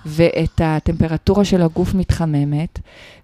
ואת 0.06 0.62
הטמפרטורה 0.64 1.46
של 1.46 1.62
הגוף 1.62 1.94
מתחממת, 1.94 2.80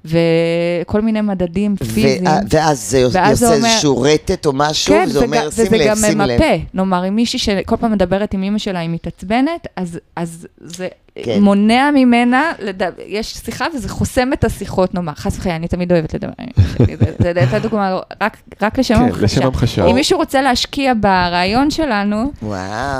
וכל 0.05 1.01
מיני 1.01 1.21
מדדים 1.21 1.75
פיזיים. 1.75 2.23
ואז 2.49 2.89
זה 2.89 3.07
ואז 3.11 3.43
אומר- 3.43 3.55
איזשהו 3.55 4.01
רטט 4.01 4.45
או 4.45 4.51
משהו, 4.53 4.93
כן, 4.95 5.05
זה 5.09 5.19
אומר, 5.19 5.49
שים 5.51 5.65
וזה 5.67 5.77
לב, 5.77 5.87
גם 5.87 5.95
שים 5.95 6.21
לב. 6.21 6.31
ממפה. 6.41 6.63
נאמר, 6.73 7.07
אם 7.07 7.15
מישהי 7.15 7.39
שכל 7.39 7.75
פעם 7.77 7.91
מדברת 7.91 8.33
עם 8.33 8.43
אמא 8.43 8.57
שלה, 8.57 8.79
היא 8.79 8.89
מתעצבנת, 8.89 9.67
אז, 9.75 9.99
אז 10.15 10.47
זה 10.61 10.87
כן. 11.23 11.41
מונע 11.41 11.89
ממנה, 11.95 12.51
לד... 12.59 12.81
יש 13.07 13.33
שיחה 13.45 13.65
וזה 13.75 13.89
חוסם 13.89 14.33
את 14.33 14.43
השיחות, 14.43 14.93
נאמר. 14.93 15.13
חס 15.15 15.37
וחלילה, 15.37 15.55
אני 15.55 15.67
תמיד 15.67 15.91
אוהבת 15.91 16.13
לדבר. 16.13 16.31
עם 16.39 16.45
אמא 16.59 16.67
שלי, 16.77 16.95
זה- 17.19 17.31
הייתה 17.35 17.59
דוגמה, 17.59 17.99
רק, 18.21 18.37
רק 18.61 18.79
לשם 18.79 18.95
כן, 18.95 19.01
המחשה. 19.01 19.23
לשם 19.23 19.45
המחשה. 19.45 19.85
אם 19.87 19.95
מישהו 19.95 20.17
רוצה 20.17 20.41
להשקיע 20.41 20.93
ברעיון 21.01 21.71
שלנו, 21.71 22.31
וואו. 22.43 22.59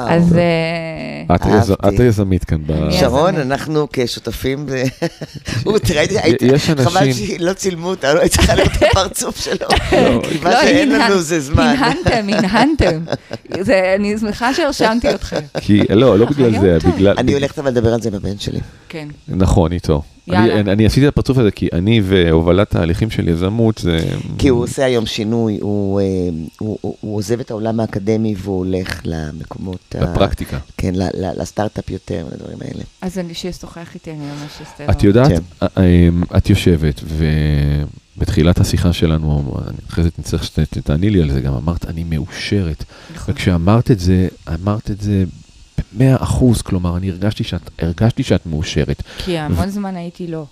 אז... 0.10 0.38
אה, 0.38 1.36
את 1.90 2.00
היזמית 2.00 2.44
כאן. 2.44 2.58
שרון. 2.92 3.36
אנחנו 3.38 3.88
כשותפים, 3.94 4.66
תראה, 5.84 6.02
הייתי- 6.24 6.50
חבל 6.90 7.14
שלא 7.14 7.54
צילמו 7.54 7.90
אותה, 7.90 8.14
לא 8.14 8.20
הייתי 8.20 8.38
צריכה 8.38 8.56
לראות 8.56 8.72
את 8.78 8.84
הפרצוף 8.84 9.40
שלו. 9.40 9.68
כי 10.30 10.38
מה 10.44 10.50
לא, 10.52 10.62
שאין 10.62 10.90
לנו 10.92 11.20
זה 11.22 11.40
זמן. 11.40 11.64
הנהנתם, 11.64 12.34
הנהנתם. 12.34 13.00
זה- 13.62 13.96
אני 14.00 14.18
שמחה 14.20 14.54
שהרשמתי 14.54 15.10
אתכם. 15.16 15.40
כי, 15.62 15.82
לא, 15.90 16.20
לא 16.20 16.26
בגלל 16.26 16.60
זה. 16.60 16.78
בגלל... 16.96 17.16
אני 17.18 17.34
הולכת 17.34 17.60
אבל 17.60 17.72
לדבר 17.72 17.94
על 17.94 18.02
זה 18.02 18.12
בבן 18.12 18.40
שלי. 18.40 18.60
כן. 18.90 19.08
נכון, 19.28 19.72
איתו. 19.72 20.02
יאללה. 20.34 20.60
אני, 20.60 20.72
אני 20.72 20.86
עשיתי 20.86 21.08
את 21.08 21.14
הפרצוף 21.14 21.38
הזה 21.38 21.52
כי 21.52 21.68
אני 21.74 22.02
והובלת 22.04 22.70
תהליכים 22.70 23.10
של 23.10 23.28
יזמות 23.28 23.78
זה... 23.78 24.00
כי 24.38 24.48
הוא 24.48 24.64
עושה 24.64 24.86
היום 24.86 25.06
שינוי, 25.06 25.58
הוא, 25.62 26.00
אה, 26.02 26.06
הוא, 26.60 26.78
הוא, 26.82 26.96
הוא 27.02 27.18
עוזב 27.18 27.40
את 27.40 27.52
העולם 27.52 27.80
האקדמי 27.80 28.36
והוא 28.38 28.58
הולך 28.58 29.02
למקומות... 29.06 29.96
ה- 30.00 30.06
בפרקטיקה. 30.06 30.58
כן, 30.78 30.96
ל- 30.96 31.04
ל- 31.26 31.42
לסטארט-אפ 31.42 31.90
יותר, 31.90 32.26
לדברים 32.34 32.58
האלה. 32.62 32.84
אז 33.02 33.18
אני 33.18 33.34
שישוחח 33.34 33.94
איתי, 33.96 34.12
אני 34.12 34.20
ממש 34.20 34.52
אעשה 34.62 34.92
את. 34.92 35.04
יודעת, 35.04 35.28
כן. 35.32 35.42
אה, 35.64 35.68
אה, 35.78 36.10
את 36.38 36.50
יושבת, 36.50 37.02
ובתחילת 38.18 38.60
השיחה 38.60 38.94
שלנו, 38.94 39.54
אני 39.68 39.78
אחרי 39.90 40.04
זה 40.04 40.10
נצטרך 40.20 40.44
שתעני 40.44 41.10
לי 41.10 41.22
על 41.22 41.32
זה, 41.32 41.42
גם 41.42 41.54
אמרת, 41.54 41.86
אני 41.86 42.04
מאושרת. 42.04 42.84
נכון. 43.16 43.34
וכשאמרת 43.34 43.92
את 43.92 44.00
זה, 44.00 44.28
אמרת 44.54 44.92
את 44.92 45.02
זה 45.02 45.24
במאה 45.94 46.16
אחוז, 46.16 46.62
כלומר, 46.62 46.98
אני 46.98 47.10
הרגשתי 47.10 47.44
שאת, 47.44 47.70
הרגשתי 47.80 48.24
שאת 48.24 48.46
מאושרת. 48.46 49.04
כי 49.18 49.38
המון 49.38 49.70
זמן 49.70 49.96
הייתי 49.96 50.28
לא. 50.28 50.46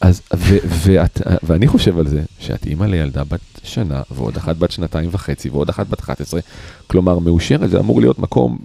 אז, 0.00 0.22
ו, 0.36 0.56
ואת, 0.68 1.20
ואני 1.42 1.66
חושב 1.66 1.98
על 1.98 2.08
זה, 2.08 2.22
שאת 2.38 2.66
אימא 2.66 2.84
לילדה 2.84 3.24
בת 3.24 3.40
שנה, 3.62 4.02
ועוד 4.10 4.36
אחת 4.36 4.56
בת 4.56 4.70
שנתיים 4.70 5.08
וחצי, 5.12 5.48
ועוד 5.48 5.68
אחת 5.68 5.86
בת 5.86 6.00
11, 6.00 6.40
כלומר, 6.86 7.18
מאושרת, 7.18 7.70
זה 7.70 7.78
אמור 7.78 8.00
להיות 8.00 8.18
מקום, 8.18 8.58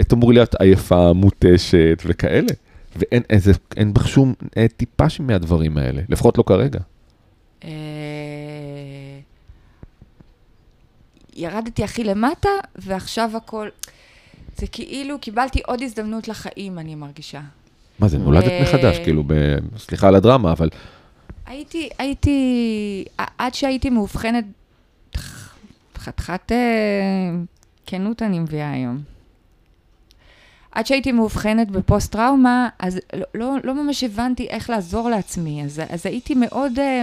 את 0.00 0.12
אמור 0.12 0.32
להיות 0.32 0.54
עייפה, 0.54 1.12
מותשת 1.12 2.02
וכאלה. 2.06 2.52
ואין 2.96 3.22
איזה, 3.30 3.52
אין 3.76 3.94
בך 3.94 4.08
שום 4.08 4.34
אה, 4.56 4.66
טיפה 4.76 5.04
מהדברים 5.20 5.78
האלה, 5.78 6.02
לפחות 6.08 6.38
לא 6.38 6.44
כרגע. 6.46 6.80
אה, 7.64 7.70
ירדתי 11.36 11.84
הכי 11.84 12.04
למטה, 12.04 12.48
ועכשיו 12.76 13.30
הכל... 13.36 13.68
זה 14.56 14.66
כאילו 14.66 15.18
קיבלתי 15.18 15.60
עוד 15.66 15.82
הזדמנות 15.82 16.28
לחיים, 16.28 16.78
אני 16.78 16.94
מרגישה. 16.94 17.40
מה 17.98 18.08
זה, 18.08 18.18
נולדת 18.18 18.52
מחדש, 18.62 18.98
כאילו, 18.98 19.24
ב... 19.26 19.32
סליחה 19.78 20.08
על 20.08 20.14
הדרמה, 20.14 20.52
אבל 20.52 20.68
הייתי, 21.46 21.88
הייתי, 21.98 23.04
עד 23.38 23.54
שהייתי 23.54 23.90
מאובחנת, 23.90 24.44
חתיכת 25.98 26.52
אה, 26.52 26.56
כנות 27.86 28.22
אני 28.22 28.38
מביאה 28.38 28.70
היום. 28.72 29.02
עד 30.72 30.86
שהייתי 30.86 31.12
מאובחנת 31.12 31.70
בפוסט-טראומה, 31.70 32.68
אז 32.78 33.00
לא, 33.14 33.24
לא, 33.34 33.56
לא 33.64 33.74
ממש 33.74 34.04
הבנתי 34.04 34.46
איך 34.50 34.70
לעזור 34.70 35.10
לעצמי. 35.10 35.64
אז, 35.64 35.82
אז 35.88 36.06
הייתי 36.06 36.34
מאוד 36.34 36.78
אה, 36.78 37.02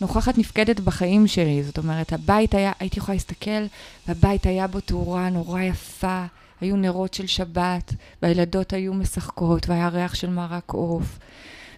נוכחת 0.00 0.38
נפקדת 0.38 0.80
בחיים 0.80 1.26
שלי. 1.26 1.62
זאת 1.62 1.78
אומרת, 1.78 2.12
הבית 2.12 2.54
היה, 2.54 2.72
הייתי 2.78 2.98
יכולה 2.98 3.14
להסתכל, 3.14 3.66
והבית 4.08 4.46
היה 4.46 4.66
בו 4.66 4.80
תאורה 4.80 5.30
נורא 5.30 5.60
יפה, 5.60 6.24
היו 6.60 6.76
נרות 6.76 7.14
של 7.14 7.26
שבת, 7.26 7.92
והילדות 8.22 8.72
היו 8.72 8.94
משחקות, 8.94 9.68
והיה 9.68 9.88
ריח 9.88 10.14
של 10.14 10.30
מרק 10.30 10.70
עוף. 10.70 11.18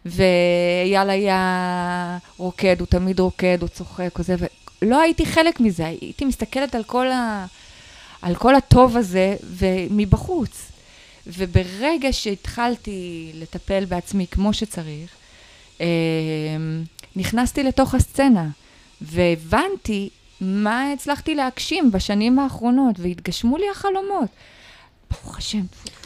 ואייל 0.07 1.11
היה 1.11 2.19
רוקד, 2.37 2.81
הוא 2.81 2.87
תמיד 2.87 3.21
רוקד, 3.21 3.59
הוא 3.61 3.69
צוחק, 3.69 4.19
או 4.19 4.23
זה, 4.23 4.37
ולא 4.83 5.01
הייתי 5.01 5.27
חלק 5.27 5.61
מזה, 5.61 5.87
הייתי 5.87 6.25
מסתכלת 6.25 6.75
על 6.75 6.85
כל, 6.85 7.11
ה... 7.11 7.47
על 8.23 8.35
כל 8.35 8.55
הטוב 8.55 8.97
הזה, 8.97 9.37
ומבחוץ. 9.43 10.71
וברגע 11.27 12.13
שהתחלתי 12.13 13.31
לטפל 13.35 13.85
בעצמי 13.85 14.27
כמו 14.27 14.53
שצריך, 14.53 15.11
אה, 15.81 15.87
נכנסתי 17.17 17.63
לתוך 17.63 17.95
הסצנה, 17.95 18.49
והבנתי 19.01 20.09
מה 20.41 20.93
הצלחתי 20.93 21.35
להגשים 21.35 21.93
בשנים 21.93 22.39
האחרונות, 22.39 22.97
והתגשמו 22.99 23.57
לי 23.57 23.65
החלומות. 23.73 24.29
ברוך 25.11 25.39
השם. 25.39 25.63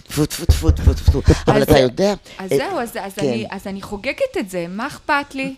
טפו, 0.08 0.26
טפו, 0.26 0.46
טפו, 0.46 0.70
טפו, 0.70 1.20
טפו. 1.20 1.52
אבל 1.52 1.62
אתה 1.62 1.78
יודע... 1.78 2.14
אז 2.38 2.52
אה, 2.52 2.56
זהו, 2.56 2.80
אז, 2.80 3.14
כן. 3.14 3.44
אני, 3.66 3.82
חוגגת 3.82 4.36
את 4.38 4.50
זה, 4.50 4.66
מה 4.68 4.86
אכפת 4.86 5.34
לי? 5.34 5.54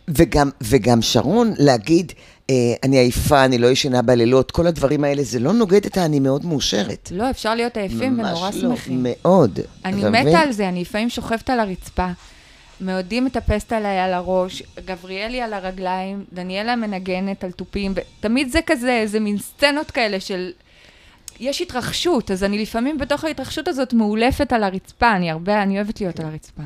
וגם, 0.60 1.02
שרון, 1.02 1.52
להגיד, 1.58 2.12
אה, 2.50 2.54
אני 2.82 2.98
עייפה, 2.98 3.44
אני 3.44 3.58
לא 3.58 3.66
ישנה 3.66 4.02
בלילות, 4.02 4.50
כל 4.50 4.66
הדברים 4.66 5.04
האלה, 5.04 5.22
זה 5.22 5.38
לא 5.38 5.52
נוגד 5.52 5.86
את 5.86 5.96
האני 5.96 6.20
מאוד 6.20 6.44
מאושרת. 6.44 7.08
לא, 7.14 7.30
אפשר 7.30 7.54
להיות 7.54 7.76
עייפים 7.76 8.18
ונורא 8.18 8.50
ממש 8.50 8.54
לא, 8.54 8.60
שמחים. 8.60 9.06
מאוד. 9.08 9.60
אני 9.84 10.04
מתה? 10.04 10.38
על 10.38 10.52
זה, 10.52 10.68
אני 10.68 10.80
לפעמים 10.80 11.10
שוכבת 11.10 11.50
על 11.50 11.60
הרצפה. 11.60 12.08
מעודי 12.80 13.20
מטפסת 13.20 13.72
עליי 13.72 13.98
על 13.98 14.12
הראש, 14.12 14.62
גבריאלי 14.84 15.40
על 15.40 15.52
הרגליים, 15.52 16.24
דניאלה 16.32 16.76
מנגנת 16.76 17.44
על 17.44 17.50
תופים, 17.50 17.94
ותמיד 17.96 18.48
זה 18.52 18.58
כזה, 18.66 18.92
איזה 18.92 19.20
מין 19.20 19.38
סצנות 19.38 19.90
כאלה 19.90 20.20
של... 20.20 20.50
יש 21.40 21.62
התרחשות, 21.62 22.30
אז 22.30 22.44
אני 22.44 22.58
לפעמים 22.58 22.98
בתוך 22.98 23.24
ההתרחשות 23.24 23.68
הזאת 23.68 23.92
מאולפת 23.92 24.52
על 24.52 24.64
הרצפה, 24.64 25.16
אני 25.16 25.30
הרבה, 25.30 25.62
אני 25.62 25.76
אוהבת 25.76 26.00
להיות 26.00 26.20
על 26.20 26.26
הרצפה. 26.26 26.62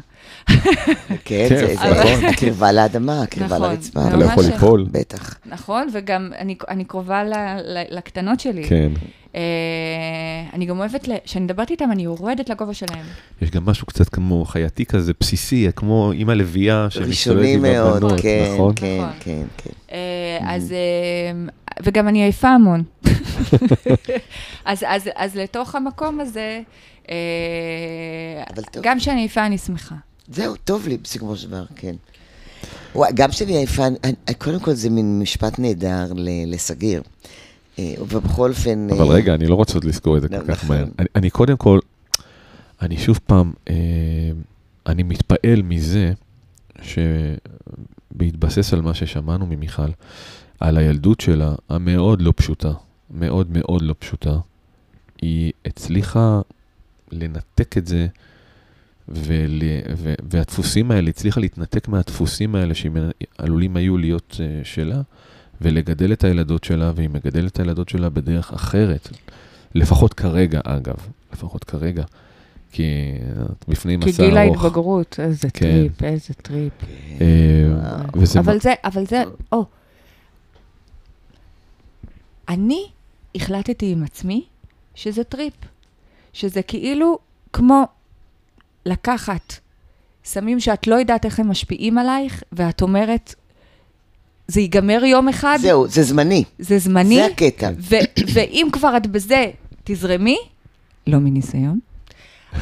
כן, 1.25 1.47
זה 1.49 1.67
זה 1.67 1.75
נכון. 1.75 2.25
הקרבה 2.25 2.73
לאדמה, 2.73 3.23
הקרבה 3.23 3.57
נכון, 3.57 3.71
לרצפה. 3.71 4.09
אתה 4.09 4.17
לא 4.17 4.25
יכול 4.25 4.45
ליפול. 4.45 4.87
בטח. 4.91 5.39
נכון? 5.47 5.89
וגם 5.93 6.33
אני, 6.39 6.57
אני 6.69 6.85
קרובה 6.85 7.23
לקטנות 7.91 8.41
שלי. 8.41 8.65
כן. 8.69 8.93
אה, 9.35 9.41
אני 10.53 10.67
גם 10.67 10.79
אוהבת, 10.79 11.09
כשאני 11.25 11.45
מדברת 11.45 11.71
איתם, 11.71 11.93
אני 11.93 12.03
יורדת 12.03 12.51
לגובה 12.51 12.75
שלהם. 12.75 13.05
יש 13.43 13.51
גם 13.51 13.67
משהו 13.67 13.87
קצת 13.87 14.09
כמו 14.09 14.45
חייתי 14.45 14.87
כזה, 14.87 15.13
בסיסי, 15.21 15.69
כמו 15.77 16.13
אימא 16.13 16.33
לביאה 16.33 16.87
ראשוני 17.01 17.55
עם 17.55 17.63
מאוד, 17.63 17.97
הבנות, 17.97 18.21
כן, 18.21 18.51
נכון? 18.55 18.73
כן, 18.77 18.99
נכון. 18.99 19.13
כן, 19.21 19.43
כן. 19.57 19.71
אה, 19.93 20.55
אז, 20.55 20.73
אה, 20.73 21.33
וגם 21.85 22.09
אני 22.09 22.23
עייפה 22.23 22.49
המון. 22.49 22.83
אז, 24.65 24.85
אז, 24.87 25.09
אז 25.17 25.37
לתוך 25.37 25.75
המקום 25.75 26.21
הזה, 26.21 26.61
אה, 27.11 27.15
אבל 28.55 28.63
טוב. 28.63 28.83
גם 28.83 28.99
כשאני 28.99 29.21
עייפה 29.21 29.47
אני 29.47 29.59
שמחה. 29.59 29.95
זהו, 30.29 30.57
טוב 30.57 30.89
לי 30.89 30.97
בסיכומו 30.97 31.37
של 31.37 31.49
דבר, 31.49 31.65
כן. 31.77 31.95
וואי, 32.95 33.11
גם 33.15 33.31
כשאני 33.31 33.57
עייפה, 33.57 33.83
קודם 34.39 34.61
כל 34.61 34.73
זה 34.73 34.91
מין 34.91 35.19
משפט 35.21 35.59
נהדר 35.59 36.13
ל- 36.15 36.55
לסגיר. 36.55 37.03
אה, 37.79 37.95
ובכל 37.99 38.51
אופן... 38.51 38.89
אבל 38.91 39.01
אה, 39.11 39.15
רגע, 39.15 39.35
אני 39.35 39.47
לא 39.47 39.55
רוצה 39.55 39.75
עוד 39.75 39.85
לזכור 39.85 40.17
את 40.17 40.23
זה 40.23 40.29
לא, 40.31 40.39
כל 40.39 40.45
כך 40.55 40.65
נכון. 40.65 40.77
מהר. 40.77 40.87
אני- 40.99 41.09
אני 41.17 41.31
קודם 41.31 41.57
כל, 41.57 41.79
אני 42.83 42.99
שוב 42.99 43.21
פעם, 43.27 43.53
אני 44.87 45.03
מתפעל 45.03 45.63
מזה 45.63 46.13
שבהתבסס 48.13 48.73
על 48.73 48.81
מה 48.81 48.95
ששמענו 48.95 49.47
ממיכל, 49.47 49.89
על 50.61 50.77
הילדות 50.77 51.21
שלה, 51.21 51.55
המאוד 51.69 52.23
לא 52.23 52.33
פשוטה, 52.37 52.73
מאוד 53.11 53.47
מאוד 53.51 53.83
לא 53.83 53.95
פשוטה, 53.99 54.37
היא 55.23 55.53
הצליחה 55.67 56.41
לנתק 57.13 57.79
את 57.79 57.87
זה, 57.87 58.07
ול, 59.09 59.63
ו, 59.97 60.15
והדפוסים 60.31 60.91
האלה, 60.91 61.11
הצליחה 61.11 61.41
להתנתק 61.41 61.89
מהדפוסים 61.89 62.55
האלה 62.55 62.75
שעלולים 62.75 63.77
היו 63.77 63.99
להיות 63.99 64.37
uh, 64.37 64.65
שלה, 64.67 65.01
ולגדל 65.61 66.13
את 66.13 66.25
הילדות 66.25 66.65
שלה, 66.65 66.93
והיא 66.95 67.09
מגדלת 67.09 67.53
את 67.53 67.59
הילדות 67.59 67.89
שלה 67.89 68.09
בדרך 68.09 68.53
אחרת. 68.53 69.09
לפחות 69.75 70.15
כרגע, 70.15 70.61
אגב, 70.65 70.95
לפחות 71.33 71.65
כרגע. 71.65 72.05
כי 72.73 72.85
את 73.53 73.65
בפני 73.69 73.99
כי 74.01 74.11
מסע 74.11 74.27
גיל 74.27 74.39
ארוך. 74.39 74.65
ההתבגרות, 74.65 75.21
איזה 75.23 75.49
כן. 75.51 75.71
טריפ, 75.71 76.03
איזה 76.03 76.35
טריפ. 76.35 76.73
אה, 77.21 77.27
וזה 78.17 78.41
אבל 78.41 78.53
מה- 78.53 78.59
זה, 78.59 78.75
אבל 78.85 79.07
זה, 79.07 79.23
או. 79.53 79.65
אני 82.51 82.87
החלטתי 83.35 83.93
עם 83.93 84.03
עצמי 84.03 84.45
שזה 84.95 85.25
טריפ. 85.25 85.55
שזה 86.33 86.63
כאילו 86.63 87.19
כמו 87.53 87.85
לקחת 88.87 89.55
סמים 90.25 90.61
שאת 90.61 90.87
לא 90.87 90.95
יודעת 90.95 91.25
איך 91.25 91.41
הם 91.41 91.51
משפיעים 91.51 91.99
עלייך, 91.99 92.43
ואת 92.53 92.83
אומרת, 92.83 93.35
זה 94.49 94.61
ייגמר 94.61 95.05
יום 95.05 95.29
אחד, 95.29 95.59
זהו, 95.61 95.89
זה 95.89 96.03
זמני. 96.03 96.45
זה 96.59 96.79
זמני, 96.79 97.15
זה 97.15 97.27
הקטע. 97.27 97.71
ו- 97.79 98.33
ואם 98.35 98.69
כבר 98.73 98.97
את 98.97 99.07
בזה, 99.07 99.51
תזרמי, 99.85 100.39
לא 101.07 101.19
מניסיון, 101.19 101.79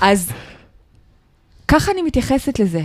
אז 0.01 0.31
ככה 1.69 1.93
אני 1.93 2.03
מתייחסת 2.03 2.59
לזה. 2.59 2.83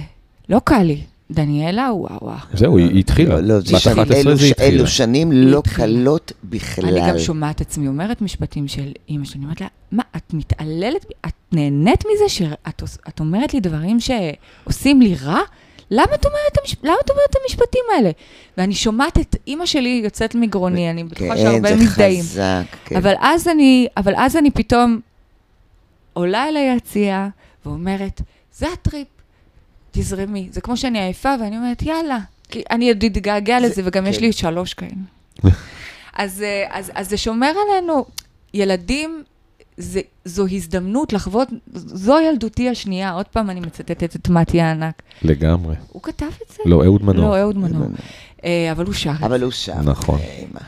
לא 0.49 0.60
קל 0.64 0.84
לי. 0.84 1.04
דניאלה, 1.34 1.89
וואו 1.93 2.17
וואו. 2.21 2.38
זהו, 2.53 2.77
היא 2.77 2.99
התחילה. 2.99 3.36
לא, 3.36 3.41
לא, 3.41 3.59
זה 3.59 3.73
בת 3.75 3.81
שנים, 3.81 3.99
11 3.99 4.19
אלו, 4.21 4.36
זה 4.36 4.47
ש- 4.47 4.51
התחילה. 4.51 4.69
אלו 4.69 4.88
שנים 4.88 5.31
לא. 5.31 5.61
קלות 5.75 6.31
בכלל. 6.43 6.97
אני 6.97 7.09
גם 7.11 7.19
שומעת 7.19 7.61
עצמי 7.61 7.88
אומרת 7.88 8.21
משפטים 8.21 8.67
של 8.67 8.91
אימא 9.09 9.25
שלי, 9.25 9.36
אני 9.38 9.45
אומרת 9.45 9.61
לה, 9.61 9.67
מה, 9.91 10.03
את 10.17 10.34
מתעללת? 10.34 11.05
את 11.27 11.31
נהנית 11.51 12.03
מזה 12.13 12.29
שאת 12.29 13.19
אומרת 13.19 13.53
לי 13.53 13.59
דברים 13.59 13.97
שעושים 13.99 15.01
לי 15.01 15.15
רע? 15.23 15.39
למה 15.91 16.03
את 16.15 16.25
אומרת, 16.25 16.39
את 16.51 16.57
המש- 16.57 16.75
למה 16.84 16.95
את 17.05 17.09
אומרת 17.09 17.29
את 17.29 17.36
המשפטים 17.43 17.81
האלה? 17.95 18.11
ואני 18.57 18.73
שומעת 18.73 19.17
את 19.19 19.36
אימא 19.47 19.65
שלי 19.65 20.01
יוצאת 20.03 20.36
מגרוני, 20.36 20.89
אני 20.89 21.03
בטוחה 21.03 21.29
כן, 21.36 21.38
שהרבה 21.38 21.69
זה 21.69 21.75
מזדהים. 21.84 22.19
חזק. 22.23 22.63
כן. 22.86 22.95
אבל 22.95 23.13
אז 23.19 23.47
אני, 23.47 23.88
אבל 23.97 24.13
אז 24.17 24.38
אני 24.38 24.51
פתאום 24.51 24.99
עולה 26.13 26.47
אל 26.49 26.57
היציאה 26.57 27.27
ואומרת, 27.65 28.21
זה 28.57 28.67
הטריפ, 28.73 29.07
תזרמי. 29.94 30.48
זה 30.52 30.62
כמו 30.62 30.78
שאני 30.78 31.00
עייפה 31.00 31.36
ואני 31.41 31.58
אומרת, 31.58 31.82
יאללה. 31.82 32.20
כי 32.50 32.64
אני 32.72 32.89
עוד 32.89 33.04
אתגעגע 33.04 33.60
זה- 33.62 33.66
לזה, 33.68 33.82
וגם 33.86 34.08
יש 34.08 34.16
כן. 34.18 34.22
לי 34.24 34.32
שלוש 34.32 34.74
כאלה. 34.74 34.91
אז, 36.14 36.41
אה, 36.41 36.66
אז, 36.70 36.91
אז 36.96 37.10
זה 37.10 37.18
שומר 37.18 37.52
עלינו. 37.70 38.06
ילדים, 38.53 39.24
זה, 39.78 40.02
זו 40.26 40.48
הזדמנות 40.48 41.14
לחוות, 41.14 41.48
זו 41.76 42.20
ילדותי 42.20 42.70
השנייה. 42.70 43.12
עוד 43.12 43.26
פעם 43.26 43.50
אני 43.50 43.60
מצטטת 43.60 44.16
את 44.16 44.30
מתיה 44.30 44.68
הענק. 44.68 45.02
לגמרי. 45.22 45.76
הוא 45.91 46.02
כתב 46.02 46.26
את 46.26 46.50
זה? 46.50 46.64
לא, 46.66 46.84
אהוד 46.86 47.04
מנור. 47.04 47.30
לא, 47.30 47.40
אהוד 47.41 47.58
מנור. 47.58 47.88
אה, 48.45 48.72
אבל 48.72 48.86
הוא 48.86 48.94
שר 48.94 49.12
את 49.12 49.20
זה. 49.20 49.26
אבל 49.26 49.44
הוא 49.44 49.52
שם. 49.52 49.82
נכון. 49.84 50.20
אמא. 50.40 50.60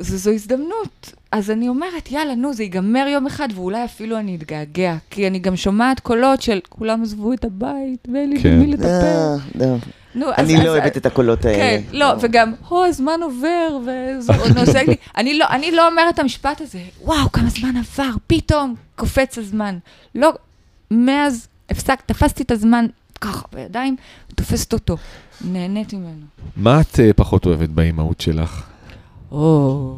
וזו 0.00 0.30
הזדמנות. 0.30 1.12
אז 1.32 1.50
אני 1.50 1.68
אומרת, 1.68 2.12
יאללה, 2.12 2.34
נו, 2.34 2.54
זה 2.54 2.62
ייגמר 2.62 3.06
יום 3.12 3.26
אחד, 3.26 3.48
ואולי 3.54 3.84
אפילו 3.84 4.18
אני 4.18 4.36
אתגעגע. 4.36 4.96
כי 5.10 5.26
אני 5.26 5.38
גם 5.38 5.56
שומעת 5.56 6.00
קולות 6.00 6.42
של 6.42 6.60
כולם 6.68 7.02
עזבו 7.02 7.32
את 7.32 7.44
הבית, 7.44 8.08
ואין 8.12 8.30
לי 8.30 8.42
כן. 8.42 8.56
במי 8.56 8.66
לטפל. 8.66 9.36
נו, 10.14 10.26
אז- 10.26 10.34
אני 10.38 10.56
אז- 10.58 10.64
לא 10.64 10.70
אוהבת 10.70 10.96
את 10.96 11.06
הקולות 11.06 11.44
האלה. 11.44 11.58
כן, 11.58 11.82
לא, 11.96 12.06
וגם, 12.20 12.52
הו, 12.68 12.84
הזמן 12.84 13.20
עובר, 13.22 13.78
וזה 13.82 14.32
לי. 14.86 14.96
אני 15.16 15.38
לא, 15.38 15.46
אני 15.50 15.70
לא 15.70 15.88
אומרת 15.88 16.14
את 16.14 16.18
המשפט 16.18 16.60
הזה, 16.60 16.82
וואו, 17.02 17.32
כמה 17.32 17.48
זמן 17.50 17.76
עבר, 17.76 18.10
פתאום 18.26 18.74
קופץ 18.96 19.38
הזמן. 19.38 19.78
לא, 20.14 20.32
מאז 20.90 21.48
הפסק, 21.70 22.00
תפסתי 22.06 22.42
את 22.42 22.50
הזמן 22.50 22.86
ככה 23.20 23.46
בידיים, 23.52 23.96
תופסת 24.34 24.72
אותו. 24.72 24.96
נהנית 25.40 25.92
ממנו. 25.92 26.26
מה 26.56 26.80
את 26.80 27.00
אה, 27.00 27.10
פחות 27.16 27.46
אוהבת 27.46 27.68
באימהות 27.68 28.20
שלך? 28.20 28.62
או. 29.30 29.96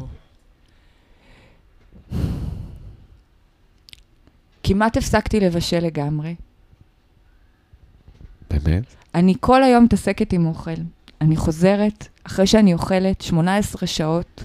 כמעט 4.63 4.97
הפסקתי 4.97 5.39
לבשל 5.39 5.79
לגמרי. 5.79 6.35
באמת? 8.49 8.83
אני 9.15 9.33
כל 9.39 9.63
היום 9.63 9.83
מתעסקת 9.83 10.33
עם 10.33 10.45
אוכל. 10.45 10.71
אני 11.21 11.35
חוזרת, 11.35 12.07
אחרי 12.23 12.47
שאני 12.47 12.73
אוכלת 12.73 13.21
18 13.21 13.87
שעות, 13.87 14.43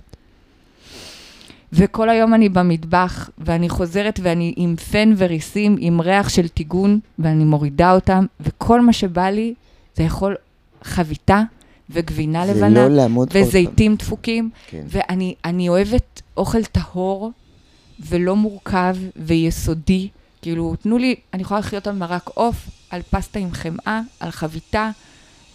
וכל 1.73 2.09
היום 2.09 2.35
אני 2.35 2.49
במטבח, 2.49 3.31
ואני 3.39 3.69
חוזרת 3.69 4.21
ואני 4.23 4.55
עם 4.57 4.77
פן 4.77 5.15
וריסים, 5.17 5.77
עם 5.79 6.01
ריח 6.01 6.29
של 6.29 6.49
טיגון, 6.49 7.01
ואני 7.19 7.45
מורידה 7.45 7.93
אותם, 7.93 8.27
וכל 8.41 8.81
מה 8.81 8.93
שבא 8.93 9.31
לי 9.31 9.55
זה 9.97 10.03
יכול 10.03 10.37
חביתה 10.85 11.43
וגבינה 11.91 12.47
לבנה, 12.47 12.87
פעם. 13.33 13.43
וזיתים 13.43 13.95
דפוקים, 13.97 14.51
כן. 14.67 14.85
ואני 14.89 15.35
אני 15.45 15.69
אוהבת 15.69 16.23
אוכל 16.37 16.65
טהור 16.65 17.33
ולא 18.01 18.37
מורכב 18.37 18.97
ויסודי. 19.17 20.09
כאילו, 20.43 20.75
תנו 20.83 20.99
לי, 20.99 21.15
אני 21.35 21.43
יכולה 21.43 21.61
לחיות 21.61 21.87
על 21.87 21.95
מרק 21.95 22.31
עוף, 22.35 22.69
על 22.93 23.01
פסטה 23.11 23.39
עם 23.39 23.53
חמאה, 23.53 24.01
על 24.21 24.31
חביתה 24.31 24.91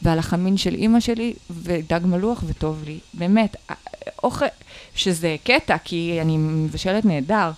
ועל 0.02 0.20
החמין 0.20 0.58
של 0.58 0.74
אימא 0.76 1.00
שלי, 1.00 1.34
ודג 1.50 2.00
מלוח 2.06 2.44
וטוב 2.48 2.84
לי. 2.86 2.98
באמת, 3.14 3.56
א- 3.72 3.74
אוכל, 4.24 4.46
שזה 4.96 5.36
קטע, 5.44 5.78
כי 5.84 6.18
אני 6.22 6.38
מבשלת 6.38 7.06
נהדר, 7.06 7.52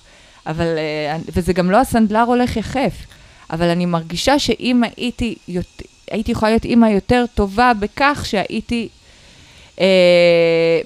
אבל, 0.48 0.66
אה, 0.66 1.18
וזה 1.36 1.54
גם 1.54 1.72
לא 1.72 1.78
הסנדלר 1.78 2.22
הולך 2.22 2.58
יחף, 2.58 2.94
אבל 3.52 3.70
אני 3.70 3.86
מרגישה 3.86 4.40
שאם 4.40 4.84
הייתי, 4.98 5.36
הייתי 6.12 6.32
יכולה 6.32 6.52
להיות 6.52 6.66
אימא 6.66 6.86
יותר 6.86 7.26
טובה 7.36 7.72
בכך 7.80 8.26
שהייתי 8.26 8.90
אה, 9.80 9.86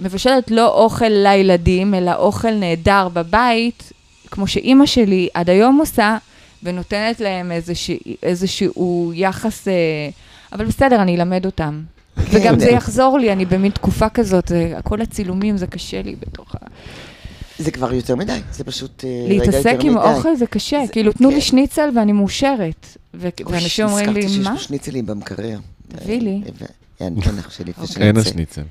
מבשלת 0.02 0.52
לא 0.52 0.68
אוכל 0.68 1.10
לילדים, 1.10 1.94
אלא 1.94 2.14
אוכל 2.16 2.52
נהדר 2.52 3.08
בבית, 3.14 3.92
כמו 4.32 4.48
שאימא 4.48 4.86
שלי 4.86 5.28
עד 5.34 5.50
היום 5.50 5.78
עושה, 5.78 6.18
ונותנת 6.64 7.20
להם 7.20 7.52
איזשה, 7.52 7.94
איזשהו 8.24 9.12
יחס, 9.16 9.68
אה, 9.68 9.74
אבל 10.52 10.66
בסדר, 10.66 11.02
אני 11.02 11.16
אלמד 11.16 11.46
אותם. 11.46 11.82
וגם 12.18 12.60
זה 12.60 12.70
יחזור 12.70 13.20
לי, 13.20 13.32
אני 13.32 13.46
במין 13.46 13.72
תקופה 13.72 14.10
כזאת, 14.10 14.48
זה, 14.48 14.74
כל 14.84 15.02
הצילומים, 15.02 15.58
זה 15.58 15.68
קשה 15.68 16.02
לי 16.02 16.16
בתוך 16.20 16.56
ה... 16.56 16.58
זה 17.58 17.72
כבר 17.72 17.94
יותר 17.94 18.16
מדי, 18.16 18.40
זה 18.52 18.64
פשוט 18.64 19.04
אה, 19.06 19.10
רגע 19.26 19.34
יותר 19.34 19.46
להתעסק 19.52 19.76
מדי. 19.80 19.88
עם 19.88 19.98
אוכל 19.98 20.36
זה 20.36 20.46
קשה, 20.46 20.80
זה- 20.86 20.92
כאילו, 20.92 21.14
תנו 21.14 21.30
לי 21.30 21.36
כן. 21.36 21.42
שניצל 21.42 21.90
ואני 21.96 22.12
מאושרת. 22.12 22.88
ו- 23.14 23.28
ואנשים 23.46 23.86
אומרים 23.86 24.10
לי, 24.10 24.20
נזכרתי 24.20 24.34
שיש 24.36 24.48
מה? 24.48 24.56
פה 24.58 24.64
שניצלים 24.64 25.06
במקרר. 25.06 25.60
תביא 25.88 26.22
לי. 26.22 26.42
אה, 26.46 26.52
ו- 27.02 27.06
אני 27.08 27.22
אתן 27.22 27.36
לך 27.36 27.52
שלי 27.52 27.70
לפני 27.72 27.84
אוקיי. 27.84 28.08
אין 28.08 28.16
שנצא. 28.16 28.30
השניצל. 28.30 28.62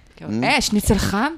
אה, 0.44 0.60
שניצל 0.60 0.98
חם? 0.98 1.32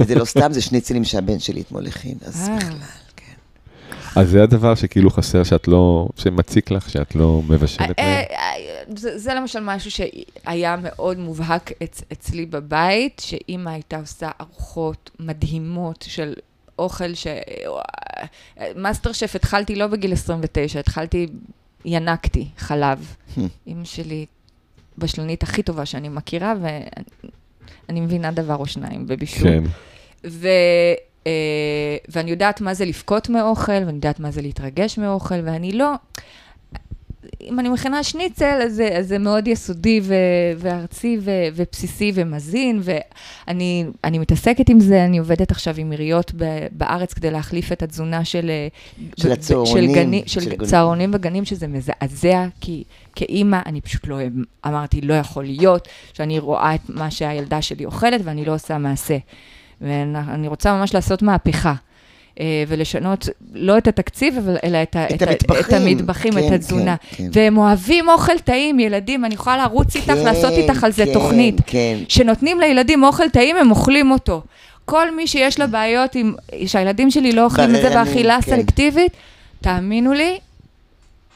וזה 0.00 0.14
לא 0.14 0.24
סתם, 0.24 0.52
זה 0.52 0.60
שניצלים 0.62 1.04
שהבן 1.04 1.38
שלי 1.38 1.60
אתמול 1.60 1.86
הכין, 1.86 2.14
אז 2.26 2.48
אה. 2.48 2.56
בכלל, 2.56 2.70
כן. 2.70 2.76
אז 4.16 4.30
זה 4.30 4.42
הדבר 4.42 4.74
שכאילו 4.74 5.10
חסר, 5.10 5.44
שאת 5.44 5.68
לא, 5.68 6.08
שמציק 6.16 6.70
לך, 6.70 6.90
שאת 6.90 7.14
לא 7.14 7.42
מבשלת 7.48 7.98
אה? 7.98 8.22
אה, 8.30 8.54
זה, 8.96 9.18
זה 9.18 9.34
למשל 9.34 9.60
משהו 9.60 9.90
שהיה 9.90 10.76
מאוד 10.82 11.18
מובהק 11.18 11.72
אצ, 11.82 12.02
אצלי 12.12 12.46
בבית, 12.46 13.22
שאימא 13.24 13.70
הייתה 13.70 13.96
עושה 13.96 14.30
ארוחות 14.40 15.10
מדהימות 15.20 16.04
של 16.08 16.34
אוכל 16.78 17.14
ש... 17.14 17.26
מאסטר 18.76 19.12
שף 19.12 19.36
התחלתי 19.36 19.76
לא 19.76 19.86
בגיל 19.86 20.12
29, 20.12 20.80
התחלתי, 20.80 21.26
ינקתי 21.84 22.48
חלב. 22.56 23.14
אימא 23.66 23.84
שלי 23.84 24.26
בשלנית 24.98 25.42
הכי 25.42 25.62
טובה 25.62 25.86
שאני 25.86 26.08
מכירה, 26.08 26.54
ואני 26.62 28.00
מבינה 28.00 28.30
דבר 28.30 28.56
או 28.56 28.66
שניים 28.66 29.06
בבישול. 29.06 29.48
כן. 29.48 29.64
ו, 30.26 30.48
ואני 32.08 32.30
יודעת 32.30 32.60
מה 32.60 32.74
זה 32.74 32.84
לבכות 32.84 33.28
מאוכל, 33.28 33.72
ואני 33.72 33.92
יודעת 33.92 34.20
מה 34.20 34.30
זה 34.30 34.42
להתרגש 34.42 34.98
מאוכל, 34.98 35.40
ואני 35.44 35.72
לא... 35.72 35.94
אם 37.40 37.60
אני 37.60 37.68
מכינה 37.68 38.02
שניצל, 38.02 38.60
אז 38.64 38.74
זה, 38.74 38.88
אז 38.98 39.08
זה 39.08 39.18
מאוד 39.18 39.48
יסודי 39.48 40.00
ו, 40.02 40.14
וארצי 40.58 41.18
ו, 41.20 41.30
ובסיסי 41.54 42.12
ומזין, 42.14 42.80
ואני 42.82 43.84
אני 44.04 44.18
מתעסקת 44.18 44.68
עם 44.68 44.80
זה, 44.80 45.04
אני 45.04 45.18
עובדת 45.18 45.50
עכשיו 45.50 45.74
עם 45.78 45.90
עיריות 45.90 46.32
ב- 46.36 46.66
בארץ 46.72 47.12
כדי 47.12 47.30
להחליף 47.30 47.72
את 47.72 47.82
התזונה 47.82 48.24
של... 48.24 48.50
אה, 48.50 48.68
של 49.16 49.32
הצהרונים, 49.32 49.90
של, 49.90 49.94
גני, 49.94 50.22
של, 50.26 50.40
של. 50.40 50.66
צהרונים 50.66 51.10
וגנים, 51.14 51.44
שזה 51.44 51.66
מזעזע, 51.66 52.46
כי 52.60 52.84
כאימא, 53.14 53.58
אני 53.66 53.80
פשוט 53.80 54.06
לא... 54.06 54.18
אמרתי, 54.66 55.00
לא 55.00 55.14
יכול 55.14 55.44
להיות 55.44 55.88
שאני 56.12 56.38
רואה 56.38 56.74
את 56.74 56.80
מה 56.88 57.10
שהילדה 57.10 57.62
שלי 57.62 57.84
אוכלת 57.84 58.20
ואני 58.24 58.44
לא 58.44 58.54
עושה 58.54 58.78
מעשה. 58.78 59.16
ואני 59.82 60.48
רוצה 60.48 60.72
ממש 60.72 60.94
לעשות 60.94 61.22
מהפכה. 61.22 61.74
אה, 62.40 62.64
ולשנות 62.68 63.28
לא 63.54 63.78
את 63.78 63.86
התקציב, 63.88 64.36
אבל, 64.38 64.56
אלא 64.64 64.82
את, 64.82 64.96
ה- 64.96 65.06
את 65.14 65.22
ה- 65.22 65.26
המטבחים. 65.30 65.60
את 65.60 65.72
המטבחים, 65.72 66.32
כן, 66.32 66.46
את 66.46 66.52
התזונה. 66.52 66.96
כן, 67.10 67.16
כן. 67.16 67.28
והם 67.32 67.56
אוהבים 67.58 68.08
אוכל 68.08 68.38
טעים, 68.44 68.80
ילדים, 68.80 69.24
אני 69.24 69.34
יכולה 69.34 69.56
לרוץ 69.56 69.96
איתך, 69.96 70.08
לעשות 70.24 70.52
איתך 70.52 70.84
על 70.84 70.92
זה 70.92 71.06
כן, 71.06 71.12
תוכנית. 71.12 71.54
כן. 71.66 71.98
שנותנים 72.08 72.60
לילדים 72.60 73.02
אוכל 73.02 73.28
טעים, 73.28 73.56
הם 73.56 73.70
אוכלים 73.70 74.10
אותו. 74.10 74.42
כל 74.84 75.16
מי 75.16 75.26
שיש 75.26 75.60
לה 75.60 75.66
בעיות 75.66 76.14
עם, 76.14 76.34
שהילדים 76.66 77.10
שלי 77.10 77.32
לא 77.32 77.44
אוכלים 77.44 77.76
את 77.76 77.82
זה 77.82 77.90
באכילה 77.90 78.38
כן. 78.42 78.56
סלקטיבית, 78.56 79.12
תאמינו 79.60 80.12
לי, 80.12 80.38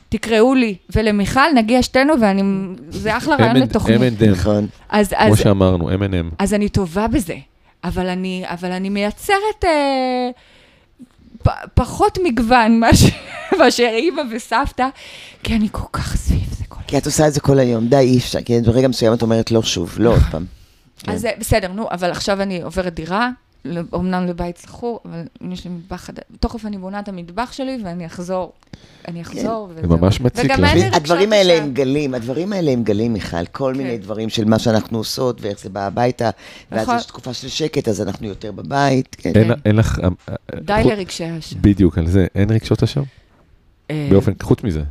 תקראו 0.08 0.54
לי 0.54 0.74
ולמיכל, 0.94 1.52
נגיע 1.54 1.82
שתינו, 1.82 2.14
ואני, 2.20 2.42
זה 2.90 3.16
אחלה 3.16 3.36
רעיון 3.36 3.56
לתוכנית. 3.56 4.20
M&M, 4.22 4.26
נכון. 4.26 4.66
אז, 4.88 5.14
כמו 5.26 5.36
שאמרנו, 5.36 5.90
M&M. 5.90 6.34
אז 6.38 6.54
אני 6.54 6.68
טובה 6.68 7.06
בזה, 7.06 7.34
אבל 7.88 8.06
אני, 8.08 8.44
אבל 8.46 8.72
אני 8.72 8.88
מייצרת 8.88 9.64
אה, 9.64 10.30
פ, 11.42 11.48
פחות 11.74 12.18
מגוון 12.24 12.80
מאשר, 13.58 13.86
אימא 13.86 14.22
וסבתא, 14.30 14.88
כי 15.42 15.56
אני 15.56 15.68
כל 15.72 15.88
כך 15.92 16.16
סביב 16.16 16.48
זה 16.58 16.64
כל 16.68 16.80
כי 16.86 16.98
את 16.98 17.06
עושה 17.06 17.28
את 17.28 17.32
זה 17.32 17.40
כל 17.40 17.58
היום, 17.58 17.86
די, 17.88 17.96
אי 17.96 18.18
אפשר, 18.18 18.42
כי 18.42 18.60
ברגע 18.60 18.88
מסוים 18.88 19.12
את 19.12 19.22
אומרת 19.22 19.50
לא 19.50 19.62
שוב, 19.62 19.94
לא 19.98 20.10
עוד 20.10 20.22
פעם. 20.30 20.44
כן. 20.98 21.12
אז 21.12 21.26
בסדר, 21.38 21.72
נו, 21.72 21.86
אבל 21.90 22.10
עכשיו 22.10 22.42
אני 22.42 22.62
עוברת 22.62 22.94
דירה, 22.94 23.30
אומנם 23.92 24.26
לבית 24.26 24.56
שכור, 24.56 25.00
אבל 25.04 25.22
יש 25.52 25.64
לי 25.64 25.70
מטבח 25.70 25.96
חדש. 25.96 26.22
תכף 26.40 26.66
אני 26.66 26.78
בונה 26.78 27.00
את 27.00 27.08
המטבח 27.08 27.52
שלי 27.52 27.78
ואני 27.84 28.06
אחחזור. 28.06 28.52
אני 29.08 29.22
אחזור, 29.22 29.70
זה 29.80 29.86
ממש 29.86 30.20
מציק 30.20 30.50
לך. 30.50 30.70
הדברים 30.92 31.32
האלה. 31.32 31.62
הם 31.62 31.72
גלים, 31.72 32.14
הדברים 32.14 32.52
האלה 32.52 32.70
הם 32.70 32.82
גלים, 32.82 33.12
מיכל, 33.12 33.46
כל 33.52 33.72
כן. 33.74 33.78
מיני 33.82 33.98
דברים 33.98 34.28
של 34.28 34.44
מה 34.44 34.58
שאנחנו 34.58 34.98
עושות 34.98 35.40
ואיך 35.40 35.60
זה 35.60 35.68
בא 35.70 35.86
הביתה, 35.86 36.30
ואז 36.72 36.82
נכון. 36.82 36.96
יש 36.96 37.04
תקופה 37.06 37.34
של 37.34 37.48
שקט, 37.48 37.88
אז 37.88 38.02
אנחנו 38.02 38.26
יותר 38.26 38.52
בבית, 38.52 39.16
כן. 39.18 39.32
אין- 39.34 39.48
כן. 39.54 39.60
אין 39.64 39.76
לך... 39.76 40.00
אה, 40.04 40.08
די 40.60 40.72
חוץ- 40.82 40.92
לרגשי 40.92 41.24
אשם. 41.38 41.56
בדיוק 41.60 41.98
על 41.98 42.06
זה, 42.06 42.26
אין 42.34 42.50
רגשות 42.50 42.82
אשם? 42.82 43.02
אה, 43.90 44.08
באופן, 44.10 44.32
חוץ 44.42 44.64
מזה. 44.64 44.82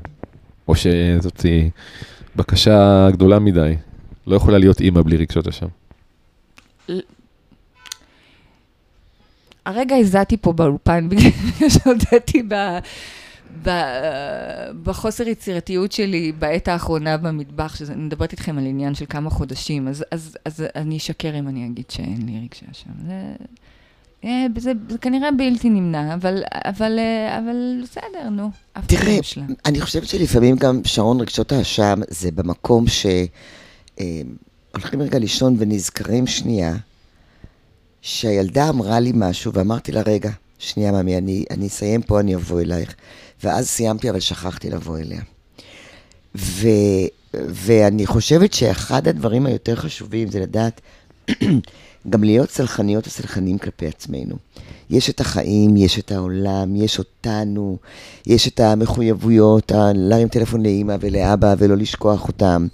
או 0.68 0.74
שזאת 0.76 1.46
אה, 1.46 1.68
בקשה 2.36 3.08
גדולה 3.12 3.40
מדי. 3.40 3.76
לא 4.28 4.36
יכולה 4.36 4.58
להיות 4.58 4.82
אימא 4.82 5.02
בלי 5.02 5.18
רגשות 5.18 5.48
אשם. 5.48 5.68
הרגע 9.66 9.96
הזעתי 9.96 10.38
פה 10.38 10.54
באולפן, 10.54 11.08
בגלל 11.10 11.70
שהודיתי 11.70 12.44
ב... 12.48 12.54
ב... 13.64 13.70
בחוסר 14.84 15.28
יצירתיות 15.28 15.92
שלי 15.92 16.32
בעת 16.32 16.68
האחרונה 16.68 17.18
במטבח, 17.18 17.76
שאני 17.76 18.04
מדברת 18.04 18.32
איתכם 18.32 18.58
על 18.58 18.66
עניין 18.66 18.96
של 18.96 19.06
כמה 19.10 19.30
חודשים, 19.30 19.88
אז, 19.88 20.04
אז, 20.12 20.38
אז 20.46 20.64
אני 20.76 20.98
אשקר 20.98 21.40
אם 21.40 21.48
אני 21.48 21.66
אגיד 21.66 21.86
שאין 21.90 22.26
לי 22.26 22.40
רגשי 22.44 22.66
אשם. 22.72 22.90
זה, 23.08 23.36
אה, 24.24 24.46
זה, 24.58 24.72
זה 24.90 24.98
כנראה 24.98 25.32
בלתי 25.32 25.70
נמנע, 25.70 26.14
אבל, 26.14 26.44
אבל, 26.52 27.00
אה, 27.00 27.40
אבל 27.40 27.82
בסדר, 27.84 28.30
נו, 28.30 28.52
לא 28.76 28.82
תראה. 28.88 29.18
אני 29.66 29.82
חושבת 29.82 30.08
שלפעמים 30.08 30.56
גם 30.56 30.82
שרון 30.84 31.22
רגשות 31.22 31.52
האשם 31.52 32.00
זה 32.10 32.32
במקום 32.32 32.86
שהולכים 32.88 34.22
רגע 35.02 35.20
לישון 35.20 35.56
ונזכרים 35.60 36.28
שנייה, 36.28 36.76
שהילדה 38.08 38.70
אמרה 38.70 39.00
לי 39.00 39.12
משהו 39.16 39.54
ואמרתי 39.54 39.92
לה, 39.92 40.02
רגע, 40.02 40.30
שנייה 40.60 40.92
ממי, 40.92 41.18
אני, 41.18 41.46
אני 41.52 41.68
אסיים 41.68 42.02
פה, 42.02 42.20
אני 42.20 42.36
אבוא 42.36 42.62
אלייך. 42.62 42.96
ואז 43.44 43.68
סיימתי, 43.68 44.10
אבל 44.10 44.20
שכחתי 44.20 44.70
לבוא 44.70 44.98
אליה. 44.98 45.22
ו, 46.36 46.68
ואני 47.34 48.06
חושבת 48.06 48.54
שאחד 48.54 49.08
הדברים 49.08 49.46
היותר 49.46 49.76
חשובים 49.76 50.32
זה 50.32 50.40
לדעת 50.40 50.82
גם 52.10 52.24
להיות 52.24 52.50
סלחניות 52.52 53.08
וסלחנים 53.08 53.58
כלפי 53.58 53.88
עצמנו. 53.88 54.36
יש 54.90 55.10
את 55.10 55.22
החיים, 55.22 55.78
יש 55.78 56.00
את 56.00 56.12
העולם, 56.12 56.76
יש 56.76 57.00
אותנו, 57.00 57.78
יש 58.26 58.48
את 58.48 58.60
המחויבויות, 58.60 59.72
ה- 59.72 59.92
להרים 59.96 60.28
טלפון 60.28 60.64
לאימא 60.64 60.96
ולאבא 61.00 61.56
ולא 61.58 61.78
לשכוח 61.78 62.28
אותם. 62.28 62.68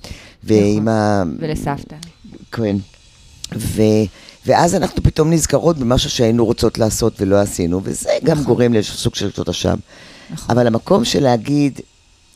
ועם 0.43 0.87
ה... 0.87 1.23
ולסבתא. 1.39 1.95
כן. 2.51 2.75
ו... 3.55 3.81
ואז 4.45 4.75
אנחנו 4.75 5.03
פתאום 5.03 5.33
נזכרות 5.33 5.77
במשהו 5.77 6.09
שהיינו 6.09 6.45
רוצות 6.45 6.77
לעשות 6.77 7.21
ולא 7.21 7.35
עשינו, 7.35 7.81
וזה 7.83 8.09
גם 8.23 8.31
נכון. 8.33 8.45
גורם 8.45 8.73
לאיזשהו 8.73 8.97
סוג 8.97 9.15
של 9.15 9.25
רגשות 9.25 9.49
אשם. 9.49 9.75
נכון. 10.29 10.57
אבל 10.57 10.67
המקום 10.67 11.05
של 11.05 11.23
להגיד, 11.23 11.79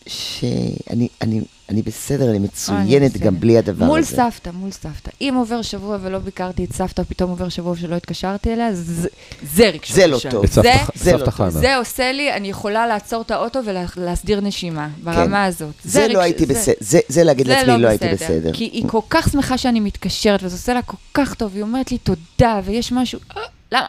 שאני 0.07 1.07
אני, 1.21 1.41
אני 1.69 1.81
בסדר, 1.81 2.23
אני 2.23 2.37
אני 2.37 2.39
מצוינת 2.39 3.11
בסדר. 3.11 3.25
גם 3.25 3.39
בלי 3.39 3.57
הדבר 3.57 3.85
מול 3.85 3.99
הזה. 3.99 4.15
סבתא, 4.15 4.49
מול 4.53 4.71
סבתא. 4.71 5.11
אם 5.21 5.33
עובר 5.37 5.61
שבוע 5.61 5.97
ולא 6.01 6.19
ביקרתי 6.19 6.63
את 6.63 6.73
סבתא, 6.73 7.03
פתאום 7.03 7.29
עובר 7.29 7.49
שבוע 7.49 7.75
שלא 7.77 7.95
התקשרתי 7.95 8.53
אליה, 8.53 8.73
זה, 8.73 9.07
זה 9.53 9.69
רגשות 9.69 9.95
זה 9.95 10.07
לא. 10.07 10.17
טוב. 10.29 10.45
ח- 10.45 10.89
זה 10.95 11.11
לא 11.17 11.25
טוב. 11.25 11.49
זה 11.49 11.77
עושה 11.77 12.11
לי, 12.11 12.33
אני 12.33 12.47
יכולה 12.47 12.87
לעצור 12.87 13.21
את 13.21 13.31
האוטו 13.31 13.59
ולהסדיר 13.97 14.41
נשימה, 14.41 14.89
ברמה 15.03 15.45
הזאת. 15.45 15.73
כן. 15.83 15.89
זה 15.89 16.07
לא 16.07 16.19
הייתי 16.19 16.45
זה- 16.45 16.53
בסדר, 16.53 16.75
זה- 16.79 16.99
זה 17.07 17.23
להגיד 17.23 17.47
זה 17.47 17.53
לעצמי 17.53 17.77
לא 17.81 17.87
הייתי 17.87 18.07
בסדר. 18.13 18.51
כי 18.53 18.63
היא 18.63 18.83
כל 18.87 19.01
כך 19.09 19.29
שמחה 19.31 19.57
שאני 19.57 19.79
מתקשרת, 19.79 20.43
וזה 20.43 20.55
עושה 20.55 20.73
לה 20.73 20.81
כל 20.81 20.97
כך 21.13 21.33
טוב, 21.33 21.51
היא 21.55 21.61
אומרת 21.63 21.91
לי 21.91 21.97
תודה, 21.97 22.59
ויש 22.65 22.91
משהו, 22.91 23.19
אה, 23.37 23.41
למה? 23.71 23.87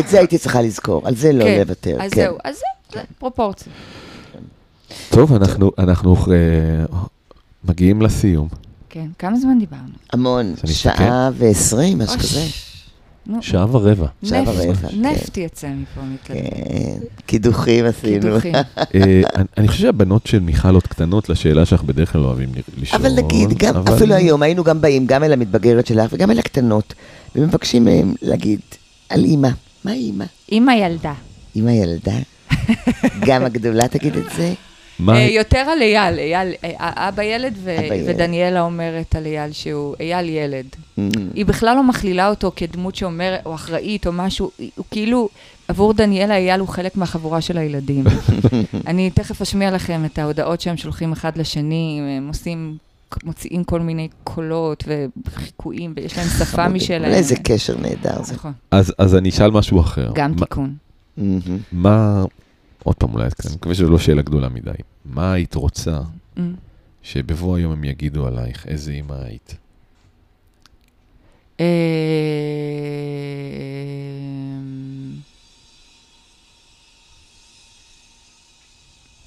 את 0.00 0.08
זה 0.08 0.18
הייתי 0.18 0.38
צריכה 0.38 0.62
לזכור, 0.62 1.02
על 1.08 1.16
זה 1.16 1.32
לא 1.32 1.44
כן, 1.44 1.58
לוותר. 1.60 1.96
אז 2.02 2.10
כן. 2.10 2.20
זהו, 2.24 2.36
אז 2.44 2.54
זה, 2.56 2.62
זה 2.92 3.00
פרופורציה. 3.18 3.72
טוב, 5.10 5.34
אנחנו, 5.34 5.70
אנחנו 5.78 6.16
אה, 6.16 6.84
מגיעים 7.64 8.02
לסיום. 8.02 8.48
כן, 8.90 9.06
כמה 9.18 9.36
זמן 9.38 9.58
דיברנו? 9.58 9.82
המון, 10.12 10.54
שעה 10.66 11.30
ועשרים, 11.34 11.98
משהו 11.98 12.18
כזה. 12.18 12.40
שעה 13.40 13.66
ורבע. 13.76 14.06
שעה 14.24 14.42
ורבע, 14.46 14.74
כן. 14.88 15.06
נפט 15.06 15.36
יצא 15.36 15.68
מפה 15.68 16.00
מתקדם. 16.00 16.36
כן, 16.36 16.98
קידוחים 17.26 17.84
עשינו. 17.84 18.20
קידוחים. 18.22 18.54
אה, 18.54 19.20
אני- 19.58 19.68
חושב 19.68 19.80
שהבנות 19.82 20.26
של 20.26 20.40
מיכל 20.40 20.74
עוד 20.74 20.82
קטנות 20.86 21.28
לשאלה 21.28 21.64
שאנחנו 21.66 21.86
בדרך 21.86 22.12
כלל 22.12 22.24
אוהבים 22.24 22.48
לשאול. 22.80 23.00
אבל 23.02 23.12
נגיד, 23.24 23.48
גם, 23.58 23.74
אפילו 23.88 24.14
היום 24.14 24.42
היינו 24.42 24.64
גם 24.64 24.80
באים, 24.80 25.06
גם 25.06 25.24
אל 25.24 25.32
המתבגרת 25.32 25.86
שלך 25.86 26.12
וגם 26.12 26.30
אל 26.30 26.38
הקטנות, 26.38 26.94
ומבקשים 27.36 27.84
מהם 27.84 28.14
להגיד 28.22 28.60
על 29.08 29.24
אימא. 29.24 29.48
מה 29.84 29.92
אימא? 29.92 30.24
עם 30.48 30.68
הילדה. 30.68 31.14
אימא 31.56 31.70
ילדה? 31.70 32.12
גם 33.26 33.44
הגדולה 33.44 33.88
תגיד 33.88 34.16
את 34.16 34.24
זה? 34.36 34.54
מה- 35.02 35.14
אה, 35.16 35.22
יותר 35.30 35.58
על 35.58 35.82
אייל, 35.82 36.18
אייל, 36.18 36.52
אה, 36.64 37.08
אבא 37.08 37.22
ילד 37.22 37.54
ו- 37.62 37.76
אבא 37.78 37.94
ילד. 37.94 38.08
ודניאלה 38.14 38.60
אומרת 38.60 39.16
על 39.16 39.26
אייל 39.26 39.52
שהוא 39.52 39.94
אייל 40.00 40.28
ילד. 40.28 40.66
Mm. 40.72 41.00
היא 41.34 41.46
בכלל 41.46 41.76
לא 41.76 41.82
מכלילה 41.82 42.28
אותו 42.28 42.52
כדמות 42.56 42.94
שאומרת, 42.94 43.40
או 43.46 43.54
אחראית 43.54 44.06
או 44.06 44.12
משהו, 44.12 44.50
הוא 44.76 44.84
כאילו, 44.90 45.28
עבור 45.68 45.92
דניאלה 45.94 46.36
אייל 46.36 46.60
הוא 46.60 46.68
חלק 46.68 46.96
מהחבורה 46.96 47.40
של 47.40 47.58
הילדים. 47.58 48.04
אני 48.86 49.10
תכף 49.10 49.42
אשמיע 49.42 49.70
לכם 49.70 50.04
את 50.04 50.18
ההודעות 50.18 50.60
שהם 50.60 50.76
שולחים 50.76 51.12
אחד 51.12 51.38
לשני, 51.38 52.00
הם 52.18 52.28
עושים, 52.28 52.76
מוציאים 53.24 53.64
כל 53.64 53.80
מיני 53.80 54.08
קולות 54.24 54.84
וחיקויים, 55.26 55.92
ויש 55.96 56.16
להם 56.18 56.26
שפה 56.38 56.68
משלהם. 56.68 57.12
איזה 57.12 57.36
קשר 57.36 57.76
נהדר 57.78 58.22
זה. 58.22 58.34
נכון, 58.34 58.52
אז 58.70 58.92
אז 58.98 59.16
אני 59.16 59.28
אשאל 59.28 59.50
משהו 59.50 59.80
אחר. 59.80 60.10
גם 60.14 60.34
תיקון. 60.34 60.74
מה, 61.72 62.24
עוד 62.84 62.96
פעם 62.96 63.14
אולי, 63.14 63.24
אני 63.46 63.54
מקווה 63.54 63.74
שזו 63.74 63.90
לא 63.90 63.98
שאלה 63.98 64.22
גדולה 64.22 64.48
מדי. 64.48 64.70
מה 65.04 65.32
היית 65.32 65.54
רוצה 65.54 66.00
Mm. 66.36 66.40
שבבוא 67.02 67.56
היום 67.56 67.72
הם 67.72 67.84
יגידו 67.84 68.26
עלייך 68.26 68.66
איזה 68.66 68.92
אימא 68.92 69.12
היית? 69.14 69.54
אה, 71.60 71.66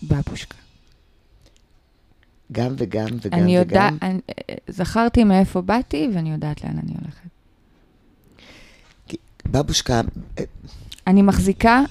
בבושקה. 0.04 0.58
גם 2.52 2.74
וגם 2.78 3.06
וגם 3.22 3.40
אני 3.40 3.56
יודעת, 3.56 3.94
וגם. 3.94 3.98
אני- 4.02 4.20
אה, 4.50 4.56
זכרתי 4.68 5.24
מאיפה 5.24 5.62
באתי 5.62 6.10
ואני 6.16 6.32
יודעת 6.32 6.64
לאן 6.64 6.78
אני 6.84 6.94
הולכת. 7.02 7.26
בבושקה, 9.52 10.02
אה, 10.40 10.44
אני 11.08 11.22
מחזיקה, 11.22 11.82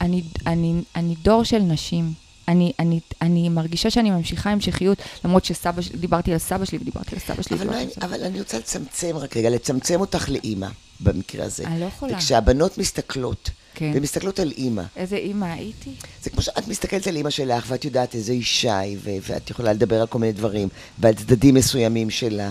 אני, 0.00 0.22
אני, 0.46 0.82
אני 0.96 1.14
דור 1.22 1.44
של 1.44 1.58
נשים. 1.58 2.12
אני, 2.48 2.72
אני, 2.78 3.00
אני 3.22 3.48
מרגישה 3.48 3.90
שאני 3.90 4.10
ממשיכה 4.10 4.50
המשכיות, 4.50 4.98
למרות 5.24 5.44
שסבא 5.44 5.82
שלי, 5.82 5.98
דיברתי 5.98 6.32
על 6.32 6.38
סבא 6.38 6.64
שלי 6.64 6.78
ודיברתי 6.78 7.14
על 7.14 7.20
סבא 7.20 7.42
שלי. 7.42 7.56
אבל, 7.56 7.74
על 7.74 7.90
סבא 7.90 8.06
אבל 8.06 8.24
אני 8.24 8.38
רוצה 8.38 8.58
לצמצם 8.58 9.16
רק 9.16 9.36
רגע, 9.36 9.50
לצמצם 9.50 10.00
אותך 10.00 10.28
לאימא 10.28 10.68
במקרה 11.00 11.44
הזה. 11.44 11.64
אני 11.66 11.80
לא 11.80 11.84
יכולה. 11.84 12.16
וכשהבנות 12.16 12.78
מסתכלות, 12.78 13.50
כן. 13.74 13.92
ומסתכלות 13.94 14.38
על 14.38 14.50
אימא, 14.50 14.82
איזה 14.96 15.16
אימא 15.16 15.44
הייתי? 15.44 15.90
זה 16.22 16.30
כמו 16.30 16.42
שאת 16.42 16.68
מסתכלת 16.68 17.06
על 17.06 17.16
אימא 17.16 17.30
שלך, 17.30 17.64
ואת 17.68 17.84
יודעת 17.84 18.14
איזה 18.14 18.32
אישה 18.32 18.78
היא, 18.78 18.96
ו- 19.04 19.10
ואת 19.22 19.50
יכולה 19.50 19.72
לדבר 19.72 20.00
על 20.00 20.06
כל 20.06 20.18
מיני 20.18 20.32
דברים, 20.32 20.68
ועל 20.98 21.14
צדדים 21.14 21.54
מסוימים 21.54 22.10
שלה. 22.10 22.50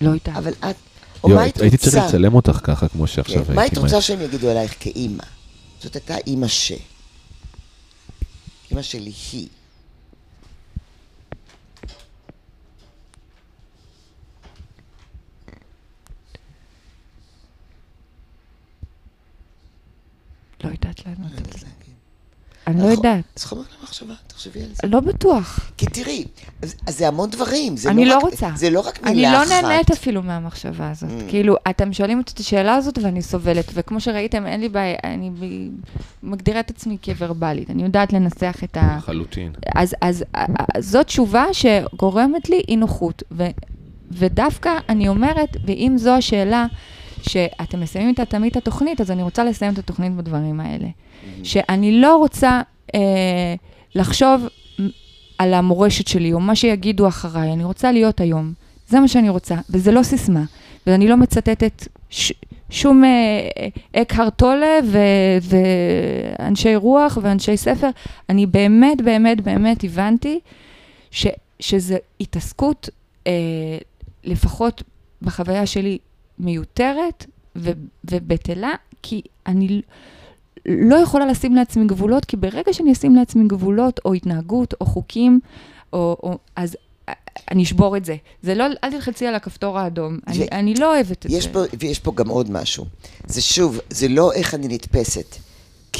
לא 0.00 0.14
איתה. 0.14 0.32
אבל 0.38 0.52
את, 0.52 0.76
או 1.24 1.28
יואו, 1.28 1.38
מה 1.38 1.44
היית 1.44 1.60
הייתי 1.60 1.76
צריך 1.76 1.94
רוצה? 1.94 2.06
לצלם 2.06 2.34
אותך 2.34 2.60
ככה, 2.62 2.88
כמו 2.88 3.06
שעכשיו 3.06 3.34
כן, 3.34 3.40
הייתי. 3.40 3.54
מה 3.54 3.62
היית. 3.62 3.78
רוצה 3.78 4.00
שהם 4.00 4.20
יגידו 4.20 4.50
עלייך 4.50 4.74
כאימא? 4.80 5.24
זאת 5.80 5.94
הייתה 5.96 6.16
אימא 6.26 6.48
ש... 6.48 6.72
אימא 8.70 8.82
שלי 8.82 9.12
היא. 9.32 9.48
לא 20.64 20.70
יודעת 20.70 21.06
לענות 21.06 21.32
לא 21.32 21.38
על 21.38 21.58
זה. 21.58 21.79
אני 22.70 22.82
לא 22.82 22.86
יודעת. 22.86 23.24
זה 23.36 23.46
חומר 23.46 23.62
למחשבה, 23.80 24.14
תחשבי 24.26 24.60
על 24.60 24.68
זה. 24.72 24.88
לא 24.88 25.00
בטוח. 25.00 25.70
כי 25.76 25.86
תראי, 25.86 26.24
אז, 26.62 26.74
אז 26.86 26.98
זה 26.98 27.08
המון 27.08 27.30
דברים. 27.30 27.76
זה 27.76 27.90
אני 27.90 28.04
לא, 28.04 28.10
לא 28.10 28.16
רק, 28.18 28.24
רוצה. 28.24 28.50
זה 28.54 28.70
לא 28.70 28.80
רק 28.80 29.00
אני 29.04 29.14
מילה 29.14 29.32
לא 29.32 29.42
אחת. 29.42 29.50
נהנית 29.64 29.90
אפילו 29.90 30.22
מהמחשבה 30.22 30.90
הזאת. 30.90 31.10
Mm. 31.10 31.30
כאילו, 31.30 31.56
אתם 31.70 31.92
שואלים 31.92 32.18
אותי 32.18 32.32
את 32.34 32.38
השאלה 32.38 32.74
הזאת 32.74 32.98
ואני 33.02 33.22
סובלת, 33.22 33.70
וכמו 33.74 34.00
שראיתם, 34.00 34.46
אין 34.46 34.60
לי 34.60 34.68
בעיה, 34.68 34.96
אני 35.04 35.30
ב- 35.30 35.70
מגדירה 36.22 36.60
את 36.60 36.70
עצמי 36.70 36.96
כוורבלית. 37.04 37.70
אני 37.70 37.82
יודעת 37.82 38.12
לנסח 38.12 38.56
את 38.64 38.76
ה... 38.76 38.96
לחלוטין. 38.96 39.52
אז, 39.74 39.94
אז 40.00 40.24
זאת 40.78 41.06
תשובה 41.06 41.44
שגורמת 41.52 42.48
לי 42.48 42.62
אי 42.68 42.76
נוחות. 42.76 43.22
ו, 43.32 43.46
ודווקא 44.10 44.70
אני 44.88 45.08
אומרת, 45.08 45.56
ואם 45.66 45.94
זו 45.98 46.10
השאלה 46.10 46.66
שאתם 47.22 47.80
מסיימים 47.80 48.10
איתה 48.10 48.24
תמיד 48.24 48.50
את 48.50 48.56
התוכנית, 48.56 49.00
אז 49.00 49.10
אני 49.10 49.22
רוצה 49.22 49.44
לסיים 49.44 49.72
את 49.72 49.78
התוכנית 49.78 50.12
בדברים 50.12 50.60
האלה. 50.60 50.88
שאני 51.42 52.00
לא 52.00 52.16
רוצה 52.16 52.60
אה, 52.94 53.54
לחשוב 53.94 54.46
על 55.38 55.54
המורשת 55.54 56.08
שלי, 56.08 56.32
או 56.32 56.40
מה 56.40 56.56
שיגידו 56.56 57.08
אחריי, 57.08 57.52
אני 57.52 57.64
רוצה 57.64 57.92
להיות 57.92 58.20
היום. 58.20 58.52
זה 58.88 59.00
מה 59.00 59.08
שאני 59.08 59.28
רוצה, 59.28 59.54
וזה 59.70 59.92
לא 59.92 60.02
סיסמה. 60.02 60.44
ואני 60.86 61.08
לא 61.08 61.16
מצטטת 61.16 61.86
ש, 62.10 62.32
שום 62.70 63.04
אה, 63.04 63.68
אקהרט 64.02 64.38
טולה 64.38 64.78
ו- 64.84 65.56
ואנשי 66.38 66.76
רוח 66.76 67.18
ואנשי 67.22 67.56
ספר. 67.56 67.88
אני 68.28 68.46
באמת, 68.46 69.02
באמת, 69.02 69.40
באמת 69.40 69.84
הבנתי 69.84 70.40
ש, 71.10 71.26
שזה 71.60 71.96
התעסקות, 72.20 72.88
אה, 73.26 73.32
לפחות 74.24 74.82
בחוויה 75.22 75.66
שלי, 75.66 75.98
מיותרת 76.40 77.26
ו, 77.56 77.70
ובטלה, 78.10 78.72
כי 79.02 79.22
אני 79.46 79.82
לא 80.66 80.96
יכולה 80.96 81.26
לשים 81.26 81.54
לעצמי 81.54 81.86
גבולות, 81.86 82.24
כי 82.24 82.36
ברגע 82.36 82.72
שאני 82.72 82.92
אשים 82.92 83.16
לעצמי 83.16 83.48
גבולות, 83.48 84.00
או 84.04 84.14
התנהגות, 84.14 84.74
או 84.80 84.86
חוקים, 84.86 85.40
או, 85.92 86.16
או, 86.22 86.38
אז 86.56 86.76
אני 87.50 87.62
אשבור 87.62 87.96
את 87.96 88.04
זה. 88.04 88.16
זה 88.42 88.54
לא, 88.54 88.64
אל 88.84 88.90
תלחצי 88.90 89.26
על 89.26 89.34
הכפתור 89.34 89.78
האדום. 89.78 90.18
אני, 90.26 90.38
ו- 90.38 90.52
אני 90.52 90.74
לא 90.74 90.94
אוהבת 90.94 91.26
את 91.26 91.26
יש 91.28 91.44
זה. 91.44 91.52
פה, 91.52 91.60
ויש 91.78 91.98
פה 91.98 92.12
גם 92.14 92.28
עוד 92.28 92.50
משהו. 92.50 92.84
זה 93.26 93.42
שוב, 93.42 93.80
זה 93.90 94.08
לא 94.08 94.32
איך 94.32 94.54
אני 94.54 94.68
נתפסת. 94.68 95.36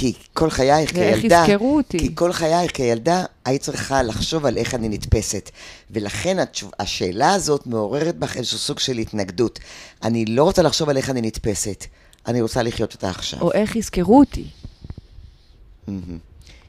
כי 0.01 0.13
כל 0.35 0.51
חייך 0.51 0.91
ואיך 0.95 1.21
כילדה, 1.21 1.45
יזכרו 1.49 1.77
אותי. 1.77 1.99
כי 1.99 2.15
כל 2.15 2.33
חייך 2.33 2.77
כילדה, 2.77 3.25
היית 3.45 3.63
צריכה 3.63 4.03
לחשוב 4.03 4.47
על 4.47 4.57
איך 4.57 4.75
אני 4.75 4.89
נתפסת. 4.89 5.51
ולכן 5.91 6.39
התשוב, 6.39 6.71
השאלה 6.79 7.35
הזאת 7.35 7.67
מעוררת 7.67 8.17
בך 8.17 8.37
איזשהו 8.37 8.59
סוג 8.59 8.79
של 8.79 8.99
התנגדות. 8.99 9.59
אני 10.03 10.25
לא 10.27 10.45
רוצה 10.45 10.63
לחשוב 10.63 10.89
על 10.89 10.97
איך 10.97 11.11
אני 11.11 11.21
נתפסת, 11.21 11.85
אני 12.27 12.41
רוצה 12.41 12.63
לחיות 12.63 12.95
אותה 12.95 13.11
עכשיו. 13.11 13.41
או 13.41 13.53
איך 13.53 13.77
יזכרו 13.77 14.19
אותי. 14.19 14.45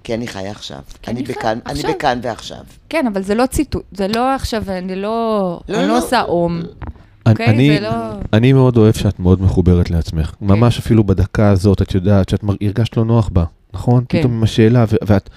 כי 0.03 0.13
אני 0.13 0.27
חיה 0.27 0.51
עכשיו. 0.51 0.79
כי 1.01 1.11
אני, 1.11 1.19
אני 1.19 1.27
בכאן, 1.27 1.59
אני 1.65 1.79
עכשיו. 1.79 1.93
בכאן 1.93 2.19
ועכשיו. 2.23 2.63
כן, 2.89 3.07
אבל 3.07 3.23
זה 3.23 3.35
לא 3.35 3.45
ציטוט, 3.45 3.85
זה 3.91 4.07
לא 4.07 4.35
עכשיו, 4.35 4.63
אני 4.67 4.95
לא, 4.95 5.01
לא, 5.67 5.77
אני 5.77 5.87
לא. 5.87 5.93
לא 5.93 5.97
עושה 5.97 6.21
אום. 6.21 6.61
אני- 7.26 7.31
אוקיי? 7.34 7.48
אני, 7.48 7.69
זה 7.76 7.80
לא... 7.80 7.89
כן. 7.89 8.19
אני 8.34 8.53
מאוד 8.53 8.77
אוהב 8.77 8.93
שאת 8.93 9.19
מאוד 9.19 9.41
מחוברת 9.41 9.89
לעצמך. 9.89 10.34
ממש 10.41 10.80
אפילו 10.80 11.03
בדקה 11.03 11.49
הזאת, 11.49 11.81
את 11.81 11.95
יודעת 11.95 12.30
שאת 12.30 12.43
מר- 12.43 12.56
הרגשת 12.61 12.98
לא 12.98 13.06
נוח 13.06 13.30
בה, 13.34 13.43
נכון? 13.73 14.03
כן. 14.10 14.19
פתאום 14.19 14.34
עם 14.34 14.43
השאלה, 14.43 14.85
ו- 14.89 14.95
ואת... 15.07 15.30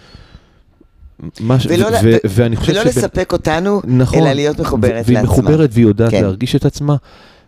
מה 1.41 1.61
ש- 1.61 1.67
ולא, 1.71 1.87
ו- 1.87 1.91
ו- 1.91 1.97
ו- 2.05 2.17
ואני 2.29 2.57
חושב 2.57 2.73
ולא 2.73 2.83
שבנ- 2.83 2.87
לספק 2.89 3.33
אותנו, 3.33 3.81
נכון. 3.85 4.19
אלא 4.19 4.33
להיות 4.33 4.61
מחוברת 4.61 5.05
והיא 5.07 5.19
לעצמה. 5.19 5.33
מחוברת 5.33 5.71
והיא 5.73 5.87
יודעת 5.87 6.11
כן. 6.11 6.23
להרגיש 6.23 6.57
את 6.57 6.65
עצמה. 6.65 6.97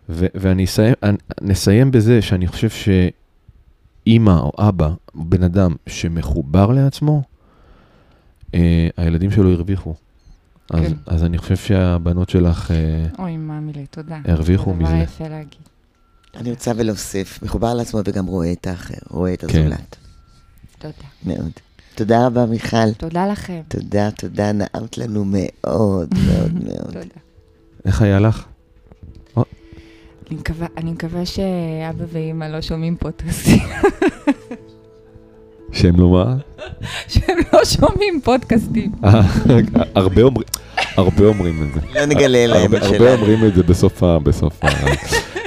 ו- 0.08 0.26
ואני 0.34 0.64
אסיים, 0.64 0.94
אני- 1.02 1.16
נסיים 1.42 1.90
בזה 1.90 2.22
שאני 2.22 2.46
חושב 2.46 2.68
שאימא 4.06 4.30
או 4.40 4.52
אבא, 4.58 4.88
בן 5.14 5.42
אדם 5.42 5.74
שמחובר 5.86 6.70
לעצמו, 6.70 7.22
אה, 8.54 8.60
הילדים 8.96 9.30
שלו 9.30 9.52
הרוויחו. 9.52 9.94
אז, 10.70 10.80
כן. 10.80 10.92
אז 11.06 11.24
אני 11.24 11.38
חושב 11.38 11.56
שהבנות 11.56 12.30
שלך, 12.30 12.70
אה, 12.70 13.06
אוי, 13.18 13.36
מאמילי, 13.36 13.86
תודה. 13.90 14.18
הרוויחו 14.24 14.70
זה 14.70 14.76
דבר 14.78 14.88
מזה. 14.88 15.02
יפה 15.02 15.28
להגיד. 15.28 15.60
אני 16.36 16.50
רוצה 16.50 16.72
ולהוסיף, 16.76 17.42
מחובר 17.42 17.74
לעצמו 17.74 18.00
וגם 18.04 18.26
רואה 18.26 18.52
את 18.52 18.66
האחר, 18.66 18.94
רואה 19.10 19.34
את 19.34 19.44
כן. 19.44 19.46
הזולת. 19.48 19.96
תודה. 20.78 20.94
מאוד. 21.24 21.52
תודה 21.94 22.26
רבה, 22.26 22.46
מיכל. 22.46 22.92
תודה 22.92 23.26
לכם. 23.26 23.60
תודה, 23.68 24.10
תודה, 24.10 24.52
נעמת 24.52 24.98
לנו 24.98 25.24
מאוד, 25.26 26.14
מאוד, 26.26 26.52
מאוד. 26.64 26.92
תודה. 26.92 27.20
איך 27.84 28.02
היה 28.02 28.20
לך? 28.20 28.46
אני 30.30 30.38
מקווה, 30.38 30.66
אני 30.76 30.92
מקווה 30.92 31.26
שאבא 31.26 32.04
ואימא 32.12 32.44
לא 32.44 32.60
שומעים 32.60 32.96
פודקאסטים, 32.96 33.58
שהם 35.76 36.00
לא 36.00 36.08
מה? 36.10 36.36
שהם 37.12 37.36
לא 37.52 37.64
שומעים 37.64 38.20
פודקאסטים. 38.24 38.92
אה, 39.04 39.20
הרבה 39.94 40.22
אומרים, 40.22 40.46
הרבה 40.96 41.24
אומרים 41.26 41.62
את 41.62 41.74
זה. 41.74 41.80
לא 42.00 42.06
נגלה 42.06 42.46
להם 42.46 42.62
הרבה- 42.74 42.86
הרבה 42.86 42.98
שלנו. 42.98 43.12
אומרים 43.22 43.44
את 43.44 43.54
זה 43.54 43.62
בסוף 43.62 44.02
ה... 44.02 44.18
בסוף 44.18 44.64
ה... 44.64 44.68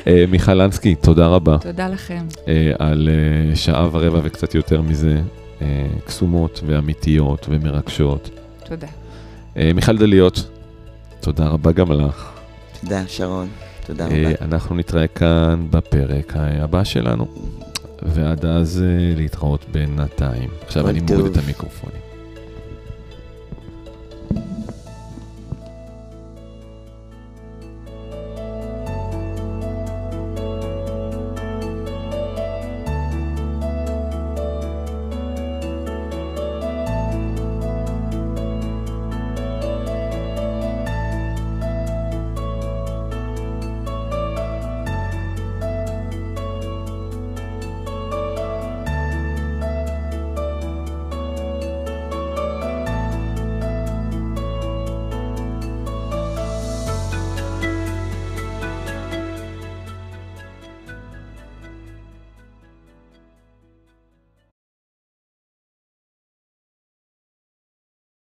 אה, 0.07 0.25
מיכל 0.27 0.53
לנסקי, 0.53 0.95
תודה 0.95 1.27
רבה 1.27 1.57
תודה 1.61 1.87
לכם. 1.87 2.25
אה, 2.47 2.71
על 2.79 3.09
שעה 3.55 3.87
ורבע 3.91 4.19
וקצת 4.23 4.55
יותר 4.55 4.81
מזה, 4.81 5.21
קסומות 6.05 6.61
ואמיתיות 6.65 7.45
ומרגשות. 7.49 8.29
תודה. 8.65 8.87
מיכל 9.75 9.97
דליות, 9.97 10.49
תודה 11.19 11.47
רבה 11.47 11.71
גם 11.71 11.91
לך. 11.91 12.29
תודה, 12.81 13.01
שרון. 13.07 13.47
תודה 13.85 14.05
רבה. 14.05 14.15
אנחנו 14.41 14.75
נתראה 14.75 15.07
כאן 15.07 15.67
בפרק 15.69 16.33
הבא 16.37 16.83
שלנו, 16.83 17.27
ועד 18.03 18.45
אז 18.45 18.83
אה, 18.85 19.15
להתראות 19.15 19.65
בינתיים. 19.71 20.49
עכשיו 20.65 20.89
אני 20.89 20.99
מוריד. 20.99 21.25
את 21.25 21.43
המיקרופונים. 21.43 22.08